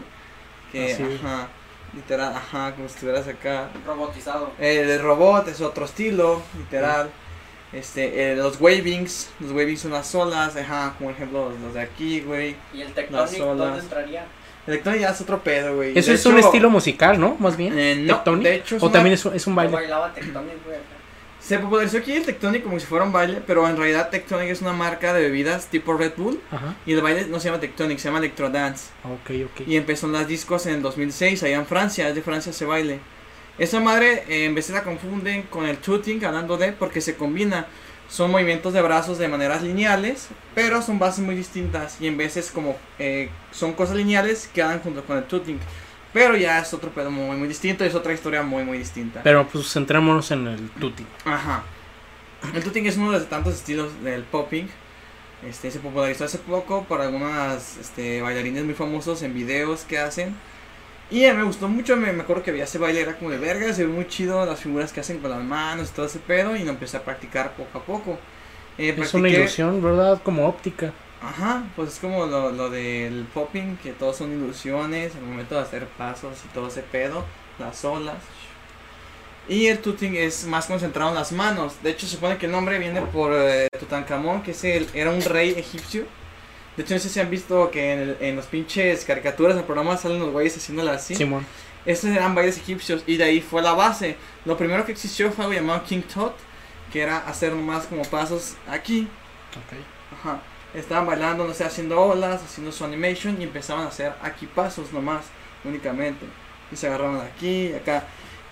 Que, 0.72 0.92
Así, 0.92 1.02
güey. 1.04 1.14
ajá, 1.16 1.48
literal, 1.94 2.34
ajá, 2.34 2.74
como 2.74 2.88
si 2.88 2.94
estuvieras 2.94 3.28
acá. 3.28 3.68
Robotizado. 3.86 4.50
El 4.58 5.00
robot 5.00 5.46
es 5.48 5.60
otro 5.60 5.84
estilo, 5.84 6.42
literal. 6.58 7.10
Este, 7.74 8.32
eh, 8.32 8.36
los 8.36 8.60
wavings, 8.60 9.30
los 9.40 9.50
wavings 9.50 9.80
son 9.80 9.92
las 9.92 10.14
olas, 10.14 10.56
ajá, 10.56 10.94
como 10.96 11.10
ejemplo 11.10 11.50
los 11.62 11.74
de 11.74 11.80
aquí, 11.80 12.20
güey. 12.20 12.54
¿Y 12.72 12.82
el 12.82 12.92
Tectonic 12.92 13.38
dónde 13.38 13.64
olas. 13.64 13.82
entraría? 13.82 14.24
El 14.66 14.74
Tectonic 14.74 15.00
ya 15.00 15.10
es 15.10 15.20
otro 15.20 15.42
pedo, 15.42 15.76
güey. 15.76 15.98
Eso 15.98 16.10
De 16.10 16.16
es 16.16 16.24
un 16.26 16.38
estilo 16.38 16.70
musical, 16.70 17.18
¿no? 17.20 17.36
Más 17.38 17.56
bien. 17.56 17.76
eh, 17.78 17.96
no, 17.96 18.14
Tectonic. 18.16 18.44
de 18.44 18.54
hecho 18.54 18.76
es 18.76 18.82
o 18.82 18.86
una- 18.86 18.92
también 18.92 19.14
es, 19.14 19.24
un- 19.24 19.34
es 19.34 19.46
un 19.46 19.52
Yo 19.54 19.56
baile. 19.56 19.72
bailaba 19.74 20.14
Tectonic, 20.14 20.64
güey. 20.64 20.78
Se 21.40 21.58
popularizó 21.58 21.98
aquí 21.98 22.12
el 22.12 22.24
Tectonic 22.24 22.62
como 22.62 22.80
si 22.80 22.86
fuera 22.86 23.04
un 23.04 23.12
baile, 23.12 23.42
pero 23.46 23.68
en 23.68 23.76
realidad 23.76 24.08
Tectonic 24.08 24.48
es 24.48 24.62
una 24.62 24.72
marca 24.72 25.12
de 25.12 25.20
bebidas 25.24 25.66
tipo 25.66 25.92
Red 25.94 26.12
Bull. 26.16 26.40
Ajá. 26.50 26.74
Y 26.86 26.94
el 26.94 27.02
baile 27.02 27.26
no 27.26 27.38
se 27.38 27.48
llama 27.48 27.60
Tectonic, 27.60 27.98
se 27.98 28.08
llama 28.08 28.18
Electrodance. 28.20 28.86
Ok, 29.04 29.30
ok. 29.52 29.66
Y 29.68 29.76
empezó 29.76 30.06
en 30.06 30.12
las 30.14 30.26
discos 30.26 30.64
en 30.66 30.76
el 30.76 30.82
2006, 30.82 31.42
allá 31.42 31.56
en 31.56 31.66
Francia, 31.66 32.08
es 32.08 32.14
de 32.14 32.22
Francia 32.22 32.48
ese 32.50 32.64
baile. 32.64 33.00
Esa 33.58 33.80
madre 33.80 34.24
eh, 34.28 34.46
en 34.46 34.54
veces 34.54 34.74
la 34.74 34.82
confunden 34.82 35.42
con 35.42 35.66
el 35.66 35.78
tooting, 35.78 36.24
hablando 36.24 36.56
de, 36.56 36.72
porque 36.72 37.00
se 37.00 37.16
combina. 37.16 37.66
Son 38.08 38.30
movimientos 38.30 38.74
de 38.74 38.82
brazos 38.82 39.18
de 39.18 39.28
maneras 39.28 39.62
lineales, 39.62 40.28
pero 40.54 40.82
son 40.82 40.98
bases 40.98 41.24
muy 41.24 41.34
distintas. 41.34 42.00
Y 42.00 42.06
en 42.06 42.16
veces 42.16 42.50
como 42.50 42.76
eh, 42.98 43.30
son 43.50 43.72
cosas 43.72 43.96
lineales, 43.96 44.48
quedan 44.52 44.80
junto 44.80 45.04
con 45.04 45.16
el 45.16 45.24
tooting. 45.24 45.58
Pero 46.12 46.36
ya 46.36 46.60
es 46.60 46.72
otro 46.72 46.90
pedo 46.90 47.10
muy, 47.10 47.36
muy 47.36 47.48
distinto, 47.48 47.84
es 47.84 47.94
otra 47.94 48.12
historia 48.12 48.42
muy, 48.42 48.62
muy 48.62 48.78
distinta. 48.78 49.22
Pero 49.24 49.46
pues 49.48 49.72
centrémonos 49.72 50.30
en 50.30 50.46
el 50.46 50.70
tutti. 50.70 51.04
Ajá. 51.24 51.64
El 52.54 52.62
tooting 52.62 52.86
es 52.86 52.96
uno 52.96 53.12
de 53.12 53.20
tantos 53.24 53.54
estilos 53.54 54.02
del 54.02 54.22
popping. 54.22 54.68
Este, 55.44 55.70
se 55.70 55.78
popularizó 55.78 56.24
hace 56.24 56.38
poco 56.38 56.84
por 56.84 57.00
algunas 57.00 57.76
este, 57.78 58.22
bailarines 58.22 58.64
muy 58.64 58.74
famosos 58.74 59.22
en 59.22 59.34
videos 59.34 59.82
que 59.82 59.98
hacen. 59.98 60.36
Y 61.10 61.20
me 61.32 61.42
gustó 61.44 61.68
mucho, 61.68 61.96
me, 61.96 62.12
me 62.12 62.22
acuerdo 62.22 62.42
que 62.42 62.50
veía 62.52 62.64
ese 62.64 62.78
baile, 62.78 63.00
era 63.02 63.16
como 63.18 63.30
de 63.30 63.38
verga, 63.38 63.72
se 63.74 63.86
ve 63.86 63.92
muy 63.92 64.06
chido 64.08 64.44
las 64.46 64.60
figuras 64.60 64.92
que 64.92 65.00
hacen 65.00 65.20
con 65.20 65.30
las 65.30 65.42
manos 65.44 65.90
y 65.90 65.92
todo 65.94 66.06
ese 66.06 66.18
pedo. 66.20 66.56
Y 66.56 66.64
lo 66.64 66.70
empecé 66.70 66.96
a 66.96 67.04
practicar 67.04 67.54
poco 67.56 67.78
a 67.78 67.84
poco. 67.84 68.18
Eh, 68.78 68.94
Es 68.96 69.14
una 69.14 69.28
ilusión, 69.28 69.80
¿verdad? 69.80 70.20
Como 70.24 70.48
óptica. 70.48 70.94
Ajá, 71.20 71.72
pues 71.74 71.90
es 71.94 71.98
como 72.00 72.26
lo, 72.26 72.52
lo 72.52 72.68
del 72.70 73.26
popping, 73.32 73.78
que 73.78 73.92
todos 73.94 74.16
son 74.18 74.32
ilusiones, 74.32 75.14
el 75.16 75.22
momento 75.22 75.54
de 75.56 75.62
hacer 75.62 75.88
pasos 75.88 76.44
y 76.44 76.48
todo 76.48 76.68
ese 76.68 76.82
pedo, 76.82 77.32
las 77.56 77.84
olas. 77.84 78.34
Y 79.46 79.66
el 79.66 79.80
tooting 79.82 80.16
es 80.16 80.44
más 80.46 80.66
concentrado 80.66 81.10
en 81.10 81.16
las 81.16 81.32
manos. 81.32 81.82
De 81.82 81.90
hecho, 81.90 82.06
se 82.06 82.14
supone 82.16 82.38
que 82.38 82.46
el 82.46 82.52
nombre 82.52 82.78
viene 82.78 83.02
por 83.02 83.32
eh, 83.34 83.68
Tutankamón, 83.78 84.42
que 84.42 84.52
es 84.52 84.64
el, 84.64 84.90
era 84.94 85.10
un 85.10 85.24
rey 85.24 85.50
egipcio. 85.52 86.06
De 86.76 86.82
hecho, 86.82 86.94
no 86.94 87.00
sé 87.00 87.08
si 87.08 87.20
han 87.20 87.30
visto 87.30 87.70
que 87.70 87.92
en, 87.92 87.98
el- 88.00 88.16
en 88.20 88.36
los 88.36 88.46
pinches 88.46 89.04
caricaturas 89.04 89.54
del 89.56 89.64
programa 89.64 89.96
salen 89.96 90.18
los 90.18 90.30
güeyes 90.30 90.56
haciéndola 90.56 90.92
así. 90.92 91.14
Simón. 91.14 91.46
Estos 91.86 92.10
eran 92.10 92.34
bailes 92.34 92.56
egipcios 92.58 93.02
y 93.06 93.16
de 93.16 93.24
ahí 93.24 93.40
fue 93.40 93.62
la 93.62 93.72
base. 93.72 94.16
Lo 94.44 94.56
primero 94.56 94.84
que 94.86 94.92
existió 94.92 95.30
fue 95.30 95.44
algo 95.44 95.54
llamado 95.54 95.84
King 95.84 96.02
Tut, 96.02 96.32
que 96.92 97.00
era 97.02 97.18
hacer 97.18 97.52
nomás 97.52 97.86
como 97.86 98.02
pasos 98.04 98.54
aquí 98.68 99.08
Ok. 99.52 99.78
Ajá. 100.18 100.40
Estaban 100.74 101.06
bailando, 101.06 101.46
no 101.46 101.54
sé, 101.54 101.62
haciendo 101.64 102.00
olas, 102.00 102.42
haciendo 102.42 102.72
su 102.72 102.84
animation 102.84 103.40
y 103.40 103.44
empezaban 103.44 103.84
a 103.84 103.88
hacer 103.88 104.12
aquí 104.22 104.46
pasos 104.46 104.92
nomás, 104.92 105.24
únicamente. 105.62 106.26
Y 106.72 106.76
se 106.76 106.88
agarraban 106.88 107.20
aquí 107.20 107.68
y 107.68 107.72
acá. 107.74 108.04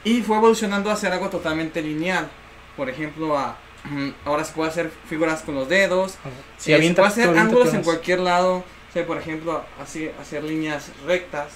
Y 0.04 0.20
fue 0.22 0.36
evolucionando 0.36 0.90
a 0.90 0.92
hacer 0.92 1.12
algo 1.12 1.28
totalmente 1.30 1.82
lineal. 1.82 2.28
Por 2.76 2.88
ejemplo, 2.88 3.36
a, 3.36 3.56
ahora 4.24 4.44
se 4.44 4.52
puede 4.52 4.70
hacer 4.70 4.90
figuras 5.08 5.42
con 5.42 5.54
los 5.54 5.68
dedos. 5.68 6.14
Eh, 6.24 6.38
se 6.56 6.94
puede 6.94 7.08
hacer 7.08 7.36
ángulos 7.36 7.74
en 7.74 7.82
cualquier 7.82 8.20
lado. 8.20 8.58
O 8.58 8.92
sea, 8.92 9.06
por 9.06 9.18
ejemplo, 9.18 9.64
así, 9.80 10.10
hacer 10.20 10.44
líneas 10.44 10.90
rectas. 11.06 11.52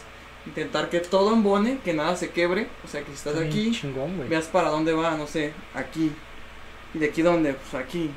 Intentar 0.47 0.89
que 0.89 1.01
todo 1.01 1.33
embone, 1.33 1.79
que 1.85 1.93
nada 1.93 2.16
se 2.16 2.31
quebre. 2.31 2.68
O 2.85 2.89
sea, 2.89 3.01
que 3.01 3.09
si 3.09 3.14
estás 3.14 3.35
Está 3.35 3.47
aquí, 3.47 3.72
chingón, 3.72 4.29
veas 4.29 4.47
para 4.47 4.70
dónde 4.70 4.93
va, 4.93 5.16
no 5.16 5.27
sé, 5.27 5.53
aquí. 5.74 6.12
¿Y 6.95 6.99
de 6.99 7.07
aquí 7.07 7.22
dónde? 7.22 7.55
Pues 7.55 7.74
aquí. 7.74 8.11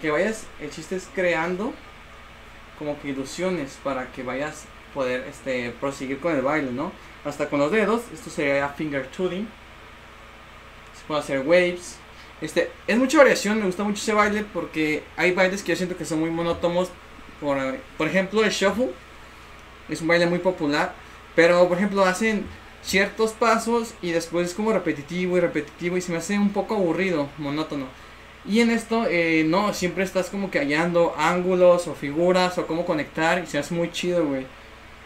Que 0.00 0.10
vayas, 0.10 0.46
el 0.60 0.70
chiste 0.70 0.96
es 0.96 1.08
creando 1.14 1.72
como 2.78 3.00
que 3.00 3.08
ilusiones 3.08 3.78
para 3.84 4.10
que 4.10 4.24
vayas 4.24 4.64
poder 4.92 5.24
este 5.28 5.70
proseguir 5.80 6.18
con 6.18 6.34
el 6.34 6.42
baile, 6.42 6.72
¿no? 6.72 6.92
Hasta 7.24 7.48
con 7.48 7.60
los 7.60 7.70
dedos, 7.70 8.02
esto 8.12 8.28
sería 8.28 8.68
finger 8.70 9.06
tooting. 9.06 9.48
Se 10.98 11.06
puede 11.06 11.20
hacer 11.20 11.46
waves. 11.46 11.96
Este, 12.42 12.70
es 12.88 12.98
mucha 12.98 13.18
variación, 13.18 13.60
me 13.60 13.66
gusta 13.66 13.84
mucho 13.84 14.02
ese 14.02 14.12
baile 14.12 14.44
porque 14.52 15.04
hay 15.16 15.30
bailes 15.30 15.62
que 15.62 15.72
yo 15.72 15.76
siento 15.76 15.96
que 15.96 16.04
son 16.04 16.20
muy 16.20 16.30
monótonos. 16.30 16.90
Por, 17.40 17.56
por 17.96 18.08
ejemplo, 18.08 18.44
el 18.44 18.50
shuffle 18.50 18.90
es 19.88 20.02
un 20.02 20.08
baile 20.08 20.26
muy 20.26 20.40
popular, 20.40 20.94
pero 21.34 21.66
por 21.68 21.78
ejemplo 21.78 22.04
hacen 22.04 22.44
ciertos 22.82 23.32
pasos 23.32 23.94
y 24.02 24.10
después 24.10 24.48
es 24.48 24.54
como 24.54 24.72
repetitivo 24.72 25.36
y 25.36 25.40
repetitivo 25.40 25.96
y 25.96 26.00
se 26.00 26.10
me 26.12 26.18
hace 26.18 26.36
un 26.36 26.52
poco 26.52 26.74
aburrido, 26.74 27.28
monótono. 27.38 27.86
Y 28.44 28.60
en 28.60 28.70
esto, 28.70 29.06
eh, 29.08 29.44
no, 29.46 29.72
siempre 29.72 30.02
estás 30.02 30.28
como 30.28 30.50
que 30.50 30.58
hallando 30.58 31.14
ángulos 31.16 31.86
o 31.86 31.94
figuras 31.94 32.58
o 32.58 32.66
cómo 32.66 32.84
conectar 32.84 33.42
y 33.42 33.46
se 33.46 33.58
hace 33.58 33.72
muy 33.72 33.92
chido, 33.92 34.26
güey. 34.26 34.46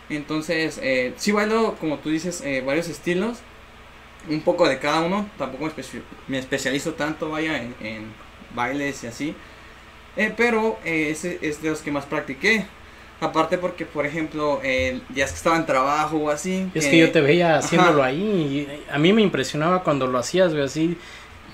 Entonces, 0.08 0.80
eh, 0.82 1.12
sí 1.18 1.32
bailo, 1.32 1.76
como 1.78 1.98
tú 1.98 2.08
dices, 2.08 2.40
eh, 2.42 2.62
varios 2.64 2.88
estilos, 2.88 3.38
un 4.28 4.40
poco 4.40 4.68
de 4.68 4.78
cada 4.78 5.00
uno, 5.02 5.28
tampoco 5.38 5.64
me, 5.64 5.70
espe- 5.70 6.02
me 6.28 6.38
especializo 6.38 6.94
tanto, 6.94 7.30
vaya, 7.30 7.56
en, 7.62 7.74
en 7.80 8.06
bailes 8.54 9.04
y 9.04 9.06
así. 9.06 9.34
Eh, 10.16 10.32
pero 10.36 10.78
eh, 10.84 11.08
ese 11.10 11.38
es 11.42 11.60
de 11.62 11.70
los 11.70 11.80
que 11.80 11.90
más 11.90 12.04
practiqué. 12.06 12.66
Aparte 13.20 13.56
porque, 13.56 13.86
por 13.86 14.04
ejemplo, 14.04 14.60
eh, 14.62 15.00
días 15.08 15.30
que 15.30 15.36
estaba 15.36 15.56
en 15.56 15.64
trabajo 15.64 16.16
o 16.18 16.30
así. 16.30 16.68
Es 16.74 16.84
eh, 16.86 16.90
que 16.90 16.98
yo 16.98 17.12
te 17.12 17.20
veía 17.22 17.56
haciéndolo 17.56 18.02
ajá. 18.02 18.10
ahí 18.10 18.18
y 18.20 18.68
a 18.92 18.98
mí 18.98 19.12
me 19.12 19.22
impresionaba 19.22 19.82
cuando 19.82 20.06
lo 20.06 20.18
hacías, 20.18 20.52
güey, 20.52 20.64
así. 20.64 20.98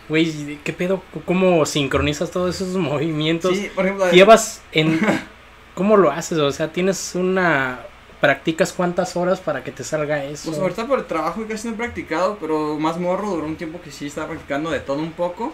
Güey, 0.08 0.58
¿qué 0.64 0.72
pedo? 0.72 1.02
¿Cómo 1.24 1.64
sincronizas 1.64 2.30
todos 2.32 2.56
esos 2.56 2.76
movimientos? 2.76 3.56
Sí, 3.56 3.70
por 3.74 3.84
ejemplo, 3.86 4.10
Llevas 4.10 4.60
en... 4.72 5.00
¿Cómo 5.74 5.96
lo 5.96 6.10
haces? 6.10 6.36
O 6.38 6.50
sea, 6.52 6.70
tienes 6.72 7.14
una... 7.14 7.80
¿Practicas 8.22 8.72
cuántas 8.72 9.16
horas 9.16 9.40
para 9.40 9.64
que 9.64 9.72
te 9.72 9.82
salga 9.82 10.22
eso? 10.22 10.48
Pues 10.48 10.60
ahorita 10.60 10.86
por 10.86 11.00
el 11.00 11.06
trabajo 11.06 11.44
casi 11.48 11.66
no 11.66 11.74
he 11.74 11.76
practicado, 11.76 12.38
pero 12.40 12.78
más 12.78 12.96
morro 12.96 13.30
duró 13.30 13.46
un 13.46 13.56
tiempo 13.56 13.80
que 13.82 13.90
sí 13.90 14.06
estaba 14.06 14.28
practicando 14.28 14.70
de 14.70 14.78
todo 14.78 14.98
un 14.98 15.10
poco. 15.10 15.52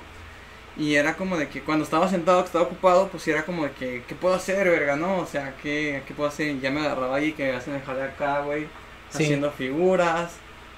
Y 0.76 0.96
era 0.96 1.16
como 1.16 1.38
de 1.38 1.48
que 1.48 1.62
cuando 1.62 1.84
estaba 1.84 2.10
sentado, 2.10 2.40
que 2.42 2.48
estaba 2.48 2.66
ocupado, 2.66 3.08
pues 3.08 3.26
era 3.26 3.46
como 3.46 3.64
de 3.64 3.70
que, 3.70 4.02
¿qué 4.06 4.14
puedo 4.14 4.34
hacer, 4.34 4.68
verga, 4.68 4.96
no? 4.96 5.16
O 5.16 5.24
sea, 5.24 5.54
¿qué, 5.62 6.02
qué 6.06 6.12
puedo 6.12 6.28
hacer? 6.28 6.60
Ya 6.60 6.70
me 6.70 6.80
agarraba 6.80 7.16
ahí 7.16 7.32
que 7.32 7.44
me 7.44 7.56
hacen 7.56 7.80
jale 7.80 8.02
acá, 8.02 8.40
güey. 8.42 8.64
Sí. 9.08 9.22
Haciendo 9.24 9.50
figuras, 9.50 10.32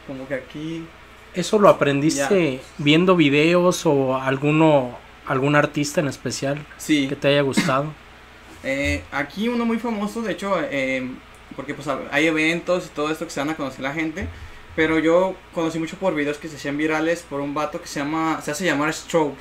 como 0.06 0.28
que 0.28 0.34
aquí. 0.34 0.86
¿Eso 1.34 1.58
lo 1.58 1.68
aprendiste 1.68 2.60
viendo 2.78 3.16
videos 3.16 3.84
o 3.84 4.14
alguno, 4.16 4.96
algún 5.26 5.56
artista 5.56 6.00
en 6.00 6.06
especial 6.06 6.64
Sí. 6.76 7.08
que 7.08 7.16
te 7.16 7.26
haya 7.26 7.42
gustado? 7.42 7.86
Eh, 8.62 9.02
aquí 9.10 9.48
uno 9.48 9.64
muy 9.64 9.80
famoso, 9.80 10.22
de 10.22 10.32
hecho, 10.32 10.54
eh, 10.70 11.10
porque 11.56 11.74
pues 11.74 11.88
hay 12.10 12.26
eventos 12.26 12.86
y 12.86 12.88
todo 12.90 13.10
esto 13.10 13.24
que 13.24 13.30
se 13.30 13.40
van 13.40 13.50
a 13.50 13.56
conocer 13.56 13.80
la 13.80 13.92
gente. 13.92 14.28
Pero 14.76 14.98
yo 14.98 15.34
conocí 15.52 15.78
mucho 15.78 15.96
por 15.96 16.14
videos 16.14 16.38
que 16.38 16.48
se 16.48 16.56
hacían 16.56 16.76
virales 16.76 17.22
por 17.28 17.40
un 17.40 17.54
vato 17.54 17.80
que 17.80 17.88
se 17.88 18.00
llama, 18.00 18.40
se 18.42 18.50
hace 18.50 18.64
llamar 18.64 18.92
Strobe. 18.92 19.34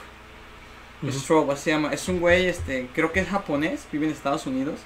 Ujú. 1.04 1.12
Strobe, 1.12 1.54
así 1.54 1.66
se 1.66 1.72
llama. 1.72 1.94
Es 1.94 2.08
un 2.08 2.20
güey, 2.20 2.48
este, 2.48 2.90
creo 2.94 3.12
que 3.12 3.20
es 3.22 3.28
japonés, 3.28 3.88
vive 3.92 4.08
en 4.08 4.12
Estados 4.12 4.48
Unidos. 4.48 4.80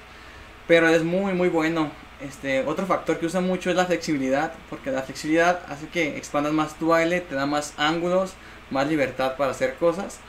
Pero 0.68 0.90
es 0.90 1.04
muy, 1.04 1.34
muy 1.34 1.50
bueno. 1.50 1.92
Este, 2.22 2.64
otro 2.66 2.86
factor 2.86 3.20
que 3.20 3.26
usa 3.26 3.42
mucho 3.42 3.70
es 3.70 3.76
la 3.76 3.86
flexibilidad, 3.86 4.54
porque 4.70 4.92
la 4.92 5.02
flexibilidad 5.02 5.62
hace 5.68 5.88
que 5.88 6.18
expandas 6.18 6.54
más 6.54 6.78
tu 6.78 6.88
baile, 6.88 7.20
te 7.20 7.36
da 7.36 7.46
más 7.46 7.74
ángulos, 7.78 8.34
más 8.70 8.88
libertad 8.88 9.36
para 9.36 9.52
hacer 9.52 9.76
cosas. 9.76 10.20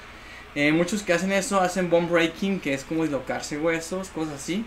Eh, 0.54 0.72
muchos 0.72 1.02
que 1.02 1.12
hacen 1.12 1.32
eso 1.32 1.60
hacen 1.60 1.90
bone 1.90 2.08
breaking, 2.08 2.60
que 2.60 2.74
es 2.74 2.84
como 2.84 3.02
dislocarse 3.02 3.58
huesos, 3.58 4.08
cosas 4.08 4.34
así. 4.34 4.64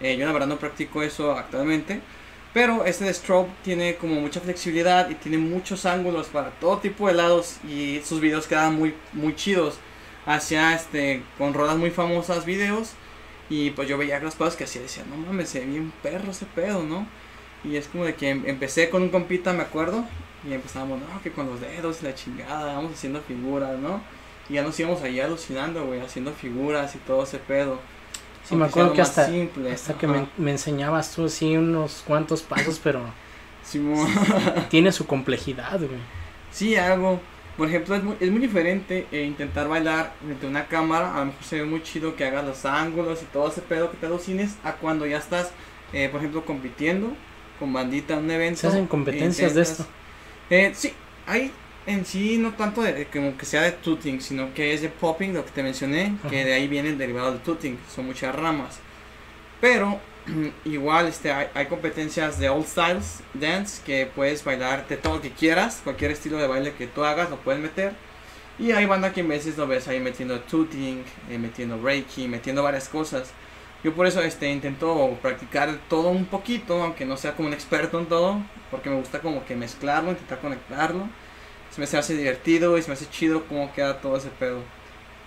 Eh, 0.00 0.16
yo 0.16 0.26
la 0.26 0.32
verdad 0.32 0.48
no 0.48 0.58
practico 0.58 1.02
eso 1.02 1.32
actualmente. 1.32 2.00
Pero 2.52 2.84
este 2.84 3.04
de 3.04 3.14
strobe 3.14 3.48
tiene 3.62 3.96
como 3.96 4.20
mucha 4.20 4.40
flexibilidad 4.40 5.08
y 5.08 5.14
tiene 5.14 5.38
muchos 5.38 5.86
ángulos 5.86 6.26
para 6.28 6.50
todo 6.50 6.78
tipo 6.78 7.06
de 7.06 7.14
lados 7.14 7.58
y 7.68 8.00
sus 8.04 8.20
videos 8.20 8.46
quedan 8.48 8.74
muy, 8.76 8.94
muy 9.12 9.36
chidos. 9.36 9.78
Hacía 10.26 10.74
este, 10.74 11.22
con 11.38 11.54
rodas 11.54 11.76
muy 11.76 11.90
famosas 11.90 12.44
videos 12.44 12.92
y 13.48 13.70
pues 13.70 13.88
yo 13.88 13.98
veía 13.98 14.20
los 14.20 14.34
pasos 14.36 14.56
que 14.56 14.64
hacía 14.64 14.80
y 14.80 14.84
decía, 14.84 15.04
no 15.08 15.16
mames, 15.16 15.48
se 15.50 15.60
ve 15.60 15.66
bien 15.66 15.92
perro 16.02 16.30
ese 16.32 16.46
pedo, 16.46 16.82
¿no? 16.84 17.06
Y 17.64 17.76
es 17.76 17.88
como 17.88 18.04
de 18.04 18.14
que 18.14 18.30
em- 18.30 18.44
empecé 18.46 18.90
con 18.90 19.02
un 19.02 19.10
compita, 19.10 19.52
me 19.52 19.62
acuerdo, 19.62 20.04
y 20.48 20.52
empezábamos, 20.52 21.00
no, 21.00 21.22
que 21.22 21.32
con 21.32 21.46
los 21.46 21.60
dedos 21.60 22.02
y 22.02 22.04
la 22.06 22.14
chingada, 22.14 22.74
vamos 22.74 22.92
haciendo 22.94 23.20
figuras, 23.22 23.78
¿no? 23.78 24.02
Y 24.48 24.54
ya 24.54 24.62
nos 24.62 24.78
íbamos 24.80 25.02
ahí 25.02 25.20
alucinando, 25.20 25.84
güey, 25.86 26.00
haciendo 26.00 26.32
figuras 26.32 26.94
y 26.94 26.98
todo 26.98 27.24
ese 27.24 27.38
pedo. 27.38 27.80
Sí, 28.44 28.56
me 28.56 28.64
acuerdo 28.64 28.92
que 28.92 29.02
hasta, 29.02 29.26
simple, 29.26 29.72
hasta 29.72 29.94
que 29.94 30.06
me, 30.06 30.26
me 30.36 30.50
enseñabas 30.50 31.14
tú 31.14 31.26
así 31.26 31.56
unos 31.56 32.02
cuantos 32.06 32.42
pasos, 32.42 32.80
pero 32.82 33.02
tiene 34.68 34.92
su 34.92 35.06
complejidad, 35.06 35.78
güey. 35.78 36.00
Sí, 36.50 36.76
algo. 36.76 37.20
Por 37.56 37.68
ejemplo, 37.68 37.94
es 37.94 38.02
muy, 38.02 38.16
es 38.20 38.30
muy 38.30 38.40
diferente 38.40 39.06
eh, 39.12 39.24
intentar 39.24 39.68
bailar 39.68 40.14
frente 40.24 40.46
a 40.46 40.48
una 40.48 40.66
cámara. 40.66 41.14
A 41.14 41.20
lo 41.20 41.26
mejor 41.26 41.44
se 41.44 41.56
ve 41.56 41.64
muy 41.64 41.82
chido 41.82 42.16
que 42.16 42.24
hagas 42.24 42.44
los 42.44 42.64
ángulos 42.64 43.22
y 43.22 43.26
todo 43.26 43.48
ese 43.48 43.60
pedo 43.60 43.90
que 43.90 43.98
te 43.98 44.06
alucines. 44.06 44.56
A 44.64 44.72
cuando 44.76 45.06
ya 45.06 45.18
estás, 45.18 45.50
eh, 45.92 46.08
por 46.08 46.20
ejemplo, 46.20 46.44
compitiendo 46.44 47.12
con 47.58 47.72
bandita 47.72 48.14
en 48.14 48.24
un 48.24 48.30
evento. 48.30 48.60
Se 48.60 48.68
hacen 48.68 48.86
competencias 48.86 49.54
de 49.54 49.62
esto. 49.62 49.84
Eh, 50.48 50.72
sí, 50.74 50.94
hay 51.26 51.52
en 51.86 52.04
sí 52.04 52.38
no 52.38 52.52
tanto 52.54 52.82
de, 52.82 53.06
como 53.06 53.36
que 53.36 53.46
sea 53.46 53.62
de 53.62 53.72
tooting, 53.72 54.20
sino 54.20 54.52
que 54.54 54.74
es 54.74 54.82
de 54.82 54.88
popping, 54.88 55.32
lo 55.32 55.44
que 55.44 55.50
te 55.50 55.62
mencioné, 55.62 56.16
que 56.28 56.40
Ajá. 56.40 56.48
de 56.48 56.52
ahí 56.54 56.68
viene 56.68 56.90
el 56.90 56.98
derivado 56.98 57.32
del 57.32 57.40
tooting, 57.40 57.78
son 57.94 58.06
muchas 58.06 58.34
ramas. 58.34 58.80
Pero 59.60 60.00
igual 60.64 61.06
este, 61.08 61.32
hay, 61.32 61.48
hay 61.54 61.66
competencias 61.66 62.38
de 62.38 62.48
old 62.48 62.66
styles 62.66 63.20
dance 63.34 63.82
que 63.84 64.06
puedes 64.06 64.44
bailar 64.44 64.86
de 64.88 64.96
todo 64.96 65.16
lo 65.16 65.22
que 65.22 65.30
quieras, 65.30 65.80
cualquier 65.82 66.10
estilo 66.10 66.38
de 66.38 66.46
baile 66.46 66.74
que 66.74 66.86
tú 66.86 67.04
hagas 67.04 67.30
lo 67.30 67.36
puedes 67.36 67.60
meter. 67.60 67.92
Y 68.58 68.72
hay 68.72 68.84
banda 68.84 69.12
que 69.12 69.20
en 69.20 69.28
veces 69.28 69.56
lo 69.56 69.66
ves 69.66 69.88
ahí 69.88 70.00
metiendo 70.00 70.38
tooting, 70.40 71.02
eh, 71.30 71.38
metiendo 71.38 71.80
reiki, 71.80 72.28
metiendo 72.28 72.62
varias 72.62 72.90
cosas. 72.90 73.32
Yo 73.82 73.94
por 73.94 74.06
eso 74.06 74.20
este, 74.20 74.50
intento 74.50 75.18
practicar 75.22 75.78
todo 75.88 76.08
un 76.10 76.26
poquito, 76.26 76.82
aunque 76.82 77.06
no 77.06 77.16
sea 77.16 77.34
como 77.34 77.48
un 77.48 77.54
experto 77.54 77.98
en 77.98 78.06
todo, 78.06 78.42
porque 78.70 78.90
me 78.90 78.96
gusta 78.96 79.20
como 79.20 79.46
que 79.46 79.56
mezclarlo, 79.56 80.10
intentar 80.10 80.40
conectarlo. 80.40 81.08
Se 81.70 81.80
me 81.80 81.86
hace 81.86 82.16
divertido 82.16 82.76
y 82.76 82.82
se 82.82 82.88
me 82.88 82.94
hace 82.94 83.08
chido 83.08 83.44
cómo 83.48 83.72
queda 83.72 84.00
todo 84.00 84.16
ese 84.16 84.28
pedo. 84.28 84.60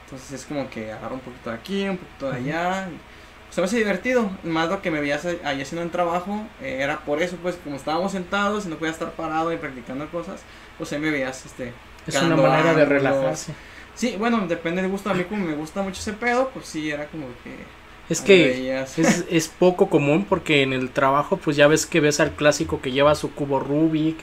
Entonces 0.05 0.41
es 0.41 0.45
como 0.45 0.69
que 0.69 0.91
agarro 0.91 1.15
un 1.15 1.21
poquito 1.21 1.49
de 1.49 1.55
aquí, 1.55 1.87
un 1.87 1.97
poquito 1.97 2.31
de 2.31 2.37
allá. 2.37 2.89
se 3.49 3.61
me 3.61 3.65
hace 3.65 3.77
divertido. 3.77 4.29
Más 4.43 4.69
lo 4.69 4.81
que 4.81 4.91
me 4.91 4.99
veías 4.99 5.25
ahí 5.43 5.61
haciendo 5.61 5.81
en 5.81 5.89
trabajo, 5.89 6.45
eh, 6.61 6.79
era 6.81 6.99
por 6.99 7.21
eso, 7.21 7.37
pues 7.41 7.57
como 7.63 7.77
estábamos 7.77 8.11
sentados 8.11 8.65
y 8.65 8.69
no 8.69 8.75
podía 8.75 8.91
estar 8.91 9.11
parado 9.13 9.51
y 9.53 9.57
practicando 9.57 10.09
cosas, 10.09 10.41
pues 10.77 10.91
ahí 10.93 10.99
me 10.99 11.11
veías 11.11 11.45
este, 11.45 11.73
Es 12.05 12.21
una 12.21 12.35
manera 12.35 12.73
de 12.73 12.85
relajarse. 12.85 13.53
Sí, 13.95 14.15
bueno, 14.17 14.45
depende 14.47 14.81
del 14.81 14.91
gusto. 14.91 15.09
A 15.09 15.13
mí 15.13 15.23
como 15.23 15.45
me 15.45 15.55
gusta 15.55 15.81
mucho 15.81 15.99
ese 15.99 16.13
pedo, 16.13 16.49
pues 16.53 16.65
sí, 16.65 16.91
era 16.91 17.07
como 17.07 17.27
que... 17.43 17.55
Es 18.09 18.19
que 18.19 18.81
es, 18.81 19.25
es 19.29 19.47
poco 19.47 19.89
común 19.89 20.25
porque 20.27 20.61
en 20.61 20.73
el 20.73 20.89
trabajo 20.89 21.37
pues 21.37 21.55
ya 21.55 21.67
ves 21.67 21.85
que 21.85 22.01
ves 22.01 22.19
al 22.19 22.33
clásico 22.33 22.81
que 22.81 22.91
lleva 22.91 23.15
su 23.15 23.33
cubo 23.33 23.61
Rubik, 23.61 24.17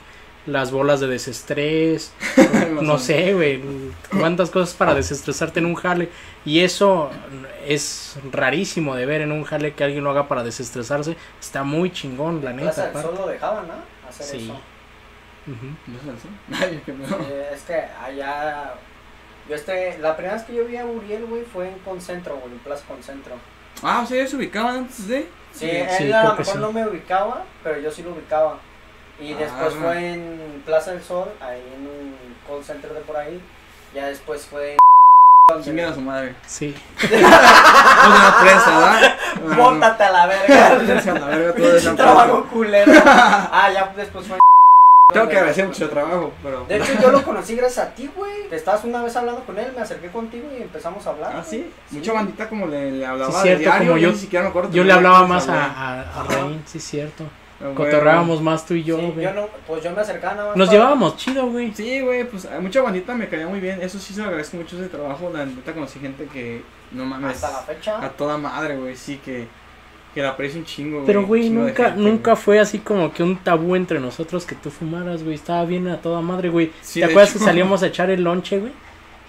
las 0.51 0.71
bolas 0.73 1.01
de 1.01 1.07
desestrés, 1.07 2.13
no 2.83 2.99
sé, 2.99 3.35
güey, 3.35 3.63
cuántas 4.11 4.51
cosas 4.51 4.75
para 4.75 4.95
desestresarte 4.95 5.61
en 5.61 5.67
un 5.67 5.75
jale. 5.75 6.09
Y 6.45 6.61
eso 6.61 7.11
es 7.67 8.19
rarísimo 8.33 8.95
de 8.97 9.07
ver 9.07 9.21
en 9.21 9.33
un 9.33 9.45
jale 9.45 9.75
que 9.75 9.85
alguien 9.85 10.05
lo 10.05 10.11
haga 10.11 10.29
para 10.29 10.43
desestresarse. 10.43 11.17
Está 11.41 11.63
muy 11.63 11.91
chingón, 11.93 12.45
la 12.45 12.53
Plaza 12.53 12.65
neta. 12.67 12.81
del 12.83 12.91
aparte. 12.91 13.09
Sol 13.09 13.19
lo 13.27 13.33
dejaban, 13.33 13.69
¿no? 13.69 13.75
Hacer 14.09 14.27
Sí. 14.27 14.45
eso. 14.45 14.61
Ujú. 15.47 15.67
¿No 15.87 16.13
es. 16.13 16.71
Eh, 17.31 17.51
es 17.55 17.63
que 17.63 17.75
allá. 18.05 18.75
Yo 19.49 19.55
este, 19.57 19.99
la 19.99 20.15
primera 20.17 20.35
vez 20.37 20.45
que 20.45 20.55
yo 20.55 20.65
vi 20.65 20.77
a 20.77 20.85
Uriel, 20.85 21.27
güey, 21.27 21.43
fue 21.45 21.69
en 21.69 21.79
Concentro, 21.81 22.37
güey, 22.39 22.53
en 22.53 22.59
Plaza 22.61 22.85
Concentro. 22.87 23.35
Ah, 23.83 24.03
o 24.05 24.07
sea, 24.07 24.19
ellos 24.19 24.31
se 24.31 24.37
ubicaban 24.37 24.77
antes 24.79 25.09
de... 25.09 25.23
Sí, 25.53 25.67
Sí, 25.67 25.71
él 25.71 25.89
sí, 25.99 26.13
a 26.13 26.23
lo 26.25 26.29
mejor 26.31 26.45
sí. 26.47 26.59
no 26.59 26.71
me 26.73 26.87
ubicaba, 26.87 27.45
pero 27.65 27.81
yo 27.81 27.91
sí 27.91 28.03
lo 28.03 28.11
ubicaba. 28.13 28.59
Y 29.21 29.33
Ah. 29.35 29.37
después 29.39 29.75
fue 29.75 30.13
en 30.15 30.63
Plaza 30.65 30.93
del 30.93 31.03
Sol, 31.03 31.29
ahí 31.41 31.63
en 31.77 31.87
un 31.87 32.15
call 32.49 32.65
center 32.65 32.93
de 32.93 33.01
por 33.01 33.17
ahí. 33.17 33.41
Ya 33.95 34.07
después 34.07 34.47
fue 34.47 34.73
en. 34.73 34.79
Chinguen 35.65 35.87
a 35.87 35.95
su 35.95 36.01
madre. 36.01 36.35
Sí. 36.47 36.75
La 37.11 38.37
presa, 38.41 38.79
¿verdad? 38.79 39.17
Ah, 39.41 39.57
Bótate 39.57 40.05
a 40.05 40.11
la 40.11 40.27
verga. 40.27 40.67
A 40.67 40.71
la 41.19 41.27
verga, 41.27 41.55
todo 41.55 41.95
trabajo 41.97 42.45
culero. 42.53 42.93
Ah, 43.07 43.71
ya 43.73 43.93
después 43.97 44.27
fue. 44.27 44.39
Tengo 45.13 45.29
que 45.29 45.37
agradecer 45.37 45.67
mucho 45.67 45.85
el 45.85 45.91
trabajo, 45.91 46.33
pero... 46.43 46.65
De 46.67 46.77
hecho, 46.77 46.93
yo 47.03 47.11
lo 47.11 47.23
conocí 47.25 47.57
gracias 47.57 47.87
a 47.87 47.91
ti, 47.95 48.09
güey. 48.15 48.49
Te 48.49 48.55
estabas 48.57 48.85
una 48.85 49.03
vez 49.03 49.17
hablando 49.17 49.43
con 49.45 49.59
él, 49.59 49.73
me 49.75 49.83
acerqué 49.83 50.09
contigo 50.09 50.47
y 50.57 50.63
empezamos 50.63 51.05
a 51.07 51.11
hablar. 51.11 51.33
Ah, 51.35 51.43
sí. 51.45 51.59
güey. 51.59 51.73
Mucha 52.01 52.13
bandita 52.13 52.49
como 52.49 52.67
le, 52.69 52.93
le 52.93 53.07
hablaba 53.07 53.33
Sí, 53.33 53.39
de 53.39 53.43
cierto, 53.57 53.63
diario, 53.63 53.89
como 53.89 53.99
yo- 53.99 54.11
ni 54.13 54.17
siquiera 54.19 54.43
me 54.45 54.51
acuerdo. 54.51 54.71
Yo 54.71 54.85
le 54.85 54.93
hablaba 54.93 55.27
más 55.27 55.49
a, 55.49 55.65
a, 55.65 56.01
a. 56.21 56.25
Raín, 56.29 56.63
sí, 56.67 56.79
cierto. 56.79 57.25
Pero, 57.61 57.75
Cotorrábamos 57.75 58.41
más 58.41 58.65
tú 58.65 58.73
y 58.75 58.83
yo, 58.83 58.99
Sí, 58.99 59.11
güey. 59.15 59.25
yo 59.27 59.35
no, 59.35 59.47
pues 59.67 59.85
yo 59.85 59.93
me 59.93 60.01
acercaba 60.01 60.35
nada 60.35 60.49
más. 60.49 60.57
Nos 60.57 60.69
para- 60.69 60.79
llevábamos 60.79 61.17
chido, 61.19 61.47
güey. 61.51 61.75
Sí, 61.75 62.01
güey, 62.01 62.25
pues 62.25 62.47
a 62.47 62.59
mucha 62.59 62.81
bandita 62.81 63.15
me 63.15 63.29
caía 63.29 63.47
muy 63.47 63.61
bien. 63.61 63.81
Eso 63.83 63.99
sí 63.99 64.15
se 64.15 64.21
lo 64.21 64.27
agradezco 64.29 64.57
mucho 64.57 64.77
ese 64.79 64.89
trabajo. 64.89 65.31
La 65.33 65.45
neta 65.45 65.73
conocí 65.75 65.99
gente 66.01 66.25
que 66.33 66.63
no 66.93 67.05
mames. 67.05 67.37
Hasta 67.37 67.51
la 67.53 67.59
fecha. 67.67 68.03
A 68.03 68.09
toda 68.09 68.39
madre, 68.39 68.77
güey, 68.79 68.97
sí, 68.97 69.21
que, 69.23 69.47
que 70.15 70.23
la 70.23 70.31
aprecio 70.31 70.59
un 70.59 70.65
chingo, 70.65 71.05
Pero, 71.07 71.27
güey, 71.27 71.43
chingo 71.43 71.61
de 71.65 71.69
nunca, 71.73 71.85
gente, 71.91 72.01
nunca 72.01 72.31
güey. 72.33 72.43
fue 72.43 72.59
así 72.61 72.79
como 72.79 73.13
que 73.13 73.23
un 73.23 73.37
tabú 73.37 73.77
entre 73.77 74.01
nosotros 74.01 74.47
que 74.47 74.55
tú 74.55 74.71
fumaras, 74.71 75.23
güey. 75.23 75.35
Estaba 75.35 75.63
bien 75.67 75.87
a 75.89 75.99
toda 76.01 76.23
madre, 76.23 76.49
güey. 76.49 76.73
Sí, 76.81 77.01
¿Te 77.01 77.05
acuerdas 77.07 77.31
hecho. 77.31 77.41
que 77.41 77.45
salíamos 77.45 77.83
a 77.83 77.87
echar 77.89 78.09
el 78.09 78.25
lonche, 78.25 78.59
güey? 78.59 78.73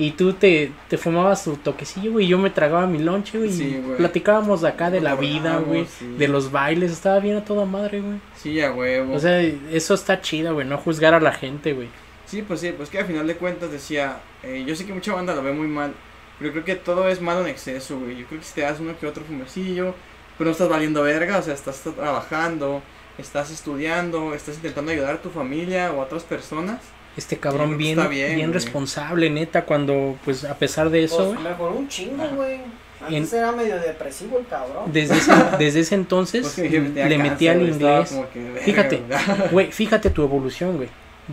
Y 0.03 0.11
tú 0.11 0.33
te, 0.33 0.71
te 0.87 0.97
fumabas 0.97 1.43
tu 1.43 1.55
toquecillo, 1.57 2.13
güey. 2.13 2.25
y 2.25 2.29
Yo 2.29 2.37
me 2.37 2.49
tragaba 2.49 2.87
mi 2.87 2.97
lonche, 2.99 3.37
güey. 3.37 3.51
Sí, 3.51 3.63
y 3.65 3.81
güey. 3.81 3.97
platicábamos 3.97 4.61
de 4.61 4.69
acá 4.69 4.89
de 4.89 4.99
la 5.01 5.15
vida, 5.15 5.57
güey. 5.57 5.85
sí. 5.85 6.15
De 6.17 6.27
los 6.27 6.51
bailes. 6.51 6.91
Estaba 6.91 7.19
bien 7.19 7.37
a 7.37 7.45
toda 7.45 7.65
madre, 7.65 8.01
güey. 8.01 8.19
Sí, 8.35 8.59
a 8.61 8.71
huevo. 8.73 9.13
O 9.13 9.19
sea, 9.19 9.39
eso 9.41 9.93
está 9.93 10.19
chido, 10.21 10.53
güey. 10.55 10.65
No 10.65 10.77
juzgar 10.77 11.13
a 11.13 11.19
la 11.19 11.31
gente, 11.33 11.73
güey. 11.73 11.89
sí, 12.25 12.41
pues 12.41 12.61
sí, 12.61 12.73
pues 12.75 12.89
que 12.89 12.97
al 12.99 13.05
final 13.05 13.27
de 13.27 13.35
cuentas 13.35 13.71
decía, 13.71 14.21
eh, 14.41 14.63
yo 14.65 14.75
sé 14.75 14.85
que 14.85 14.93
mucha 14.93 15.13
banda 15.13 15.35
lo 15.35 15.43
ve 15.43 15.51
muy 15.51 15.67
mal, 15.67 15.93
pero 16.39 16.51
creo 16.53 16.63
que 16.65 16.75
todo 16.75 17.07
es 17.09 17.21
malo 17.21 17.41
en 17.41 17.47
exceso, 17.47 17.99
güey. 17.99 18.17
Yo 18.17 18.25
creo 18.25 18.39
que 18.39 18.45
si 18.45 18.53
te 18.55 18.61
das 18.61 18.79
uno 18.79 18.97
que 18.99 19.05
otro 19.05 19.23
fumecillo, 19.23 19.93
pero 20.37 20.47
no 20.47 20.51
estás 20.53 20.69
valiendo 20.69 21.03
verga, 21.03 21.37
o 21.37 21.41
sea, 21.43 21.53
estás 21.53 21.81
trabajando, 21.81 22.81
estás 23.17 23.51
estudiando, 23.51 24.33
estás 24.33 24.55
intentando 24.55 24.91
ayudar 24.91 25.15
a 25.15 25.21
tu 25.21 25.29
familia 25.29 25.91
o 25.91 26.01
a 26.01 26.05
otras 26.05 26.23
personas. 26.23 26.79
Este 27.17 27.37
cabrón 27.37 27.77
bien, 27.77 27.99
bien, 28.09 28.53
responsable, 28.53 29.29
neta. 29.29 29.65
Cuando, 29.65 30.17
pues, 30.23 30.45
a 30.45 30.55
pesar 30.57 30.89
de 30.89 31.03
eso, 31.03 31.33
Pues 31.33 31.39
mejoró 31.41 31.75
un 31.75 31.87
chingo, 31.89 32.23
güey. 32.35 32.59
Antes 33.01 33.33
era 33.33 33.51
medio 33.51 33.79
depresivo 33.79 34.37
el 34.39 34.45
cabrón. 34.47 34.91
Desde 34.93 35.15
ese, 35.17 35.31
desde 35.59 35.79
ese 35.81 35.95
entonces 35.95 36.53
Pues 36.55 36.71
le 36.71 37.17
metí 37.17 37.47
al 37.47 37.61
inglés. 37.67 38.15
que, 38.33 38.59
Fíjate, 38.63 39.01
güey. 39.51 39.71
Fíjate 39.71 40.09
tu 40.11 40.23
evolución, 40.23 40.77
güey. 40.77 40.89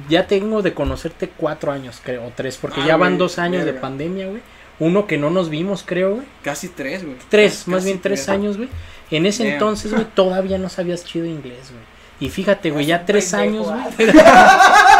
Ya 0.08 0.26
tengo 0.26 0.62
de 0.62 0.74
conocerte 0.74 1.28
cuatro 1.36 1.70
años, 1.72 2.00
creo, 2.02 2.24
o 2.26 2.32
tres, 2.34 2.56
porque 2.56 2.80
Ah, 2.82 2.86
ya 2.86 2.96
van 2.96 3.18
dos 3.18 3.38
años 3.38 3.64
de 3.64 3.72
pandemia, 3.74 4.28
güey. 4.28 4.42
Uno 4.80 5.06
que 5.06 5.18
no 5.18 5.30
nos 5.30 5.50
vimos, 5.50 5.82
creo, 5.84 6.14
güey. 6.16 6.26
Casi 6.42 6.68
tres, 6.68 7.04
güey. 7.04 7.16
Tres, 7.28 7.58
Casi 7.58 7.70
más 7.70 7.84
bien 7.84 8.00
tres 8.00 8.28
años, 8.28 8.56
güey. 8.56 8.68
En 9.10 9.26
ese 9.26 9.44
Damn. 9.44 9.52
entonces, 9.54 9.92
güey, 9.92 10.06
todavía 10.14 10.56
no 10.58 10.68
sabías 10.68 11.04
chido 11.04 11.26
inglés, 11.26 11.70
güey. 11.70 11.82
Y 12.20 12.28
fíjate, 12.30 12.70
güey, 12.70 12.86
ya 12.86 13.04
tres 13.06 13.32
años, 13.34 13.66
ah. 13.70 13.88
güey. 13.96 14.08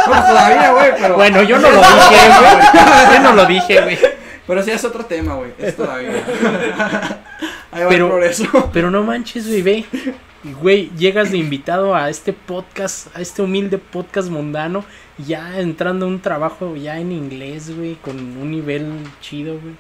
Bueno, 0.08 0.24
todavía, 0.26 0.72
güey, 0.72 0.90
pero... 0.98 1.14
Bueno, 1.16 1.42
yo 1.42 1.58
no 1.58 1.68
lo 1.70 1.76
dije, 1.80 2.28
güey. 2.40 3.12
Yo 3.14 3.20
no 3.22 3.32
lo 3.34 3.46
dije, 3.46 3.80
güey. 3.82 3.98
Pero 4.46 4.62
sí 4.62 4.70
es 4.70 4.84
otro 4.84 5.04
tema, 5.04 5.34
güey. 5.34 5.50
Es 5.58 5.76
todavía. 5.76 6.10
Ahí 7.72 7.82
va 7.82 7.88
Pero- 7.90 8.06
el 8.06 8.10
progreso. 8.12 8.70
Pero 8.72 8.90
no 8.90 9.02
manches, 9.02 9.46
güey, 9.46 9.62
ve. 9.62 9.84
Güey, 10.62 10.90
llegas 10.96 11.30
de 11.32 11.36
invitado 11.38 11.94
a 11.94 12.08
este 12.08 12.32
podcast, 12.32 13.14
a 13.14 13.20
este 13.20 13.42
humilde 13.42 13.76
podcast 13.76 14.30
mundano, 14.30 14.84
ya 15.18 15.58
entrando 15.58 16.06
a 16.06 16.08
un 16.08 16.20
trabajo 16.20 16.76
ya 16.76 16.98
en 17.00 17.10
inglés, 17.12 17.76
güey, 17.76 17.96
con 17.96 18.16
un 18.16 18.50
nivel 18.50 18.86
chido, 19.20 19.58
güey. 19.60 19.74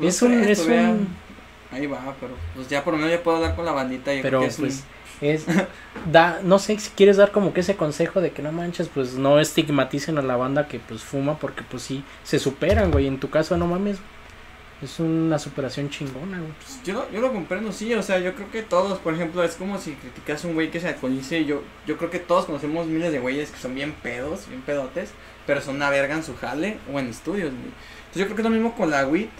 No 0.00 0.08
es 0.08 0.22
un, 0.22 0.32
es 0.42 0.60
un, 0.60 1.06
Ahí 1.70 1.86
va, 1.86 1.98
pero 2.18 2.32
pues 2.54 2.66
ya 2.68 2.82
por 2.82 2.94
lo 2.94 2.98
menos 2.98 3.12
ya 3.12 3.22
puedo 3.22 3.36
hablar 3.36 3.54
con 3.54 3.66
la 3.66 3.72
bandita. 3.72 4.12
Yo 4.14 4.22
pero 4.22 4.40
que 4.40 4.46
es 4.46 4.58
un- 4.58 4.64
pues, 4.64 4.84
es, 5.20 5.46
da, 6.12 6.40
no 6.42 6.58
sé 6.58 6.78
si 6.78 6.90
quieres 6.90 7.16
dar 7.16 7.32
como 7.32 7.52
que 7.52 7.60
ese 7.60 7.76
consejo 7.76 8.20
de 8.20 8.30
que 8.30 8.42
no 8.42 8.52
manches, 8.52 8.88
pues 8.88 9.14
no 9.14 9.40
estigmaticen 9.40 10.18
a 10.18 10.22
la 10.22 10.36
banda 10.36 10.68
que 10.68 10.78
pues 10.78 11.02
fuma, 11.02 11.38
porque 11.38 11.62
pues 11.62 11.82
sí, 11.82 12.04
se 12.24 12.38
superan, 12.38 12.90
güey, 12.90 13.06
en 13.06 13.20
tu 13.20 13.30
caso 13.30 13.56
no 13.56 13.66
mames, 13.66 13.98
es 14.80 15.00
una 15.00 15.40
superación 15.40 15.90
chingona, 15.90 16.38
güey. 16.38 16.52
pues, 16.52 16.80
yo, 16.84 16.94
lo, 16.94 17.10
yo 17.10 17.20
lo 17.20 17.32
comprendo, 17.32 17.72
sí. 17.72 17.92
O 17.94 18.02
sea, 18.02 18.20
yo 18.20 18.34
creo 18.34 18.50
que 18.50 18.62
todos, 18.62 18.98
por 19.00 19.12
ejemplo, 19.12 19.42
es 19.42 19.56
como 19.56 19.76
si 19.78 19.94
criticas 19.94 20.44
a 20.44 20.48
un 20.48 20.54
güey 20.54 20.70
que 20.70 20.78
se 20.78 20.88
alcoholice. 20.88 21.44
Yo, 21.44 21.62
yo 21.86 21.96
creo 21.96 22.10
que 22.10 22.20
todos 22.20 22.44
conocemos 22.44 22.86
miles 22.86 23.10
de 23.10 23.18
güeyes 23.18 23.50
que 23.50 23.58
son 23.58 23.74
bien 23.74 23.92
pedos, 23.92 24.48
bien 24.48 24.62
pedotes, 24.62 25.10
pero 25.46 25.60
son 25.60 25.76
una 25.76 25.90
verga 25.90 26.14
en 26.14 26.22
su 26.22 26.36
jale 26.36 26.78
o 26.92 26.98
en 27.00 27.08
estudios, 27.08 27.50
güey. 27.50 27.72
Entonces 27.98 28.20
yo 28.20 28.24
creo 28.26 28.36
que 28.36 28.42
es 28.42 28.48
lo 28.48 28.54
mismo 28.54 28.76
con 28.76 28.90
la 28.90 29.06
WIT. 29.06 29.30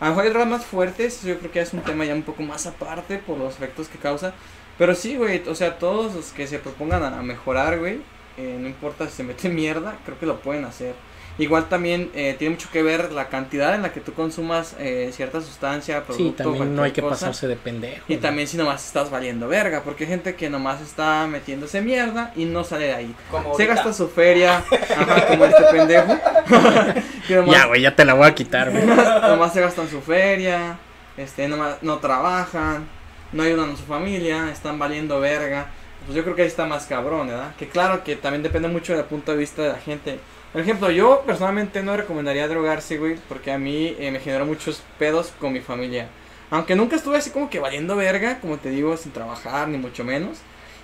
A 0.00 0.04
lo 0.04 0.10
mejor 0.10 0.24
hay 0.24 0.30
drogas 0.30 0.48
más 0.48 0.64
fuertes, 0.64 1.22
yo 1.22 1.38
creo 1.38 1.50
que 1.50 1.60
es 1.60 1.72
un 1.72 1.80
tema 1.80 2.04
ya 2.04 2.14
un 2.14 2.22
poco 2.22 2.42
más 2.42 2.66
aparte 2.66 3.18
por 3.18 3.38
los 3.38 3.54
efectos 3.54 3.88
que 3.88 3.98
causa. 3.98 4.34
Pero 4.78 4.94
sí, 4.94 5.16
güey, 5.16 5.42
o 5.48 5.54
sea, 5.54 5.78
todos 5.78 6.14
los 6.14 6.26
que 6.32 6.46
se 6.46 6.58
propongan 6.58 7.02
a, 7.02 7.22
mejorar, 7.22 7.78
güey, 7.78 8.00
eh, 8.36 8.56
no 8.60 8.66
importa 8.68 9.06
si 9.08 9.16
se 9.16 9.22
meten 9.24 9.54
mierda, 9.54 9.96
creo 10.04 10.18
que 10.18 10.26
lo 10.26 10.40
pueden 10.40 10.64
hacer. 10.64 10.94
Igual 11.38 11.68
también 11.68 12.10
eh, 12.14 12.34
tiene 12.38 12.54
mucho 12.54 12.70
que 12.72 12.82
ver 12.82 13.12
la 13.12 13.28
cantidad 13.28 13.74
en 13.74 13.82
la 13.82 13.92
que 13.92 14.00
tú 14.00 14.14
consumas 14.14 14.74
eh, 14.78 15.10
cierta 15.12 15.42
sustancia, 15.42 16.02
producto, 16.02 16.44
Sí, 16.44 16.48
también 16.50 16.74
no 16.74 16.82
hay 16.82 16.92
que 16.92 17.02
cosa. 17.02 17.14
pasarse 17.14 17.46
de 17.46 17.56
pendejo. 17.56 18.04
Y 18.08 18.16
también 18.16 18.48
si 18.48 18.56
nomás 18.56 18.86
estás 18.86 19.10
valiendo 19.10 19.46
verga, 19.46 19.82
porque 19.82 20.04
hay 20.04 20.10
gente 20.10 20.34
que 20.34 20.48
nomás 20.48 20.80
está 20.80 21.26
metiéndose 21.26 21.82
mierda 21.82 22.32
y 22.36 22.46
no 22.46 22.64
sale 22.64 22.86
de 22.86 22.94
ahí. 22.94 23.14
Como 23.30 23.54
Se 23.54 23.64
ahorita. 23.64 23.74
gasta 23.74 23.92
su 23.92 24.08
feria, 24.08 24.64
ajá, 24.96 25.26
como 25.26 25.44
este 25.44 25.62
pendejo. 25.64 26.06
nomás, 27.28 27.54
Ya, 27.54 27.66
güey, 27.66 27.82
ya 27.82 27.94
te 27.94 28.06
la 28.06 28.14
voy 28.14 28.26
a 28.28 28.34
quitar, 28.34 28.70
güey. 28.70 28.86
nomás 28.86 29.52
se 29.52 29.60
gastan 29.60 29.90
su 29.90 30.00
feria, 30.00 30.78
este, 31.18 31.48
nomás 31.48 31.82
no 31.82 31.98
trabajan, 31.98 32.88
no 33.36 33.42
ayudan 33.42 33.70
a 33.70 33.76
su 33.76 33.84
familia, 33.84 34.50
están 34.50 34.78
valiendo 34.78 35.20
verga. 35.20 35.70
Pues 36.06 36.16
yo 36.16 36.22
creo 36.24 36.34
que 36.34 36.42
ahí 36.42 36.48
está 36.48 36.66
más 36.66 36.86
cabrón, 36.86 37.28
¿verdad? 37.28 37.54
Que 37.56 37.68
claro 37.68 38.02
que 38.02 38.16
también 38.16 38.42
depende 38.42 38.68
mucho 38.68 38.96
del 38.96 39.04
punto 39.04 39.32
de 39.32 39.38
vista 39.38 39.62
de 39.62 39.68
la 39.68 39.78
gente. 39.78 40.18
Por 40.52 40.62
ejemplo, 40.62 40.90
yo 40.90 41.22
personalmente 41.26 41.82
no 41.82 41.96
recomendaría 41.96 42.48
drogarse, 42.48 42.96
güey, 42.96 43.16
porque 43.28 43.52
a 43.52 43.58
mí 43.58 43.94
eh, 43.98 44.10
me 44.10 44.20
generó 44.20 44.46
muchos 44.46 44.82
pedos 44.98 45.32
con 45.38 45.52
mi 45.52 45.60
familia. 45.60 46.08
Aunque 46.50 46.76
nunca 46.76 46.96
estuve 46.96 47.18
así 47.18 47.30
como 47.30 47.50
que 47.50 47.58
valiendo 47.58 47.96
verga, 47.96 48.38
como 48.40 48.56
te 48.56 48.70
digo, 48.70 48.96
sin 48.96 49.12
trabajar, 49.12 49.68
ni 49.68 49.78
mucho 49.78 50.04
menos. 50.04 50.38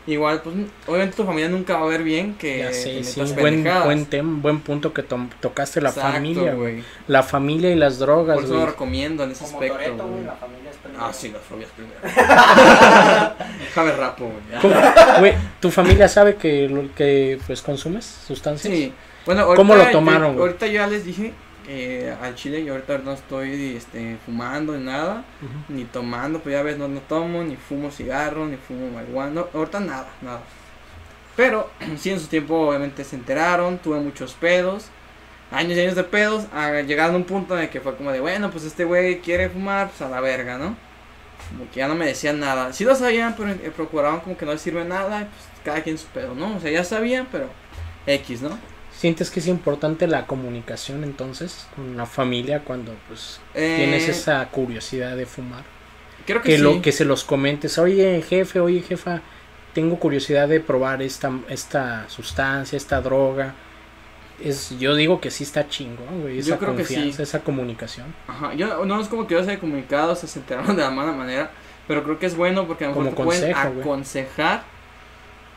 Igual, 0.07 0.41
pues, 0.43 0.57
obviamente 0.87 1.17
tu 1.17 1.25
familia 1.25 1.49
nunca 1.49 1.77
va 1.79 1.85
a 1.87 1.89
ver 1.89 2.03
bien 2.03 2.35
que 2.35 2.59
Ya 2.59 2.73
sé, 2.73 3.05
sí, 3.05 3.21
buen, 3.41 3.63
buen, 3.85 4.09
tem- 4.11 4.41
buen 4.43 4.61
punto 4.61 4.93
que 4.93 5.03
tom- 5.03 5.31
tocaste 5.41 5.81
la 5.81 5.91
Exacto, 5.91 6.13
familia, 6.13 6.55
güey. 6.55 6.73
güey. 6.75 6.85
La 7.09 7.23
familia 7.23 7.71
y 7.71 7.77
las 7.77 7.99
drogas, 7.99 8.35
Por 8.37 8.45
eso 8.45 8.53
lo 8.55 8.61
güey. 8.61 8.71
recomiendo 8.73 9.25
en 9.25 9.31
ese 9.33 9.45
Como 9.45 9.57
aspecto, 9.59 9.75
Toreto, 9.79 9.97
güey. 10.03 10.11
güey, 10.11 10.25
la 10.25 10.33
familia 10.35 10.71
es 10.71 10.77
primero. 10.79 11.05
Ah, 11.05 11.13
sí, 11.13 11.29
las 11.31 11.43
familias 11.43 11.73
primero. 11.77 12.01
Déjame 13.65 13.93
rapo, 13.93 14.25
güey. 14.25 14.61
¿Cómo- 14.61 14.75
Güey, 15.21 15.35
¿tu 15.61 15.71
familia 15.71 16.09
sabe 16.09 16.37
que, 16.37 16.69
lo- 16.69 16.95
que 16.95 17.39
pues 17.47 17.63
consumes 17.63 18.05
sustancias? 18.27 18.73
Sí. 18.73 18.93
Bueno, 19.25 19.43
ahorita, 19.43 19.57
¿Cómo 19.57 19.75
lo 19.77 19.85
yo- 19.85 19.91
tomaron, 19.93 20.33
güey? 20.35 20.47
ahorita 20.49 20.67
ya 20.67 20.87
les 20.89 21.05
dije 21.05 21.33
que 21.63 22.13
al 22.21 22.35
chile 22.35 22.65
yo 22.65 22.73
ahorita 22.73 22.99
no 22.99 23.13
estoy 23.13 23.77
este, 23.77 24.19
fumando 24.25 24.77
ni 24.77 24.85
nada, 24.85 25.25
ni 25.69 25.85
tomando, 25.85 26.41
pues 26.41 26.55
ya 26.55 26.63
ves, 26.63 26.79
no, 26.79 26.89
no 26.89 27.01
tomo, 27.01 27.43
ni 27.43 27.57
fumo 27.57 27.91
cigarro, 27.91 28.47
ni 28.47 28.57
fumo 28.57 28.91
marihuana, 28.91 29.33
no, 29.33 29.49
ahorita 29.53 29.81
nada, 29.81 30.09
nada. 30.21 30.41
Pero 31.37 31.71
sí 31.99 32.11
en 32.11 32.21
su 32.21 32.27
tiempo 32.27 32.69
obviamente 32.69 33.05
se 33.05 33.17
enteraron, 33.17 33.79
tuve 33.79 34.01
muchos 34.01 34.35
pedos, 34.35 34.87
años 35.51 35.77
y 35.77 35.81
años 35.81 35.95
de 35.95 36.05
pedos, 36.05 36.47
a 36.53 36.81
llegar 36.83 37.11
a 37.11 37.17
un 37.17 37.25
punto 37.25 37.57
en 37.57 37.65
el 37.65 37.71
que 37.71 37.81
fue 37.81 37.97
como 37.97 38.13
de, 38.13 38.21
bueno, 38.21 38.51
pues 38.51 38.65
este 38.65 38.85
güey 38.85 39.21
quiere 39.21 39.49
fumar, 39.49 39.89
pues 39.89 40.03
a 40.03 40.09
la 40.09 40.21
verga, 40.21 40.59
¿no? 40.59 40.77
Como 41.51 41.71
que 41.71 41.81
ya 41.81 41.89
no 41.89 41.95
me 41.95 42.07
decían 42.07 42.39
nada. 42.41 42.73
Sí 42.73 42.85
lo 42.85 42.95
sabían, 42.95 43.35
pero 43.37 43.51
eh, 43.51 43.73
procuraban 43.75 44.21
como 44.21 44.37
que 44.37 44.47
no 44.47 44.53
les 44.53 44.63
sirve 44.63 44.85
nada, 44.85 45.19
pues 45.19 45.65
cada 45.65 45.83
quien 45.83 45.99
su 45.99 46.07
pedo, 46.07 46.35
¿no? 46.35 46.57
O 46.57 46.61
sea, 46.61 46.71
ya 46.71 46.85
sabían, 46.85 47.29
pero 47.31 47.49
X, 48.07 48.43
¿no? 48.43 48.59
¿Sientes 49.03 49.33
que 49.33 49.41
es 49.41 49.49
importante 49.49 50.07
la 50.07 50.29
comunicación 50.29 51.03
entonces 51.03 51.67
con 51.75 51.97
la 51.97 52.07
familia 52.07 52.61
cuando 52.61 52.95
pues 53.09 53.41
Eh, 53.53 53.75
tienes 53.79 54.09
esa 54.09 54.47
curiosidad 54.49 55.17
de 55.17 55.27
fumar? 55.27 55.65
Creo 56.25 56.41
que, 56.41 56.51
Que, 56.51 56.57
sí. 56.59 56.63
lo, 56.63 56.81
que 56.81 56.93
se 56.93 57.05
los 57.05 57.25
comentes, 57.25 57.79
oye 57.79 58.23
jefe, 58.23 58.61
oye 58.61 58.81
jefa, 58.81 59.21
tengo 59.75 59.99
curiosidad 59.99 60.47
de 60.47 60.61
probar 60.61 61.03
esta, 61.03 61.33
esta 61.49 62.09
sustancia, 62.09 62.77
esta 62.77 63.01
droga. 63.01 63.55
Es, 64.41 64.79
yo 64.79 64.95
digo 64.95 65.21
que 65.21 65.33
sí 65.33 65.43
está 65.43 65.69
chingón, 65.69 66.21
güey, 66.21 66.37
Yo 66.37 66.55
esa 66.55 66.59
creo 66.59 66.77
que 66.77 66.85
sí. 66.85 66.95
confianza, 66.95 67.25
esa 67.25 67.41
comunicación. 67.41 68.07
Ajá, 68.29 68.55
yo 68.55 68.85
no 68.85 69.01
es 69.01 69.09
como 69.09 69.27
que 69.27 69.35
yo 69.35 69.43
se 69.43 69.51
haya 69.51 69.59
comunicado, 69.59 70.15
se 70.15 70.39
enteraron 70.39 70.77
de 70.77 70.83
la 70.83 70.93
mala 70.93 71.11
manera, 71.11 71.51
pero 71.89 72.05
creo 72.05 72.21
que 72.21 72.27
es 72.27 72.37
bueno 72.37 72.69
porque 72.69 72.85
a 72.85 72.91
lo 72.91 72.95
mejor 72.95 73.11
te 73.17 73.23
pueden 73.25 73.53
consejo, 73.53 73.81
aconsejar. 73.81 74.63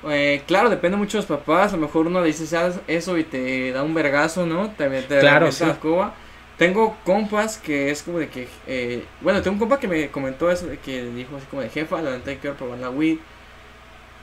Eh, 0.08 0.44
claro, 0.48 0.70
depende 0.70 0.98
mucho 0.98 1.18
de 1.18 1.28
los 1.28 1.40
papás, 1.40 1.74
a 1.74 1.76
lo 1.78 1.84
mejor 1.84 2.08
uno 2.08 2.22
le 2.22 2.28
dice 2.28 2.56
"Haz 2.58 2.80
eso 2.88 3.18
y 3.18 3.24
te 3.24 3.72
da 3.72 3.84
un 3.84 3.94
vergazo, 3.94 4.46
¿no? 4.46 4.70
Te, 4.72 4.88
te 5.02 5.20
Claro, 5.20 5.52
sí. 5.52 5.66
la 5.66 5.72
escoba. 5.72 6.14
Tengo 6.58 6.98
compas 7.04 7.58
que 7.58 7.92
es 7.92 8.04
como 8.04 8.20
de 8.20 8.30
que, 8.30 8.48
eh, 8.68 9.04
bueno, 9.22 9.42
tengo 9.42 9.56
un 9.56 9.60
compa 9.60 9.80
que 9.80 9.88
me 9.90 10.10
comentó 10.10 10.50
eso, 10.50 10.68
de 10.68 10.78
que 10.78 11.04
dijo 11.04 11.36
así 11.36 11.46
como 11.48 11.62
de 11.62 11.70
jefa, 11.70 12.02
la 12.02 12.12
neta 12.12 12.34
quiero 12.36 12.56
probar 12.56 12.80
la 12.80 12.90
weed, 12.90 13.18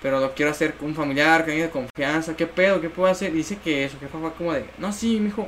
pero 0.00 0.18
lo 0.18 0.32
quiero 0.34 0.50
hacer 0.50 0.74
con 0.74 0.88
un 0.88 0.94
familiar, 0.94 1.42
alguien 1.42 1.66
de 1.66 1.70
confianza, 1.70 2.34
¿qué 2.36 2.46
pedo? 2.46 2.80
¿Qué 2.80 2.88
puedo 2.88 3.10
hacer? 3.10 3.32
Dice 3.32 3.58
que 3.62 3.88
su 3.88 3.98
jefa 3.98 4.18
fue 4.18 4.32
como 4.32 4.52
de, 4.54 4.64
no, 4.78 4.92
sí, 4.92 5.20
mijo, 5.20 5.46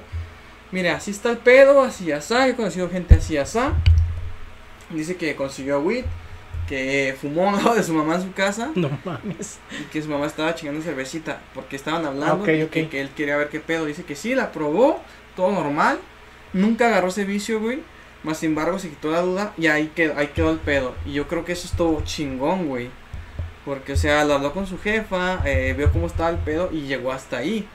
mire, 0.73 0.91
así 0.91 1.11
está 1.11 1.31
el 1.31 1.39
pedo, 1.39 1.83
así 1.83 2.13
asá, 2.13 2.47
he 2.49 2.55
conocido 2.55 2.89
gente 2.91 3.15
así 3.15 3.37
asá. 3.39 3.73
Dice 4.91 5.17
que 5.17 5.35
consiguió 5.35 5.81
weed, 5.81 6.05
que 6.69 7.17
fumó 7.21 7.51
lado 7.57 7.75
de 7.75 7.83
su 7.83 7.93
mamá 7.93 8.17
en 8.17 8.23
su 8.23 8.33
casa 8.33 8.71
No 8.75 8.91
mames. 9.05 9.59
y 9.81 9.85
que 9.85 10.03
su 10.03 10.09
mamá 10.09 10.27
estaba 10.27 10.55
chingando 10.55 10.83
cervecita 10.83 11.41
porque 11.55 11.77
estaban 11.77 12.05
hablando 12.05 12.43
Ok, 12.43 12.49
y 12.49 12.63
ok. 12.63 12.71
Que, 12.71 12.89
que 12.89 13.01
él 13.01 13.11
quería 13.17 13.37
ver 13.37 13.49
qué 13.49 13.61
pedo. 13.61 13.85
Dice 13.85 14.05
que 14.05 14.15
sí, 14.17 14.35
la 14.35 14.53
probó, 14.53 15.01
todo 15.37 15.53
normal, 15.53 15.99
nunca 16.53 16.87
agarró 16.89 17.09
ese 17.09 17.25
vicio, 17.25 17.61
güey. 17.61 17.81
Más 18.23 18.39
sin 18.39 18.51
embargo, 18.51 18.79
se 18.79 18.89
quitó 18.89 19.11
la 19.11 19.21
duda 19.21 19.53
y 19.59 19.67
ahí 19.67 19.93
quedó, 19.95 20.17
ahí 20.19 20.29
quedó 20.29 20.51
el 20.51 20.59
pedo. 20.59 20.95
Y 21.05 21.13
yo 21.13 21.29
creo 21.29 21.45
que 21.45 21.53
eso 21.53 21.67
es 21.67 21.75
todo 21.75 22.03
chingón, 22.05 22.69
güey. 22.69 22.89
Porque, 23.67 23.93
o 23.93 23.97
sea, 23.97 24.25
lo 24.25 24.35
habló 24.35 24.53
con 24.53 24.67
su 24.67 24.79
jefa, 24.79 25.43
eh, 25.45 25.75
vio 25.77 25.93
cómo 25.93 26.07
estaba 26.07 26.31
el 26.31 26.37
pedo 26.39 26.71
y 26.73 26.83
llegó 26.83 27.13
hasta 27.13 27.39
ahí. 27.39 27.67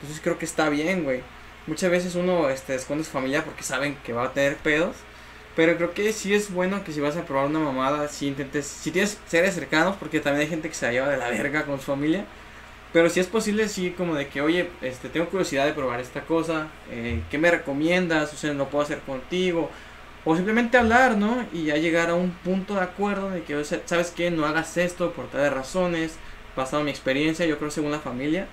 Entonces 0.00 0.20
creo 0.22 0.38
que 0.38 0.44
está 0.44 0.68
bien, 0.68 1.04
güey. 1.04 1.22
Muchas 1.66 1.90
veces 1.90 2.14
uno 2.14 2.48
este, 2.50 2.74
esconde 2.74 3.02
a 3.02 3.04
su 3.06 3.10
familia 3.10 3.44
porque 3.44 3.62
saben 3.62 3.96
que 4.04 4.12
va 4.12 4.24
a 4.24 4.32
tener 4.32 4.56
pedos. 4.56 4.96
Pero 5.56 5.76
creo 5.76 5.94
que 5.94 6.12
sí 6.12 6.34
es 6.34 6.52
bueno 6.52 6.84
que 6.84 6.92
si 6.92 7.00
vas 7.00 7.16
a 7.16 7.24
probar 7.24 7.46
una 7.46 7.60
mamada, 7.60 8.08
si 8.08 8.28
intentes, 8.28 8.66
si 8.66 8.90
tienes 8.90 9.18
seres 9.26 9.54
cercanos, 9.54 9.96
porque 9.96 10.20
también 10.20 10.42
hay 10.42 10.48
gente 10.48 10.68
que 10.68 10.74
se 10.74 10.86
la 10.86 10.92
lleva 10.92 11.08
de 11.08 11.16
la 11.16 11.30
verga 11.30 11.64
con 11.64 11.78
su 11.78 11.86
familia. 11.86 12.26
Pero 12.92 13.10
si 13.10 13.20
es 13.20 13.26
posible, 13.26 13.68
sí, 13.68 13.90
como 13.96 14.14
de 14.14 14.28
que, 14.28 14.42
oye, 14.42 14.70
este, 14.82 15.08
tengo 15.08 15.28
curiosidad 15.28 15.66
de 15.66 15.72
probar 15.72 16.00
esta 16.00 16.22
cosa, 16.22 16.68
eh, 16.90 17.22
¿qué 17.30 17.38
me 17.38 17.50
recomiendas? 17.50 18.32
O 18.34 18.36
sea, 18.36 18.52
lo 18.52 18.68
puedo 18.68 18.84
hacer 18.84 19.00
contigo. 19.00 19.70
O 20.24 20.36
simplemente 20.36 20.76
hablar, 20.76 21.16
¿no? 21.16 21.46
Y 21.52 21.64
ya 21.66 21.76
llegar 21.76 22.10
a 22.10 22.14
un 22.14 22.32
punto 22.32 22.74
de 22.74 22.80
acuerdo 22.82 23.30
de 23.30 23.42
que, 23.42 23.56
o 23.56 23.64
sea, 23.64 23.80
¿sabes 23.86 24.10
qué? 24.10 24.30
No 24.30 24.44
hagas 24.46 24.76
esto 24.76 25.12
por 25.12 25.28
tales 25.28 25.52
razones, 25.52 26.16
basado 26.56 26.80
en 26.80 26.86
mi 26.86 26.90
experiencia, 26.90 27.46
yo 27.46 27.58
creo 27.58 27.70
según 27.70 27.92
la 27.92 28.00
familia. 28.00 28.46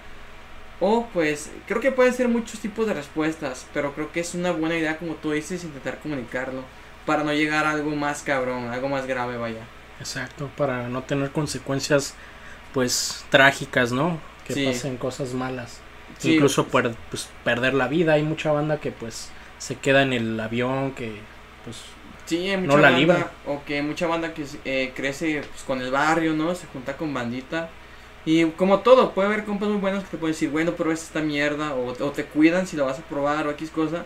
O 0.80 1.08
pues, 1.14 1.52
creo 1.68 1.82
que 1.82 1.92
pueden 1.92 2.14
ser 2.14 2.28
muchos 2.28 2.60
tipos 2.60 2.88
de 2.88 2.94
respuestas, 2.94 3.66
pero 3.74 3.94
creo 3.94 4.12
que 4.12 4.20
es 4.22 4.36
una 4.36 4.52
buena 4.52 4.78
idea, 4.78 4.98
como 4.98 5.16
tú 5.16 5.32
dices, 5.32 5.64
intentar 5.64 6.00
comunicarlo. 6.00 6.64
Para 7.06 7.24
no 7.24 7.34
llegar 7.34 7.66
a 7.66 7.72
algo 7.72 7.92
más 7.96 8.22
cabrón, 8.24 8.70
algo 8.70 8.90
más 8.90 9.06
grave, 9.08 9.38
vaya. 9.38 9.62
Exacto, 10.00 10.50
para 10.58 10.88
no 10.90 11.04
tener 11.04 11.32
consecuencias 11.32 12.16
pues 12.74 13.26
trágicas, 13.30 13.92
¿no? 13.92 14.20
Que 14.48 14.54
Sí. 14.54 14.66
pasen 14.66 14.98
cosas 14.98 15.34
malas. 15.34 15.80
Sí, 16.18 16.36
Incluso 16.36 16.68
per- 16.68 16.96
pues, 17.10 17.30
perder 17.44 17.74
la 17.74 17.88
vida. 17.88 18.14
Hay 18.14 18.24
mucha 18.24 18.52
banda 18.52 18.80
que 18.80 18.92
pues 18.92 19.30
se 19.58 19.76
queda 19.78 20.02
en 20.04 20.14
el 20.14 20.40
avión, 20.40 20.92
que 20.94 21.20
pues 21.64 21.78
Sí, 22.26 22.50
hay 22.50 22.56
No 22.56 22.62
mucha 22.62 22.78
la 22.78 22.82
banda, 22.84 22.98
libra. 23.00 23.32
o 23.46 23.64
que 23.66 23.82
mucha 23.82 24.08
banda 24.08 24.34
que 24.34 24.46
eh, 24.64 24.94
crece 24.96 25.42
pues, 25.52 25.64
con 25.64 25.82
el 25.82 25.92
barrio, 25.92 26.34
¿no? 26.34 26.56
Se 26.56 26.68
junta 26.68 26.96
con 26.96 27.14
bandita. 27.14 27.70
Y 28.26 28.46
como 28.52 28.80
todo, 28.80 29.12
puede 29.14 29.28
haber 29.28 29.44
compas 29.44 29.68
muy 29.68 29.80
buenos 29.80 30.06
que 30.06 30.12
te 30.12 30.18
pueden 30.18 30.34
decir, 30.34 30.50
bueno, 30.50 30.72
pero 30.78 30.94
esta 30.94 31.20
mierda, 31.22 31.74
o, 31.76 31.90
o 31.90 32.12
te 32.12 32.24
cuidan 32.26 32.66
si 32.66 32.78
lo 32.78 32.86
vas 32.86 33.00
a 33.00 33.02
probar, 33.04 33.46
o 33.48 33.52
X 33.52 33.70
cosa. 33.72 34.06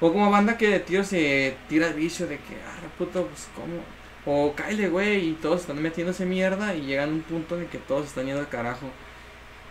O 0.00 0.12
como 0.12 0.30
banda 0.30 0.56
que 0.56 0.68
de 0.68 0.80
tiro 0.80 1.04
se 1.04 1.64
tira 1.68 1.88
el 1.88 1.94
vicio 1.94 2.26
de 2.26 2.42
que, 2.42 2.62
ah, 2.62 2.92
puto, 2.96 3.26
pues 3.28 3.50
cómo. 3.54 3.88
O 4.24 4.54
cáele, 4.54 4.88
güey, 4.88 5.30
y 5.30 5.34
todos 5.36 5.62
están 5.62 5.80
metiéndose 5.82 6.26
mierda 6.26 6.74
y 6.74 6.82
llegan 6.86 7.10
a 7.10 7.12
un 7.14 7.22
punto 7.24 7.56
en 7.56 7.62
el 7.62 7.68
que 7.68 7.78
todos 7.78 8.06
están 8.06 8.26
yendo 8.26 8.40
al 8.40 8.48
carajo. 8.48 8.96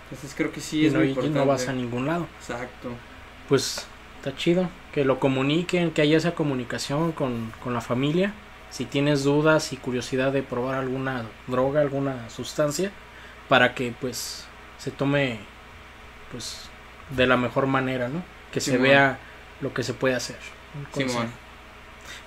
Entonces 0.09 0.35
creo 0.35 0.51
que 0.51 0.61
sí 0.61 0.81
y 0.81 0.87
es 0.87 0.93
no, 0.93 0.99
muy 0.99 1.07
y 1.09 1.09
importante. 1.09 1.39
no 1.39 1.45
vas 1.45 1.67
a 1.67 1.73
ningún 1.73 2.07
lado. 2.07 2.29
Exacto. 2.39 3.01
Pues 3.47 3.87
está 4.17 4.35
chido 4.35 4.71
que 4.91 5.05
lo 5.05 5.19
comuniquen, 5.19 5.91
que 5.91 6.01
haya 6.01 6.17
esa 6.17 6.35
comunicación 6.35 7.11
con, 7.13 7.53
con 7.59 7.73
la 7.73 7.81
familia. 7.81 8.33
Si 8.69 8.85
tienes 8.85 9.23
dudas 9.23 9.71
y 9.73 9.77
curiosidad 9.77 10.31
de 10.33 10.43
probar 10.43 10.75
alguna 10.75 11.31
droga, 11.47 11.81
alguna 11.81 12.29
sustancia, 12.29 12.91
para 13.47 13.73
que 13.75 13.93
pues 13.93 14.51
se 14.77 14.91
tome 14.91 15.47
pues 16.31 16.71
de 17.09 17.27
la 17.27 17.37
mejor 17.37 17.67
manera, 17.67 18.09
¿no? 18.09 18.23
Que 18.51 18.61
se 18.61 18.77
Simón. 18.77 18.81
vea 18.81 19.19
lo 19.61 19.73
que 19.73 19.83
se 19.83 19.93
puede 19.93 20.15
hacer. 20.15 20.37
Simón. 20.93 21.31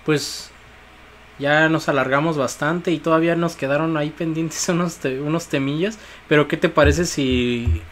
Pues 0.04 0.50
ya 1.38 1.68
nos 1.68 1.88
alargamos 1.88 2.36
bastante 2.36 2.90
y 2.90 2.98
todavía 2.98 3.36
nos 3.36 3.56
quedaron 3.56 3.96
ahí 3.96 4.10
pendientes 4.10 4.68
unos, 4.68 4.96
te- 4.96 5.20
unos 5.20 5.46
temillas. 5.46 5.98
Pero 6.28 6.48
¿qué 6.48 6.56
te 6.56 6.68
parece 6.68 7.04
si, 7.06 7.82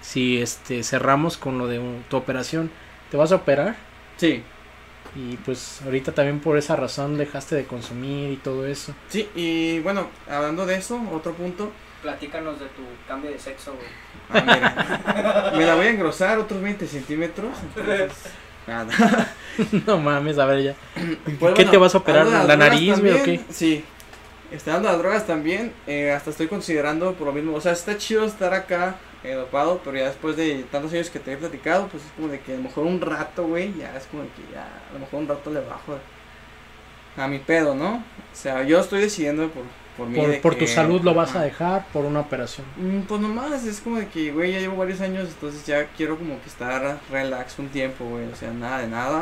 si 0.00 0.38
este, 0.40 0.82
cerramos 0.82 1.36
con 1.36 1.58
lo 1.58 1.66
de 1.66 1.78
un- 1.78 2.04
tu 2.08 2.16
operación? 2.16 2.70
¿Te 3.10 3.16
vas 3.16 3.32
a 3.32 3.36
operar? 3.36 3.76
Sí, 4.16 4.42
Y 5.14 5.36
pues 5.38 5.80
ahorita 5.84 6.12
también 6.12 6.40
por 6.40 6.56
esa 6.58 6.74
razón 6.76 7.16
dejaste 7.18 7.54
de 7.54 7.64
consumir 7.64 8.32
y 8.32 8.36
todo 8.36 8.66
eso. 8.66 8.94
sí, 9.08 9.28
y 9.34 9.78
bueno, 9.80 10.08
hablando 10.28 10.66
de 10.66 10.76
eso, 10.76 11.00
otro 11.12 11.32
punto. 11.34 11.70
Platícanos 12.02 12.58
de 12.60 12.66
tu 12.66 12.82
cambio 13.08 13.30
de 13.30 13.38
sexo, 13.38 13.74
güey. 13.74 13.88
Ah, 14.30 14.42
mira. 14.44 15.52
Me 15.56 15.64
la 15.64 15.74
voy 15.74 15.86
a 15.86 15.90
engrosar 15.90 16.38
otros 16.38 16.60
20 16.62 16.86
centímetros. 16.86 17.50
entonces, 17.76 18.12
nada. 18.66 19.34
no 19.86 19.98
mames, 19.98 20.38
a 20.38 20.46
ver 20.46 20.62
ya. 20.62 20.74
Pues 20.94 21.54
¿Qué 21.54 21.62
bueno, 21.62 21.70
te 21.70 21.76
vas 21.76 21.94
a 21.94 21.98
operar? 21.98 22.26
¿La 22.26 22.56
nariz, 22.56 23.00
güey, 23.00 23.12
o 23.12 23.22
qué? 23.22 23.40
Sí. 23.50 23.84
Está 24.50 24.74
dando 24.74 24.88
las 24.88 24.98
drogas 24.98 25.26
también. 25.26 25.72
eh, 25.86 26.12
hasta 26.12 26.30
estoy 26.30 26.46
considerando 26.46 27.14
por 27.14 27.26
lo 27.26 27.32
mismo. 27.32 27.56
O 27.56 27.60
sea, 27.60 27.72
está 27.72 27.98
chido 27.98 28.24
estar 28.24 28.54
acá 28.54 28.96
eh, 29.24 29.32
dopado. 29.34 29.80
Pero 29.84 29.96
ya 29.96 30.06
después 30.06 30.36
de 30.36 30.64
tantos 30.70 30.92
años 30.92 31.10
que 31.10 31.18
te 31.18 31.32
he 31.32 31.36
platicado, 31.36 31.88
pues 31.88 32.04
es 32.04 32.10
como 32.12 32.28
de 32.28 32.40
que 32.40 32.52
a 32.52 32.56
lo 32.56 32.62
mejor 32.62 32.84
un 32.84 33.00
rato, 33.00 33.46
güey. 33.46 33.74
Ya 33.76 33.96
es 33.96 34.06
como 34.06 34.22
de 34.22 34.28
que 34.28 34.42
ya 34.52 34.66
a 34.90 34.92
lo 34.92 35.00
mejor 35.00 35.20
un 35.20 35.28
rato 35.28 35.50
le 35.50 35.60
bajo 35.60 35.98
a 37.16 37.28
mi 37.28 37.38
pedo, 37.38 37.74
¿no? 37.74 37.96
O 37.96 38.36
sea, 38.36 38.62
yo 38.62 38.78
estoy 38.80 39.00
decidiendo 39.00 39.48
por, 39.48 39.64
por 39.96 40.08
mí. 40.08 40.16
Por, 40.16 40.28
de 40.28 40.36
por 40.38 40.54
tu 40.54 40.66
salud 40.66 41.00
lo 41.02 41.14
vas 41.14 41.34
a 41.34 41.42
dejar 41.42 41.86
por 41.92 42.04
una 42.04 42.20
operación. 42.20 42.66
Mm, 42.76 43.00
Pues 43.02 43.20
nomás, 43.20 43.64
es 43.64 43.80
como 43.80 43.96
de 43.98 44.08
que, 44.08 44.30
güey, 44.32 44.52
ya 44.52 44.58
llevo 44.60 44.76
varios 44.76 45.00
años, 45.00 45.28
entonces 45.28 45.64
ya 45.66 45.86
quiero 45.96 46.16
como 46.18 46.40
que 46.40 46.48
estar 46.48 46.98
relax 47.10 47.58
un 47.58 47.68
tiempo, 47.68 48.04
güey, 48.04 48.26
o 48.30 48.36
sea, 48.36 48.50
nada 48.52 48.78
de 48.80 48.88
nada, 48.88 49.20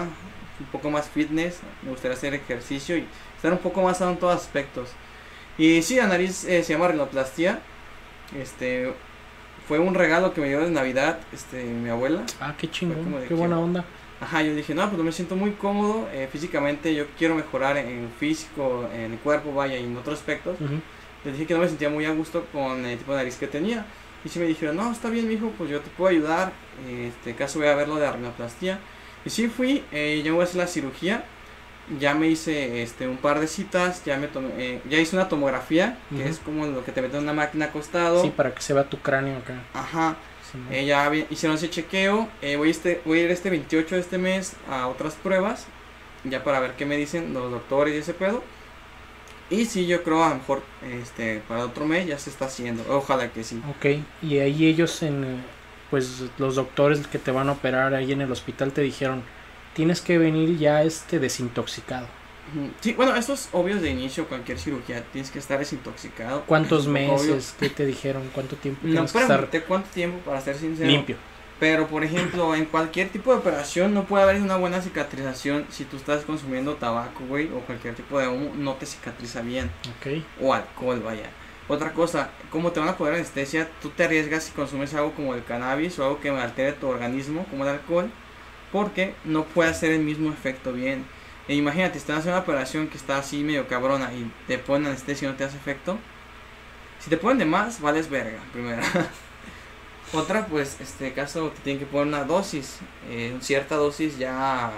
un 0.61 0.67
poco 0.73 0.91
más 0.91 1.09
fitness, 1.09 1.61
me 1.83 1.91
gustaría 1.91 2.17
hacer 2.17 2.35
ejercicio 2.35 2.97
y 2.97 3.07
estar 3.37 3.53
un 3.53 3.59
poco 3.59 3.83
más 3.83 3.99
sano 3.99 4.13
en 4.13 4.19
todos 4.19 4.35
aspectos. 4.37 4.91
Y 5.59 5.83
sí, 5.83 5.97
la 5.97 6.07
nariz 6.09 6.45
eh, 6.45 6.63
se 6.65 6.73
llama 6.73 6.89
rinoplastia, 6.89 7.61
este, 8.39 8.93
fue 9.69 9.79
un 9.79 9.95
regalo 9.95 10.35
que 10.35 10.41
me 10.41 10.49
dio 10.49 10.61
de 10.61 10.71
Navidad, 10.71 11.19
este, 11.33 11.63
mi 11.65 11.89
abuela. 11.89 12.23
Ah, 12.41 12.55
qué 12.59 12.71
chingón, 12.71 13.15
qué 13.23 13.29
que- 13.29 13.35
buena 13.35 13.59
onda. 13.59 13.85
Ajá, 14.25 14.41
yo 14.41 14.55
dije, 14.55 14.75
no, 14.75 14.87
pues 14.87 14.97
no 14.97 15.05
me 15.05 15.13
siento 15.13 15.37
muy 15.37 15.51
cómodo, 15.51 16.09
eh, 16.11 16.27
físicamente 16.33 16.95
yo 16.95 17.05
quiero 17.19 17.35
mejorar 17.35 17.77
en 17.77 18.09
físico, 18.19 18.89
en 18.95 19.13
el 19.13 19.19
cuerpo, 19.19 19.53
vaya, 19.53 19.77
y 19.77 19.85
en 19.85 19.95
otros 19.99 20.19
aspectos. 20.19 20.57
Les 21.25 21.35
dije 21.35 21.47
que 21.47 21.53
no 21.53 21.61
me 21.61 21.69
sentía 21.69 21.91
muy 21.91 22.07
a 22.07 22.13
gusto 22.13 22.47
con 22.51 22.87
el 22.87 22.97
tipo 22.97 23.13
de 23.13 23.19
nariz 23.19 23.37
que 23.37 23.47
tenía. 23.47 23.85
Y 24.25 24.31
sí 24.31 24.39
me 24.39 24.47
dijeron, 24.47 24.77
no, 24.77 24.91
está 24.91 25.11
bien, 25.11 25.29
mijo, 25.29 25.53
pues 25.59 25.69
yo 25.69 25.81
te 25.81 25.91
puedo 25.91 26.11
ayudar. 26.11 26.53
Este 26.89 27.35
caso 27.35 27.59
voy 27.59 27.69
a 27.69 27.75
ver 27.75 27.87
lo 27.87 27.97
de 27.97 28.11
rinoplastia. 28.11 28.79
Y 29.27 29.31
sí 29.31 29.49
fui, 29.49 29.85
eh, 29.93 30.23
ya 30.25 30.33
voy 30.33 30.41
a 30.41 30.45
hacer 30.45 30.57
la 30.57 30.67
cirugía. 30.67 31.25
Ya 32.01 32.15
me 32.15 32.29
hice 32.29 32.83
este 32.83 33.07
un 33.07 33.19
par 33.19 33.41
de 33.41 33.47
citas, 33.47 34.03
ya 34.07 34.17
me 34.17 34.29
tomé, 34.29 34.49
eh, 34.57 34.81
ya 34.89 34.99
hice 34.99 35.17
una 35.17 35.29
tomografía, 35.29 35.99
que 36.17 36.27
es 36.27 36.39
como 36.39 36.65
lo 36.65 36.83
que 36.83 36.93
te 36.93 37.03
meten 37.03 37.19
en 37.19 37.25
una 37.25 37.35
máquina 37.35 37.67
acostado. 37.67 38.23
Sí, 38.23 38.33
para 38.35 38.55
que 38.55 38.63
se 38.63 38.73
vea 38.73 38.85
tu 38.85 38.99
cráneo 39.01 39.37
acá. 39.37 39.61
Ajá. 39.75 40.17
Sí. 40.55 40.60
Eh, 40.70 40.86
ya 40.86 41.12
hicieron 41.31 41.56
ese 41.59 41.68
chequeo. 41.70 42.28
eh, 42.43 42.56
voy, 42.56 42.70
este, 42.70 43.02
voy 43.05 43.18
a 43.20 43.22
ir 43.24 43.31
este 43.31 43.51
28 43.51 43.97
de 43.97 44.01
este 44.01 44.18
mes 44.18 44.56
a 44.68 44.86
otras 44.89 45.14
pruebas. 45.16 45.66
Ya 46.24 46.43
para 46.44 46.60
ver 46.60 46.76
qué 46.76 46.86
me 46.86 46.97
dicen 46.97 47.35
los 47.35 47.51
doctores 47.51 47.94
y 47.94 47.98
ese 47.98 48.14
pedo. 48.14 48.43
Y 49.51 49.66
sí, 49.66 49.86
yo 49.86 50.02
creo 50.02 50.24
a 50.24 50.31
lo 50.31 50.36
mejor 50.36 50.62
este, 50.82 51.40
para 51.48 51.64
otro 51.66 51.86
mes 51.86 52.06
ya 52.06 52.18
se 52.18 52.31
está 52.31 52.47
haciendo. 52.47 52.85
Ojalá 52.89 53.32
que 53.32 53.44
sí. 53.44 53.62
Ok, 53.68 53.86
y 54.22 54.39
ahí 54.39 54.66
ellos 54.66 55.02
en, 55.02 55.24
eh, 55.24 55.36
pues 55.90 56.22
los 56.39 56.55
doctores 56.56 57.06
que 57.06 57.18
te 57.18 57.31
van 57.31 57.48
a 57.48 57.52
operar 57.52 57.94
ahí 57.94 58.12
en 58.12 58.22
el 58.22 58.32
hospital 58.32 58.72
te 58.72 58.81
dijeron, 58.82 59.22
tienes 59.74 60.01
que 60.01 60.18
venir 60.18 60.56
ya 60.59 60.82
este 60.82 61.18
desintoxicado. 61.18 62.09
Sí, 62.81 62.93
bueno, 62.93 63.16
esto 63.16 63.33
es 63.33 63.49
obvio 63.53 63.81
de 63.81 63.91
inicio. 63.91 64.27
Cualquier 64.27 64.59
cirugía 64.59 65.03
tienes 65.12 65.31
que 65.31 65.39
estar 65.39 65.59
desintoxicado. 65.59 66.45
¿Cuántos 66.47 66.87
meses? 66.89 67.55
¿Qué 67.59 67.71
te 67.71 67.87
dijeron? 67.87 68.31
¿Cuánto 68.33 68.57
tiempo 68.57 68.81
No 68.85 68.93
tienes 68.93 69.12
que 69.12 69.19
estar 69.19 69.39
pregunté 69.39 69.62
cuánto 69.62 69.89
tiempo 69.91 70.19
para 70.19 70.41
ser 70.41 70.57
sincero. 70.57 70.91
limpio? 70.91 71.16
Pero, 71.61 71.87
por 71.87 72.03
ejemplo, 72.03 72.55
en 72.55 72.66
cualquier 72.66 73.09
tipo 73.11 73.33
de 73.33 73.39
operación 73.39 73.95
no 73.95 74.05
puede 74.05 74.25
haber 74.25 74.43
una 74.43 74.57
buena 74.57 74.83
cicatrización 74.83 75.66
si 75.71 75.85
tú 75.85 75.97
estás 75.97 76.25
consumiendo 76.25 76.75
tabaco, 76.75 77.25
güey, 77.29 77.47
o 77.53 77.61
cualquier 77.61 77.95
tipo 77.95 78.19
de 78.19 78.27
humo, 78.29 78.53
no 78.57 78.75
te 78.75 78.87
cicatriza 78.87 79.41
bien. 79.41 79.71
Ok, 79.97 80.23
o 80.41 80.53
alcohol, 80.53 81.01
vaya. 81.01 81.31
Otra 81.69 81.93
cosa, 81.93 82.31
como 82.51 82.73
te 82.73 82.81
van 82.81 82.91
a 82.91 82.97
poner 82.97 83.15
anestesia, 83.15 83.69
tú 83.81 83.91
te 83.91 84.05
arriesgas 84.05 84.45
si 84.45 84.53
consumes 84.53 84.93
algo 84.95 85.12
como 85.12 85.35
el 85.35 85.45
cannabis 85.45 85.99
o 85.99 86.05
algo 86.05 86.21
que 86.21 86.29
altere 86.29 86.73
tu 86.73 86.89
organismo, 86.89 87.47
como 87.49 87.65
el 87.65 87.71
alcohol, 87.71 88.11
porque 88.71 89.15
no 89.25 89.45
puede 89.45 89.71
hacer 89.71 89.93
el 89.93 90.03
mismo 90.03 90.31
efecto 90.31 90.73
bien. 90.73 91.07
E 91.49 91.55
imagínate, 91.55 91.99
estás 91.99 92.19
haciendo 92.19 92.39
una 92.39 92.43
operación 92.45 92.89
que 92.89 92.97
está 92.97 93.19
así 93.19 93.43
medio 93.43 93.69
cabrona 93.69 94.12
y 94.15 94.31
te 94.47 94.59
ponen 94.59 94.89
anestesia 94.89 95.29
y 95.29 95.31
no 95.33 95.37
te 95.37 95.45
hace 95.45 95.57
efecto. 95.57 95.99
Si 97.01 97.11
te 97.11 97.16
ponen 97.19 97.39
de 97.39 97.45
más, 97.45 97.81
vales 97.81 98.09
verga, 98.09 98.39
primero. 98.53 98.83
Otra, 100.12 100.47
pues, 100.47 100.81
este 100.81 101.12
caso 101.12 101.49
te 101.49 101.61
tienen 101.62 101.81
que 101.81 101.87
poner 101.87 102.07
una 102.07 102.25
dosis, 102.25 102.79
eh, 103.09 103.37
cierta 103.41 103.75
dosis 103.77 104.16
ya 104.16 104.71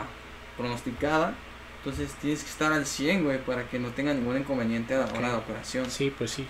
pronosticada. 0.56 1.34
Entonces 1.78 2.12
tienes 2.20 2.42
que 2.42 2.50
estar 2.50 2.72
al 2.72 2.84
100, 2.86 3.24
güey, 3.24 3.38
para 3.44 3.68
que 3.68 3.78
no 3.78 3.90
tenga 3.90 4.12
ningún 4.12 4.38
inconveniente 4.38 4.94
a 4.94 4.98
la 4.98 5.04
hora 5.06 5.28
de 5.28 5.32
la 5.34 5.38
operación. 5.38 5.88
sí, 5.90 6.12
pues 6.16 6.32
sí, 6.32 6.46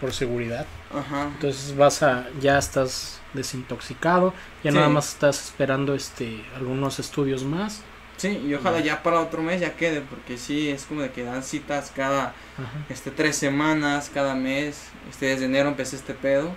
por 0.00 0.14
seguridad. 0.14 0.66
Ajá. 0.94 1.24
Entonces 1.34 1.76
vas 1.76 2.02
a, 2.02 2.26
ya 2.40 2.56
estás 2.56 3.20
desintoxicado, 3.34 4.32
ya 4.64 4.70
Sí. 4.70 4.76
nada 4.76 4.88
más 4.88 5.10
estás 5.12 5.44
esperando 5.44 5.94
este 5.94 6.42
algunos 6.56 6.98
estudios 7.00 7.44
más. 7.44 7.82
Sí, 8.18 8.28
y 8.46 8.54
ojalá 8.54 8.80
Ya. 8.80 9.02
para 9.02 9.20
otro 9.20 9.42
mes 9.42 9.60
ya 9.62 9.76
quede, 9.76 10.02
porque 10.02 10.36
sí, 10.38 10.68
es 10.70 10.84
como 10.84 11.02
de 11.02 11.10
que 11.12 11.24
dan 11.24 11.42
citas 11.42 11.92
cada 11.96 12.34
Ajá. 12.58 12.86
este 12.90 13.10
tres 13.12 13.36
semanas, 13.36 14.10
cada 14.12 14.34
mes. 14.34 14.90
Este 15.10 15.26
desde 15.26 15.46
enero 15.46 15.68
empecé 15.70 15.96
este 15.96 16.14
pedo. 16.14 16.50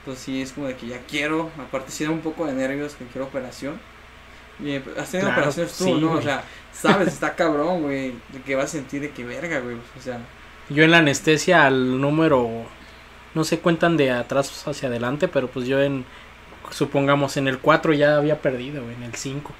Entonces 0.00 0.24
sí, 0.24 0.42
es 0.42 0.52
como 0.52 0.66
de 0.68 0.76
que 0.76 0.88
ya 0.88 0.98
quiero, 1.08 1.52
aparte 1.58 1.92
sí 1.92 2.04
da 2.04 2.10
un 2.10 2.20
poco 2.22 2.46
de 2.46 2.54
nervios 2.54 2.96
que 2.96 3.06
quiero 3.06 3.26
operación. 3.26 3.80
Y 4.58 4.78
pues, 4.80 4.98
has 4.98 5.10
tenido 5.10 5.28
Claro, 5.28 5.32
operaciones 5.32 5.76
tú, 5.76 5.84
sí, 5.84 5.92
¿no? 5.94 6.12
O 6.12 6.22
sea, 6.22 6.44
sabes, 6.72 7.08
está 7.08 7.34
cabrón, 7.36 7.82
güey, 7.82 8.14
de 8.30 8.42
que 8.44 8.54
vas 8.56 8.66
a 8.66 8.68
sentir 8.68 9.02
de 9.02 9.10
que 9.12 9.24
verga, 9.24 9.60
güey. 9.60 9.76
O 9.98 10.02
sea, 10.02 10.20
Yo 10.68 10.84
en 10.84 10.90
la 10.92 10.98
anestesia 10.98 11.66
al 11.66 12.00
número, 12.00 12.66
no 13.34 13.44
se 13.44 13.60
cuentan 13.60 13.96
de 13.96 14.10
atrás 14.12 14.66
hacia 14.68 14.88
adelante, 14.88 15.28
pero 15.28 15.48
pues 15.50 15.66
yo 15.66 15.82
en, 15.82 16.06
supongamos 16.70 17.36
en 17.36 17.48
el 17.48 17.58
4 17.58 17.92
ya 17.94 18.16
había 18.16 18.40
perdido, 18.42 18.82
güey, 18.84 18.94
en 18.96 19.02
el 19.04 19.14
5. 19.14 19.52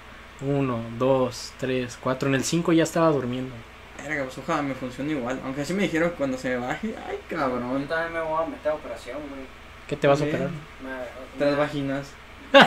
1, 0.44 0.80
2, 0.98 1.52
3, 1.58 1.98
4, 2.02 2.28
en 2.28 2.34
el 2.34 2.44
5 2.44 2.72
ya 2.72 2.82
estaba 2.84 3.08
durmiendo. 3.10 3.54
verga, 4.02 4.24
pues 4.24 4.38
ojalá 4.38 4.62
me 4.62 4.74
funcione 4.74 5.12
igual. 5.12 5.40
Aunque 5.44 5.62
así 5.62 5.72
me 5.74 5.84
dijeron 5.84 6.10
que 6.10 6.16
cuando 6.16 6.36
se 6.38 6.50
me 6.50 6.56
baje, 6.56 6.94
ay, 7.08 7.18
Yo 7.30 7.36
cabrón. 7.36 7.86
también 7.88 8.12
me 8.12 8.20
voy 8.20 8.42
a 8.42 8.46
meter 8.46 8.72
a 8.72 8.74
operación, 8.74 9.18
güey. 9.30 9.42
¿Qué 9.86 9.96
te 9.96 10.06
vas 10.08 10.20
a 10.20 10.24
operar? 10.24 10.48
Me- 10.48 11.38
Tres 11.38 11.56
vaginas. 11.56 12.06
Tres 12.50 12.64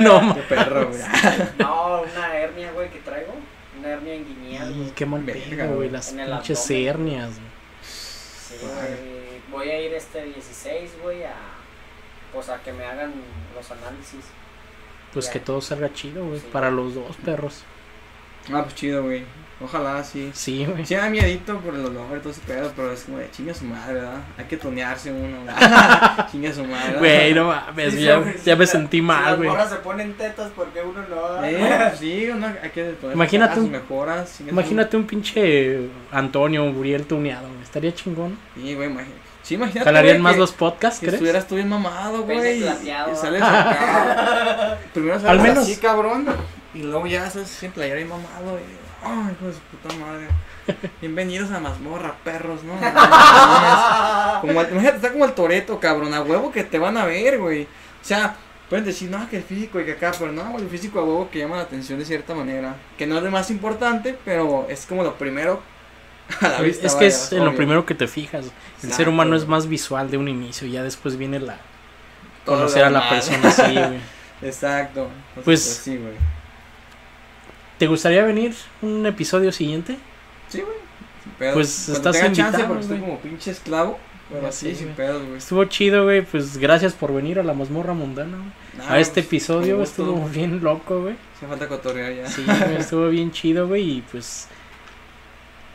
No, 0.00 0.20
Qué 0.20 0.26
ma- 0.26 0.34
perro, 0.48 0.88
güey. 0.88 1.00
No, 1.58 2.02
una 2.02 2.36
hernia, 2.36 2.72
güey, 2.72 2.90
que 2.90 2.98
traigo. 3.00 3.34
Una 3.78 3.88
hernia 3.88 4.14
inguinal, 4.16 4.72
Y 4.76 4.90
qué 4.90 5.06
mal 5.06 5.22
Verga, 5.22 5.66
güey, 5.66 5.88
las 5.90 6.12
En 6.12 6.20
el 6.20 6.30
pinches 6.30 6.60
abdomen. 6.60 6.86
hernias. 6.88 7.30
güey. 7.36 7.50
Sí, 7.82 8.54
güey. 8.60 9.40
Voy 9.50 9.68
a 9.70 9.80
ir 9.80 9.92
este 9.94 10.24
16, 10.24 10.90
güey, 11.02 11.24
a. 11.24 11.34
Pues 12.32 12.48
a 12.48 12.58
que 12.62 12.72
me 12.72 12.84
hagan 12.84 13.12
los 13.54 13.70
análisis. 13.70 14.24
Pues 15.12 15.26
Ya. 15.26 15.32
que 15.32 15.40
todo 15.40 15.60
salga 15.60 15.92
chido, 15.92 16.24
güey, 16.24 16.40
Sí. 16.40 16.46
para 16.52 16.70
los 16.70 16.94
dos 16.94 17.16
perros. 17.24 17.64
Ah, 18.52 18.62
pues 18.62 18.74
chido, 18.74 19.02
güey. 19.02 19.24
Ojalá 19.62 20.02
sí. 20.02 20.30
Sí, 20.32 20.64
güey. 20.64 20.86
Sí, 20.86 20.94
da 20.94 21.10
miedito 21.10 21.58
por 21.58 21.74
el 21.74 21.84
olor 21.84 22.16
y 22.16 22.20
todo 22.20 22.30
ese 22.30 22.40
pedo, 22.46 22.72
pero 22.74 22.90
es 22.92 23.02
como 23.02 23.18
de 23.18 23.30
chinga 23.30 23.52
su 23.52 23.66
madre, 23.66 23.92
¿verdad? 23.92 24.20
Hay 24.38 24.46
que 24.46 24.56
tunearse 24.56 25.12
uno, 25.12 25.36
güey. 25.42 25.54
chinga 26.32 26.50
su 26.54 26.64
madre. 26.64 26.98
Güey, 26.98 27.34
no 27.34 27.44
mames, 27.48 27.92
Sí, 27.92 28.08
ya, 28.44 28.56
me 28.56 28.66
sentí 28.66 29.02
mal, 29.02 29.36
güey. 29.36 29.50
morras 29.50 29.68
se 29.68 29.76
ponen 29.76 30.14
tetas 30.14 30.50
porque 30.56 30.80
uno 30.80 31.02
no. 31.10 31.44
Eh, 31.44 31.92
sí, 31.98 32.30
uno 32.32 32.46
hay 32.62 32.70
que 32.70 32.84
poner 32.92 33.14
Imagínate 33.14 33.60
un- 33.60 33.70
mejoras. 33.70 34.40
Imagínate 34.40 34.96
un 34.96 35.04
pinche 35.06 35.90
Antonio 36.10 36.64
Uriel 36.64 37.04
tuneado, 37.04 37.46
güey. 37.48 37.60
Estaría 37.62 37.94
chingón. 37.94 38.38
Sí, 38.54 38.74
güey, 38.74 38.88
imagínate. 38.88 39.19
Sí, 39.50 39.54
imagínate. 39.56 39.84
Jalarían 39.84 40.14
güey, 40.18 40.22
más 40.22 40.34
que- 40.34 40.38
los 40.38 40.52
podcasts, 40.52 41.00
Que 41.00 41.06
¿crees? 41.06 41.14
estuvieras 41.14 41.48
tú 41.48 41.56
bien 41.56 41.68
mamado, 41.68 42.22
güey. 42.22 42.60
y- 42.62 43.16
sales 43.16 43.42
acá. 43.42 44.78
Primero 44.94 45.16
sales 45.18 45.28
Al 45.28 45.40
menos- 45.40 45.64
así, 45.64 45.76
cabrón. 45.78 46.24
Y 46.72 46.82
luego 46.84 47.04
ya 47.08 47.28
sales 47.28 47.48
sin 47.48 47.72
playera 47.72 48.00
y 48.00 48.04
mamado. 48.04 48.58
Y, 48.60 49.04
ay, 49.04 49.32
hijo 49.36 49.46
de 49.48 49.52
su 49.54 49.58
puta 49.58 49.92
madre. 49.96 50.28
Bienvenidos 51.00 51.50
a 51.50 51.58
mazmorra, 51.58 52.14
perros, 52.22 52.60
¿no? 52.62 52.74
como 54.40 54.60
el- 54.60 54.70
imagínate, 54.70 54.96
está 54.98 55.10
como 55.10 55.24
el 55.24 55.32
toreto, 55.32 55.80
cabrón. 55.80 56.14
A 56.14 56.22
huevo 56.22 56.52
que 56.52 56.62
te 56.62 56.78
van 56.78 56.96
a 56.96 57.04
ver, 57.06 57.38
güey. 57.40 57.64
O 57.64 57.66
sea, 58.04 58.36
pueden 58.68 58.84
decir, 58.84 59.10
no, 59.10 59.28
que 59.28 59.38
el 59.38 59.42
físico 59.42 59.80
y 59.80 59.84
que 59.84 59.92
acá, 59.94 60.12
pero 60.16 60.30
no, 60.30 60.44
güey, 60.50 60.62
el 60.62 60.70
físico 60.70 61.00
a 61.00 61.02
huevo 61.04 61.28
que 61.28 61.40
llama 61.40 61.56
la 61.56 61.62
atención 61.62 61.98
de 61.98 62.04
cierta 62.04 62.36
manera. 62.36 62.76
Que 62.96 63.04
no 63.08 63.16
es 63.16 63.22
lo 63.24 63.32
más 63.32 63.50
importante, 63.50 64.16
pero 64.24 64.66
es 64.68 64.86
como 64.86 65.02
lo 65.02 65.14
primero 65.16 65.60
a 66.40 66.48
la 66.48 66.60
vista. 66.60 66.86
es 66.86 66.92
que 66.94 67.04
vaya, 67.04 67.08
es 67.08 67.32
en 67.32 67.38
lo 67.40 67.44
obvio. 67.46 67.56
primero 67.56 67.86
que 67.86 67.94
te 67.94 68.06
fijas. 68.06 68.46
El 68.82 68.92
ser 68.92 69.08
humano 69.08 69.36
es 69.36 69.46
más 69.46 69.68
visual 69.68 70.10
de 70.10 70.16
un 70.16 70.28
inicio, 70.28 70.66
ya 70.68 70.82
después 70.82 71.16
viene 71.16 71.38
la 71.40 71.58
Todo 72.44 72.56
conocer 72.56 72.84
a 72.84 72.90
la 72.90 73.08
persona 73.08 73.48
así, 73.48 73.74
güey. 73.74 73.98
Exacto. 74.42 75.08
Pues- 75.44 75.62
sí, 75.62 75.96
güey. 75.96 76.14
¿Te 77.78 77.86
gustaría 77.86 78.22
venir 78.24 78.54
un 78.82 79.06
episodio 79.06 79.52
siguiente? 79.52 79.96
Sí, 80.48 80.60
güey. 80.60 80.76
Pues, 81.54 81.84
Cuando 81.86 81.92
estás 81.98 82.12
tenga 82.16 82.26
chance 82.26 82.40
invitado, 82.42 82.66
porque 82.68 82.82
estoy 82.82 82.98
como 83.00 83.18
pinche 83.20 83.50
esclavo. 83.50 83.98
Pero 84.28 84.42
Ya 84.42 84.52
sí, 84.52 84.74
sin 84.74 84.88
pedos, 84.90 85.24
güey. 85.24 85.38
Estuvo 85.38 85.64
chido, 85.64 86.04
güey. 86.04 86.22
Pues 86.22 86.56
gracias 86.58 86.92
por 86.92 87.12
venir 87.12 87.40
a 87.40 87.42
la 87.42 87.52
mazmorra 87.52 87.94
mundana. 87.94 88.36
güey. 88.36 88.50
Nah, 88.78 88.94
a 88.94 89.00
este 89.00 89.22
pues, 89.22 89.26
episodio 89.26 89.82
estuvo 89.82 90.28
bien 90.28 90.62
loco, 90.62 91.00
güey. 91.02 91.16
Hace 91.36 91.46
falta 91.46 91.66
cotorrear 91.68 92.14
ya. 92.14 92.26
Sí, 92.28 92.44
estuvo 92.78 93.08
bien 93.08 93.32
chido, 93.32 93.66
güey. 93.66 93.98
Y 93.98 94.02
pues. 94.02 94.46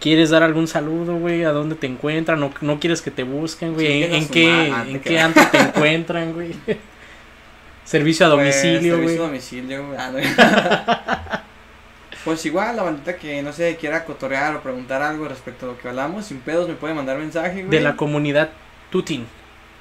¿Quieres 0.05 0.29
dar 0.29 0.43
algún 0.43 0.67
saludo, 0.67 1.17
güey? 1.17 1.45
¿A 1.45 1.51
dónde 1.51 1.73
te 1.73 1.87
encuentran? 1.87 2.39
¿No, 2.39 2.51
no 2.61 2.79
quieres 2.79 3.01
que 3.01 3.09
te 3.09 3.23
busquen, 3.23 3.73
güey? 3.73 4.03
¿En, 4.03 4.27
qué, 4.27 4.67
en 4.67 4.99
te 4.99 5.09
qué 5.09 5.19
te 5.51 5.57
encuentran, 5.57 6.31
güey? 6.31 6.51
Servicio 7.85 8.27
a 8.27 8.35
Pues, 8.35 8.61
domicilio, 8.61 8.97
güey. 8.97 9.07
servicio 9.07 9.23
a 9.23 9.25
domicilio, 9.25 9.87
güey. 9.87 9.97
Ah, 9.99 10.11
no. 10.11 11.41
Pues 12.23 12.45
igual, 12.45 12.75
la 12.75 12.83
bandita 12.83 13.17
que 13.17 13.41
no 13.41 13.51
sé, 13.51 13.77
quiera 13.77 14.05
cotorrear 14.05 14.55
o 14.55 14.61
preguntar 14.61 15.01
algo 15.01 15.27
respecto 15.27 15.65
a 15.65 15.69
lo 15.69 15.77
que 15.79 15.87
hablamos, 15.87 16.25
sin 16.25 16.39
pedos 16.39 16.67
me 16.67 16.75
puede 16.75 16.93
mandar 16.93 17.17
mensaje, 17.17 17.63
güey. 17.63 17.69
de 17.69 17.81
la 17.81 17.95
comunidad 17.95 18.51
Tutin. 18.91 19.25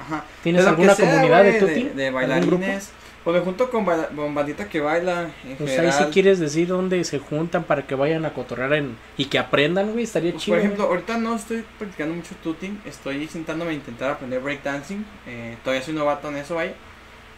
Ajá. 0.01 0.25
¿Tienes 0.43 0.65
alguna 0.65 0.95
sea, 0.95 1.05
comunidad 1.05 1.45
de 1.45 1.53
Tutin? 1.61 1.97
De, 1.97 2.11
bailarines. 2.11 2.93
Pues 3.25 3.37
me 3.39 3.43
junto 3.43 3.71
con, 3.71 3.87
con 3.87 4.35
bandita 4.35 4.69
que 4.69 4.81
baila 4.81 5.31
en 5.49 5.57
Pues 5.57 5.79
ahí 5.79 5.91
si 5.91 6.05
quieres 6.13 6.39
decir 6.39 6.69
dónde 6.69 7.03
se 7.05 7.19
juntan 7.19 7.65
para 7.65 7.87
que 7.87 7.95
vayan 7.95 8.27
a 8.27 8.35
cotorrear 8.35 8.75
en, 8.75 8.97
y 9.17 9.25
que 9.27 9.39
aprendan, 9.39 9.93
güey, 9.93 10.05
estaría 10.05 10.33
Pues, 10.33 10.45
chido. 10.45 10.57
por 10.57 10.65
ejemplo, 10.65 10.85
ahorita 10.85 11.17
no 11.17 11.35
estoy 11.35 11.65
practicando 11.79 12.15
mucho 12.15 12.35
tuting, 12.43 12.83
estoy 12.85 13.23
intentándome 13.23 13.73
intentar 13.73 14.11
aprender 14.11 14.41
breakdancing, 14.41 15.07
eh, 15.27 15.57
todavía 15.65 15.83
soy 15.83 15.95
novato 15.95 16.29
en 16.29 16.37
eso, 16.37 16.57
vaya, 16.57 16.75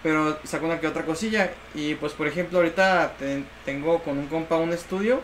pero 0.02 0.36
saco 0.42 0.66
una 0.66 0.80
que 0.80 0.88
otra 0.88 1.04
cosilla, 1.04 1.52
y 1.74 1.94
pues 1.94 2.14
por 2.14 2.26
ejemplo 2.26 2.58
ahorita 2.58 3.14
te- 3.18 3.44
tengo 3.64 4.00
con 4.02 4.18
un 4.18 4.26
compa 4.26 4.56
un 4.56 4.72
estudio, 4.72 5.20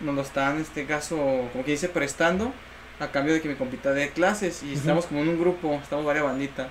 nos 0.00 0.16
lo 0.16 0.22
están 0.22 0.56
en 0.56 0.62
este 0.62 0.84
caso, 0.84 1.16
como 1.52 1.64
que 1.64 1.70
dice, 1.72 1.88
prestando, 1.88 2.52
a 2.98 3.06
cambio 3.12 3.34
de 3.34 3.40
que 3.40 3.48
mi 3.48 3.54
compita 3.54 3.92
dé 3.92 4.10
clases, 4.10 4.64
y 4.64 4.72
estamos 4.74 5.06
como 5.06 5.22
en 5.22 5.28
un 5.28 5.38
grupo, 5.40 5.78
estamos 5.80 6.04
varias 6.04 6.24
banditas, 6.24 6.66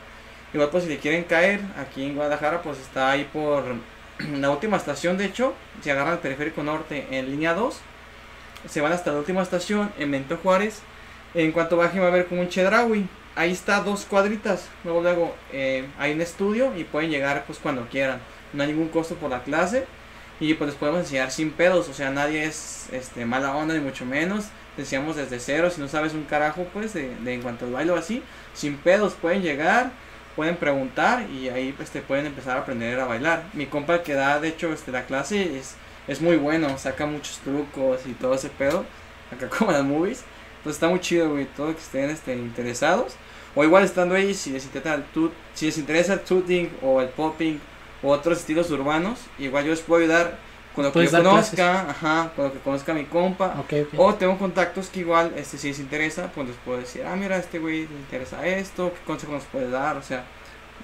igual 0.54 0.70
pues 0.70 0.84
si 0.84 0.90
le 0.90 0.98
quieren 0.98 1.24
caer, 1.24 1.62
aquí 1.78 2.04
en 2.06 2.16
Guadalajara, 2.16 2.62
pues 2.62 2.80
está 2.80 3.12
ahí 3.12 3.28
por 3.32 3.64
la 4.40 4.50
última 4.50 4.78
estación, 4.78 5.18
de 5.18 5.26
hecho, 5.26 5.54
si 5.82 5.90
agarran 5.90 6.14
el 6.14 6.20
periférico 6.20 6.64
norte 6.64 7.08
en 7.12 7.30
línea 7.30 7.54
2, 7.54 7.82
se 8.70 8.82
van 8.82 8.92
hasta 8.92 9.12
la 9.12 9.20
última 9.20 9.42
estación 9.42 9.92
en 9.98 10.12
Bento 10.12 10.38
Juárez 10.38 10.82
En 11.34 11.52
cuanto 11.52 11.78
baje 11.78 12.00
va 12.00 12.08
a 12.08 12.10
haber 12.10 12.28
como 12.28 12.42
un 12.42 12.50
Chedraui. 12.50 13.08
Ahí 13.36 13.52
está 13.52 13.80
dos 13.82 14.06
cuadritas. 14.06 14.68
Luego 14.84 15.02
luego 15.02 15.36
eh, 15.54 15.88
hay 15.98 16.12
un 16.12 16.22
estudio 16.22 16.76
y 16.78 16.84
pueden 16.84 17.10
llegar 17.10 17.46
pues 17.48 17.58
cuando 17.58 17.88
quieran. 17.88 18.20
No 18.52 18.64
hay 18.64 18.70
ningún 18.70 18.90
costo 18.90 19.16
por 19.16 19.30
la 19.30 19.44
clase. 19.44 19.86
Y 20.42 20.54
pues 20.56 20.72
les 20.72 20.78
podemos 20.78 21.02
enseñar 21.02 21.32
sin 21.32 21.52
pedos. 21.52 21.88
O 21.88 21.94
sea, 21.94 22.12
nadie 22.12 22.44
es 22.44 22.90
este, 22.92 23.26
mala 23.26 23.56
onda 23.56 23.74
ni 23.74 23.80
mucho 23.80 24.06
menos. 24.06 24.48
Te 24.76 24.82
enseñamos 24.82 25.16
desde 25.16 25.40
cero. 25.40 25.70
Si 25.70 25.80
no 25.80 25.88
sabes 25.88 26.14
un 26.14 26.26
carajo 26.26 26.68
pues 26.74 26.94
de, 26.94 27.16
de 27.16 27.34
en 27.34 27.42
cuanto 27.42 27.66
al 27.66 27.72
baile 27.72 27.94
o 27.94 27.96
así. 27.96 28.22
Sin 28.54 28.76
pedos 28.78 29.14
pueden 29.14 29.42
llegar. 29.42 29.92
Pueden 30.36 30.56
preguntar 30.58 31.30
y 31.30 31.50
ahí 31.50 31.74
pues, 31.74 31.90
te 31.90 32.02
pueden 32.02 32.26
empezar 32.26 32.58
a 32.58 32.62
aprender 32.62 33.00
a 33.00 33.06
bailar. 33.06 33.44
Mi 33.54 33.66
compa 33.66 34.04
que 34.04 34.14
da 34.14 34.40
de 34.40 34.50
hecho 34.50 34.72
este, 34.72 34.92
la 34.92 35.06
clase 35.06 35.58
es, 35.58 35.76
es 36.08 36.22
muy 36.22 36.38
bueno. 36.38 36.78
Saca 36.78 37.06
muchos 37.06 37.38
trucos 37.40 38.06
y 38.06 38.14
todo 38.14 38.36
ese 38.36 38.50
pedo. 38.50 38.86
Acá 39.32 39.50
como 39.58 39.72
las 39.72 39.84
movies. 39.84 40.24
Entonces 40.58 40.78
está 40.78 40.90
muy 40.90 41.00
chido, 41.00 41.32
güey, 41.32 41.46
todo 41.46 41.74
que 41.74 41.82
estén 41.82 42.10
este, 42.10 42.34
interesados. 42.36 43.16
O 43.56 43.64
igual 43.64 43.84
estando 43.84 44.16
ahí, 44.16 44.34
si 44.34 44.52
les 44.52 44.64
interesa 44.64 44.96
el, 44.96 45.04
tut, 45.06 45.34
si 45.54 45.66
les 45.66 45.78
interesa 45.78 46.14
el 46.14 46.22
tooting 46.22 46.72
o 46.82 47.02
el 47.02 47.10
popping 47.10 47.60
o 48.04 48.10
otros 48.10 48.40
estilos 48.40 48.70
urbanos, 48.72 49.20
igual 49.40 49.66
yo 49.66 49.72
les 49.72 49.82
puedo 49.82 50.02
ayudar 50.02 50.38
con 50.76 50.86
lo 50.86 50.92
que 50.92 51.06
yo 51.06 51.12
conozca, 51.12 51.90
ajá, 51.90 52.32
con 52.36 52.46
lo 52.46 52.54
que 52.54 52.60
conozca 52.60 52.94
mi 52.94 53.06
compa. 53.06 53.56
Okay, 53.66 53.82
okay. 53.82 54.00
O 54.00 54.14
tengo 54.16 54.38
contactos 54.38 54.88
que 54.88 55.02
igual, 55.02 55.34
este, 55.36 55.58
si 55.58 55.68
les 55.68 55.80
interesa, 55.80 56.32
pues 56.34 56.48
les 56.48 56.58
puedo 56.58 56.80
decir, 56.80 57.04
ah, 57.06 57.16
mira, 57.16 57.38
este 57.38 57.60
güey 57.60 57.88
le 57.88 57.96
interesa 57.96 58.46
esto, 58.46 58.94
qué 58.94 59.00
consejo 59.06 59.34
nos 59.34 59.44
puede 59.46 59.70
dar, 59.70 59.98
o 59.98 60.04
sea, 60.04 60.24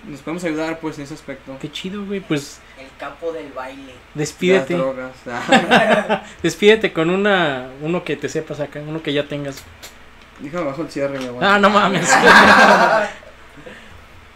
nos 0.05 0.21
podemos 0.21 0.43
ayudar 0.43 0.79
pues 0.79 0.97
en 0.97 1.05
ese 1.05 1.13
aspecto. 1.13 1.57
Qué 1.59 1.71
chido, 1.71 2.05
güey, 2.05 2.19
pues... 2.19 2.59
El 2.77 2.87
capo 2.99 3.31
del 3.31 3.51
baile. 3.53 3.93
Despídete. 4.13 4.73
Las 4.73 4.81
drogas, 4.81 5.13
ah. 5.27 6.23
Despídete 6.43 6.91
con 6.91 7.09
una, 7.09 7.69
uno 7.81 8.03
que 8.03 8.15
te 8.15 8.29
sepas 8.29 8.59
acá, 8.59 8.81
uno 8.85 9.01
que 9.01 9.13
ya 9.13 9.27
tengas. 9.27 9.63
Déjame 10.39 10.65
bajo 10.65 10.83
el 10.83 10.91
cierre, 10.91 11.17
mi. 11.17 11.27
Ah, 11.41 11.57
no 11.57 11.69
mames. 11.69 12.07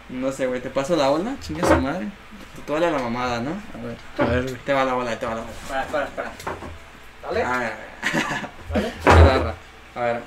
no 0.08 0.32
sé, 0.32 0.46
güey, 0.46 0.60
te 0.60 0.70
paso 0.70 0.96
la 0.96 1.10
ola, 1.10 1.36
chinga 1.40 1.66
su 1.66 1.76
madre. 1.76 2.08
Tú 2.66 2.78
la 2.78 2.90
la 2.90 2.98
mamada, 2.98 3.40
¿no? 3.40 3.50
A 3.50 3.84
ver. 3.84 3.96
A 4.18 4.30
ver, 4.30 4.42
güey. 4.44 4.56
Te 4.64 4.72
va 4.72 4.84
la 4.84 4.94
ola, 4.94 5.18
te 5.18 5.26
va 5.26 5.34
la 5.34 5.40
ola. 5.42 5.50
Espera, 5.50 5.82
espera, 5.82 6.04
espera. 6.04 6.32
¿Dale? 7.22 7.42
A 7.42 7.58
ver, 7.58 7.72
¿Dale? 8.72 8.92
agarra. 9.04 9.54
A 9.94 10.00
ver, 10.00 10.20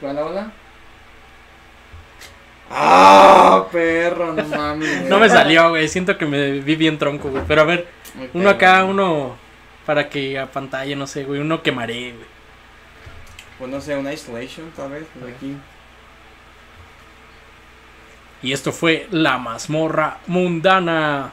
¿te 0.00 0.06
va 0.06 0.12
la 0.12 0.24
ola? 0.24 0.52
¡Ah, 2.70 3.66
perro! 3.70 4.32
No 4.32 4.44
mames. 4.44 5.02
No 5.08 5.18
me 5.18 5.28
salió, 5.28 5.70
güey. 5.70 5.88
Siento 5.88 6.16
que 6.16 6.24
me 6.24 6.52
vi 6.60 6.76
bien 6.76 6.98
tronco, 6.98 7.28
güey. 7.30 7.44
Pero 7.46 7.62
a 7.62 7.64
ver, 7.64 7.88
Muy 8.14 8.30
uno 8.32 8.50
acá, 8.50 8.84
uno 8.84 9.36
para 9.84 10.08
que 10.08 10.38
a 10.38 10.46
pantalla, 10.46 10.96
no 10.96 11.06
sé, 11.06 11.24
güey. 11.24 11.40
Uno 11.40 11.62
que 11.62 11.72
maree, 11.72 12.12
güey. 12.12 12.26
Pues 13.58 13.70
no 13.70 13.80
sé, 13.80 13.96
una 13.96 14.12
isolation, 14.12 14.70
tal 14.74 14.90
vez, 14.90 15.04
de 15.14 15.30
aquí. 15.30 15.56
Y 18.42 18.52
esto 18.52 18.72
fue 18.72 19.06
La 19.10 19.38
mazmorra 19.38 20.18
mundana. 20.26 21.32